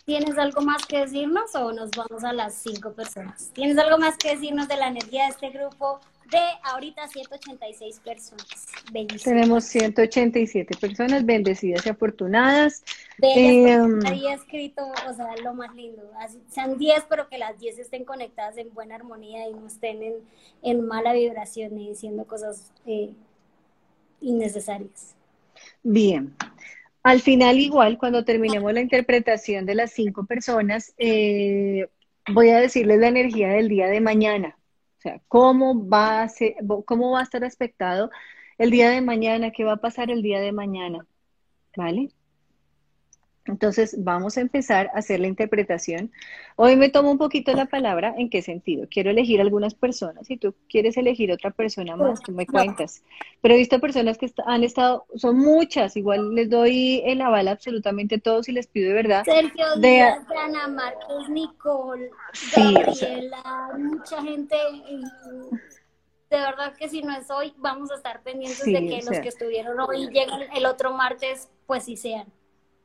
¿Tienes 0.05 0.39
algo 0.39 0.61
más 0.61 0.87
que 0.87 1.01
decirnos 1.01 1.53
o 1.53 1.71
nos 1.71 1.91
vamos 1.91 2.23
a 2.23 2.33
las 2.33 2.55
cinco 2.55 2.93
personas? 2.93 3.51
¿Tienes 3.53 3.77
algo 3.77 3.99
más 3.99 4.17
que 4.17 4.31
decirnos 4.31 4.67
de 4.67 4.75
la 4.75 4.87
energía 4.87 5.25
de 5.25 5.29
este 5.29 5.49
grupo 5.51 5.99
de 6.31 6.39
ahorita 6.63 7.07
186 7.07 8.01
personas? 8.03 8.67
Tenemos 9.23 9.65
187 9.65 10.77
personas 10.77 11.23
bendecidas 11.23 11.85
y 11.85 11.89
afortunadas. 11.89 12.83
Eh, 13.21 13.77
ahí 14.05 14.27
escrito, 14.29 14.81
o 15.07 15.13
sea, 15.13 15.35
lo 15.43 15.53
más 15.53 15.75
lindo. 15.75 16.01
sean 16.49 16.79
10, 16.79 17.05
pero 17.07 17.29
que 17.29 17.37
las 17.37 17.59
10 17.59 17.77
estén 17.77 18.03
conectadas 18.03 18.57
en 18.57 18.73
buena 18.73 18.95
armonía 18.95 19.47
y 19.47 19.53
no 19.53 19.67
estén 19.67 20.23
en, 20.63 20.87
mala 20.87 21.13
vibración 21.13 21.79
y 21.79 21.89
diciendo 21.89 22.25
cosas 22.25 22.71
eh, 22.87 23.11
innecesarias. 24.21 25.13
Bien, 25.83 26.35
al 27.03 27.21
final, 27.21 27.59
igual, 27.59 27.97
cuando 27.97 28.25
terminemos 28.25 28.73
la 28.73 28.81
interpretación 28.81 29.65
de 29.65 29.75
las 29.75 29.91
cinco 29.91 30.25
personas, 30.25 30.93
eh, 30.97 31.87
voy 32.33 32.49
a 32.49 32.59
decirles 32.59 32.99
la 32.99 33.07
energía 33.07 33.49
del 33.49 33.69
día 33.69 33.87
de 33.87 34.01
mañana. 34.01 34.57
O 34.97 35.01
sea, 35.01 35.21
cómo 35.27 35.87
va 35.87 36.23
a 36.23 36.29
ser, 36.29 36.55
cómo 36.85 37.11
va 37.11 37.21
a 37.21 37.23
estar 37.23 37.43
aspectado 37.43 38.11
el 38.57 38.71
día 38.71 38.89
de 38.89 39.01
mañana, 39.01 39.51
qué 39.51 39.63
va 39.63 39.73
a 39.73 39.77
pasar 39.77 40.11
el 40.11 40.21
día 40.21 40.41
de 40.41 40.51
mañana. 40.51 41.05
¿Vale? 41.75 42.09
Entonces, 43.45 43.95
vamos 43.97 44.37
a 44.37 44.41
empezar 44.41 44.91
a 44.93 44.99
hacer 44.99 45.19
la 45.19 45.27
interpretación. 45.27 46.11
Hoy 46.55 46.75
me 46.75 46.89
tomo 46.89 47.11
un 47.11 47.17
poquito 47.17 47.51
la 47.53 47.65
palabra, 47.65 48.13
¿en 48.17 48.29
qué 48.29 48.41
sentido? 48.41 48.87
Quiero 48.89 49.09
elegir 49.09 49.41
algunas 49.41 49.73
personas. 49.73 50.27
Si 50.27 50.37
tú 50.37 50.53
quieres 50.69 50.97
elegir 50.97 51.31
otra 51.31 51.49
persona 51.49 51.95
más, 51.95 52.21
tú 52.21 52.31
me 52.31 52.45
cuentas. 52.45 53.01
Pero 53.41 53.55
he 53.55 53.57
visto 53.57 53.79
personas 53.79 54.17
que 54.17 54.31
han 54.45 54.63
estado, 54.63 55.05
son 55.15 55.37
muchas, 55.37 55.97
igual 55.97 56.35
les 56.35 56.49
doy 56.49 57.01
el 57.05 57.21
aval 57.21 57.47
absolutamente 57.47 58.15
a 58.15 58.19
todos 58.19 58.49
y 58.49 58.51
les 58.51 58.67
pido 58.67 58.89
de 58.89 58.95
verdad. 58.95 59.23
Sergio 59.23 59.75
Díaz, 59.77 60.19
Ana 60.37 60.67
Marcos, 60.67 61.29
Nicole, 61.29 62.11
Gabriela, 62.55 63.71
mucha 63.77 64.21
gente. 64.21 64.55
de 66.29 66.37
verdad 66.37 66.75
que 66.77 66.87
si 66.89 67.01
no 67.01 67.15
es 67.15 67.31
hoy, 67.31 67.53
vamos 67.57 67.89
a 67.91 67.95
estar 67.95 68.21
pendientes 68.21 68.65
de 68.65 68.85
que 68.85 69.01
los 69.03 69.19
que 69.19 69.29
estuvieron 69.29 69.79
hoy 69.79 70.07
lleguen 70.07 70.51
el 70.53 70.65
otro 70.65 70.93
martes, 70.93 71.49
pues 71.65 71.85
sí 71.85 71.95
sean 71.95 72.27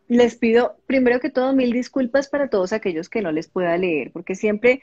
les 0.08 0.36
pido 0.36 0.76
primero 0.86 1.20
que 1.20 1.30
todo 1.30 1.52
mil 1.52 1.72
disculpas 1.72 2.28
para 2.28 2.48
todos 2.48 2.72
aquellos 2.72 3.08
que 3.08 3.22
no 3.22 3.32
les 3.32 3.48
pueda 3.48 3.76
leer, 3.76 4.12
porque 4.12 4.34
siempre 4.34 4.82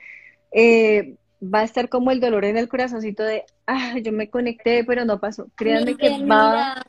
eh, 0.51 1.15
va 1.41 1.59
a 1.59 1.63
estar 1.63 1.89
como 1.89 2.11
el 2.11 2.19
dolor 2.19 2.45
en 2.45 2.57
el 2.57 2.67
corazoncito 2.67 3.23
de, 3.23 3.45
ah, 3.67 3.97
yo 3.99 4.11
me 4.11 4.29
conecté, 4.29 4.83
pero 4.83 5.05
no 5.05 5.19
pasó. 5.19 5.47
Créanme 5.55 5.95
que 5.95 6.25
va, 6.25 6.83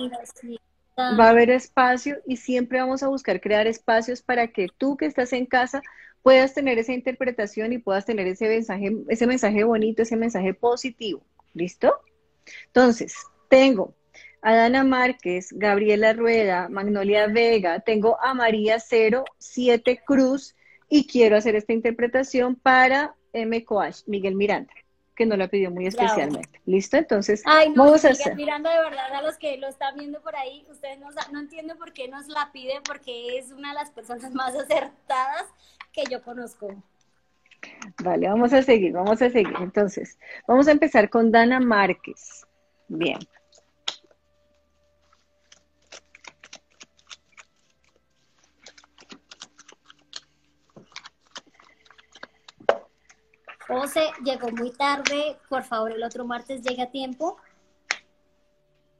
va 0.99 1.27
a 1.27 1.31
haber 1.31 1.51
espacio 1.51 2.19
y 2.27 2.37
siempre 2.37 2.81
vamos 2.81 3.03
a 3.03 3.09
buscar 3.09 3.41
crear 3.41 3.67
espacios 3.67 4.23
para 4.23 4.49
que 4.49 4.69
tú 4.77 4.97
que 4.97 5.07
estás 5.07 5.33
en 5.33 5.47
casa 5.47 5.83
puedas 6.23 6.55
tener 6.55 6.79
esa 6.79 6.93
interpretación 6.93 7.73
y 7.73 7.79
puedas 7.79 8.05
tener 8.05 8.27
ese 8.29 8.49
mensaje, 8.49 8.97
ese 9.09 9.27
mensaje 9.27 9.65
bonito, 9.65 10.03
ese 10.03 10.17
mensaje 10.17 10.55
positivo. 10.55 11.23
¿Listo? 11.55 11.95
Entonces, 12.67 13.15
tengo 13.49 13.95
Adana 14.43 14.83
Márquez, 14.83 15.53
Gabriela 15.53 16.13
Rueda, 16.13 16.69
Magnolia 16.69 17.29
Vega, 17.29 17.79
tengo 17.79 18.21
a 18.21 18.35
María 18.35 18.81
Cero, 18.81 19.25
Siete 19.39 20.03
Cruz 20.05 20.57
y 20.89 21.07
quiero 21.07 21.37
hacer 21.37 21.55
esta 21.55 21.73
interpretación 21.73 22.57
para 22.57 23.15
M. 23.33 23.65
Coach, 23.65 24.01
Miguel 24.07 24.35
Miranda, 24.35 24.73
que 25.15 25.27
no 25.27 25.37
la 25.37 25.47
pidió 25.47 25.71
muy 25.71 25.87
especialmente. 25.87 26.61
¿Listo? 26.67 26.97
Entonces, 26.97 27.43
Ay, 27.47 27.71
no, 27.71 27.85
vamos 27.85 28.05
a 28.05 28.11
hacer. 28.11 28.35
Miranda, 28.35 28.71
de 28.73 28.83
verdad, 28.83 29.15
a 29.15 29.23
los 29.23 29.39
que 29.39 29.57
lo 29.59 29.69
están 29.69 29.95
viendo 29.97 30.21
por 30.21 30.35
ahí, 30.35 30.67
ustedes 30.69 30.99
no, 30.99 31.09
no 31.31 31.39
entienden 31.39 31.79
por 31.79 31.93
qué 31.93 32.09
nos 32.09 32.27
la 32.27 32.51
pide, 32.53 32.81
porque 32.85 33.39
es 33.39 33.53
una 33.53 33.69
de 33.69 33.75
las 33.75 33.91
personas 33.91 34.33
más 34.35 34.57
acertadas 34.57 35.47
que 35.93 36.03
yo 36.11 36.21
conozco. 36.21 36.83
Vale, 38.03 38.29
vamos 38.29 38.53
a 38.53 38.63
seguir, 38.63 38.93
vamos 38.93 39.23
a 39.23 39.31
seguir. 39.31 39.55
Entonces, 39.61 40.19
vamos 40.49 40.67
a 40.67 40.73
empezar 40.73 41.09
con 41.09 41.31
Dana 41.31 41.61
Márquez. 41.61 42.45
Bien. 42.89 43.21
José 53.81 54.03
llegó 54.25 54.51
muy 54.51 54.71
tarde, 54.71 55.37
por 55.49 55.63
favor 55.63 55.93
el 55.93 56.03
otro 56.03 56.25
martes 56.27 56.63
llegue 56.63 56.83
a 56.83 56.91
tiempo. 56.91 57.37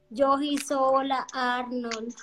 Yo 0.09 0.35
hola 0.79 1.25
Arnold. 1.33 2.13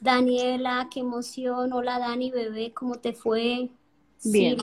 Daniela, 0.00 0.88
qué 0.92 1.00
emoción. 1.00 1.72
Hola 1.72 1.98
Dani, 1.98 2.30
bebé, 2.30 2.72
¿cómo 2.72 2.96
te 2.96 3.12
fue? 3.12 3.68
Bien. 4.24 4.56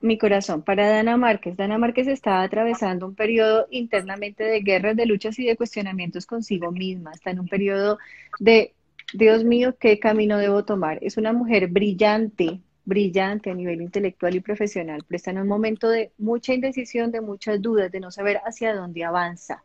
Mi 0.00 0.16
corazón, 0.16 0.62
para 0.62 0.88
Dana 0.88 1.16
Márquez. 1.16 1.56
Dana 1.56 1.76
Márquez 1.78 2.06
estaba 2.06 2.42
atravesando 2.42 3.06
un 3.06 3.14
periodo 3.14 3.66
internamente 3.70 4.44
de 4.44 4.60
guerras, 4.60 4.96
de 4.96 5.06
luchas 5.06 5.38
y 5.38 5.44
de 5.44 5.56
cuestionamientos 5.56 6.26
consigo 6.26 6.70
misma. 6.72 7.12
Está 7.12 7.30
en 7.30 7.40
un 7.40 7.48
periodo 7.48 7.98
de, 8.38 8.74
Dios 9.12 9.44
mío, 9.44 9.74
¿qué 9.78 9.98
camino 9.98 10.38
debo 10.38 10.64
tomar? 10.64 10.98
Es 11.02 11.16
una 11.16 11.32
mujer 11.32 11.66
brillante, 11.68 12.60
brillante 12.84 13.50
a 13.50 13.54
nivel 13.54 13.82
intelectual 13.82 14.34
y 14.34 14.40
profesional, 14.40 15.04
pero 15.08 15.22
en 15.26 15.38
un 15.38 15.48
momento 15.48 15.88
de 15.88 16.12
mucha 16.18 16.54
indecisión, 16.54 17.10
de 17.10 17.20
muchas 17.20 17.60
dudas, 17.60 17.90
de 17.92 18.00
no 18.00 18.10
saber 18.10 18.40
hacia 18.44 18.74
dónde 18.74 19.04
avanza. 19.04 19.62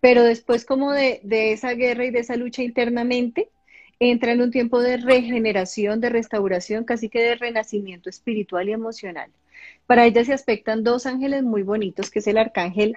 Pero 0.00 0.22
después 0.24 0.64
como 0.64 0.92
de, 0.92 1.20
de 1.22 1.52
esa 1.52 1.72
guerra 1.72 2.04
y 2.04 2.10
de 2.10 2.20
esa 2.20 2.36
lucha 2.36 2.62
internamente, 2.62 3.48
entra 3.98 4.32
en 4.32 4.42
un 4.42 4.50
tiempo 4.50 4.80
de 4.80 4.96
regeneración, 4.96 6.00
de 6.00 6.10
restauración, 6.10 6.84
casi 6.84 7.08
que 7.08 7.22
de 7.22 7.36
renacimiento 7.36 8.10
espiritual 8.10 8.68
y 8.68 8.72
emocional. 8.72 9.30
Para 9.86 10.04
ella 10.06 10.24
se 10.24 10.32
aspectan 10.32 10.82
dos 10.82 11.06
ángeles 11.06 11.42
muy 11.42 11.62
bonitos, 11.62 12.10
que 12.10 12.18
es 12.18 12.26
el 12.26 12.38
arcángel 12.38 12.96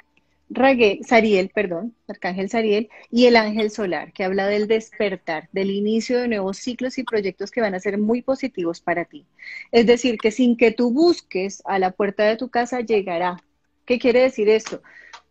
Raguel, 0.50 1.00
Sariel, 1.04 1.50
perdón, 1.50 1.96
Arcángel 2.08 2.50
Sariel, 2.50 2.90
y 3.10 3.26
el 3.26 3.36
ángel 3.36 3.72
solar, 3.72 4.14
que 4.14 4.24
habla 4.24 4.48
del 4.48 4.68
despertar, 4.68 5.50
del 5.52 5.72
inicio 5.72 6.20
de 6.20 6.28
nuevos 6.28 6.58
ciclos 6.58 6.98
y 6.98 7.04
proyectos 7.04 7.50
que 7.50 7.62
van 7.62 7.74
a 7.74 7.80
ser 7.80 7.98
muy 7.98 8.22
positivos 8.22 8.80
para 8.80 9.06
ti. 9.06 9.26
Es 9.72 9.88
decir, 9.88 10.18
que 10.18 10.32
sin 10.32 10.56
que 10.56 10.72
tú 10.72 10.92
busques 10.92 11.62
a 11.66 11.80
la 11.80 11.92
puerta 11.92 12.24
de 12.24 12.38
tu 12.38 12.50
casa 12.50 12.82
llegará. 12.82 13.38
¿Qué 13.86 13.98
quiere 13.98 14.22
decir 14.22 14.48
esto? 14.50 14.82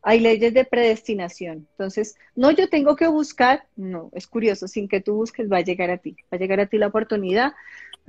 Hay 0.03 0.20
leyes 0.20 0.53
de 0.53 0.65
predestinación. 0.65 1.69
Entonces, 1.70 2.16
no 2.35 2.51
yo 2.51 2.69
tengo 2.69 2.97
que 2.97 3.07
buscar, 3.07 3.66
no, 3.77 4.11
es 4.15 4.27
curioso, 4.27 4.69
sin 4.69 4.89
que 4.89 5.01
tú 5.01 5.15
busques 5.15 5.51
va 5.51 5.59
a 5.59 5.62
llegar 5.62 5.91
a 5.91 5.99
ti, 5.99 6.16
va 6.24 6.36
a 6.36 6.39
llegar 6.39 6.61
a 6.61 6.66
ti 6.66 6.77
la 6.77 6.89
oportunidad, 6.89 7.53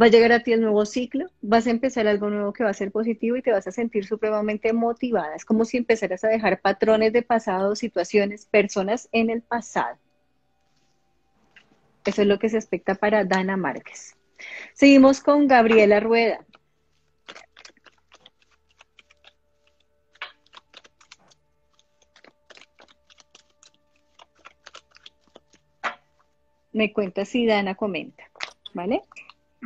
va 0.01 0.07
a 0.07 0.09
llegar 0.09 0.31
a 0.31 0.41
ti 0.41 0.51
el 0.51 0.61
nuevo 0.61 0.85
ciclo, 0.85 1.27
vas 1.41 1.67
a 1.67 1.71
empezar 1.71 2.07
algo 2.07 2.29
nuevo 2.29 2.53
que 2.53 2.63
va 2.63 2.69
a 2.69 2.73
ser 2.73 2.91
positivo 2.91 3.37
y 3.37 3.41
te 3.41 3.51
vas 3.51 3.67
a 3.67 3.71
sentir 3.71 4.05
supremamente 4.05 4.73
motivada. 4.73 5.35
Es 5.35 5.45
como 5.45 5.65
si 5.65 5.77
empezaras 5.77 6.23
a 6.23 6.27
dejar 6.27 6.61
patrones 6.61 7.13
de 7.13 7.21
pasado, 7.21 7.75
situaciones, 7.75 8.45
personas 8.45 9.07
en 9.11 9.29
el 9.29 9.41
pasado. 9.41 9.97
Eso 12.03 12.21
es 12.21 12.27
lo 12.27 12.37
que 12.37 12.49
se 12.49 12.57
expecta 12.57 12.95
para 12.95 13.23
Dana 13.23 13.57
Márquez. 13.57 14.15
Seguimos 14.73 15.21
con 15.21 15.47
Gabriela 15.47 15.99
Rueda. 15.99 16.45
Me 26.73 26.91
cuenta 26.91 27.23
si 27.23 27.45
Dana 27.45 27.75
comenta, 27.75 28.29
¿vale? 28.73 29.01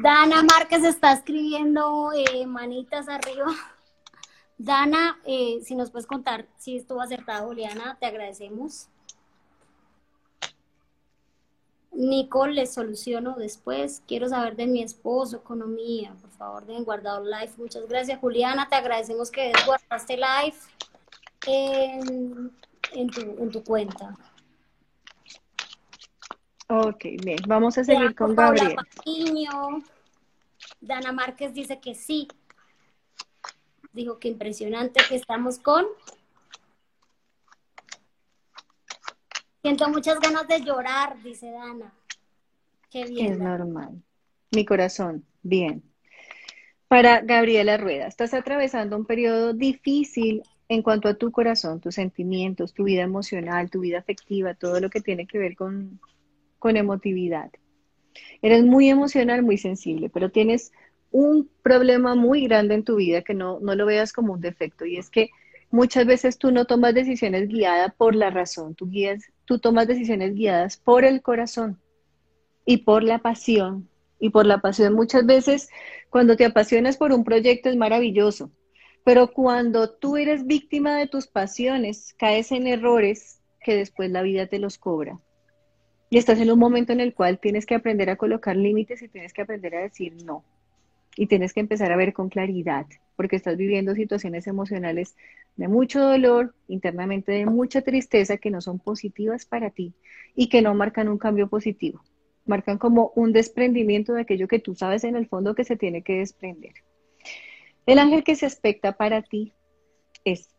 Dana 0.02 0.44
Márquez 0.44 0.86
está 0.86 1.12
escribiendo 1.12 2.12
eh, 2.14 2.46
manitas 2.46 3.10
arriba. 3.10 3.48
Dana, 4.58 5.20
eh, 5.26 5.60
si 5.64 5.76
nos 5.76 5.92
puedes 5.92 6.08
contar 6.08 6.48
si 6.58 6.78
estuvo 6.78 7.02
acertado, 7.02 7.48
Juliana, 7.48 7.98
te 8.00 8.06
agradecemos. 8.06 8.88
Nicole, 11.92 12.54
les 12.54 12.74
soluciono 12.74 13.36
después. 13.36 14.02
Quiero 14.08 14.30
saber 14.30 14.56
de 14.56 14.68
mi 14.68 14.82
esposo, 14.82 15.36
economía. 15.36 16.14
Por 16.22 16.32
favor, 16.32 16.66
den 16.66 16.86
guardado 16.86 17.22
live. 17.22 17.52
Muchas 17.58 17.86
gracias, 17.90 18.20
Juliana. 18.20 18.70
Te 18.70 18.76
agradecemos 18.76 19.30
que 19.30 19.52
guardaste 19.66 20.16
live 20.16 20.58
en 22.94 23.50
tu 23.52 23.64
cuenta. 23.66 24.16
Ok, 26.72 27.04
bien, 27.24 27.40
vamos 27.48 27.80
a 27.80 27.84
seguir 27.84 28.14
con 28.14 28.36
Gabriel. 28.36 28.76
Dana 30.80 31.12
Márquez 31.12 31.52
dice 31.52 31.80
que 31.80 31.96
sí. 31.96 32.28
Dijo 33.92 34.20
que 34.20 34.28
impresionante 34.28 35.02
que 35.10 35.16
estamos 35.16 35.58
con. 35.58 35.88
Siento 39.64 39.90
muchas 39.90 40.20
ganas 40.20 40.48
de 40.48 40.62
llorar, 40.62 41.20
dice 41.24 41.50
Dana. 41.50 41.92
Qué 42.92 43.06
bien. 43.06 43.34
Es 43.34 43.40
normal. 43.40 44.04
Mi 44.52 44.64
corazón, 44.64 45.26
bien. 45.42 45.82
Para 46.88 47.22
Gabriela 47.22 47.78
Rueda, 47.78 48.06
estás 48.06 48.36
atravesando 48.36 48.96
un 48.96 49.06
periodo 49.06 49.54
difícil 49.54 50.44
en 50.68 50.84
cuanto 50.84 51.08
a 51.08 51.16
tu 51.16 51.32
corazón, 51.32 51.80
tus 51.80 51.96
sentimientos, 51.96 52.76
tu 52.76 52.84
vida 52.84 53.02
emocional, 53.02 53.72
tu 53.72 53.80
vida 53.80 53.98
afectiva, 53.98 54.54
todo 54.54 54.80
lo 54.80 54.92
que 54.92 55.02
tiene 55.02 55.26
que 55.26 55.40
ver 55.40 55.56
con, 55.56 56.00
con 56.60 56.78
emotividad. 56.78 57.50
Eres 58.42 58.64
muy 58.64 58.90
emocional, 58.90 59.44
muy 59.44 59.58
sensible, 59.58 60.10
pero 60.10 60.30
tienes 60.30 60.72
un 61.12 61.50
problema 61.64 62.16
muy 62.16 62.46
grande 62.46 62.76
en 62.76 62.84
tu 62.84 62.98
vida 62.98 63.22
que 63.22 63.34
no, 63.34 63.60
no 63.60 63.76
lo 63.76 63.86
veas 63.86 64.14
como 64.14 64.34
un 64.34 64.42
defecto 64.42 64.86
y 64.86 64.98
es 64.98 65.10
que 65.10 65.30
muchas 65.72 66.06
veces 66.06 66.38
tú 66.38 66.52
no 66.52 66.66
tomas 66.66 66.94
decisiones 66.94 67.48
guiadas 67.48 67.94
por 67.96 68.16
la 68.16 68.30
razón, 68.30 68.76
tú, 68.76 68.88
guías, 68.88 69.24
tú 69.46 69.60
tomas 69.60 69.88
decisiones 69.88 70.34
guiadas 70.36 70.78
por 70.78 71.06
el 71.06 71.22
corazón 71.22 71.80
y 72.66 72.78
por 72.78 73.04
la 73.04 73.20
pasión. 73.20 73.90
Y 74.22 74.32
por 74.32 74.46
la 74.46 74.60
pasión 74.60 74.94
muchas 74.94 75.26
veces 75.26 75.70
cuando 76.10 76.36
te 76.36 76.44
apasionas 76.44 76.98
por 76.98 77.14
un 77.14 77.24
proyecto 77.24 77.70
es 77.70 77.78
maravilloso, 77.78 78.52
pero 79.06 79.32
cuando 79.32 79.92
tú 79.92 80.18
eres 80.18 80.46
víctima 80.46 80.98
de 80.98 81.08
tus 81.08 81.28
pasiones, 81.28 82.14
caes 82.18 82.52
en 82.52 82.68
errores 82.68 83.42
que 83.64 83.78
después 83.78 84.12
la 84.12 84.22
vida 84.22 84.48
te 84.48 84.60
los 84.60 84.78
cobra. 84.78 85.20
Y 86.10 86.18
estás 86.18 86.40
en 86.40 86.52
un 86.52 86.58
momento 86.58 86.92
en 86.92 87.02
el 87.02 87.14
cual 87.14 87.40
tienes 87.40 87.66
que 87.66 87.76
aprender 87.76 88.10
a 88.10 88.16
colocar 88.16 88.56
límites 88.56 89.02
y 89.02 89.08
tienes 89.08 89.32
que 89.32 89.44
aprender 89.44 89.76
a 89.76 89.82
decir 89.82 90.24
no. 90.24 90.44
Y 91.16 91.28
tienes 91.28 91.54
que 91.54 91.60
empezar 91.60 91.92
a 91.92 91.98
ver 91.98 92.14
con 92.14 92.30
claridad, 92.30 92.86
porque 93.16 93.36
estás 93.36 93.58
viviendo 93.58 93.94
situaciones 93.94 94.48
emocionales 94.48 95.16
de 95.56 95.68
mucho 95.68 96.02
dolor, 96.02 96.56
internamente 96.68 97.34
de 97.34 97.46
mucha 97.46 97.82
tristeza 97.82 98.38
que 98.38 98.50
no 98.50 98.62
son 98.62 98.80
positivas 98.80 99.46
para 99.46 99.70
ti 99.70 99.94
y 100.36 100.50
que 100.50 100.62
no 100.62 100.74
marcan 100.74 101.10
un 101.10 101.18
cambio 101.18 101.48
positivo. 101.48 102.02
Marcan 102.46 102.78
como 102.78 103.12
un 103.16 103.34
desprendimiento 103.34 104.14
de 104.14 104.22
aquello 104.22 104.48
que 104.48 104.60
tú 104.60 104.74
sabes 104.74 105.04
en 105.04 105.16
el 105.16 105.28
fondo 105.28 105.54
que 105.54 105.66
se 105.66 105.76
tiene 105.76 106.02
que 106.02 106.20
desprender. 106.20 106.74
El 107.86 108.00
ángel 108.00 108.24
que 108.24 108.36
se 108.36 108.46
expecta 108.46 108.94
para 108.94 109.22
ti 109.22 109.54
es, 110.24 110.50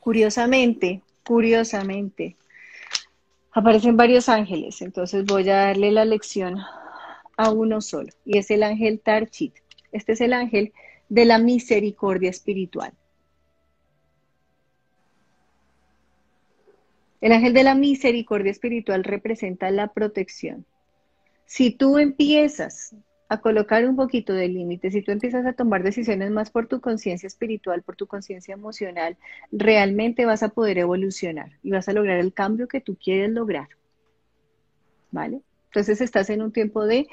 curiosamente, 0.00 1.02
curiosamente, 1.24 2.36
Aparecen 3.56 3.96
varios 3.96 4.28
ángeles, 4.28 4.82
entonces 4.82 5.24
voy 5.24 5.48
a 5.48 5.66
darle 5.66 5.92
la 5.92 6.04
lección 6.04 6.58
a 7.36 7.50
uno 7.52 7.80
solo, 7.80 8.10
y 8.24 8.38
es 8.38 8.50
el 8.50 8.64
ángel 8.64 9.00
Tarchit. 9.00 9.54
Este 9.92 10.12
es 10.12 10.20
el 10.20 10.32
ángel 10.32 10.72
de 11.08 11.24
la 11.24 11.38
misericordia 11.38 12.30
espiritual. 12.30 12.92
El 17.20 17.30
ángel 17.30 17.54
de 17.54 17.62
la 17.62 17.76
misericordia 17.76 18.50
espiritual 18.50 19.04
representa 19.04 19.70
la 19.70 19.86
protección. 19.86 20.66
Si 21.46 21.70
tú 21.70 21.98
empiezas 21.98 22.96
a 23.34 23.40
colocar 23.40 23.86
un 23.86 23.96
poquito 23.96 24.32
de 24.32 24.48
límites, 24.48 24.92
si 24.92 25.02
tú 25.02 25.12
empiezas 25.12 25.46
a 25.46 25.52
tomar 25.52 25.82
decisiones 25.82 26.30
más 26.30 26.50
por 26.50 26.66
tu 26.66 26.80
conciencia 26.80 27.26
espiritual, 27.26 27.82
por 27.82 27.96
tu 27.96 28.06
conciencia 28.06 28.54
emocional, 28.54 29.16
realmente 29.52 30.24
vas 30.24 30.42
a 30.42 30.48
poder 30.48 30.78
evolucionar 30.78 31.52
y 31.62 31.70
vas 31.70 31.88
a 31.88 31.92
lograr 31.92 32.18
el 32.18 32.32
cambio 32.32 32.68
que 32.68 32.80
tú 32.80 32.96
quieres 32.96 33.30
lograr. 33.30 33.68
¿Vale? 35.10 35.42
Entonces 35.66 36.00
estás 36.00 36.30
en 36.30 36.42
un 36.42 36.52
tiempo 36.52 36.86
de, 36.86 37.06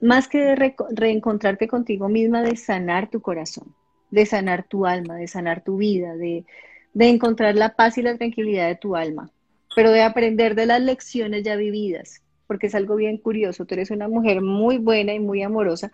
más 0.00 0.28
que 0.28 0.38
de 0.38 0.74
reencontrarte 0.90 1.68
contigo 1.68 2.08
misma, 2.08 2.42
de 2.42 2.56
sanar 2.56 3.10
tu 3.10 3.20
corazón, 3.20 3.74
de 4.10 4.26
sanar 4.26 4.64
tu 4.64 4.86
alma, 4.86 5.16
de 5.16 5.26
sanar 5.26 5.64
tu 5.64 5.78
vida, 5.78 6.16
de, 6.16 6.44
de 6.92 7.08
encontrar 7.08 7.54
la 7.54 7.74
paz 7.76 7.98
y 7.98 8.02
la 8.02 8.16
tranquilidad 8.16 8.68
de 8.68 8.76
tu 8.76 8.96
alma, 8.96 9.30
pero 9.74 9.90
de 9.90 10.02
aprender 10.02 10.54
de 10.54 10.66
las 10.66 10.80
lecciones 10.80 11.42
ya 11.42 11.56
vividas, 11.56 12.22
porque 12.46 12.68
es 12.68 12.74
algo 12.74 12.96
bien 12.96 13.18
curioso. 13.18 13.64
Tú 13.64 13.74
eres 13.74 13.90
una 13.90 14.08
mujer 14.08 14.40
muy 14.40 14.78
buena 14.78 15.14
y 15.14 15.20
muy 15.20 15.42
amorosa, 15.42 15.92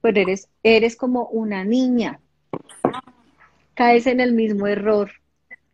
pero 0.00 0.20
eres, 0.20 0.48
eres 0.62 0.96
como 0.96 1.26
una 1.26 1.64
niña. 1.64 2.20
Caes 3.74 4.06
en 4.06 4.20
el 4.20 4.32
mismo 4.32 4.66
error. 4.66 5.10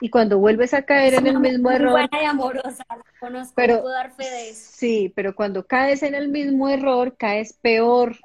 Y 0.00 0.08
cuando 0.08 0.38
vuelves 0.38 0.72
a 0.72 0.82
caer 0.82 1.14
en 1.14 1.26
el 1.26 1.38
mismo 1.38 1.70
error. 1.70 1.90
Buena 1.90 2.22
y 2.22 2.24
amorosa, 2.24 2.84
conozco, 3.18 3.52
pero, 3.54 3.86
dar 3.86 4.12
fe 4.12 4.24
de 4.24 4.50
eso. 4.50 4.70
Sí, 4.72 5.12
pero 5.14 5.34
cuando 5.34 5.66
caes 5.66 6.02
en 6.02 6.14
el 6.14 6.28
mismo 6.28 6.68
error, 6.70 7.16
caes 7.18 7.52
peor. 7.52 8.16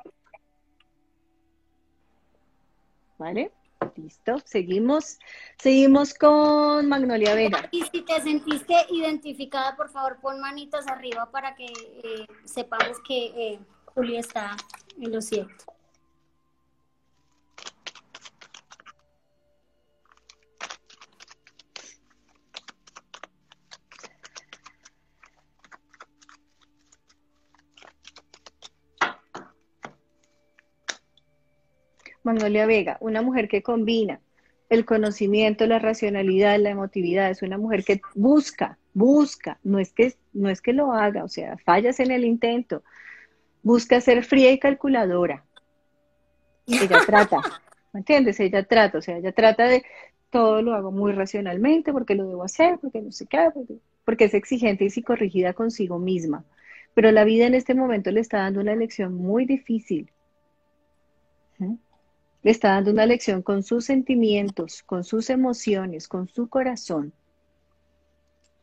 ¿Vale? 3.17 3.51
Listo, 3.95 4.39
seguimos. 4.43 5.19
Seguimos 5.57 6.13
con 6.13 6.87
Magnolia 6.87 7.35
Vega. 7.35 7.69
Y 7.71 7.83
si 7.83 8.01
te 8.01 8.21
sentiste 8.21 8.73
identificada, 8.89 9.75
por 9.75 9.89
favor, 9.89 10.19
pon 10.21 10.39
manitos 10.39 10.87
arriba 10.87 11.29
para 11.31 11.55
que 11.55 11.65
eh, 11.65 12.27
sepamos 12.43 12.99
que 13.07 13.25
eh, 13.27 13.59
Julia 13.85 14.19
está 14.19 14.57
en 14.99 15.11
lo 15.11 15.21
cierto. 15.21 15.74
Magnolia 32.25 32.65
Vega, 32.65 32.97
una 32.99 33.21
mujer 33.21 33.47
que 33.47 33.63
combina 33.63 34.19
el 34.69 34.85
conocimiento, 34.85 35.67
la 35.67 35.79
racionalidad, 35.79 36.59
la 36.59 36.71
emotividad, 36.71 37.29
es 37.29 37.41
una 37.41 37.57
mujer 37.57 37.83
que 37.83 38.01
busca, 38.15 38.77
busca, 38.93 39.59
no 39.63 39.79
es 39.79 39.93
que, 39.93 40.15
no 40.33 40.49
es 40.49 40.61
que 40.61 40.73
lo 40.73 40.91
haga, 40.91 41.23
o 41.23 41.27
sea, 41.27 41.57
fallas 41.57 41.99
en 41.99 42.11
el 42.11 42.25
intento, 42.25 42.83
busca 43.61 44.01
ser 44.01 44.23
fría 44.25 44.51
y 44.51 44.59
calculadora. 44.59 45.45
Ella 46.67 46.99
trata, 47.05 47.41
¿me 47.93 47.99
entiendes? 47.99 48.39
Ella 48.39 48.63
trata, 48.63 48.97
o 48.97 49.01
sea, 49.01 49.17
ella 49.17 49.31
trata 49.31 49.67
de 49.67 49.83
todo 50.31 50.61
lo 50.61 50.73
hago 50.73 50.91
muy 50.91 51.13
racionalmente 51.13 51.93
porque 51.93 52.15
lo 52.15 52.27
debo 52.27 52.43
hacer, 52.43 52.77
porque 52.81 53.01
no 53.01 53.11
sé 53.11 53.25
qué, 53.27 53.51
porque, 54.03 54.25
es 54.25 54.33
exigente 54.33 54.83
y 54.83 54.89
psicorrigida 54.89 55.53
consigo 55.53 55.99
misma. 55.99 56.43
Pero 56.93 57.11
la 57.11 57.23
vida 57.23 57.45
en 57.45 57.53
este 57.53 57.73
momento 57.73 58.11
le 58.11 58.19
está 58.19 58.39
dando 58.39 58.61
una 58.61 58.75
lección 58.75 59.13
muy 59.13 59.45
difícil. 59.45 60.11
Le 62.45 62.51
está 62.51 62.69
dando 62.69 62.91
una 62.91 63.07
lección 63.07 63.41
con 63.41 63.63
sus 63.63 63.85
sentimientos, 63.85 64.83
con 64.83 65.03
sus 65.03 65.31
emociones, 65.31 66.07
con 66.07 66.27
su 66.27 66.47
corazón, 66.47 67.11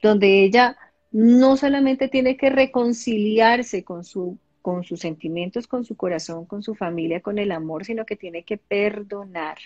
donde 0.01 0.45
ella 0.45 0.77
no 1.11 1.57
solamente 1.57 2.07
tiene 2.07 2.37
que 2.37 2.49
reconciliarse 2.49 3.83
con, 3.83 4.05
su, 4.05 4.39
con 4.63 4.85
sus 4.85 5.01
sentimientos, 5.01 5.67
con 5.67 5.85
su 5.85 5.97
corazón, 5.97 6.47
con 6.47 6.63
su 6.63 6.77
familia, 6.77 7.23
con 7.23 7.41
el 7.41 7.51
amor, 7.51 7.85
sino 7.85 8.07
que 8.07 8.15
tiene 8.15 8.45
que 8.45 8.57
perdonar, 8.57 9.59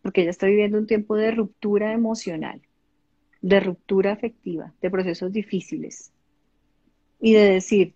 porque 0.00 0.22
ella 0.22 0.30
está 0.30 0.46
viviendo 0.46 0.78
un 0.78 0.86
tiempo 0.86 1.16
de 1.16 1.32
ruptura 1.32 1.92
emocional, 1.92 2.62
de 3.42 3.60
ruptura 3.60 4.12
afectiva, 4.12 4.72
de 4.80 4.90
procesos 4.90 5.30
difíciles, 5.32 6.14
y 7.20 7.34
de 7.34 7.50
decir, 7.50 7.94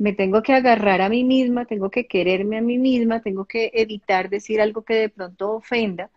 me 0.00 0.14
tengo 0.14 0.42
que 0.42 0.54
agarrar 0.54 1.02
a 1.02 1.10
mí 1.10 1.24
misma, 1.24 1.66
tengo 1.66 1.90
que 1.90 2.06
quererme 2.06 2.56
a 2.56 2.62
mí 2.62 2.78
misma, 2.78 3.20
tengo 3.20 3.44
que 3.44 3.70
evitar 3.74 4.30
decir 4.30 4.58
algo 4.58 4.82
que 4.82 4.94
de 4.94 5.10
pronto 5.10 5.52
ofenda 5.52 6.08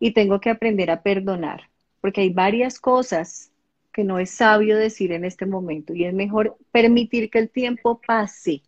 y 0.00 0.12
tengo 0.12 0.40
que 0.40 0.48
aprender 0.48 0.90
a 0.90 1.02
perdonar, 1.02 1.68
porque 2.00 2.22
hay 2.22 2.30
varias 2.30 2.80
cosas 2.80 3.52
que 3.92 4.04
no 4.04 4.18
es 4.18 4.30
sabio 4.30 4.78
decir 4.78 5.12
en 5.12 5.26
este 5.26 5.44
momento 5.44 5.92
y 5.92 6.06
es 6.06 6.14
mejor 6.14 6.56
permitir 6.72 7.28
que 7.28 7.38
el 7.40 7.50
tiempo 7.50 8.00
pase, 8.00 8.62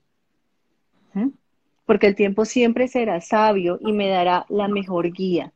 porque 1.86 2.06
el 2.06 2.14
tiempo 2.14 2.44
siempre 2.44 2.88
será 2.88 3.22
sabio 3.22 3.78
y 3.80 3.92
me 3.92 4.10
dará 4.10 4.44
la 4.50 4.68
mejor 4.68 5.10
guía. 5.10 5.50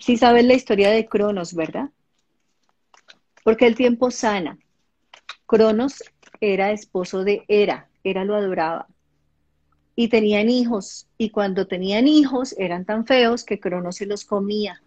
Si 0.00 0.16
sabes 0.16 0.44
la 0.44 0.54
historia 0.54 0.90
de 0.90 1.06
Cronos, 1.06 1.54
¿verdad? 1.54 1.90
Porque 3.44 3.68
el 3.68 3.76
tiempo 3.76 4.10
sana. 4.10 4.58
Cronos 5.46 6.02
era 6.40 6.72
esposo 6.72 7.22
de 7.22 7.44
Hera, 7.46 7.89
era 8.04 8.24
lo 8.24 8.34
adoraba. 8.34 8.88
Y 9.96 10.08
tenían 10.08 10.48
hijos, 10.48 11.08
y 11.18 11.30
cuando 11.30 11.66
tenían 11.66 12.06
hijos 12.06 12.54
eran 12.58 12.84
tan 12.84 13.06
feos 13.06 13.44
que 13.44 13.60
Cronos 13.60 13.96
se 13.96 14.06
los 14.06 14.24
comía 14.24 14.82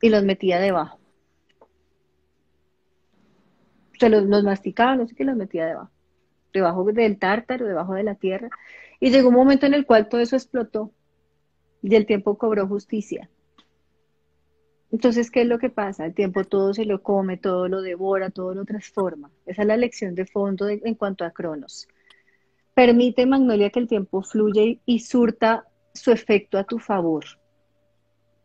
y 0.00 0.08
los 0.10 0.22
metía 0.22 0.60
debajo. 0.60 0.98
Se 3.98 4.08
los, 4.08 4.24
los 4.24 4.44
masticaba, 4.44 4.96
no 4.96 5.06
sé 5.06 5.14
qué 5.14 5.24
los 5.24 5.36
metía 5.36 5.66
debajo, 5.66 5.90
debajo 6.52 6.84
del 6.84 7.18
tártaro, 7.18 7.66
debajo 7.66 7.94
de 7.94 8.04
la 8.04 8.14
tierra. 8.14 8.50
Y 9.00 9.10
llegó 9.10 9.28
un 9.28 9.34
momento 9.34 9.66
en 9.66 9.74
el 9.74 9.86
cual 9.86 10.08
todo 10.08 10.20
eso 10.20 10.36
explotó 10.36 10.92
y 11.82 11.94
el 11.94 12.06
tiempo 12.06 12.38
cobró 12.38 12.66
justicia. 12.66 13.30
Entonces, 14.94 15.28
¿qué 15.32 15.42
es 15.42 15.48
lo 15.48 15.58
que 15.58 15.70
pasa? 15.70 16.06
El 16.06 16.14
tiempo 16.14 16.44
todo 16.44 16.72
se 16.72 16.84
lo 16.84 17.02
come, 17.02 17.36
todo 17.36 17.66
lo 17.66 17.82
devora, 17.82 18.30
todo 18.30 18.54
lo 18.54 18.64
transforma. 18.64 19.28
Esa 19.44 19.62
es 19.62 19.66
la 19.66 19.76
lección 19.76 20.14
de 20.14 20.24
fondo 20.24 20.68
en 20.68 20.94
cuanto 20.94 21.24
a 21.24 21.32
Cronos. 21.32 21.88
Permite, 22.74 23.26
Magnolia, 23.26 23.70
que 23.70 23.80
el 23.80 23.88
tiempo 23.88 24.22
fluya 24.22 24.62
y, 24.86 24.98
surta 25.00 25.66
su 25.92 26.12
efecto 26.12 26.58
a 26.58 26.62
tu 26.62 26.78
favor. 26.78 27.24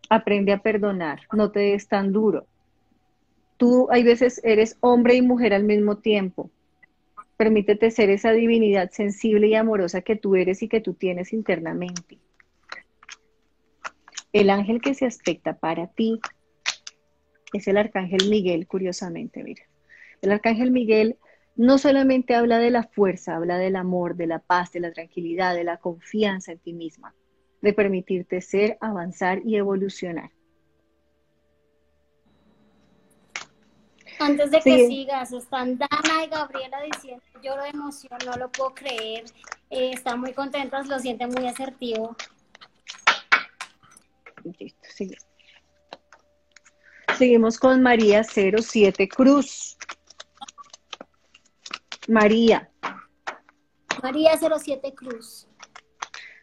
Aprende 0.09 0.51
a 0.51 0.57
perdonar, 0.63 1.19
no 1.33 1.51
te 1.51 1.59
des 1.59 1.87
tan 1.87 2.11
duro. 2.11 2.47
Tú 3.57 3.87
hay 3.91 4.01
veces 4.01 4.41
eres 4.43 4.75
hombre 4.79 5.13
y 5.13 5.21
mujer 5.21 5.53
al 5.53 5.65
mismo 5.65 5.97
tiempo. 5.99 6.49
Permítete 7.37 7.91
ser 7.91 8.09
esa 8.09 8.31
divinidad 8.31 8.89
sensible 8.89 9.49
y 9.49 9.53
amorosa 9.53 10.01
que 10.01 10.15
tú 10.15 10.35
eres 10.35 10.63
y 10.63 10.67
que 10.67 10.81
tú 10.81 10.95
tienes 10.95 11.31
internamente. 11.31 12.17
El 14.33 14.49
ángel 14.49 14.81
que 14.81 14.95
se 14.95 15.05
aspecta 15.05 15.53
para 15.53 15.85
ti 15.85 16.19
es 17.53 17.67
el 17.67 17.77
arcángel 17.77 18.29
Miguel, 18.29 18.67
curiosamente, 18.67 19.43
mira. 19.43 19.63
El 20.21 20.31
arcángel 20.31 20.71
Miguel 20.71 21.17
no 21.55 21.77
solamente 21.77 22.35
habla 22.35 22.59
de 22.59 22.71
la 22.71 22.83
fuerza, 22.83 23.35
habla 23.35 23.57
del 23.57 23.75
amor, 23.75 24.15
de 24.15 24.27
la 24.27 24.39
paz, 24.39 24.71
de 24.71 24.79
la 24.79 24.91
tranquilidad, 24.91 25.55
de 25.55 25.63
la 25.63 25.77
confianza 25.77 26.51
en 26.51 26.59
ti 26.59 26.73
misma, 26.73 27.13
de 27.61 27.73
permitirte 27.73 28.41
ser, 28.41 28.77
avanzar 28.79 29.41
y 29.45 29.57
evolucionar. 29.57 30.31
Antes 34.19 34.51
de 34.51 34.59
que 34.59 34.87
sigas, 34.87 35.31
están 35.31 35.77
Dana 35.77 36.25
y 36.25 36.29
Gabriela 36.29 36.81
diciendo, 36.81 37.23
lloro 37.41 37.63
de 37.63 37.69
emoción, 37.69 38.17
no 38.25 38.33
lo 38.33 38.51
puedo 38.51 38.73
creer, 38.73 39.23
eh, 39.69 39.91
están 39.93 40.19
muy 40.19 40.33
contentas, 40.33 40.87
lo 40.87 40.99
sienten 40.99 41.29
muy 41.29 41.47
asertivo. 41.47 42.15
Listo, 44.43 44.89
sigue. 44.89 45.17
Seguimos 47.19 47.59
con 47.59 47.81
María 47.81 48.23
07 48.23 49.09
Cruz. 49.09 49.77
María. 52.07 52.69
María 54.01 54.37
07 54.37 54.93
Cruz. 54.95 55.45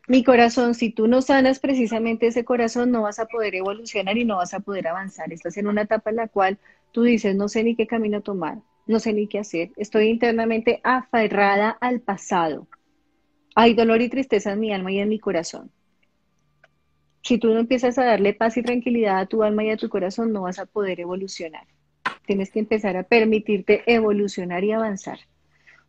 Mi 0.06 0.22
corazón, 0.22 0.74
si 0.74 0.90
tú 0.90 1.08
no 1.08 1.22
sanas 1.22 1.60
precisamente 1.60 2.26
ese 2.26 2.44
corazón, 2.44 2.90
no 2.90 3.00
vas 3.00 3.18
a 3.18 3.24
poder 3.24 3.54
evolucionar 3.54 4.18
y 4.18 4.26
no 4.26 4.36
vas 4.36 4.52
a 4.52 4.60
poder 4.60 4.88
avanzar. 4.88 5.32
Estás 5.32 5.56
en 5.56 5.66
una 5.66 5.80
etapa 5.80 6.10
en 6.10 6.16
la 6.16 6.28
cual 6.28 6.58
tú 6.92 7.04
dices, 7.04 7.34
no 7.34 7.48
sé 7.48 7.64
ni 7.64 7.74
qué 7.74 7.86
camino 7.86 8.20
tomar, 8.20 8.58
no 8.86 9.00
sé 9.00 9.14
ni 9.14 9.28
qué 9.28 9.38
hacer. 9.38 9.70
Estoy 9.78 10.08
internamente 10.08 10.82
aferrada 10.84 11.70
al 11.80 12.02
pasado. 12.02 12.68
Hay 13.54 13.72
dolor 13.72 14.02
y 14.02 14.10
tristeza 14.10 14.52
en 14.52 14.60
mi 14.60 14.74
alma 14.74 14.92
y 14.92 14.98
en 14.98 15.08
mi 15.08 15.20
corazón. 15.20 15.70
Si 17.26 17.38
tú 17.38 17.52
no 17.52 17.58
empiezas 17.58 17.98
a 17.98 18.04
darle 18.04 18.34
paz 18.34 18.56
y 18.56 18.62
tranquilidad 18.62 19.18
a 19.18 19.26
tu 19.26 19.42
alma 19.42 19.64
y 19.64 19.70
a 19.70 19.76
tu 19.76 19.88
corazón, 19.88 20.32
no 20.32 20.42
vas 20.42 20.60
a 20.60 20.66
poder 20.66 21.00
evolucionar. 21.00 21.64
Tienes 22.24 22.52
que 22.52 22.60
empezar 22.60 22.96
a 22.96 23.02
permitirte 23.02 23.82
evolucionar 23.92 24.62
y 24.62 24.70
avanzar. 24.70 25.18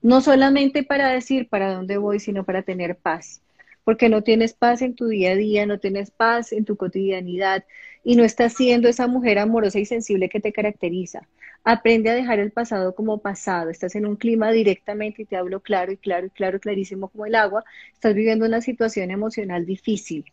No 0.01 0.22
solamente 0.22 0.81
para 0.81 1.09
decir 1.09 1.47
para 1.47 1.72
dónde 1.72 1.97
voy, 1.97 2.19
sino 2.19 2.43
para 2.43 2.64
tener 2.64 2.95
paz. 2.95 3.43
Porque 3.84 4.09
no 4.09 4.23
tienes 4.23 4.53
paz 4.53 4.81
en 4.81 4.95
tu 4.95 5.05
día 5.05 5.34
a 5.34 5.35
día, 5.35 5.68
no 5.68 5.77
tienes 5.77 6.09
paz 6.09 6.53
en 6.53 6.65
tu 6.65 6.76
cotidianidad 6.76 7.65
y 8.03 8.15
no 8.15 8.23
estás 8.23 8.53
siendo 8.53 8.89
esa 8.89 9.05
mujer 9.05 9.38
amorosa 9.38 9.77
y 9.77 9.85
sensible 9.85 10.30
que 10.30 10.39
te 10.39 10.51
caracteriza. 10.51 11.27
Aprende 11.64 12.09
a 12.09 12.15
dejar 12.15 12.39
el 12.39 12.49
pasado 12.49 12.95
como 12.95 13.19
pasado. 13.19 13.69
Estás 13.69 13.93
en 13.93 14.07
un 14.07 14.15
clima 14.15 14.51
directamente, 14.51 15.22
y 15.22 15.26
te 15.26 15.35
hablo 15.35 15.59
claro 15.59 15.91
y 15.91 15.97
claro 15.97 16.26
y 16.26 16.31
claro, 16.31 16.59
clarísimo 16.59 17.09
como 17.09 17.27
el 17.27 17.35
agua. 17.35 17.64
Estás 17.93 18.15
viviendo 18.15 18.43
una 18.47 18.61
situación 18.61 19.11
emocional 19.11 19.68
difícil 19.68 20.26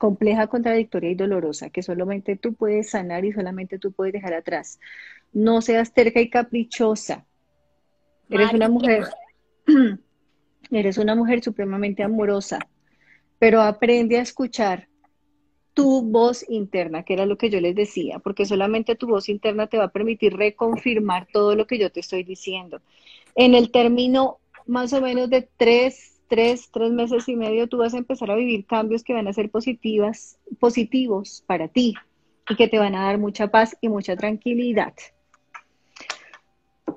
compleja, 0.00 0.46
contradictoria 0.46 1.10
y 1.10 1.14
dolorosa, 1.14 1.68
que 1.68 1.82
solamente 1.82 2.34
tú 2.34 2.54
puedes 2.54 2.88
sanar 2.88 3.26
y 3.26 3.32
solamente 3.32 3.78
tú 3.78 3.92
puedes 3.92 4.14
dejar 4.14 4.32
atrás. 4.32 4.80
No 5.34 5.60
seas 5.60 5.92
terca 5.92 6.22
y 6.22 6.30
caprichosa. 6.30 7.26
Eres 8.30 8.54
una 8.54 8.70
mujer, 8.70 9.04
eres 10.70 10.96
una 10.96 11.14
mujer 11.14 11.44
supremamente 11.44 12.02
amorosa, 12.02 12.60
pero 13.38 13.60
aprende 13.60 14.16
a 14.16 14.22
escuchar 14.22 14.88
tu 15.74 16.00
voz 16.00 16.48
interna, 16.48 17.02
que 17.02 17.12
era 17.12 17.26
lo 17.26 17.36
que 17.36 17.50
yo 17.50 17.60
les 17.60 17.74
decía, 17.74 18.20
porque 18.20 18.46
solamente 18.46 18.94
tu 18.94 19.06
voz 19.06 19.28
interna 19.28 19.66
te 19.66 19.76
va 19.76 19.84
a 19.84 19.92
permitir 19.92 20.34
reconfirmar 20.34 21.28
todo 21.30 21.54
lo 21.54 21.66
que 21.66 21.78
yo 21.78 21.92
te 21.92 22.00
estoy 22.00 22.24
diciendo. 22.24 22.80
En 23.34 23.54
el 23.54 23.70
término 23.70 24.38
más 24.64 24.94
o 24.94 25.02
menos 25.02 25.28
de 25.28 25.46
tres 25.58 26.19
tres, 26.30 26.70
tres 26.72 26.92
meses 26.92 27.28
y 27.28 27.34
medio, 27.34 27.68
tú 27.68 27.78
vas 27.78 27.92
a 27.92 27.98
empezar 27.98 28.30
a 28.30 28.36
vivir 28.36 28.64
cambios 28.64 29.02
que 29.02 29.12
van 29.12 29.26
a 29.26 29.32
ser 29.32 29.50
positivas, 29.50 30.38
positivos 30.60 31.42
para 31.46 31.66
ti 31.66 31.94
y 32.48 32.54
que 32.54 32.68
te 32.68 32.78
van 32.78 32.94
a 32.94 33.06
dar 33.06 33.18
mucha 33.18 33.48
paz 33.48 33.76
y 33.80 33.88
mucha 33.88 34.16
tranquilidad. 34.16 34.94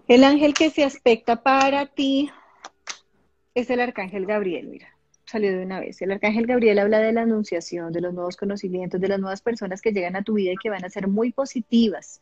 El 0.08 0.24
ángel 0.24 0.54
que 0.54 0.70
se 0.70 0.84
aspecta 0.84 1.42
para 1.42 1.88
ti 1.88 2.30
es 3.56 3.70
el 3.72 3.82
arcángel 3.82 4.28
Gabriel, 4.28 4.68
mira, 4.68 4.88
salió 5.26 5.52
de 5.52 5.66
una 5.66 5.80
vez. 5.80 6.00
El 6.02 6.12
arcángel 6.12 6.46
Gabriel 6.46 6.78
habla 6.78 7.00
de 7.00 7.14
la 7.14 7.24
anunciación, 7.24 7.92
de 7.92 8.02
los 8.02 8.14
nuevos 8.14 8.38
conocimientos, 8.38 9.02
de 9.02 9.08
las 9.08 9.20
nuevas 9.20 9.42
personas 9.42 9.82
que 9.82 9.92
llegan 9.92 10.16
a 10.16 10.24
tu 10.24 10.36
vida 10.36 10.52
y 10.52 10.58
que 10.58 10.70
van 10.70 10.86
a 10.86 10.90
ser 10.90 11.08
muy 11.08 11.32
positivas. 11.32 12.22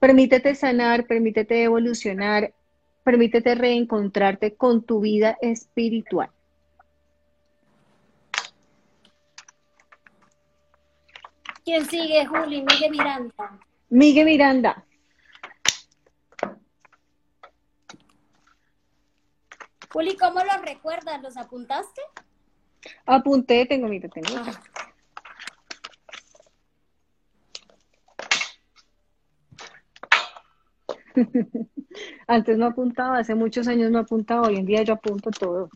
Permítete 0.00 0.54
sanar, 0.54 1.06
permítete 1.06 1.62
evolucionar, 1.62 2.54
permítete 3.04 3.54
reencontrarte 3.54 4.54
con 4.54 4.82
tu 4.82 5.00
vida 5.00 5.36
espiritual. 5.42 6.30
¿Quién 11.68 11.84
sigue, 11.84 12.24
Juli? 12.24 12.62
Miguel 12.62 12.90
Miranda. 12.90 13.60
Miguel 13.90 14.24
Miranda. 14.24 14.86
Juli, 19.92 20.16
¿cómo 20.16 20.40
los 20.42 20.62
recuerdas? 20.62 21.20
¿Los 21.20 21.36
apuntaste? 21.36 22.00
Apunté, 23.04 23.66
tengo, 23.66 23.86
mira, 23.86 24.08
tengo. 24.08 24.28
Ah. 24.34 24.62
Antes 32.28 32.56
no 32.56 32.64
apuntaba, 32.64 33.18
hace 33.18 33.34
muchos 33.34 33.68
años 33.68 33.90
no 33.90 33.98
apuntaba, 33.98 34.48
hoy 34.48 34.56
en 34.56 34.64
día 34.64 34.84
yo 34.84 34.94
apunto 34.94 35.30
todo. 35.30 35.68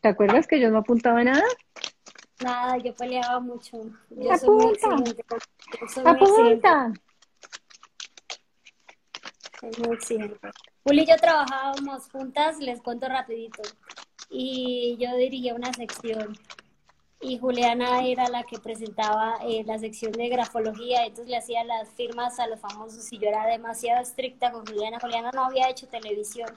¿Te 0.00 0.06
acuerdas 0.06 0.46
que 0.46 0.60
yo 0.60 0.70
no 0.70 0.78
apuntaba 0.78 1.24
nada? 1.24 1.42
Nada, 2.44 2.78
yo 2.78 2.94
peleaba 2.94 3.40
mucho. 3.40 3.82
Yo 4.10 4.32
Apunta. 4.32 4.96
Soy 5.92 6.04
Apunta. 6.06 6.92
Soy 9.60 9.70
muy 9.78 9.96
exigente. 9.96 10.38
Juli 10.84 11.02
y 11.02 11.06
yo 11.06 11.16
trabajábamos 11.16 12.08
juntas, 12.10 12.58
les 12.58 12.80
cuento 12.80 13.08
rapidito, 13.08 13.62
y 14.30 14.96
yo 14.98 15.16
dirigía 15.16 15.54
una 15.54 15.72
sección 15.72 16.38
y 17.20 17.38
Juliana 17.38 18.06
era 18.06 18.28
la 18.28 18.44
que 18.44 18.58
presentaba 18.58 19.38
eh, 19.42 19.64
la 19.66 19.78
sección 19.78 20.12
de 20.12 20.28
grafología, 20.28 21.04
entonces 21.04 21.28
le 21.28 21.36
hacía 21.36 21.64
las 21.64 21.88
firmas 21.90 22.38
a 22.38 22.46
los 22.46 22.60
famosos 22.60 23.12
y 23.12 23.18
yo 23.18 23.28
era 23.28 23.46
demasiado 23.46 24.00
estricta 24.00 24.52
con 24.52 24.64
Juliana. 24.64 25.00
Juliana 25.00 25.30
no 25.34 25.44
había 25.44 25.68
hecho 25.68 25.88
televisión 25.88 26.48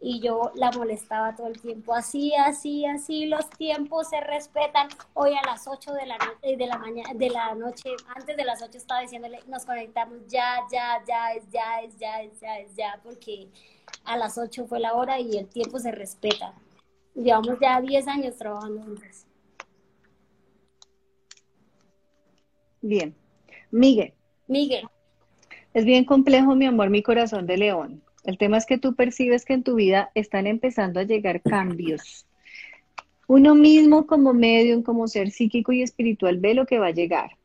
y 0.00 0.20
yo 0.20 0.50
la 0.54 0.70
molestaba 0.72 1.34
todo 1.34 1.48
el 1.48 1.60
tiempo. 1.60 1.94
Así, 1.94 2.34
así, 2.34 2.86
así, 2.86 3.26
los 3.26 3.48
tiempos 3.50 4.08
se 4.08 4.20
respetan. 4.20 4.88
Hoy 5.12 5.32
a 5.34 5.46
las 5.46 5.68
8 5.68 5.92
de 5.92 6.06
la, 6.06 6.16
eh, 6.42 6.56
de 6.56 6.66
la 6.66 6.78
mañana, 6.78 7.10
de 7.14 7.28
la 7.28 7.54
noche, 7.54 7.90
antes 8.16 8.36
de 8.36 8.44
las 8.44 8.62
8 8.62 8.78
estaba 8.78 9.02
diciéndole, 9.02 9.40
nos 9.46 9.66
conectamos 9.66 10.18
ya, 10.26 10.60
ya, 10.72 11.02
ya, 11.06 11.32
es 11.34 11.48
ya, 11.50 11.82
es 11.82 11.98
ya, 11.98 12.22
es 12.22 12.40
ya, 12.40 12.58
es 12.58 12.74
ya, 12.74 13.00
porque 13.02 13.48
a 14.04 14.16
las 14.16 14.38
8 14.38 14.66
fue 14.66 14.80
la 14.80 14.94
hora 14.94 15.20
y 15.20 15.36
el 15.36 15.48
tiempo 15.48 15.78
se 15.78 15.92
respeta. 15.92 16.54
Llevamos 17.14 17.58
ya 17.60 17.80
10 17.80 18.08
años 18.08 18.36
trabajando 18.36 18.82
juntos. 18.82 19.26
Bien. 22.80 23.14
Miguel. 23.70 24.14
Miguel. 24.48 24.88
Es 25.74 25.84
bien 25.84 26.04
complejo, 26.04 26.54
mi 26.56 26.66
amor, 26.66 26.88
mi 26.88 27.02
corazón 27.02 27.46
de 27.46 27.58
león. 27.58 28.02
El 28.24 28.38
tema 28.38 28.58
es 28.58 28.66
que 28.66 28.78
tú 28.78 28.94
percibes 28.94 29.44
que 29.44 29.54
en 29.54 29.62
tu 29.62 29.74
vida 29.74 30.10
están 30.14 30.46
empezando 30.46 31.00
a 31.00 31.04
llegar 31.04 31.42
cambios. 31.42 32.26
Uno 33.26 33.54
mismo 33.54 34.06
como 34.06 34.34
medium, 34.34 34.82
como 34.82 35.08
ser 35.08 35.30
psíquico 35.30 35.72
y 35.72 35.82
espiritual, 35.82 36.38
ve 36.38 36.54
lo 36.54 36.66
que 36.66 36.78
va 36.78 36.88
a 36.88 36.92
llegar. 36.92 37.36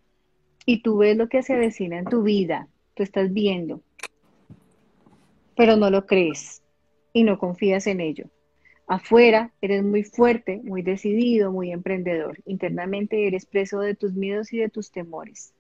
Y 0.65 0.81
tú 0.81 0.97
ves 0.97 1.15
lo 1.15 1.29
que 1.29 1.43
se 1.43 1.53
avecina 1.53 1.99
en 1.99 2.05
tu 2.05 2.23
vida. 2.23 2.67
Tú 2.95 3.03
estás 3.03 3.31
viendo 3.31 3.81
pero 5.55 5.77
no 5.77 5.89
lo 5.89 6.05
crees 6.05 6.61
y 7.13 7.23
no 7.23 7.39
confías 7.39 7.87
en 7.87 8.01
ello. 8.01 8.25
Afuera 8.87 9.51
eres 9.61 9.83
muy 9.83 10.03
fuerte, 10.03 10.61
muy 10.63 10.83
decidido, 10.83 11.51
muy 11.51 11.71
emprendedor. 11.71 12.37
Internamente 12.45 13.25
eres 13.25 13.45
preso 13.45 13.79
de 13.79 13.95
tus 13.95 14.13
miedos 14.13 14.53
y 14.53 14.57
de 14.57 14.69
tus 14.69 14.91
temores. 14.91 15.54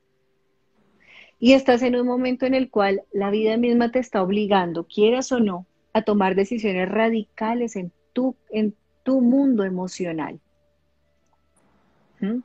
Y 1.39 1.53
estás 1.53 1.81
en 1.81 1.95
un 1.95 2.07
momento 2.07 2.45
en 2.45 2.53
el 2.53 2.69
cual 2.69 3.03
la 3.11 3.29
vida 3.29 3.57
misma 3.57 3.91
te 3.91 3.99
está 3.99 4.23
obligando, 4.23 4.85
quieras 4.87 5.31
o 5.31 5.39
no, 5.39 5.65
a 5.93 6.03
tomar 6.03 6.35
decisiones 6.35 6.89
radicales 6.89 7.75
en 7.75 7.91
tu, 8.13 8.35
en 8.49 8.75
tu 9.03 9.21
mundo 9.21 9.63
emocional. 9.63 10.39
¿Mm? 12.19 12.39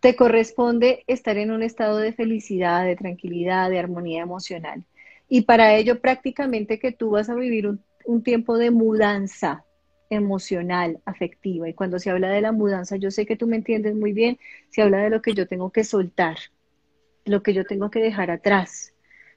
Te 0.00 0.16
corresponde 0.16 1.04
estar 1.06 1.36
en 1.36 1.50
un 1.50 1.62
estado 1.62 1.98
de 1.98 2.12
felicidad, 2.12 2.84
de 2.84 2.96
tranquilidad, 2.96 3.68
de 3.70 3.78
armonía 3.78 4.22
emocional. 4.22 4.84
Y 5.28 5.42
para 5.42 5.74
ello 5.74 6.00
prácticamente 6.00 6.78
que 6.78 6.90
tú 6.90 7.10
vas 7.10 7.30
a 7.30 7.34
vivir 7.34 7.66
un, 7.66 8.22
tiempo 8.22 8.58
de 8.58 8.70
mudanza 8.70 9.64
emocional, 10.08 11.00
afectiva. 11.04 11.68
Y 11.68 11.74
cuando 11.74 11.98
se 11.98 12.10
habla 12.10 12.30
de 12.30 12.40
la 12.40 12.50
mudanza, 12.50 12.96
yo 12.96 13.10
sé 13.10 13.26
que 13.26 13.36
tú 13.36 13.46
me 13.46 13.56
entiendes 13.56 13.94
muy 13.94 14.12
bien, 14.12 14.38
se 14.70 14.82
habla 14.82 14.98
de 14.98 15.10
lo 15.10 15.22
que 15.22 15.34
yo 15.34 15.46
tengo 15.46 15.70
que 15.70 15.84
soltar, 15.84 16.36
lo 17.24 17.42
que 17.42 17.54
yo 17.54 17.64
tengo 17.64 17.90
que 17.90 18.00
dejar 18.00 18.30
atrás, 18.30 18.94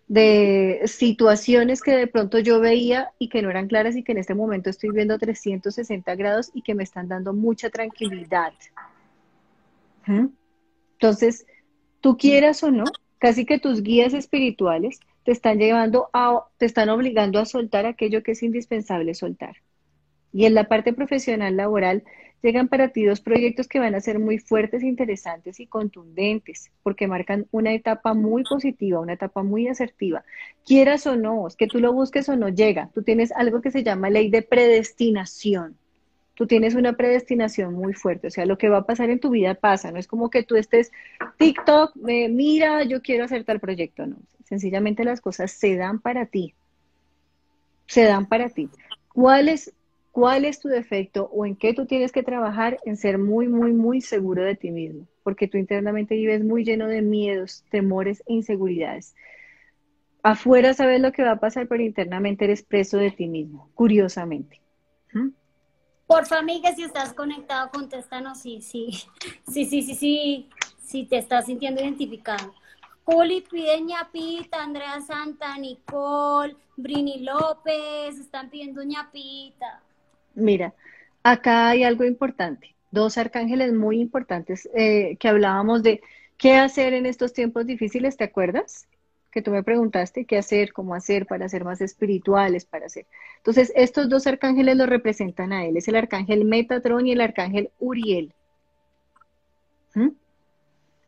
de 0.08 0.82
situaciones 0.86 1.82
que 1.82 1.96
de 1.96 2.08
pronto 2.08 2.40
yo 2.40 2.60
veía 2.60 3.12
y 3.20 3.30
que 3.30 3.42
no 3.42 3.50
eran 3.50 3.68
claras 3.68 3.96
y 3.96 4.04
que 4.04 4.12
en 4.12 4.18
este 4.18 4.36
momento 4.36 4.70
estoy 4.70 4.92
viendo 4.92 5.18
360 5.18 6.16
grados 6.16 6.52
y 6.54 6.62
que 6.62 6.76
me 6.76 6.84
están 6.84 7.08
dando 7.08 7.34
mucha 7.34 7.70
tranquilidad. 7.70 8.54
¿Mm? 10.06 10.28
Entonces, 10.94 11.46
tú 12.02 12.18
quieras 12.18 12.64
o 12.64 12.72
no, 12.72 12.86
casi 13.18 13.46
que 13.46 13.60
tus 13.60 13.82
guías 13.82 14.14
espirituales 14.14 15.00
te 15.24 15.32
están 15.32 15.58
llevando 15.58 16.10
a, 16.14 16.46
te 16.58 16.66
están 16.66 16.90
obligando 16.90 17.40
a 17.40 17.46
soltar 17.46 17.86
aquello 17.86 18.24
que 18.24 18.34
es 18.34 18.44
indispensable 18.44 19.14
soltar. 19.14 19.56
Y 20.34 20.46
en 20.46 20.54
la 20.54 20.68
parte 20.68 20.94
profesional 20.94 21.56
laboral 21.56 22.04
llegan 22.44 22.68
para 22.68 22.90
ti 22.90 23.06
dos 23.06 23.22
proyectos 23.22 23.68
que 23.68 23.80
van 23.80 23.96
a 23.96 24.02
ser 24.02 24.20
muy 24.20 24.38
fuertes, 24.38 24.84
interesantes 24.84 25.60
y 25.60 25.66
contundentes, 25.66 26.70
porque 26.84 27.08
marcan 27.08 27.48
una 27.52 27.74
etapa 27.74 28.14
muy 28.14 28.44
positiva, 28.44 29.00
una 29.00 29.14
etapa 29.14 29.42
muy 29.42 29.68
asertiva. 29.70 30.24
Quieras 30.66 31.08
o 31.08 31.16
no, 31.16 31.48
es 31.48 31.56
que 31.56 31.68
tú 31.68 31.80
lo 31.80 31.94
busques 31.94 32.28
o 32.30 32.36
no 32.36 32.50
llega. 32.50 32.90
Tú 32.94 33.02
tienes 33.02 33.32
algo 33.32 33.62
que 33.62 33.72
se 33.72 33.84
llama 33.84 34.10
ley 34.10 34.30
de 34.30 34.42
predestinación 34.42 35.78
tú 36.36 36.48
tienes 36.48 36.76
una 36.76 36.94
predestinación 36.94 37.74
muy 37.74 37.94
fuerte, 37.94 38.28
o 38.28 38.32
sea, 38.32 38.46
lo 38.46 38.58
que 38.58 38.70
va 38.70 38.80
a 38.80 38.86
pasar 38.86 39.10
en 39.10 39.20
tu 39.20 39.30
vida 39.30 39.54
pasa, 39.54 39.92
no 39.92 40.00
es 40.00 40.08
como 40.08 40.30
que 40.30 40.44
tú 40.44 40.56
estés 40.56 40.92
TikTok, 41.38 41.96
mira, 41.96 42.84
yo 42.84 43.02
quiero 43.02 43.26
hacer 43.26 43.44
tal 43.44 43.60
proyecto, 43.60 44.08
no, 44.08 44.18
sencillamente 44.44 45.04
las 45.04 45.22
cosas 45.22 45.52
se 45.52 45.76
dan 45.76 46.00
para 46.00 46.26
ti, 46.26 46.56
se 47.86 48.04
dan 48.04 48.26
para 48.26 48.50
ti. 48.50 48.70
¿Cuál 49.14 49.50
es, 49.50 49.74
cuál 50.14 50.46
es 50.46 50.60
tu 50.60 50.70
defecto 50.70 51.28
o 51.34 51.44
en 51.44 51.56
qué 51.56 51.74
tú 51.74 51.88
tienes 51.88 52.12
que 52.12 52.22
trabajar 52.22 52.78
en 52.86 52.98
ser 52.98 53.18
muy, 53.18 53.48
muy, 53.48 53.74
muy 53.74 54.00
seguro 54.00 54.44
de 54.44 54.56
ti 54.56 54.70
mismo? 54.70 55.08
Porque 55.24 55.48
tú 55.48 55.58
internamente 55.58 56.14
vives 56.14 56.44
muy 56.44 56.64
lleno 56.64 56.88
de 56.88 57.02
miedos, 57.02 57.66
temores 57.72 58.22
e 58.28 58.34
inseguridades. 58.34 59.16
Afuera 60.22 60.76
sabes 60.76 61.02
lo 61.02 61.12
que 61.12 61.24
va 61.24 61.32
a 61.32 61.40
pasar, 61.40 61.68
pero 61.68 61.82
internamente 61.82 62.46
eres 62.46 62.62
preso 62.62 62.98
de 62.98 63.10
ti 63.10 63.28
mismo, 63.28 63.72
curiosamente. 63.74 64.62
¿Mm? 65.14 65.30
Por 66.06 66.28
familia, 66.28 66.76
si 66.76 66.84
estás 66.84 67.12
conectado, 67.12 67.72
contéstanos 67.72 68.40
sí, 68.40 68.62
sí, 68.62 68.92
sí, 69.48 69.66
sí, 69.66 69.82
sí, 69.82 69.96
sí, 69.96 70.50
si 70.80 71.06
te 71.06 71.18
estás 71.18 71.48
sintiendo 71.48 71.82
identificado. 71.82 72.54
Juli 73.04 73.42
pide 73.42 73.82
ñapita, 73.82 74.64
Andrea 74.64 75.02
Santa, 75.02 75.58
Nicole, 75.58 76.56
Brini 76.78 77.22
López, 77.22 78.20
están 78.20 78.52
pidiendo 78.52 78.84
ñapita. 78.84 79.82
Mira, 80.34 80.74
acá 81.24 81.70
hay 81.70 81.84
algo 81.84 82.04
importante, 82.04 82.76
dos 82.92 83.18
arcángeles 83.18 83.74
muy 83.74 84.00
importantes 84.00 84.70
eh, 84.74 85.18
que 85.20 85.28
hablábamos 85.28 85.84
de 85.84 86.02
qué 86.38 86.56
hacer 86.56 86.94
en 86.94 87.06
estos 87.06 87.34
tiempos 87.34 87.66
difíciles, 87.66 88.18
¿te 88.18 88.24
acuerdas? 88.24 88.88
que 89.34 89.42
tú 89.42 89.50
me 89.50 89.64
preguntaste 89.64 90.26
qué 90.26 90.38
hacer, 90.38 90.72
cómo 90.74 90.94
hacer 90.94 91.26
para 91.26 91.50
ser 91.50 91.66
más 91.66 91.82
espirituales, 91.82 92.66
para 92.66 92.88
ser. 92.88 93.08
Entonces, 93.38 93.74
estos 93.76 94.08
dos 94.08 94.28
arcángeles 94.28 94.78
lo 94.78 94.86
representan 94.86 95.52
a 95.52 95.66
él, 95.66 95.76
es 95.76 95.88
el 95.88 95.96
arcángel 95.96 96.46
Metatrón 96.46 97.08
y 97.08 97.14
el 97.14 97.22
arcángel 97.22 97.72
Uriel. 97.80 98.32
¿Mm? 99.96 100.10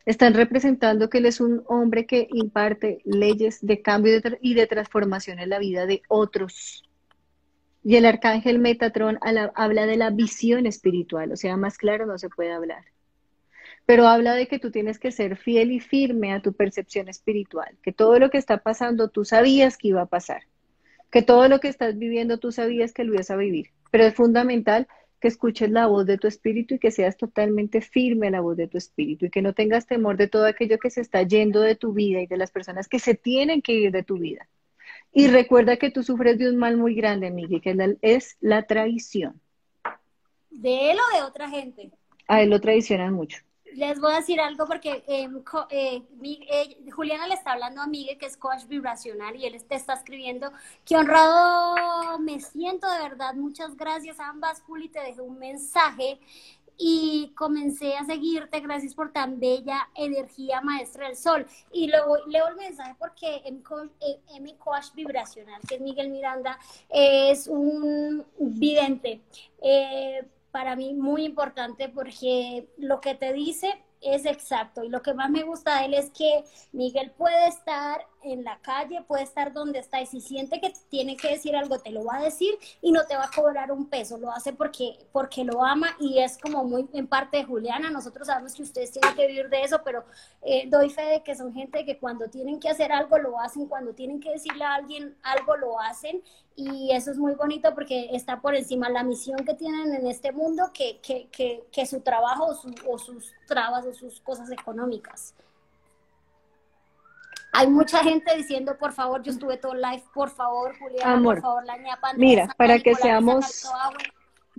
Están 0.07 0.33
representando 0.33 1.09
que 1.09 1.19
él 1.19 1.27
es 1.27 1.39
un 1.39 1.63
hombre 1.67 2.07
que 2.07 2.27
imparte 2.31 2.99
leyes 3.05 3.59
de 3.61 3.81
cambio 3.81 4.19
y 4.41 4.53
de 4.55 4.67
transformación 4.67 5.39
en 5.39 5.49
la 5.49 5.59
vida 5.59 5.85
de 5.85 6.01
otros. 6.07 6.83
Y 7.85 7.95
el 7.95 8.05
arcángel 8.05 8.59
Metatrón 8.59 9.17
habla 9.21 9.85
de 9.85 9.95
la 9.95 10.09
visión 10.09 10.65
espiritual, 10.65 11.31
o 11.31 11.37
sea, 11.37 11.55
más 11.55 11.77
claro 11.77 12.05
no 12.05 12.17
se 12.17 12.27
puede 12.27 12.51
hablar 12.51 12.83
pero 13.85 14.07
habla 14.07 14.33
de 14.35 14.47
que 14.47 14.59
tú 14.59 14.71
tienes 14.71 14.99
que 14.99 15.11
ser 15.11 15.37
fiel 15.37 15.71
y 15.71 15.79
firme 15.79 16.33
a 16.33 16.41
tu 16.41 16.53
percepción 16.53 17.07
espiritual, 17.07 17.77
que 17.83 17.91
todo 17.91 18.19
lo 18.19 18.29
que 18.29 18.37
está 18.37 18.57
pasando 18.57 19.09
tú 19.09 19.25
sabías 19.25 19.77
que 19.77 19.89
iba 19.89 20.01
a 20.01 20.07
pasar, 20.07 20.43
que 21.11 21.21
todo 21.21 21.47
lo 21.47 21.59
que 21.59 21.67
estás 21.67 21.97
viviendo 21.97 22.39
tú 22.39 22.51
sabías 22.51 22.93
que 22.93 23.03
lo 23.03 23.13
ibas 23.13 23.29
a 23.29 23.35
vivir, 23.35 23.69
pero 23.91 24.05
es 24.05 24.15
fundamental 24.15 24.87
que 25.21 25.27
escuches 25.27 25.69
la 25.69 25.87
voz 25.87 26.05
de 26.05 26.17
tu 26.17 26.27
espíritu 26.27 26.75
y 26.75 26.79
que 26.79 26.91
seas 26.91 27.15
totalmente 27.15 27.81
firme 27.81 28.27
a 28.27 28.31
la 28.31 28.41
voz 28.41 28.57
de 28.57 28.67
tu 28.67 28.77
espíritu 28.77 29.25
y 29.25 29.29
que 29.29 29.41
no 29.41 29.53
tengas 29.53 29.85
temor 29.85 30.17
de 30.17 30.27
todo 30.27 30.45
aquello 30.45 30.77
que 30.79 30.89
se 30.89 31.01
está 31.01 31.21
yendo 31.23 31.61
de 31.61 31.75
tu 31.75 31.93
vida 31.93 32.21
y 32.21 32.27
de 32.27 32.37
las 32.37 32.51
personas 32.51 32.87
que 32.87 32.99
se 32.99 33.15
tienen 33.15 33.61
que 33.61 33.73
ir 33.73 33.91
de 33.91 34.03
tu 34.03 34.17
vida. 34.17 34.47
Y 35.17 35.27
recuerda 35.27 35.77
que 35.77 35.89
tú 35.89 36.03
sufres 36.03 36.37
de 36.37 36.49
un 36.49 36.57
mal 36.57 36.75
muy 36.75 36.93
grande, 36.93 37.31
Miguel, 37.31 37.61
que 37.61 37.97
es 38.01 38.35
la, 38.41 38.63
traición. 38.63 39.39
¿De 40.51 40.91
él 40.91 40.97
o 40.99 41.15
de 41.15 41.23
otra 41.23 41.49
gente? 41.49 41.89
A 42.27 42.41
él 42.41 42.49
lo 42.49 42.59
traicionan 42.59 43.13
mucho 43.13 43.37
les 43.75 43.99
voy 43.99 44.13
a 44.13 44.17
decir 44.17 44.39
algo 44.39 44.65
porque 44.65 45.03
em, 45.05 45.43
eh, 45.69 46.01
eh, 46.23 46.77
Juliana 46.91 47.27
le 47.27 47.33
está 47.33 47.51
hablando 47.51 47.81
a 47.81 47.87
Miguel, 47.87 48.17
que 48.17 48.25
es 48.25 48.37
coach 48.37 48.65
vibracional, 48.67 49.35
y 49.35 49.45
él 49.45 49.61
te 49.65 49.75
está 49.75 49.93
escribiendo, 49.93 50.49
qué 50.85 50.95
honrado 50.95 52.17
me 52.19 52.39
siento 52.39 52.89
de 52.89 52.99
verdad, 52.99 53.33
muchas 53.33 53.75
gracias 53.75 54.17
a 54.21 54.29
ambas, 54.29 54.61
Juli, 54.61 54.87
te 54.87 55.01
dejé 55.01 55.19
un 55.19 55.37
mensaje 55.37 56.19
y 56.77 57.31
comencé 57.35 57.95
a 57.95 58.05
seguirte, 58.05 58.59
gracias 58.59 58.93
por 58.93 59.11
tan 59.11 59.39
bella 59.39 59.89
energía, 59.95 60.61
maestra 60.61 61.07
del 61.07 61.15
sol. 61.15 61.45
Y 61.71 61.87
luego 61.87 62.17
leo 62.27 62.47
el 62.47 62.55
mensaje 62.55 62.95
porque 62.99 63.41
M, 63.45 63.61
eh, 64.01 64.55
Coach 64.57 64.93
Vibracional, 64.93 65.61
que 65.67 65.75
es 65.75 65.81
Miguel 65.81 66.09
Miranda, 66.09 66.59
es 66.89 67.47
un 67.47 68.25
vidente. 68.37 69.21
Eh, 69.61 70.25
para 70.51 70.77
mí 70.77 70.93
muy 70.93 71.25
importante 71.25 71.89
porque 71.89 72.69
lo 72.77 73.01
que 73.01 73.13
te 73.13 73.33
dice 73.33 73.83
es 74.05 74.25
exacto. 74.25 74.83
Y 74.83 74.89
lo 74.89 75.01
que 75.01 75.13
más 75.13 75.29
me 75.29 75.43
gusta 75.43 75.79
de 75.79 75.85
él 75.85 75.93
es 75.95 76.11
que 76.11 76.43
Miguel 76.71 77.11
puede 77.11 77.47
estar 77.47 78.05
en 78.23 78.43
la 78.43 78.59
calle, 78.59 79.03
puede 79.07 79.23
estar 79.23 79.53
donde 79.53 79.79
está 79.79 80.01
y 80.01 80.05
si 80.05 80.21
siente 80.21 80.59
que 80.59 80.73
tiene 80.89 81.15
que 81.15 81.29
decir 81.29 81.55
algo, 81.55 81.79
te 81.79 81.91
lo 81.91 82.05
va 82.05 82.17
a 82.17 82.23
decir 82.23 82.57
y 82.81 82.91
no 82.91 83.05
te 83.05 83.15
va 83.15 83.25
a 83.25 83.31
cobrar 83.31 83.71
un 83.71 83.87
peso. 83.87 84.17
Lo 84.17 84.31
hace 84.31 84.53
porque, 84.53 84.97
porque 85.11 85.43
lo 85.43 85.63
ama 85.63 85.95
y 85.99 86.19
es 86.19 86.37
como 86.37 86.63
muy 86.63 86.87
en 86.93 87.07
parte 87.07 87.37
de 87.37 87.43
Juliana. 87.43 87.89
Nosotros 87.89 88.27
sabemos 88.27 88.53
que 88.53 88.63
ustedes 88.63 88.91
tienen 88.91 89.15
que 89.15 89.27
vivir 89.27 89.49
de 89.49 89.63
eso, 89.63 89.81
pero 89.83 90.05
eh, 90.41 90.67
doy 90.67 90.89
fe 90.89 91.03
de 91.03 91.23
que 91.23 91.35
son 91.35 91.53
gente 91.53 91.85
que 91.85 91.97
cuando 91.99 92.27
tienen 92.29 92.59
que 92.59 92.69
hacer 92.69 92.91
algo 92.91 93.17
lo 93.17 93.39
hacen, 93.39 93.67
cuando 93.67 93.93
tienen 93.93 94.19
que 94.19 94.31
decirle 94.31 94.63
a 94.63 94.75
alguien 94.75 95.15
algo 95.23 95.55
lo 95.57 95.79
hacen 95.79 96.21
y 96.55 96.91
eso 96.93 97.11
es 97.11 97.17
muy 97.17 97.33
bonito 97.33 97.73
porque 97.75 98.09
está 98.13 98.39
por 98.39 98.55
encima 98.55 98.89
la 98.89 99.03
misión 99.03 99.43
que 99.45 99.53
tienen 99.55 99.93
en 99.93 100.07
este 100.07 100.31
mundo 100.31 100.71
que, 100.73 100.99
que, 101.01 101.27
que, 101.69 101.85
su 101.85 101.99
trabajo 101.99 102.55
o, 102.87 102.97
sus 102.97 103.33
trabas 103.45 103.85
o 103.85 103.93
sus 103.93 104.21
cosas 104.21 104.49
económicas. 104.51 105.33
Hay 107.51 107.67
mucha 107.67 108.03
gente 108.03 108.35
diciendo, 108.35 108.77
por 108.77 108.93
favor, 108.93 109.21
yo 109.21 109.31
estuve 109.31 109.57
todo 109.57 109.73
live, 109.73 110.03
por 110.13 110.29
favor, 110.29 110.77
Juliana, 110.77 111.21
por 111.21 111.41
favor, 111.41 111.65
la 111.65 111.77
ñapa. 111.77 112.13
Mira, 112.13 112.47
para 112.57 112.79
que 112.79 112.95
seamos 112.95 113.69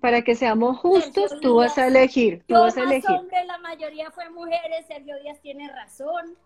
para 0.01 0.21
que 0.21 0.35
seamos 0.35 0.79
justos, 0.79 1.41
tú 1.41 1.57
vas 1.57 1.79
a 1.79 1.87
elegir, 1.87 2.45
tú 2.47 2.55
vas 2.55 2.77
a 2.77 2.83
elegir. 2.83 3.19
la 3.47 3.59
mayoría 3.59 4.11
fue 4.11 4.29
mujeres, 4.29 4.87
Sergio 4.87 5.19
Díaz 5.23 5.41
tiene 5.41 5.73
razón 5.73 6.37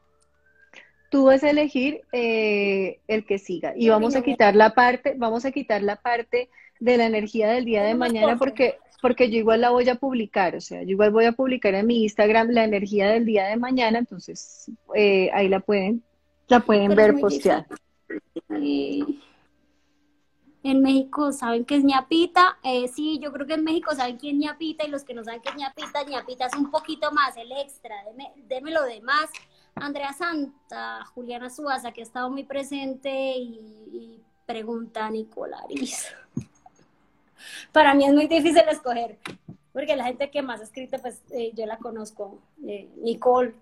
tú 1.10 1.24
vas 1.24 1.42
a 1.42 1.50
elegir 1.50 2.00
eh, 2.12 3.00
el 3.08 3.26
que 3.26 3.38
siga. 3.38 3.74
Y 3.76 3.90
vamos 3.90 4.16
a 4.16 4.22
quitar 4.22 4.54
la 4.56 4.74
parte, 4.74 5.14
vamos 5.18 5.44
a 5.44 5.50
quitar 5.50 5.82
la 5.82 5.96
parte 5.96 6.48
de 6.78 6.96
la 6.96 7.04
energía 7.04 7.50
del 7.50 7.66
día 7.66 7.82
de 7.82 7.94
mañana 7.94 8.38
porque 8.38 8.78
porque 9.02 9.30
yo 9.30 9.38
igual 9.38 9.62
la 9.62 9.70
voy 9.70 9.88
a 9.88 9.94
publicar, 9.94 10.54
o 10.56 10.60
sea, 10.60 10.82
yo 10.82 10.90
igual 10.90 11.10
voy 11.10 11.24
a 11.24 11.32
publicar 11.32 11.74
en 11.74 11.86
mi 11.86 12.02
Instagram 12.02 12.50
la 12.50 12.64
energía 12.64 13.10
del 13.10 13.24
día 13.24 13.46
de 13.46 13.56
mañana, 13.56 13.98
entonces 13.98 14.70
eh, 14.94 15.30
ahí 15.32 15.48
la 15.48 15.60
pueden 15.60 16.02
la 16.48 16.60
pueden 16.60 16.94
ver 16.94 17.18
posteada. 17.18 17.66
En 20.62 20.82
México 20.82 21.32
saben 21.32 21.64
que 21.64 21.76
es 21.76 21.84
ñapita, 21.84 22.58
eh, 22.62 22.88
sí, 22.88 23.18
yo 23.22 23.32
creo 23.32 23.46
que 23.46 23.54
en 23.54 23.64
México 23.64 23.94
saben 23.94 24.18
quién 24.18 24.36
es 24.36 24.42
ñapita 24.42 24.84
y 24.84 24.90
los 24.90 25.04
que 25.04 25.14
no 25.14 25.24
saben 25.24 25.40
qué 25.40 25.48
es 25.48 25.56
ñapita, 25.56 26.04
ñapita 26.04 26.46
es 26.46 26.54
un 26.54 26.70
poquito 26.70 27.10
más, 27.12 27.34
el 27.38 27.50
extra, 27.52 27.94
deme, 28.04 28.30
deme 28.46 28.70
lo 28.70 28.84
demás 28.84 29.30
Andrea 29.80 30.12
Santa, 30.12 31.04
Juliana 31.14 31.50
Suaza, 31.50 31.92
que 31.92 32.00
ha 32.00 32.04
estado 32.04 32.30
muy 32.30 32.44
presente, 32.44 33.10
y, 33.36 34.22
pregunta 34.46 35.06
a 35.06 35.10
Nicolaris. 35.10 36.08
Para 37.72 37.94
mí 37.94 38.04
es 38.04 38.12
muy 38.12 38.26
difícil 38.26 38.64
escoger, 38.68 39.18
porque 39.72 39.94
la 39.94 40.04
gente 40.04 40.30
que 40.30 40.42
más 40.42 40.60
ha 40.60 40.64
escrito, 40.64 40.98
pues 40.98 41.22
eh, 41.30 41.52
yo 41.54 41.66
la 41.66 41.78
conozco. 41.78 42.40
Eh, 42.66 42.88
Nicole, 42.96 43.54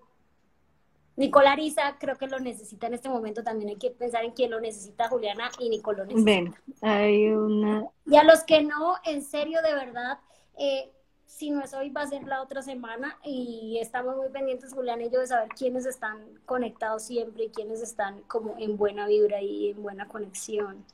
Nicolarisa 1.17 1.97
creo 1.99 2.17
que 2.17 2.29
lo 2.29 2.39
necesita 2.39 2.87
en 2.87 2.95
este 2.95 3.09
momento. 3.09 3.43
También 3.43 3.71
hay 3.71 3.77
que 3.77 3.91
pensar 3.91 4.25
en 4.25 4.31
quién 4.31 4.51
lo 4.51 4.61
necesita, 4.61 5.09
Juliana 5.09 5.51
y 5.59 5.69
Nicole 5.69 5.99
lo 5.99 6.05
necesita. 6.07 6.59
hay 6.81 7.29
una... 7.29 7.85
Y 8.07 8.17
a 8.17 8.23
los 8.23 8.45
que 8.45 8.63
no, 8.63 8.95
en 9.05 9.23
serio, 9.23 9.61
de 9.61 9.75
verdad, 9.75 10.19
eh, 10.57 10.91
si 11.29 11.51
no 11.51 11.63
es 11.63 11.75
hoy, 11.75 11.91
va 11.91 12.03
a 12.03 12.07
ser 12.07 12.25
la 12.25 12.43
otra 12.43 12.63
semana 12.63 13.17
y 13.23 13.79
estamos 13.81 14.17
muy 14.17 14.29
pendientes, 14.31 14.73
Julián 14.73 15.03
y 15.03 15.11
yo, 15.11 15.21
de 15.21 15.27
saber 15.27 15.51
quiénes 15.51 15.87
están 15.87 16.19
conectados 16.47 17.05
siempre 17.05 17.45
y 17.45 17.49
quiénes 17.51 17.81
están 17.81 18.23
como 18.23 18.57
en 18.59 18.77
buena 18.77 19.07
vibra 19.07 19.41
y 19.41 19.71
en 19.71 19.83
buena 19.83 20.09
conexión. 20.09 20.85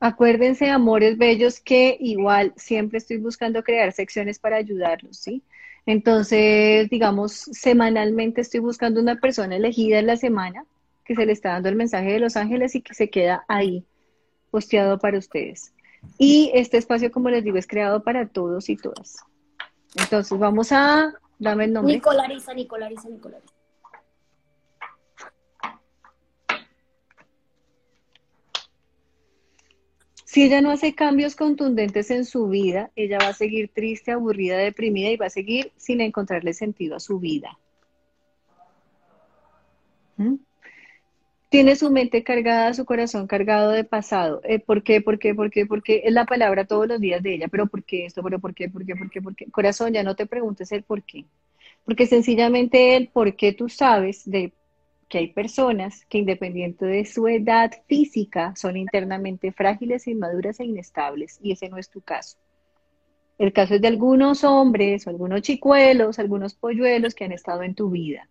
Acuérdense, 0.00 0.68
amores 0.68 1.16
bellos, 1.16 1.60
que 1.60 1.96
igual 2.00 2.52
siempre 2.56 2.98
estoy 2.98 3.18
buscando 3.18 3.62
crear 3.62 3.92
secciones 3.92 4.38
para 4.38 4.56
ayudarlos, 4.56 5.16
¿sí? 5.16 5.42
Entonces, 5.86 6.90
digamos, 6.90 7.32
semanalmente 7.32 8.40
estoy 8.40 8.60
buscando 8.60 9.00
una 9.00 9.20
persona 9.20 9.56
elegida 9.56 10.00
en 10.00 10.06
la 10.06 10.16
semana 10.16 10.64
que 11.04 11.14
se 11.14 11.24
le 11.24 11.32
está 11.32 11.50
dando 11.50 11.68
el 11.68 11.76
mensaje 11.76 12.12
de 12.12 12.20
Los 12.20 12.36
Ángeles 12.36 12.74
y 12.74 12.82
que 12.82 12.94
se 12.94 13.10
queda 13.10 13.44
ahí 13.48 13.84
posteado 14.50 14.98
para 14.98 15.18
ustedes. 15.18 15.72
Y 16.18 16.50
este 16.54 16.76
espacio, 16.78 17.10
como 17.10 17.30
les 17.30 17.44
digo, 17.44 17.56
es 17.56 17.66
creado 17.66 18.02
para 18.02 18.28
todos 18.28 18.68
y 18.68 18.76
todas. 18.76 19.16
Entonces, 19.96 20.38
vamos 20.38 20.72
a, 20.72 21.12
dame 21.38 21.64
el 21.64 21.72
nombre. 21.72 21.94
Nicolariza, 21.94 22.54
Nicolariza, 22.54 23.08
Nicolariza. 23.08 23.54
Si 30.30 30.44
ella 30.44 30.60
no 30.60 30.70
hace 30.70 30.94
cambios 30.94 31.34
contundentes 31.34 32.08
en 32.12 32.24
su 32.24 32.46
vida, 32.46 32.92
ella 32.94 33.18
va 33.20 33.30
a 33.30 33.32
seguir 33.32 33.72
triste, 33.74 34.12
aburrida, 34.12 34.56
deprimida 34.56 35.10
y 35.10 35.16
va 35.16 35.26
a 35.26 35.30
seguir 35.30 35.72
sin 35.76 36.00
encontrarle 36.00 36.54
sentido 36.54 36.94
a 36.94 37.00
su 37.00 37.18
vida. 37.18 37.58
¿Mm? 40.16 40.36
Tiene 41.50 41.74
su 41.74 41.90
mente 41.90 42.22
cargada, 42.22 42.72
su 42.74 42.84
corazón 42.86 43.26
cargado 43.26 43.72
de 43.72 43.82
pasado. 43.82 44.40
Eh, 44.44 44.60
¿Por 44.60 44.84
qué? 44.84 45.00
¿Por 45.00 45.18
qué? 45.18 45.34
¿Por 45.34 45.50
qué? 45.50 45.66
Porque 45.66 46.02
es 46.04 46.12
la 46.12 46.24
palabra 46.24 46.64
todos 46.64 46.86
los 46.86 47.00
días 47.00 47.22
de 47.24 47.34
ella. 47.34 47.48
Pero 47.48 47.66
¿por 47.66 47.82
qué 47.84 48.06
esto? 48.06 48.22
¿Pero 48.22 48.38
por 48.38 48.54
qué? 48.54 48.68
¿Por 48.70 48.86
qué? 48.86 48.94
¿Por 48.94 49.10
qué? 49.10 49.20
¿Por 49.20 49.34
qué? 49.34 49.46
Corazón, 49.50 49.92
ya 49.92 50.04
no 50.04 50.14
te 50.14 50.26
preguntes 50.26 50.70
el 50.70 50.84
por 50.84 51.02
qué. 51.02 51.24
Porque 51.84 52.06
sencillamente 52.06 52.96
el 52.96 53.08
por 53.08 53.34
qué 53.34 53.52
tú 53.52 53.68
sabes 53.68 54.22
de 54.30 54.52
que 55.08 55.18
hay 55.18 55.32
personas 55.32 56.04
que 56.06 56.18
independiente 56.18 56.86
de 56.86 57.04
su 57.04 57.26
edad 57.26 57.72
física 57.88 58.54
son 58.54 58.76
internamente 58.76 59.50
frágiles, 59.50 60.06
inmaduras 60.06 60.60
e 60.60 60.66
inestables. 60.66 61.40
Y 61.42 61.50
ese 61.52 61.68
no 61.68 61.78
es 61.78 61.90
tu 61.90 62.00
caso. 62.00 62.38
El 63.38 63.52
caso 63.52 63.74
es 63.74 63.80
de 63.80 63.88
algunos 63.88 64.44
hombres, 64.44 65.08
algunos 65.08 65.42
chicuelos, 65.42 66.20
algunos 66.20 66.54
polluelos 66.54 67.16
que 67.16 67.24
han 67.24 67.32
estado 67.32 67.64
en 67.64 67.74
tu 67.74 67.90
vida 67.90 68.28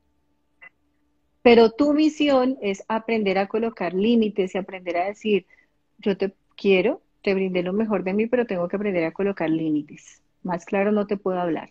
pero 1.42 1.72
tu 1.72 1.94
misión 1.94 2.58
es 2.62 2.84
aprender 2.88 3.38
a 3.38 3.48
colocar 3.48 3.94
límites 3.94 4.56
y 4.56 4.58
aprender 4.58 4.98
a 4.98 5.06
decir, 5.06 5.46
yo 6.00 6.18
te 6.18 6.34
quiero, 6.56 7.02
te 7.24 7.34
brindé 7.34 7.64
lo 7.64 7.74
mejor 7.74 8.04
de 8.04 8.14
mí, 8.14 8.28
pero 8.28 8.46
tengo 8.46 8.68
que 8.68 8.76
aprender 8.76 9.04
a 9.06 9.12
colocar 9.12 9.50
límites. 9.50 10.22
Más 10.44 10.66
claro 10.66 10.92
no 10.92 11.08
te 11.08 11.18
puedo 11.18 11.40
hablar. 11.40 11.70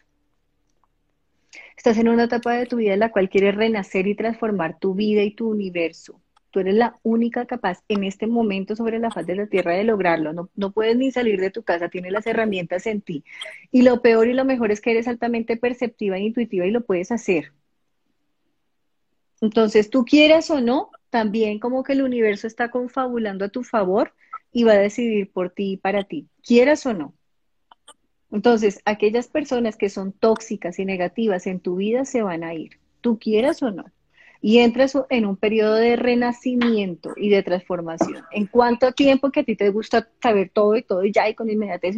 Estás 1.77 1.97
en 1.99 2.09
una 2.09 2.25
etapa 2.25 2.55
de 2.55 2.67
tu 2.67 2.77
vida 2.77 2.95
en 2.95 3.01
la 3.01 3.13
cual 3.13 3.31
quieres 3.31 3.55
renacer 3.55 4.07
y 4.07 4.15
transformar 4.15 4.79
tu 4.79 4.95
vida 4.95 5.23
y 5.23 5.31
tu 5.31 5.49
universo. 5.49 6.21
Tú 6.51 6.61
eres 6.61 6.75
la 6.75 6.99
única 7.03 7.45
capaz 7.45 7.83
en 7.89 8.05
este 8.05 8.27
momento 8.27 8.75
sobre 8.75 8.99
la 8.99 9.11
faz 9.11 9.27
de 9.27 9.37
la 9.37 9.47
tierra 9.47 9.75
de 9.75 9.85
lograrlo. 9.85 10.33
No, 10.33 10.49
no 10.57 10.73
puedes 10.73 10.97
ni 10.97 11.11
salir 11.11 11.41
de 11.41 11.51
tu 11.51 11.63
casa, 11.63 11.89
tienes 11.89 12.13
las 12.13 12.27
herramientas 12.27 12.87
en 12.87 13.03
ti. 13.03 13.23
Y 13.71 13.83
lo 13.83 14.01
peor 14.01 14.29
y 14.29 14.33
lo 14.33 14.45
mejor 14.45 14.73
es 14.73 14.81
que 14.81 14.93
eres 14.93 15.09
altamente 15.09 15.57
perceptiva 15.57 16.17
e 16.17 16.23
intuitiva 16.23 16.67
y 16.67 16.71
lo 16.71 16.81
puedes 16.81 17.13
hacer. 17.13 17.53
Entonces, 19.41 19.91
tú 19.91 20.05
quieras 20.05 20.51
o 20.51 20.61
no, 20.61 20.91
también 21.11 21.59
como 21.59 21.83
que 21.83 21.93
el 21.93 22.03
universo 22.03 22.47
está 22.47 22.71
confabulando 22.71 23.45
a 23.45 23.49
tu 23.49 23.63
favor 23.63 24.13
y 24.53 24.65
va 24.65 24.73
a 24.73 24.79
decidir 24.79 25.31
por 25.31 25.51
ti 25.51 25.73
y 25.73 25.77
para 25.77 26.05
ti, 26.05 26.29
quieras 26.43 26.85
o 26.87 26.95
no. 26.95 27.15
Entonces, 28.31 28.81
aquellas 28.85 29.29
personas 29.29 29.77
que 29.77 29.89
son 29.89 30.13
tóxicas 30.13 30.79
y 30.79 30.85
negativas 30.85 31.47
en 31.47 31.61
tu 31.61 31.77
vida 31.77 32.05
se 32.05 32.23
van 32.23 32.45
a 32.45 32.55
ir, 32.55 32.79
tú 33.01 33.19
quieras 33.19 33.63
o 33.63 33.71
no. 33.71 33.85
Y 34.41 34.59
entras 34.59 34.97
en 35.11 35.27
un 35.27 35.37
periodo 35.37 35.75
de 35.75 35.97
renacimiento 35.97 37.13
y 37.17 37.29
de 37.29 37.43
transformación. 37.43 38.23
En 38.31 38.47
cuánto 38.47 38.93
tiempo 38.93 39.33
que 39.33 39.41
a 39.41 39.45
ti 39.45 39.57
te 39.57 39.69
gusta 39.71 40.09
saber 40.23 40.51
todo 40.55 40.77
y 40.77 40.83
todo 40.83 41.05
y 41.05 41.11
ya 41.11 41.29
y 41.29 41.35
con 41.35 41.51
inmediatez 41.51 41.97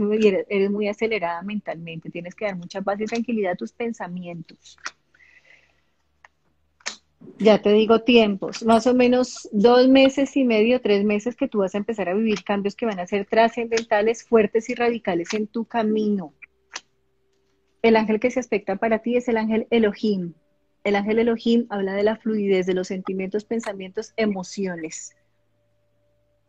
eres 0.48 0.70
muy 0.70 0.88
acelerada 0.88 1.42
mentalmente, 1.42 2.08
tienes 2.08 2.34
que 2.34 2.46
dar 2.46 2.56
mucha 2.56 2.80
paz 2.80 2.98
y 3.00 3.04
tranquilidad 3.04 3.52
a 3.52 3.56
tus 3.56 3.72
pensamientos. 3.72 4.78
Ya 7.38 7.60
te 7.60 7.72
digo 7.72 8.01
tiempos, 8.01 8.64
más 8.64 8.86
o 8.86 8.94
menos 8.94 9.48
dos 9.52 9.88
meses 9.88 10.36
y 10.36 10.44
medio, 10.44 10.80
tres 10.80 11.05
meses 11.05 11.36
que 11.36 11.48
tú 11.48 11.59
vas 11.59 11.74
a 11.74 11.78
empezar 11.78 12.09
a 12.09 12.14
vivir 12.14 12.44
cambios 12.44 12.74
que 12.74 12.86
van 12.86 12.98
a 12.98 13.06
ser 13.06 13.26
trascendentales, 13.26 14.24
fuertes 14.24 14.68
y 14.68 14.74
radicales 14.74 15.32
en 15.34 15.47
tu 15.47 15.64
camino. 15.64 16.34
El 17.82 17.97
ángel 17.97 18.20
que 18.20 18.30
se 18.30 18.40
aspecta 18.40 18.76
para 18.76 18.98
ti 18.98 19.16
es 19.16 19.28
el 19.28 19.38
ángel 19.38 19.66
Elohim. 19.70 20.34
El 20.84 20.97
ángel 20.97 21.18
Elohim 21.18 21.66
habla 21.70 21.94
de 21.94 22.02
la 22.02 22.16
fluidez 22.16 22.66
de 22.66 22.74
los 22.74 22.88
sentimientos, 22.88 23.44
pensamientos, 23.44 24.12
emociones. 24.16 25.16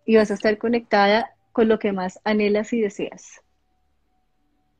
Y 0.06 0.16
vas 0.18 0.32
a 0.32 0.34
estar 0.36 0.58
conectada 0.58 1.36
con 1.52 1.68
lo 1.68 1.80
que 1.80 1.94
más 1.94 2.20
anhelas 2.24 2.74
y 2.74 2.82
deseas. 2.82 3.42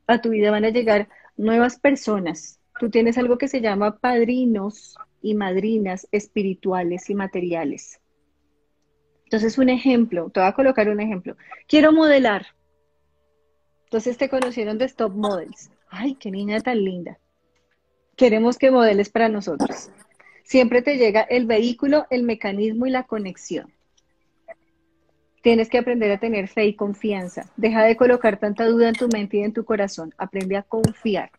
A 0.06 0.20
tu 0.20 0.30
vida 0.30 0.50
van 0.50 0.64
a 0.64 0.70
llegar 0.70 1.08
nuevas 1.36 1.78
personas. 1.78 2.60
Tú 2.78 2.90
tienes 2.90 3.16
algo 3.16 3.38
que 3.38 3.48
se 3.48 3.60
llama 3.60 3.98
padrinos 3.98 4.96
y 5.22 5.34
madrinas 5.34 6.06
espirituales 6.12 7.08
y 7.08 7.14
materiales. 7.14 8.00
Entonces, 9.24 9.56
un 9.56 9.70
ejemplo, 9.70 10.28
te 10.30 10.40
voy 10.40 10.48
a 10.48 10.52
colocar 10.52 10.88
un 10.88 11.00
ejemplo. 11.00 11.36
Quiero 11.66 11.92
modelar. 11.92 12.46
Entonces 13.84 14.18
te 14.18 14.28
conocieron 14.28 14.78
de 14.78 14.86
Stop 14.86 15.14
Models. 15.14 15.70
Ay, 15.88 16.14
qué 16.14 16.30
niña 16.30 16.60
tan 16.60 16.82
linda. 16.84 17.18
Queremos 18.16 18.58
que 18.58 18.70
modeles 18.70 19.10
para 19.10 19.28
nosotros. 19.28 19.90
Siempre 20.44 20.82
te 20.82 20.96
llega 20.96 21.22
el 21.22 21.46
vehículo, 21.46 22.06
el 22.10 22.24
mecanismo 22.24 22.86
y 22.86 22.90
la 22.90 23.04
conexión. 23.04 23.72
Tienes 25.42 25.68
que 25.68 25.78
aprender 25.78 26.10
a 26.12 26.20
tener 26.20 26.48
fe 26.48 26.66
y 26.66 26.76
confianza. 26.76 27.50
Deja 27.56 27.84
de 27.84 27.96
colocar 27.96 28.38
tanta 28.38 28.66
duda 28.66 28.88
en 28.88 28.94
tu 28.94 29.08
mente 29.08 29.38
y 29.38 29.42
en 29.42 29.52
tu 29.52 29.64
corazón. 29.64 30.14
Aprende 30.18 30.56
a 30.56 30.62
confiar 30.62 31.30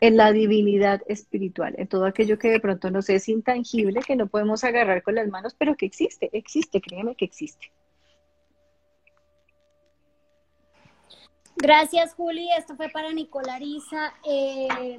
en 0.00 0.16
la 0.16 0.32
divinidad 0.32 1.02
espiritual, 1.06 1.74
en 1.78 1.88
todo 1.88 2.04
aquello 2.04 2.38
que 2.38 2.48
de 2.48 2.60
pronto 2.60 2.90
nos 2.90 3.08
es 3.08 3.28
intangible, 3.28 4.00
que 4.00 4.16
no 4.16 4.26
podemos 4.26 4.64
agarrar 4.64 5.02
con 5.02 5.14
las 5.14 5.28
manos, 5.28 5.54
pero 5.58 5.76
que 5.76 5.86
existe, 5.86 6.30
existe, 6.32 6.80
créeme 6.80 7.14
que 7.14 7.24
existe. 7.24 7.72
Gracias, 11.56 12.14
Juli. 12.14 12.48
Esto 12.56 12.76
fue 12.76 12.88
para 12.88 13.12
Nicolariza. 13.12 14.14
Eh, 14.24 14.98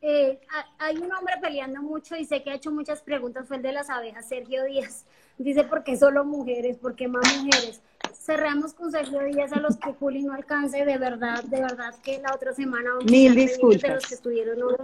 eh, 0.00 0.40
hay 0.78 0.96
un 0.96 1.12
hombre 1.12 1.34
peleando 1.40 1.82
mucho 1.82 2.16
y 2.16 2.24
sé 2.24 2.42
que 2.42 2.50
ha 2.50 2.54
hecho 2.54 2.72
muchas 2.72 3.02
preguntas, 3.02 3.46
fue 3.46 3.58
el 3.58 3.62
de 3.62 3.72
las 3.72 3.90
abejas, 3.90 4.28
Sergio 4.28 4.64
Díaz. 4.64 5.06
Dice, 5.38 5.64
¿por 5.64 5.84
qué 5.84 5.96
solo 5.96 6.24
mujeres? 6.24 6.78
¿Por 6.78 6.96
qué 6.96 7.08
más 7.08 7.22
mujeres? 7.36 7.82
Cerramos 8.14 8.72
con 8.74 8.90
Sergio 8.90 9.20
Díaz 9.24 9.52
a 9.52 9.60
los 9.60 9.76
que 9.76 9.92
Juli 9.94 10.22
no 10.22 10.32
alcance, 10.34 10.84
de 10.84 10.98
verdad, 10.98 11.42
de 11.44 11.60
verdad 11.60 11.94
que 12.02 12.20
la 12.20 12.34
otra 12.34 12.52
semana 12.52 12.90
Mil 13.04 13.34
disculpas. 13.34 13.82
de 13.82 13.94
los 13.94 14.06
que 14.06 14.14
estuvieron 14.14 14.58
los 14.58 14.76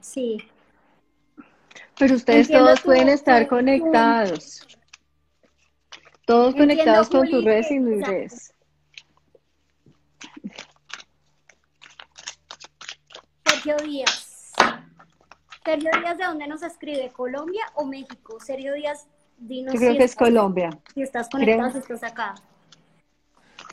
Sí. 0.00 0.38
Pero 1.98 2.14
ustedes 2.14 2.48
todos 2.48 2.80
pueden 2.80 3.08
estar 3.08 3.46
conectados. 3.48 4.66
Todos 6.26 6.54
conectados 6.54 7.08
con 7.08 7.28
tus 7.28 7.44
redes 7.44 7.70
y 7.70 7.80
mis 7.80 8.06
redes. 8.06 8.54
Sergio 13.46 13.76
Díaz. 13.84 14.52
Sergio 15.64 15.90
Díaz, 16.00 16.18
¿de 16.18 16.24
dónde 16.24 16.46
nos 16.46 16.62
escribe? 16.62 17.10
¿Colombia 17.12 17.64
o 17.74 17.84
México? 17.84 18.38
Sergio 18.40 18.74
Díaz, 18.74 19.06
yo 19.40 19.72
creo 19.72 19.96
que 19.96 20.04
es 20.04 20.14
Colombia. 20.14 20.70
Si 20.94 21.02
estás 21.02 21.28
conectado, 21.28 21.72
si 21.72 21.78
estás 21.78 22.02
acá. 22.04 22.34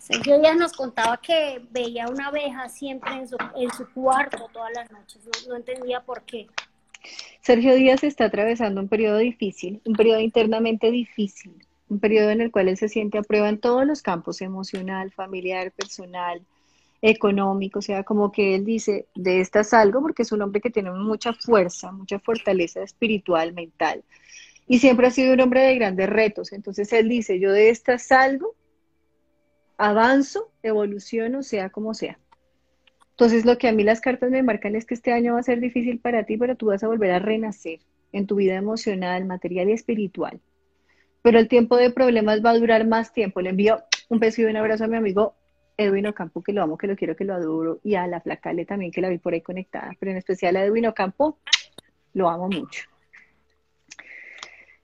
Sergio 0.01 0.41
ya 0.41 0.55
nos 0.55 0.71
contaba 0.71 1.17
que 1.17 1.61
veía 1.71 2.07
una 2.07 2.27
abeja 2.27 2.69
siempre 2.69 3.11
en 3.13 3.27
su, 3.27 3.35
en 3.57 3.71
su 3.73 3.91
cuarto 3.91 4.47
todas 4.53 4.71
las 4.73 4.89
noches. 4.91 5.21
No, 5.47 5.55
entendía 5.55 6.01
por 6.01 6.21
qué. 6.23 6.47
Sergio 7.41 7.75
Díaz 7.75 8.03
está 8.03 8.25
atravesando 8.25 8.79
un 8.81 8.87
periodo 8.87 9.17
difícil, 9.17 9.81
un 9.85 9.93
periodo 9.93 10.19
internamente 10.21 10.91
difícil, 10.91 11.65
un 11.89 11.99
periodo 11.99 12.29
en 12.29 12.41
el 12.41 12.51
cual 12.51 12.69
él 12.69 12.77
se 12.77 12.89
siente 12.89 13.17
a 13.17 13.21
prueba 13.21 13.49
en 13.49 13.59
todos 13.59 13.85
los 13.85 14.01
campos, 14.01 14.41
emocional, 14.41 15.11
familiar, 15.11 15.71
personal, 15.71 16.41
económico, 17.01 17.79
o 17.79 17.81
sea, 17.81 18.03
como 18.03 18.31
que 18.31 18.55
él 18.55 18.65
dice, 18.65 19.07
de 19.15 19.39
esta 19.39 19.63
salgo 19.63 20.01
porque 20.01 20.23
es 20.23 20.31
un 20.31 20.41
hombre 20.41 20.61
que 20.61 20.69
tiene 20.69 20.91
mucha 20.91 21.33
fuerza, 21.33 21.91
mucha 21.91 22.19
fortaleza 22.19 22.81
espiritual, 22.81 23.53
mental, 23.53 24.03
y 24.67 24.79
siempre 24.79 25.07
ha 25.07 25.11
sido 25.11 25.33
un 25.33 25.41
hombre 25.41 25.61
de 25.61 25.75
grandes 25.75 26.09
retos. 26.09 26.51
Entonces 26.51 26.91
él 26.93 27.09
dice, 27.09 27.39
yo 27.39 27.51
de 27.51 27.69
esta 27.69 27.97
salgo, 27.97 28.55
avanzo, 29.77 30.51
evoluciono, 30.63 31.43
sea 31.43 31.69
como 31.69 31.93
sea. 31.93 32.19
Entonces 33.11 33.45
lo 33.45 33.57
que 33.57 33.67
a 33.67 33.71
mí 33.71 33.83
las 33.83 34.01
cartas 34.01 34.29
me 34.29 34.43
marcan 34.43 34.75
es 34.75 34.85
que 34.85 34.93
este 34.93 35.13
año 35.13 35.33
va 35.33 35.39
a 35.39 35.43
ser 35.43 35.59
difícil 35.59 35.99
para 35.99 36.23
ti, 36.25 36.37
pero 36.37 36.55
tú 36.55 36.67
vas 36.67 36.83
a 36.83 36.87
volver 36.87 37.11
a 37.11 37.19
renacer 37.19 37.79
en 38.11 38.27
tu 38.27 38.35
vida 38.35 38.55
emocional, 38.55 39.25
material 39.25 39.69
y 39.69 39.73
espiritual. 39.73 40.39
Pero 41.23 41.39
el 41.39 41.47
tiempo 41.47 41.77
de 41.77 41.89
problemas 41.89 42.43
va 42.45 42.51
a 42.51 42.57
durar 42.57 42.85
más 42.85 43.13
tiempo. 43.13 43.41
Le 43.41 43.49
envío 43.49 43.83
un 44.09 44.19
beso 44.19 44.41
y 44.41 44.45
un 44.45 44.55
abrazo 44.55 44.83
a 44.83 44.87
mi 44.87 44.97
amigo 44.97 45.35
Edwin 45.77 46.07
Ocampo, 46.07 46.41
que 46.41 46.53
lo 46.53 46.63
amo, 46.63 46.77
que 46.77 46.87
lo 46.87 46.95
quiero, 46.95 47.15
que 47.15 47.23
lo 47.23 47.33
adoro, 47.33 47.79
y 47.83 47.95
a 47.95 48.07
la 48.07 48.19
Flacale 48.19 48.65
también, 48.65 48.91
que 48.91 49.01
la 49.01 49.09
vi 49.09 49.19
por 49.19 49.33
ahí 49.33 49.41
conectada, 49.41 49.95
pero 49.99 50.11
en 50.11 50.17
especial 50.17 50.55
a 50.55 50.65
Edwin 50.65 50.87
Ocampo, 50.87 51.37
lo 52.13 52.29
amo 52.29 52.49
mucho. 52.49 52.87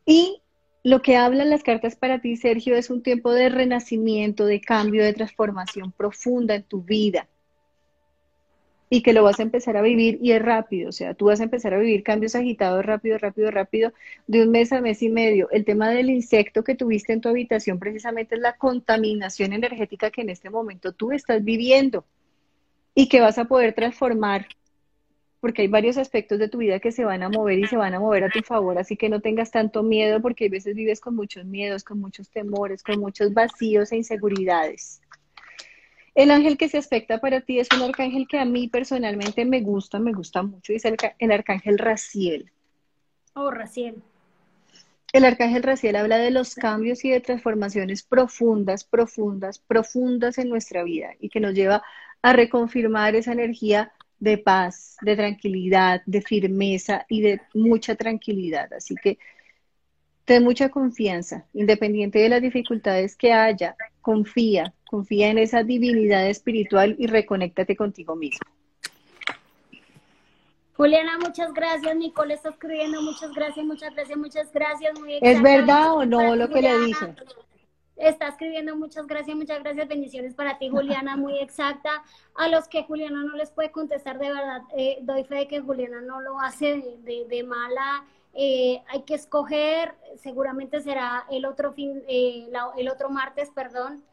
Y 0.05 0.41
lo 0.84 1.01
que 1.01 1.15
hablan 1.15 1.49
las 1.49 1.63
cartas 1.63 1.95
para 1.95 2.19
ti, 2.19 2.35
Sergio, 2.35 2.75
es 2.75 2.89
un 2.89 3.01
tiempo 3.01 3.31
de 3.31 3.49
renacimiento, 3.49 4.45
de 4.45 4.59
cambio, 4.59 5.03
de 5.03 5.13
transformación 5.13 5.91
profunda 5.91 6.55
en 6.55 6.63
tu 6.63 6.81
vida. 6.81 7.27
Y 8.89 9.01
que 9.01 9.13
lo 9.13 9.23
vas 9.23 9.39
a 9.39 9.43
empezar 9.43 9.75
a 9.77 9.81
vivir 9.81 10.19
y 10.21 10.34
es 10.34 10.41
rápido, 10.41 10.89
o 10.89 10.91
sea, 10.91 11.15
tú 11.15 11.25
vas 11.25 11.39
a 11.39 11.45
empezar 11.45 11.73
a 11.73 11.80
vivir 11.80 12.03
cambios 12.03 12.35
agitados 12.35 12.85
rápido, 12.85 13.17
rápido, 13.17 13.49
rápido, 13.49 13.91
de 14.27 14.43
un 14.43 14.51
mes 14.51 14.71
a 14.71 14.81
mes 14.81 15.01
y 15.01 15.09
medio. 15.09 15.49
El 15.49 15.65
tema 15.65 15.89
del 15.89 16.11
insecto 16.11 16.63
que 16.63 16.75
tuviste 16.75 17.11
en 17.11 17.21
tu 17.21 17.30
habitación 17.30 17.80
precisamente 17.80 18.35
es 18.35 18.41
la 18.41 18.55
contaminación 18.55 19.53
energética 19.53 20.11
que 20.11 20.21
en 20.21 20.30
este 20.30 20.51
momento 20.51 20.91
tú 20.91 21.11
estás 21.11 21.43
viviendo 21.43 22.05
y 22.93 23.07
que 23.07 23.21
vas 23.21 23.39
a 23.39 23.45
poder 23.45 23.73
transformar 23.73 24.47
porque 25.43 25.63
hay 25.63 25.67
varios 25.67 25.97
aspectos 25.97 26.39
de 26.39 26.47
tu 26.47 26.59
vida 26.59 26.79
que 26.79 26.93
se 26.93 27.03
van 27.03 27.21
a 27.21 27.27
mover 27.27 27.59
y 27.59 27.67
se 27.67 27.75
van 27.75 27.93
a 27.93 27.99
mover 27.99 28.23
a 28.23 28.29
tu 28.29 28.39
favor, 28.43 28.77
así 28.77 28.95
que 28.95 29.09
no 29.09 29.19
tengas 29.19 29.51
tanto 29.51 29.83
miedo 29.83 30.21
porque 30.21 30.45
a 30.45 30.49
veces 30.49 30.73
vives 30.73 31.01
con 31.01 31.17
muchos 31.17 31.43
miedos, 31.43 31.83
con 31.83 31.99
muchos 31.99 32.29
temores, 32.29 32.81
con 32.81 32.97
muchos 33.01 33.33
vacíos 33.33 33.91
e 33.91 33.97
inseguridades. 33.97 35.01
El 36.15 36.31
ángel 36.31 36.57
que 36.57 36.69
se 36.69 36.77
aspecta 36.77 37.19
para 37.19 37.41
ti 37.41 37.59
es 37.59 37.67
un 37.75 37.81
arcángel 37.81 38.25
que 38.25 38.39
a 38.39 38.45
mí 38.45 38.69
personalmente 38.69 39.43
me 39.43 39.59
gusta, 39.59 39.99
me 39.99 40.13
gusta 40.13 40.43
mucho, 40.43 40.71
y 40.71 40.77
es 40.77 40.85
el, 40.85 40.95
arcángel 41.29 41.77
Raciel. 41.77 42.49
Oh, 43.33 43.51
Raciel. 43.51 44.01
El 45.11 45.25
arcángel 45.25 45.63
Raciel 45.63 45.97
habla 45.97 46.19
de 46.19 46.31
los 46.31 46.55
cambios 46.55 47.03
y 47.03 47.09
de 47.09 47.19
transformaciones 47.19 48.03
profundas, 48.03 48.85
profundas, 48.85 49.59
profundas 49.59 50.37
en 50.37 50.47
nuestra 50.47 50.85
vida 50.85 51.09
y 51.19 51.27
que 51.27 51.41
nos 51.41 51.53
lleva 51.53 51.83
a 52.21 52.31
reconfirmar 52.31 53.15
esa 53.15 53.33
energía 53.33 53.91
de 54.23 54.37
paz, 54.37 54.95
de 55.01 55.17
tranquilidad, 55.17 56.01
de 56.05 56.21
firmeza 56.21 57.05
y 57.09 57.21
de 57.21 57.41
mucha 57.53 57.95
tranquilidad. 57.95 58.71
Así 58.71 58.95
que 58.95 59.19
ten 60.23 60.45
mucha 60.45 60.69
confianza, 60.69 61.45
independiente 61.53 62.19
de 62.19 62.29
las 62.29 62.41
dificultades 62.41 63.17
que 63.17 63.33
haya, 63.33 63.75
confía, 64.01 64.73
confía 64.85 65.29
en 65.29 65.39
esa 65.39 65.63
divinidad 65.63 66.25
espiritual 66.29 66.95
y 66.97 67.07
reconéctate 67.07 67.75
contigo 67.75 68.15
mismo. 68.15 68.47
Juliana, 70.77 71.17
muchas 71.19 71.53
gracias. 71.53 71.93
Nicole 71.97 72.35
está 72.35 72.49
escribiendo, 72.49 73.01
muchas 73.01 73.33
gracias, 73.33 73.65
muchas 73.65 73.93
gracias, 73.93 74.17
muchas 74.17 74.53
gracias. 74.53 74.93
¿Es 75.21 75.41
verdad 75.41 75.95
o 75.95 76.05
no 76.05 76.33
lo 76.37 76.49
que 76.49 76.61
le 76.61 76.79
dije? 76.79 77.13
Está 77.95 78.27
escribiendo 78.27 78.75
muchas 78.75 79.07
gracias, 79.07 79.35
muchas 79.35 79.61
gracias, 79.61 79.87
bendiciones 79.87 80.33
para 80.33 80.57
ti, 80.57 80.69
Juliana, 80.69 81.15
muy 81.17 81.39
exacta. 81.39 82.03
A 82.35 82.47
los 82.47 82.67
que 82.67 82.83
Juliana 82.83 83.23
no 83.23 83.35
les 83.35 83.51
puede 83.51 83.71
contestar, 83.71 84.19
de 84.19 84.29
verdad, 84.29 84.61
eh, 84.75 84.99
doy 85.01 85.23
fe 85.23 85.35
de 85.35 85.47
que 85.47 85.61
Juliana 85.61 86.01
no 86.01 86.21
lo 86.21 86.39
hace 86.39 86.97
de, 87.03 87.43
mala. 87.43 88.05
Eh, 88.33 88.81
hay 88.87 89.03
que 89.03 89.13
escoger, 89.13 89.93
seguramente 90.17 90.81
será 90.81 91.25
el 91.29 91.45
otro 91.45 91.73
fin, 91.73 92.03
eh, 92.07 92.49
el 92.77 92.89
otro 92.89 93.09
martes, 93.09 93.51
perdón. 93.51 94.03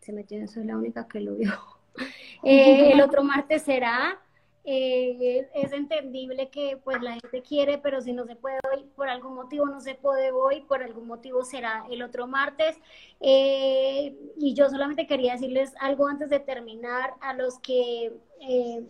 Se 0.00 0.12
metió, 0.12 0.46
soy 0.46 0.64
la 0.64 0.76
única 0.76 1.08
que 1.08 1.20
lo 1.20 1.34
vio. 1.34 1.52
el 2.44 3.00
otro 3.00 3.24
martes 3.24 3.62
será 3.62 4.20
eh, 4.64 5.48
es 5.54 5.72
entendible 5.72 6.50
que 6.50 6.78
pues 6.82 7.00
la 7.02 7.12
gente 7.12 7.42
quiere, 7.42 7.78
pero 7.78 8.00
si 8.02 8.12
no 8.12 8.26
se 8.26 8.36
puede 8.36 8.58
hoy, 8.70 8.84
por 8.94 9.08
algún 9.08 9.34
motivo 9.34 9.66
no 9.66 9.80
se 9.80 9.94
puede 9.94 10.32
hoy, 10.32 10.60
por 10.62 10.82
algún 10.82 11.06
motivo 11.06 11.44
será 11.44 11.86
el 11.90 12.02
otro 12.02 12.26
martes. 12.26 12.76
Eh, 13.20 14.16
y 14.38 14.54
yo 14.54 14.68
solamente 14.68 15.06
quería 15.06 15.32
decirles 15.32 15.72
algo 15.80 16.06
antes 16.06 16.28
de 16.30 16.40
terminar 16.40 17.14
a 17.20 17.34
los 17.34 17.58
que 17.58 18.12
eh, 18.40 18.84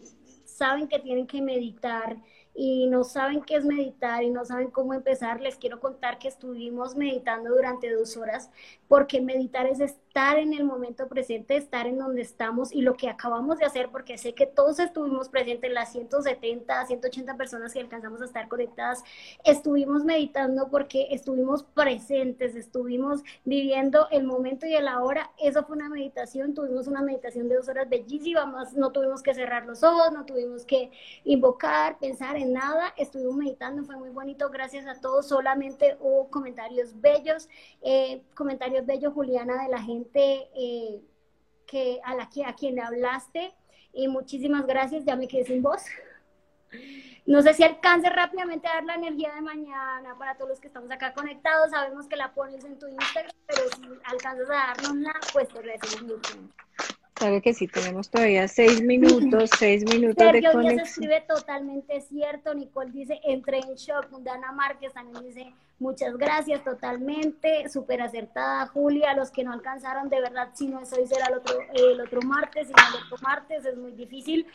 saben 0.45 0.89
que 0.89 0.99
tienen 0.99 1.27
que 1.27 1.41
meditar 1.41 2.17
y 2.55 2.89
no 2.89 3.05
saben 3.05 3.43
qué 3.43 3.57
es 3.57 3.65
meditar 3.65 4.23
y 4.25 4.31
no 4.31 4.45
saben 4.45 4.71
cómo 4.71 4.93
empezar, 4.93 5.41
les 5.41 5.57
quiero 5.57 5.81
contar 5.81 6.19
que 6.19 6.29
estuvimos 6.29 6.97
meditando 6.97 7.51
durante 7.51 7.91
dos 7.91 8.17
horas, 8.17 8.51
porque 8.89 9.21
meditar 9.21 9.67
es 9.67 9.81
estar 9.81 10.10
en 10.15 10.53
el 10.55 10.65
momento 10.65 11.09
presente, 11.09 11.57
estar 11.57 11.87
en 11.87 11.99
donde 11.99 12.23
estamos 12.23 12.73
y 12.73 12.83
lo 12.83 12.97
que 12.97 13.09
acabamos 13.09 13.59
de 13.59 13.65
hacer, 13.65 13.91
porque 13.91 14.19
sé 14.19 14.35
que 14.35 14.45
todos 14.45 14.81
estuvimos 14.81 15.29
presentes, 15.29 15.73
las 15.73 15.93
170, 15.93 16.87
180 16.87 17.37
personas 17.37 17.73
que 17.73 17.81
alcanzamos 17.81 18.21
a 18.21 18.25
estar 18.25 18.49
conectadas, 18.49 19.05
estuvimos 19.45 20.05
meditando 20.05 20.69
porque 20.69 21.09
estuvimos 21.13 21.63
presentes, 21.63 22.57
estuvimos 22.57 23.23
viviendo 23.45 24.09
el 24.11 24.25
momento 24.25 24.67
y 24.67 24.75
el 24.75 24.89
ahora. 24.89 25.31
Eso 25.39 25.65
fue 25.65 25.77
una 25.77 25.89
meditación, 25.89 26.55
tuvimos 26.55 26.89
una 26.89 27.03
meditación 27.03 27.49
de 27.49 27.57
dos 27.57 27.69
horas 27.69 27.89
bellísima, 27.89 28.47
más 28.47 28.75
no 28.75 28.91
tuvimos 28.91 29.23
que 29.23 29.33
cerrar 29.33 29.65
los 29.65 29.83
ojos, 29.85 30.13
no 30.13 30.27
tuvimos 30.27 30.65
que 30.65 30.91
invocar, 31.25 31.99
pensar 31.99 32.37
en 32.37 32.53
nada, 32.53 32.93
estuvimos 32.97 33.37
meditando, 33.37 33.85
fue 33.85 33.97
muy 33.97 34.11
bonito, 34.11 34.51
gracias 34.51 34.87
a 34.87 35.01
todos, 35.01 35.29
solamente 35.29 35.97
hubo 36.01 36.29
comentarios 36.31 37.01
bellos, 37.01 37.49
eh, 37.83 38.23
comentarios 38.35 38.85
bellos, 38.85 39.15
Juliana, 39.15 39.63
de 39.63 39.69
la 39.69 39.81
gente 39.81 40.00
eh, 40.15 41.01
que, 41.67 42.01
a, 42.05 42.15
la, 42.15 42.29
a 42.47 42.55
quien 42.55 42.81
hablaste, 42.81 43.55
y 43.93 44.09
muchísimas 44.09 44.67
gracias, 44.67 45.05
ya 45.05 45.17
me 45.17 45.29
quedé 45.29 45.45
sin 45.45 45.63
voz. 45.63 45.83
No 47.27 47.43
sé 47.43 47.55
si 47.55 47.63
alcance 47.63 48.09
rápidamente 48.09 48.67
a 48.69 48.75
dar 48.75 48.85
la 48.85 48.95
energía 48.95 49.35
de 49.35 49.41
mañana 49.41 50.17
para 50.19 50.37
todos 50.37 50.51
los 50.51 50.61
que 50.61 50.69
estamos 50.69 50.91
acá 50.91 51.13
conectados. 51.13 51.71
Sabemos 51.71 52.09
que 52.09 52.17
la 52.17 52.33
pones 52.33 52.65
en 52.65 52.79
tu 52.79 52.87
Instagram, 52.87 53.35
pero 53.47 53.63
si 53.77 53.83
alcanzas 54.05 54.49
a 54.51 54.75
darnosla, 54.75 55.13
pues 55.33 55.49
te 55.49 55.59
agradecemos 55.59 56.03
mucho. 56.03 56.35
Sabe 57.21 57.43
que 57.43 57.53
sí, 57.53 57.69
tenemos 57.69 58.09
todavía 58.09 58.49
seis 58.49 58.81
minutos, 58.81 59.51
seis 59.59 59.85
minutos 59.85 60.17
Sergio 60.17 60.49
de 60.49 60.55
conexión. 60.55 60.77
Díaz 60.77 60.89
escribe 60.89 61.21
totalmente 61.29 62.01
cierto. 62.01 62.55
Nicole 62.55 62.91
dice, 62.93 63.21
entré 63.25 63.59
en 63.59 63.75
shock. 63.75 64.09
Dana 64.21 64.53
Márquez 64.53 64.95
también 64.95 65.23
dice, 65.23 65.53
muchas 65.79 66.17
gracias, 66.17 66.65
totalmente, 66.65 67.69
súper 67.69 68.01
acertada. 68.01 68.67
Julia, 68.69 69.13
los 69.13 69.31
que 69.31 69.45
no 69.45 69.53
alcanzaron, 69.53 70.09
de 70.09 70.19
verdad, 70.19 70.49
si 70.55 70.69
no 70.69 70.81
es 70.81 70.91
hoy 70.95 71.07
será 71.07 71.27
el 71.27 71.35
otro, 71.35 71.59
el 71.75 72.01
otro 72.01 72.23
martes, 72.23 72.69
si 72.69 72.73
no 72.73 72.99
el 72.99 73.05
otro 73.05 73.19
martes, 73.23 73.67
es 73.67 73.77
muy 73.77 73.93
difícil. 73.93 74.47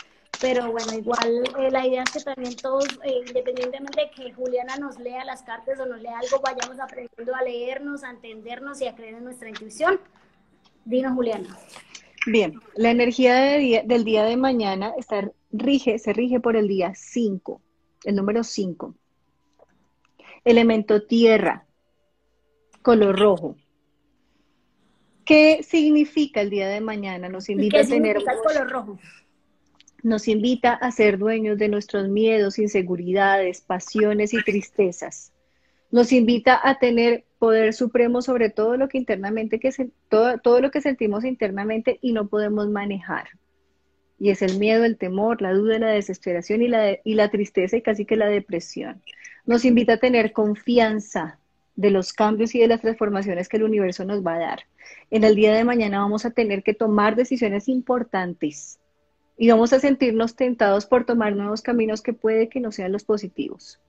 Pero 0.41 0.71
bueno, 0.71 0.91
igual 0.93 1.43
eh, 1.59 1.69
la 1.69 1.85
idea 1.85 2.01
es 2.01 2.11
que 2.11 2.19
también 2.33 2.55
todos, 2.55 2.87
eh, 3.03 3.21
independientemente 3.27 4.01
de 4.01 4.09
que 4.09 4.33
Juliana 4.33 4.75
nos 4.77 4.97
lea 4.97 5.23
las 5.23 5.43
cartas 5.43 5.79
o 5.79 5.85
nos 5.85 6.01
lea 6.01 6.17
algo, 6.17 6.41
vayamos 6.41 6.79
aprendiendo 6.79 7.35
a 7.35 7.43
leernos, 7.43 8.03
a 8.03 8.09
entendernos 8.09 8.81
y 8.81 8.87
a 8.87 8.95
creer 8.95 9.13
en 9.13 9.23
nuestra 9.23 9.49
intuición. 9.49 9.99
Dinos, 10.83 11.13
Juliana. 11.13 11.55
Bien, 12.25 12.59
la 12.75 12.91
energía 12.91 13.35
de 13.35 13.57
día- 13.59 13.83
del 13.83 14.03
día 14.03 14.23
de 14.23 14.35
mañana 14.37 14.93
está, 14.97 15.31
rige, 15.51 15.99
se 15.99 16.11
rige 16.13 16.39
por 16.39 16.55
el 16.55 16.67
día 16.67 16.93
5, 16.95 17.61
el 18.03 18.15
número 18.15 18.43
5. 18.43 18.95
Elemento 20.43 21.03
tierra, 21.03 21.65
color 22.81 23.17
rojo. 23.19 23.55
¿Qué 25.23 25.63
significa 25.63 26.41
el 26.41 26.49
día 26.51 26.67
de 26.67 26.81
mañana? 26.81 27.29
Nos 27.29 27.49
¿Y 27.49 27.53
invita 27.53 27.77
qué 27.77 27.83
a 27.83 27.87
tener 27.87 28.17
significa 28.17 28.33
el 28.33 28.39
color 28.43 28.69
rojo? 28.71 28.99
nos 30.03 30.27
invita 30.27 30.73
a 30.73 30.91
ser 30.91 31.17
dueños 31.17 31.57
de 31.57 31.67
nuestros 31.67 32.07
miedos, 32.09 32.59
inseguridades, 32.59 33.61
pasiones 33.61 34.35
y 34.35 34.43
tristezas. 34.43 35.33
Nos 35.89 36.11
invita 36.11 36.59
a 36.63 36.77
tener 36.77 37.24
poder 37.39 37.73
supremo 37.73 38.21
sobre 38.21 38.49
todo 38.49 38.77
lo 38.77 38.87
que 38.87 38.97
internamente 38.97 39.59
que 39.59 39.71
se- 39.71 39.91
todo, 40.09 40.37
todo 40.39 40.61
lo 40.61 40.71
que 40.71 40.81
sentimos 40.81 41.25
internamente 41.25 41.99
y 42.01 42.13
no 42.13 42.27
podemos 42.27 42.69
manejar. 42.69 43.27
Y 44.17 44.29
es 44.29 44.41
el 44.41 44.57
miedo, 44.59 44.85
el 44.85 44.97
temor, 44.97 45.41
la 45.41 45.53
duda, 45.53 45.77
la 45.79 45.89
desesperación 45.89 46.61
y 46.61 46.67
la, 46.69 46.97
y 47.03 47.15
la 47.15 47.29
tristeza 47.29 47.77
y 47.77 47.81
casi 47.81 48.05
que 48.05 48.15
la 48.15 48.27
depresión. 48.27 49.01
Nos 49.45 49.65
invita 49.65 49.93
a 49.93 49.97
tener 49.97 50.31
confianza 50.31 51.39
de 51.75 51.91
los 51.91 52.13
cambios 52.13 52.55
y 52.55 52.59
de 52.59 52.69
las 52.69 52.81
transformaciones 52.81 53.49
que 53.49 53.57
el 53.57 53.63
universo 53.63 54.05
nos 54.05 54.25
va 54.25 54.35
a 54.35 54.39
dar. 54.39 54.59
En 55.11 55.25
el 55.25 55.35
día 55.35 55.53
de 55.53 55.65
mañana 55.65 55.99
vamos 55.99 56.25
a 56.25 56.31
tener 56.31 56.63
que 56.63 56.73
tomar 56.73 57.15
decisiones 57.15 57.67
importantes 57.67 58.79
y 59.37 59.49
vamos 59.49 59.73
a 59.73 59.79
sentirnos 59.79 60.35
tentados 60.37 60.85
por 60.85 61.05
tomar 61.05 61.35
nuevos 61.35 61.61
caminos 61.61 62.01
que 62.01 62.13
puede 62.13 62.47
que 62.47 62.61
no 62.61 62.71
sean 62.71 62.93
los 62.93 63.03
positivos. 63.03 63.81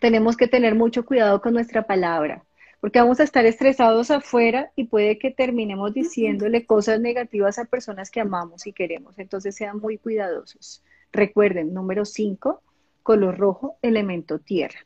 Tenemos 0.00 0.36
que 0.36 0.46
tener 0.46 0.74
mucho 0.76 1.04
cuidado 1.04 1.40
con 1.40 1.54
nuestra 1.54 1.82
palabra, 1.82 2.44
porque 2.82 2.98
vamos 2.98 3.20
a 3.20 3.22
estar 3.22 3.46
estresados 3.46 4.10
afuera 4.10 4.72
y 4.74 4.84
puede 4.84 5.16
que 5.16 5.30
terminemos 5.30 5.94
diciéndole 5.94 6.66
cosas 6.66 6.98
negativas 7.00 7.60
a 7.60 7.64
personas 7.66 8.10
que 8.10 8.18
amamos 8.20 8.66
y 8.66 8.72
queremos. 8.72 9.16
Entonces 9.20 9.54
sean 9.54 9.78
muy 9.78 9.98
cuidadosos. 9.98 10.82
Recuerden, 11.12 11.72
número 11.72 12.04
5, 12.04 12.60
color 13.04 13.38
rojo, 13.38 13.76
elemento 13.82 14.40
tierra. 14.40 14.80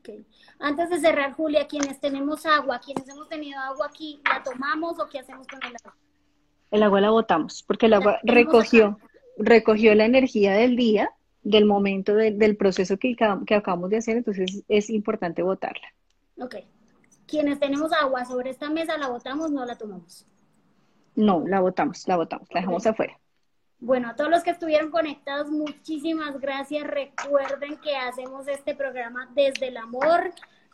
Ok. 0.00 0.08
Antes 0.60 0.88
de 0.88 0.98
cerrar, 0.98 1.34
Julia, 1.34 1.66
quienes 1.66 2.00
tenemos 2.00 2.46
agua, 2.46 2.80
quienes 2.82 3.06
hemos 3.06 3.28
tenido 3.28 3.60
agua 3.60 3.86
aquí, 3.86 4.18
¿la 4.24 4.42
tomamos 4.42 4.98
o 4.98 5.06
qué 5.10 5.18
hacemos 5.18 5.46
con 5.46 5.60
el 5.62 5.76
agua? 5.84 5.94
El 6.70 6.82
agua 6.82 7.00
la 7.02 7.10
botamos, 7.10 7.62
porque 7.64 7.84
el 7.84 7.92
agua 7.94 8.18
recogió, 8.22 8.98
recogió 9.36 9.94
la 9.94 10.06
energía 10.06 10.52
del 10.54 10.74
día, 10.74 11.10
del 11.42 11.66
momento 11.66 12.14
de- 12.14 12.30
del 12.30 12.56
proceso 12.56 12.96
que, 12.96 13.14
que 13.46 13.54
acabamos 13.54 13.90
de 13.90 13.98
hacer, 13.98 14.16
entonces 14.16 14.64
es 14.68 14.88
importante 14.88 15.42
botarla. 15.42 15.86
Ok. 16.40 16.56
Quienes 17.28 17.60
tenemos 17.60 17.92
agua 17.92 18.24
sobre 18.24 18.50
esta 18.50 18.70
mesa, 18.70 18.96
¿la 18.96 19.08
botamos 19.08 19.50
no 19.50 19.64
la 19.66 19.76
tomamos? 19.76 20.26
No, 21.14 21.44
la 21.46 21.60
botamos, 21.60 22.08
la 22.08 22.16
botamos, 22.16 22.48
la 22.50 22.60
dejamos 22.60 22.86
afuera. 22.86 23.18
Bueno, 23.80 24.08
a 24.08 24.16
todos 24.16 24.30
los 24.30 24.42
que 24.42 24.50
estuvieron 24.50 24.90
conectados, 24.90 25.50
muchísimas 25.50 26.40
gracias. 26.40 26.84
Recuerden 26.84 27.76
que 27.78 27.94
hacemos 27.96 28.48
este 28.48 28.74
programa 28.74 29.28
desde 29.34 29.68
el 29.68 29.76
amor, 29.76 30.32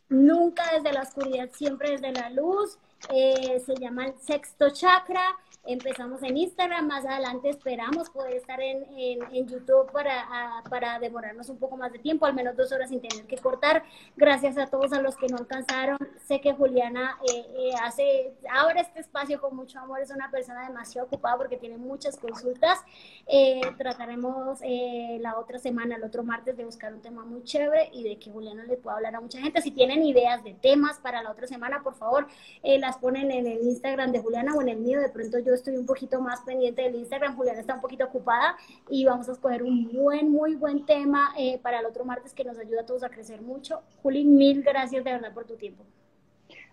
nunca 0.08 0.62
desde 0.72 0.92
la 0.92 1.02
oscuridad, 1.02 1.50
siempre 1.52 1.90
desde 1.90 2.12
la 2.12 2.30
luz. 2.30 2.78
Eh, 3.10 3.60
se 3.66 3.74
llama 3.74 4.06
el 4.06 4.14
sexto 4.20 4.70
chakra. 4.70 5.36
Empezamos 5.66 6.22
en 6.22 6.36
Instagram, 6.36 6.86
más 6.86 7.06
adelante 7.06 7.48
esperamos 7.48 8.10
poder 8.10 8.34
estar 8.34 8.60
en, 8.60 8.84
en, 8.98 9.18
en 9.34 9.46
YouTube 9.48 9.90
para, 9.92 10.20
a- 10.58 10.62
para 10.68 10.98
demorarnos 10.98 11.48
un 11.48 11.56
poco 11.58 11.76
más 11.78 11.90
de 11.90 11.98
tiempo, 11.98 12.26
al 12.26 12.34
menos 12.34 12.54
dos 12.54 12.70
horas 12.70 12.90
sin 12.90 13.00
tener 13.00 13.24
que 13.26 13.38
cortar. 13.38 13.82
Gracias 14.14 14.58
a 14.58 14.66
todos 14.66 14.92
a 14.92 15.00
los 15.00 15.16
que 15.16 15.26
no 15.28 15.38
alcanzaron. 15.38 15.96
Sé 16.26 16.42
que 16.42 16.52
Juliana 16.52 17.18
eh, 17.26 17.46
eh, 17.56 17.70
hace, 17.82 18.34
abre 18.50 18.82
este 18.82 19.00
espacio 19.00 19.40
con 19.40 19.56
mucho 19.56 19.78
amor, 19.78 20.00
es 20.00 20.10
una 20.10 20.30
persona 20.30 20.68
demasiado 20.68 21.06
ocupada 21.06 21.38
porque 21.38 21.56
tiene 21.56 21.78
muchas 21.78 22.18
consultas. 22.18 22.80
Eh, 23.26 23.62
trataremos 23.78 24.58
eh, 24.62 25.16
la 25.22 25.38
otra 25.38 25.58
semana, 25.58 25.96
el 25.96 26.04
otro 26.04 26.24
martes, 26.24 26.58
de 26.58 26.64
buscar 26.66 26.92
un 26.92 27.00
tema 27.00 27.24
muy 27.24 27.42
chévere 27.42 27.88
y 27.92 28.02
de 28.04 28.18
que 28.18 28.30
Juliana 28.30 28.64
le 28.64 28.76
pueda 28.76 28.96
hablar 28.96 29.14
a 29.16 29.20
mucha 29.22 29.40
gente. 29.40 29.62
Si 29.62 29.70
tienen 29.70 30.02
ideas 30.04 30.44
de 30.44 30.52
temas 30.52 30.98
para 30.98 31.22
la 31.22 31.30
otra 31.30 31.46
semana, 31.46 31.82
por 31.82 31.94
favor, 31.94 32.26
eh, 32.62 32.78
las 32.78 32.98
ponen 32.98 33.30
en 33.30 33.46
el 33.46 33.62
Instagram 33.62 34.12
de 34.12 34.20
Juliana 34.20 34.54
o 34.54 34.60
en 34.60 34.68
el 34.68 34.76
mío. 34.76 35.00
De 35.00 35.08
pronto 35.08 35.38
yo 35.38 35.53
estoy 35.54 35.76
un 35.76 35.86
poquito 35.86 36.20
más 36.20 36.40
pendiente 36.42 36.82
del 36.82 36.94
Instagram. 36.96 37.36
Juliana 37.36 37.60
está 37.60 37.74
un 37.74 37.80
poquito 37.80 38.04
ocupada 38.04 38.56
y 38.90 39.04
vamos 39.04 39.28
a 39.28 39.32
escoger 39.32 39.62
un 39.62 39.90
buen, 39.92 40.30
muy 40.30 40.54
buen 40.54 40.84
tema 40.86 41.32
eh, 41.38 41.58
para 41.62 41.80
el 41.80 41.86
otro 41.86 42.04
martes 42.04 42.32
que 42.34 42.44
nos 42.44 42.58
ayuda 42.58 42.82
a 42.82 42.86
todos 42.86 43.02
a 43.02 43.08
crecer 43.08 43.42
mucho. 43.42 43.82
Juli, 44.02 44.24
mil 44.24 44.62
gracias 44.62 45.04
de 45.04 45.12
verdad 45.12 45.32
por 45.32 45.44
tu 45.44 45.56
tiempo. 45.56 45.84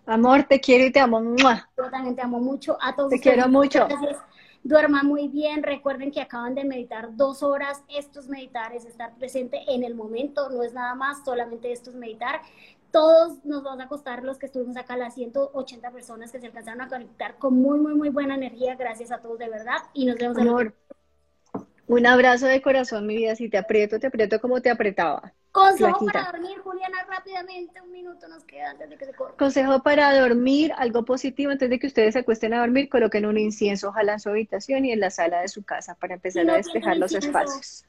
Amor, 0.06 0.44
te 0.44 0.60
quiero 0.60 0.84
y 0.84 0.90
te 0.90 1.00
amo. 1.00 1.20
¡Mua! 1.20 1.68
Yo 1.76 1.90
también 1.90 2.16
te 2.16 2.22
amo 2.22 2.40
mucho. 2.40 2.76
A 2.80 2.94
todos 2.94 3.10
Te 3.10 3.16
ustedes, 3.16 3.34
quiero 3.34 3.48
mucho. 3.48 3.86
Gracias. 3.86 4.18
Duerman 4.64 5.06
muy 5.06 5.28
bien. 5.28 5.62
Recuerden 5.62 6.10
que 6.10 6.20
acaban 6.20 6.54
de 6.54 6.64
meditar 6.64 7.16
dos 7.16 7.42
horas. 7.42 7.82
Esto 7.88 8.20
es 8.20 8.28
meditar, 8.28 8.74
es 8.74 8.84
estar 8.84 9.14
presente 9.14 9.62
en 9.68 9.84
el 9.84 9.94
momento. 9.94 10.50
No 10.50 10.62
es 10.62 10.72
nada 10.72 10.94
más, 10.94 11.24
solamente 11.24 11.70
esto 11.70 11.90
es 11.90 11.96
meditar. 11.96 12.40
Todos 12.92 13.44
nos 13.44 13.62
vamos 13.62 13.80
a 13.80 13.84
acostar 13.84 14.22
los 14.22 14.38
que 14.38 14.46
estuvimos 14.46 14.76
acá, 14.76 14.96
las 14.96 15.14
180 15.14 15.90
personas 15.90 16.30
que 16.30 16.40
se 16.40 16.46
alcanzaron 16.46 16.82
a 16.82 16.88
conectar 16.88 17.38
con 17.38 17.54
muy, 17.54 17.80
muy, 17.80 17.94
muy 17.94 18.10
buena 18.10 18.34
energía. 18.34 18.76
Gracias 18.76 19.10
a 19.10 19.18
todos 19.18 19.38
de 19.38 19.48
verdad. 19.48 19.78
Y 19.94 20.04
nos 20.04 20.16
vemos 20.16 20.36
en 20.36 20.48
Amor, 20.48 20.74
un 21.86 22.06
abrazo 22.06 22.46
de 22.46 22.62
corazón, 22.62 23.06
mi 23.06 23.16
vida. 23.16 23.34
Si 23.34 23.48
te 23.48 23.58
aprieto, 23.58 23.98
te 23.98 24.06
aprieto 24.06 24.40
como 24.40 24.60
te 24.60 24.70
apretaba. 24.70 25.32
consejo 25.50 26.06
para 26.06 26.32
dormir. 26.32 26.58
Juliana, 26.58 26.98
rápidamente, 27.08 27.80
un 27.80 27.92
minuto 27.92 28.28
nos 28.28 28.44
queda 28.44 28.70
antes 28.70 28.88
de 28.88 28.96
que 28.96 29.06
se 29.06 29.12
corte. 29.12 29.36
Consejo 29.36 29.82
para 29.82 30.18
dormir, 30.18 30.72
algo 30.76 31.04
positivo, 31.04 31.50
antes 31.50 31.68
de 31.68 31.78
que 31.78 31.86
ustedes 31.86 32.14
se 32.14 32.20
acuesten 32.20 32.54
a 32.54 32.60
dormir, 32.60 32.88
coloquen 32.88 33.26
un 33.26 33.38
incienso, 33.38 33.88
ojalá 33.88 34.14
en 34.14 34.20
su 34.20 34.30
habitación 34.30 34.84
y 34.84 34.92
en 34.92 35.00
la 35.00 35.10
sala 35.10 35.40
de 35.40 35.48
su 35.48 35.64
casa 35.64 35.94
para 35.96 36.14
empezar 36.14 36.46
no 36.46 36.52
a 36.54 36.56
despejar 36.56 36.96
los 36.96 37.12
incienso. 37.12 37.38
espacios. 37.38 37.84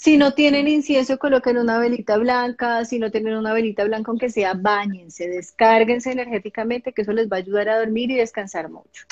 Si 0.00 0.16
no 0.16 0.32
tienen 0.32 0.68
incienso, 0.68 1.18
coloquen 1.18 1.58
una 1.58 1.80
velita 1.80 2.18
blanca. 2.18 2.84
Si 2.84 3.00
no 3.00 3.10
tienen 3.10 3.36
una 3.36 3.52
velita 3.52 3.82
blanca, 3.82 4.12
aunque 4.12 4.30
sea, 4.30 4.54
bañense, 4.54 5.26
descárguense 5.26 6.12
energéticamente, 6.12 6.92
que 6.92 7.02
eso 7.02 7.12
les 7.12 7.28
va 7.28 7.38
a 7.38 7.40
ayudar 7.40 7.68
a 7.68 7.80
dormir 7.80 8.12
y 8.12 8.14
descansar 8.14 8.70
mucho. 8.70 9.06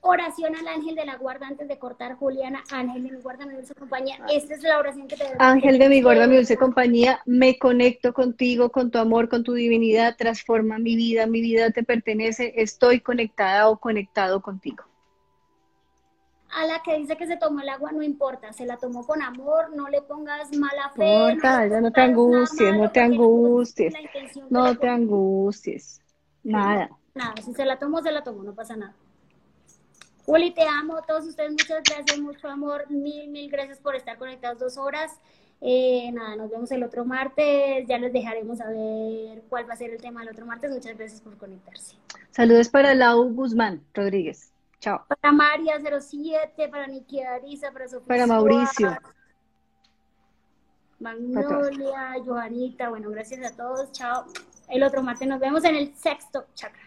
Oración 0.00 0.54
al 0.54 0.68
ángel 0.68 0.94
de 0.94 1.06
la 1.06 1.16
guarda 1.16 1.48
antes 1.48 1.66
de 1.66 1.76
cortar, 1.76 2.14
Juliana. 2.14 2.62
Ángel 2.70 3.02
de 3.02 3.10
mi 3.10 3.20
guarda, 3.20 3.46
mi 3.46 3.54
dulce 3.54 3.74
compañía. 3.74 4.16
Esta 4.32 4.54
es 4.54 4.62
la 4.62 4.78
oración 4.78 5.08
que 5.08 5.16
te 5.16 5.24
Ángel 5.40 5.80
de 5.80 5.88
mi 5.88 6.00
gorda, 6.00 6.28
mi 6.28 6.36
dulce 6.36 6.56
compañía, 6.56 7.20
me 7.26 7.58
conecto 7.58 8.12
contigo, 8.12 8.70
con 8.70 8.92
tu 8.92 8.98
amor, 8.98 9.28
con 9.28 9.42
tu 9.42 9.54
divinidad, 9.54 10.16
transforma 10.16 10.78
mi 10.78 10.94
vida, 10.94 11.26
mi 11.26 11.40
vida 11.40 11.72
te 11.72 11.82
pertenece, 11.82 12.52
estoy 12.58 13.00
conectada 13.00 13.68
o 13.68 13.80
conectado 13.80 14.40
contigo. 14.40 14.84
A 16.52 16.66
la 16.66 16.82
que 16.82 16.98
dice 16.98 17.16
que 17.16 17.26
se 17.26 17.36
tomó 17.36 17.60
el 17.60 17.68
agua, 17.68 17.92
no 17.92 18.02
importa, 18.02 18.52
se 18.52 18.66
la 18.66 18.76
tomó 18.76 19.06
con 19.06 19.22
amor, 19.22 19.74
no 19.74 19.88
le 19.88 20.02
pongas 20.02 20.54
mala 20.56 20.90
fe. 20.90 21.04
No 21.04 21.30
importa, 21.30 21.64
le 21.64 21.70
ya 21.70 21.80
no 21.80 21.90
te 21.90 22.00
angusties, 22.00 22.76
no 22.76 22.90
te 22.90 23.00
angusties, 23.00 23.94
no 24.50 24.76
te 24.76 24.88
angusties, 24.88 26.00
nada. 26.42 26.90
Nada, 27.14 27.34
si 27.42 27.52
se 27.54 27.64
la 27.64 27.78
tomó, 27.78 28.02
se 28.02 28.12
la 28.12 28.22
tomó, 28.22 28.42
no 28.42 28.54
pasa 28.54 28.76
nada. 28.76 28.94
Juli, 30.24 30.52
te 30.52 30.62
amo, 30.62 30.96
a 30.96 31.02
todos 31.02 31.26
ustedes, 31.26 31.50
muchas 31.50 31.82
gracias, 31.82 32.18
mucho 32.20 32.48
amor, 32.48 32.88
mil, 32.90 33.28
mil 33.28 33.50
gracias 33.50 33.78
por 33.80 33.96
estar 33.96 34.18
conectados 34.18 34.58
dos 34.58 34.78
horas. 34.78 35.18
Eh, 35.60 36.10
nada, 36.12 36.36
nos 36.36 36.50
vemos 36.50 36.70
el 36.72 36.82
otro 36.82 37.04
martes, 37.04 37.86
ya 37.86 37.98
les 37.98 38.12
dejaremos 38.12 38.58
saber 38.58 39.42
cuál 39.48 39.68
va 39.68 39.74
a 39.74 39.76
ser 39.76 39.90
el 39.90 40.00
tema 40.00 40.20
del 40.20 40.30
otro 40.30 40.44
martes. 40.44 40.70
Muchas 40.70 40.96
gracias 40.96 41.20
por 41.20 41.36
conectarse. 41.38 41.96
Saludos 42.30 42.68
para 42.68 42.94
Lau 42.94 43.32
Guzmán 43.32 43.82
Rodríguez. 43.94 44.51
Chao. 44.82 45.06
Para 45.06 45.32
María 45.32 45.78
07, 45.78 46.68
para 46.68 46.88
Niki 46.88 47.22
Arisa, 47.22 47.70
para 47.70 47.86
Sofía. 47.86 48.08
Para 48.08 48.26
Mauricio. 48.26 48.98
Magnolia, 50.98 52.14
Johanita, 52.24 52.88
bueno, 52.88 53.08
gracias 53.10 53.44
a 53.44 53.56
todos, 53.56 53.92
chao. 53.92 54.26
El 54.68 54.82
otro 54.82 55.00
martes 55.02 55.28
nos 55.28 55.38
vemos 55.38 55.64
en 55.64 55.76
el 55.76 55.94
sexto 55.94 56.46
chakra. 56.54 56.82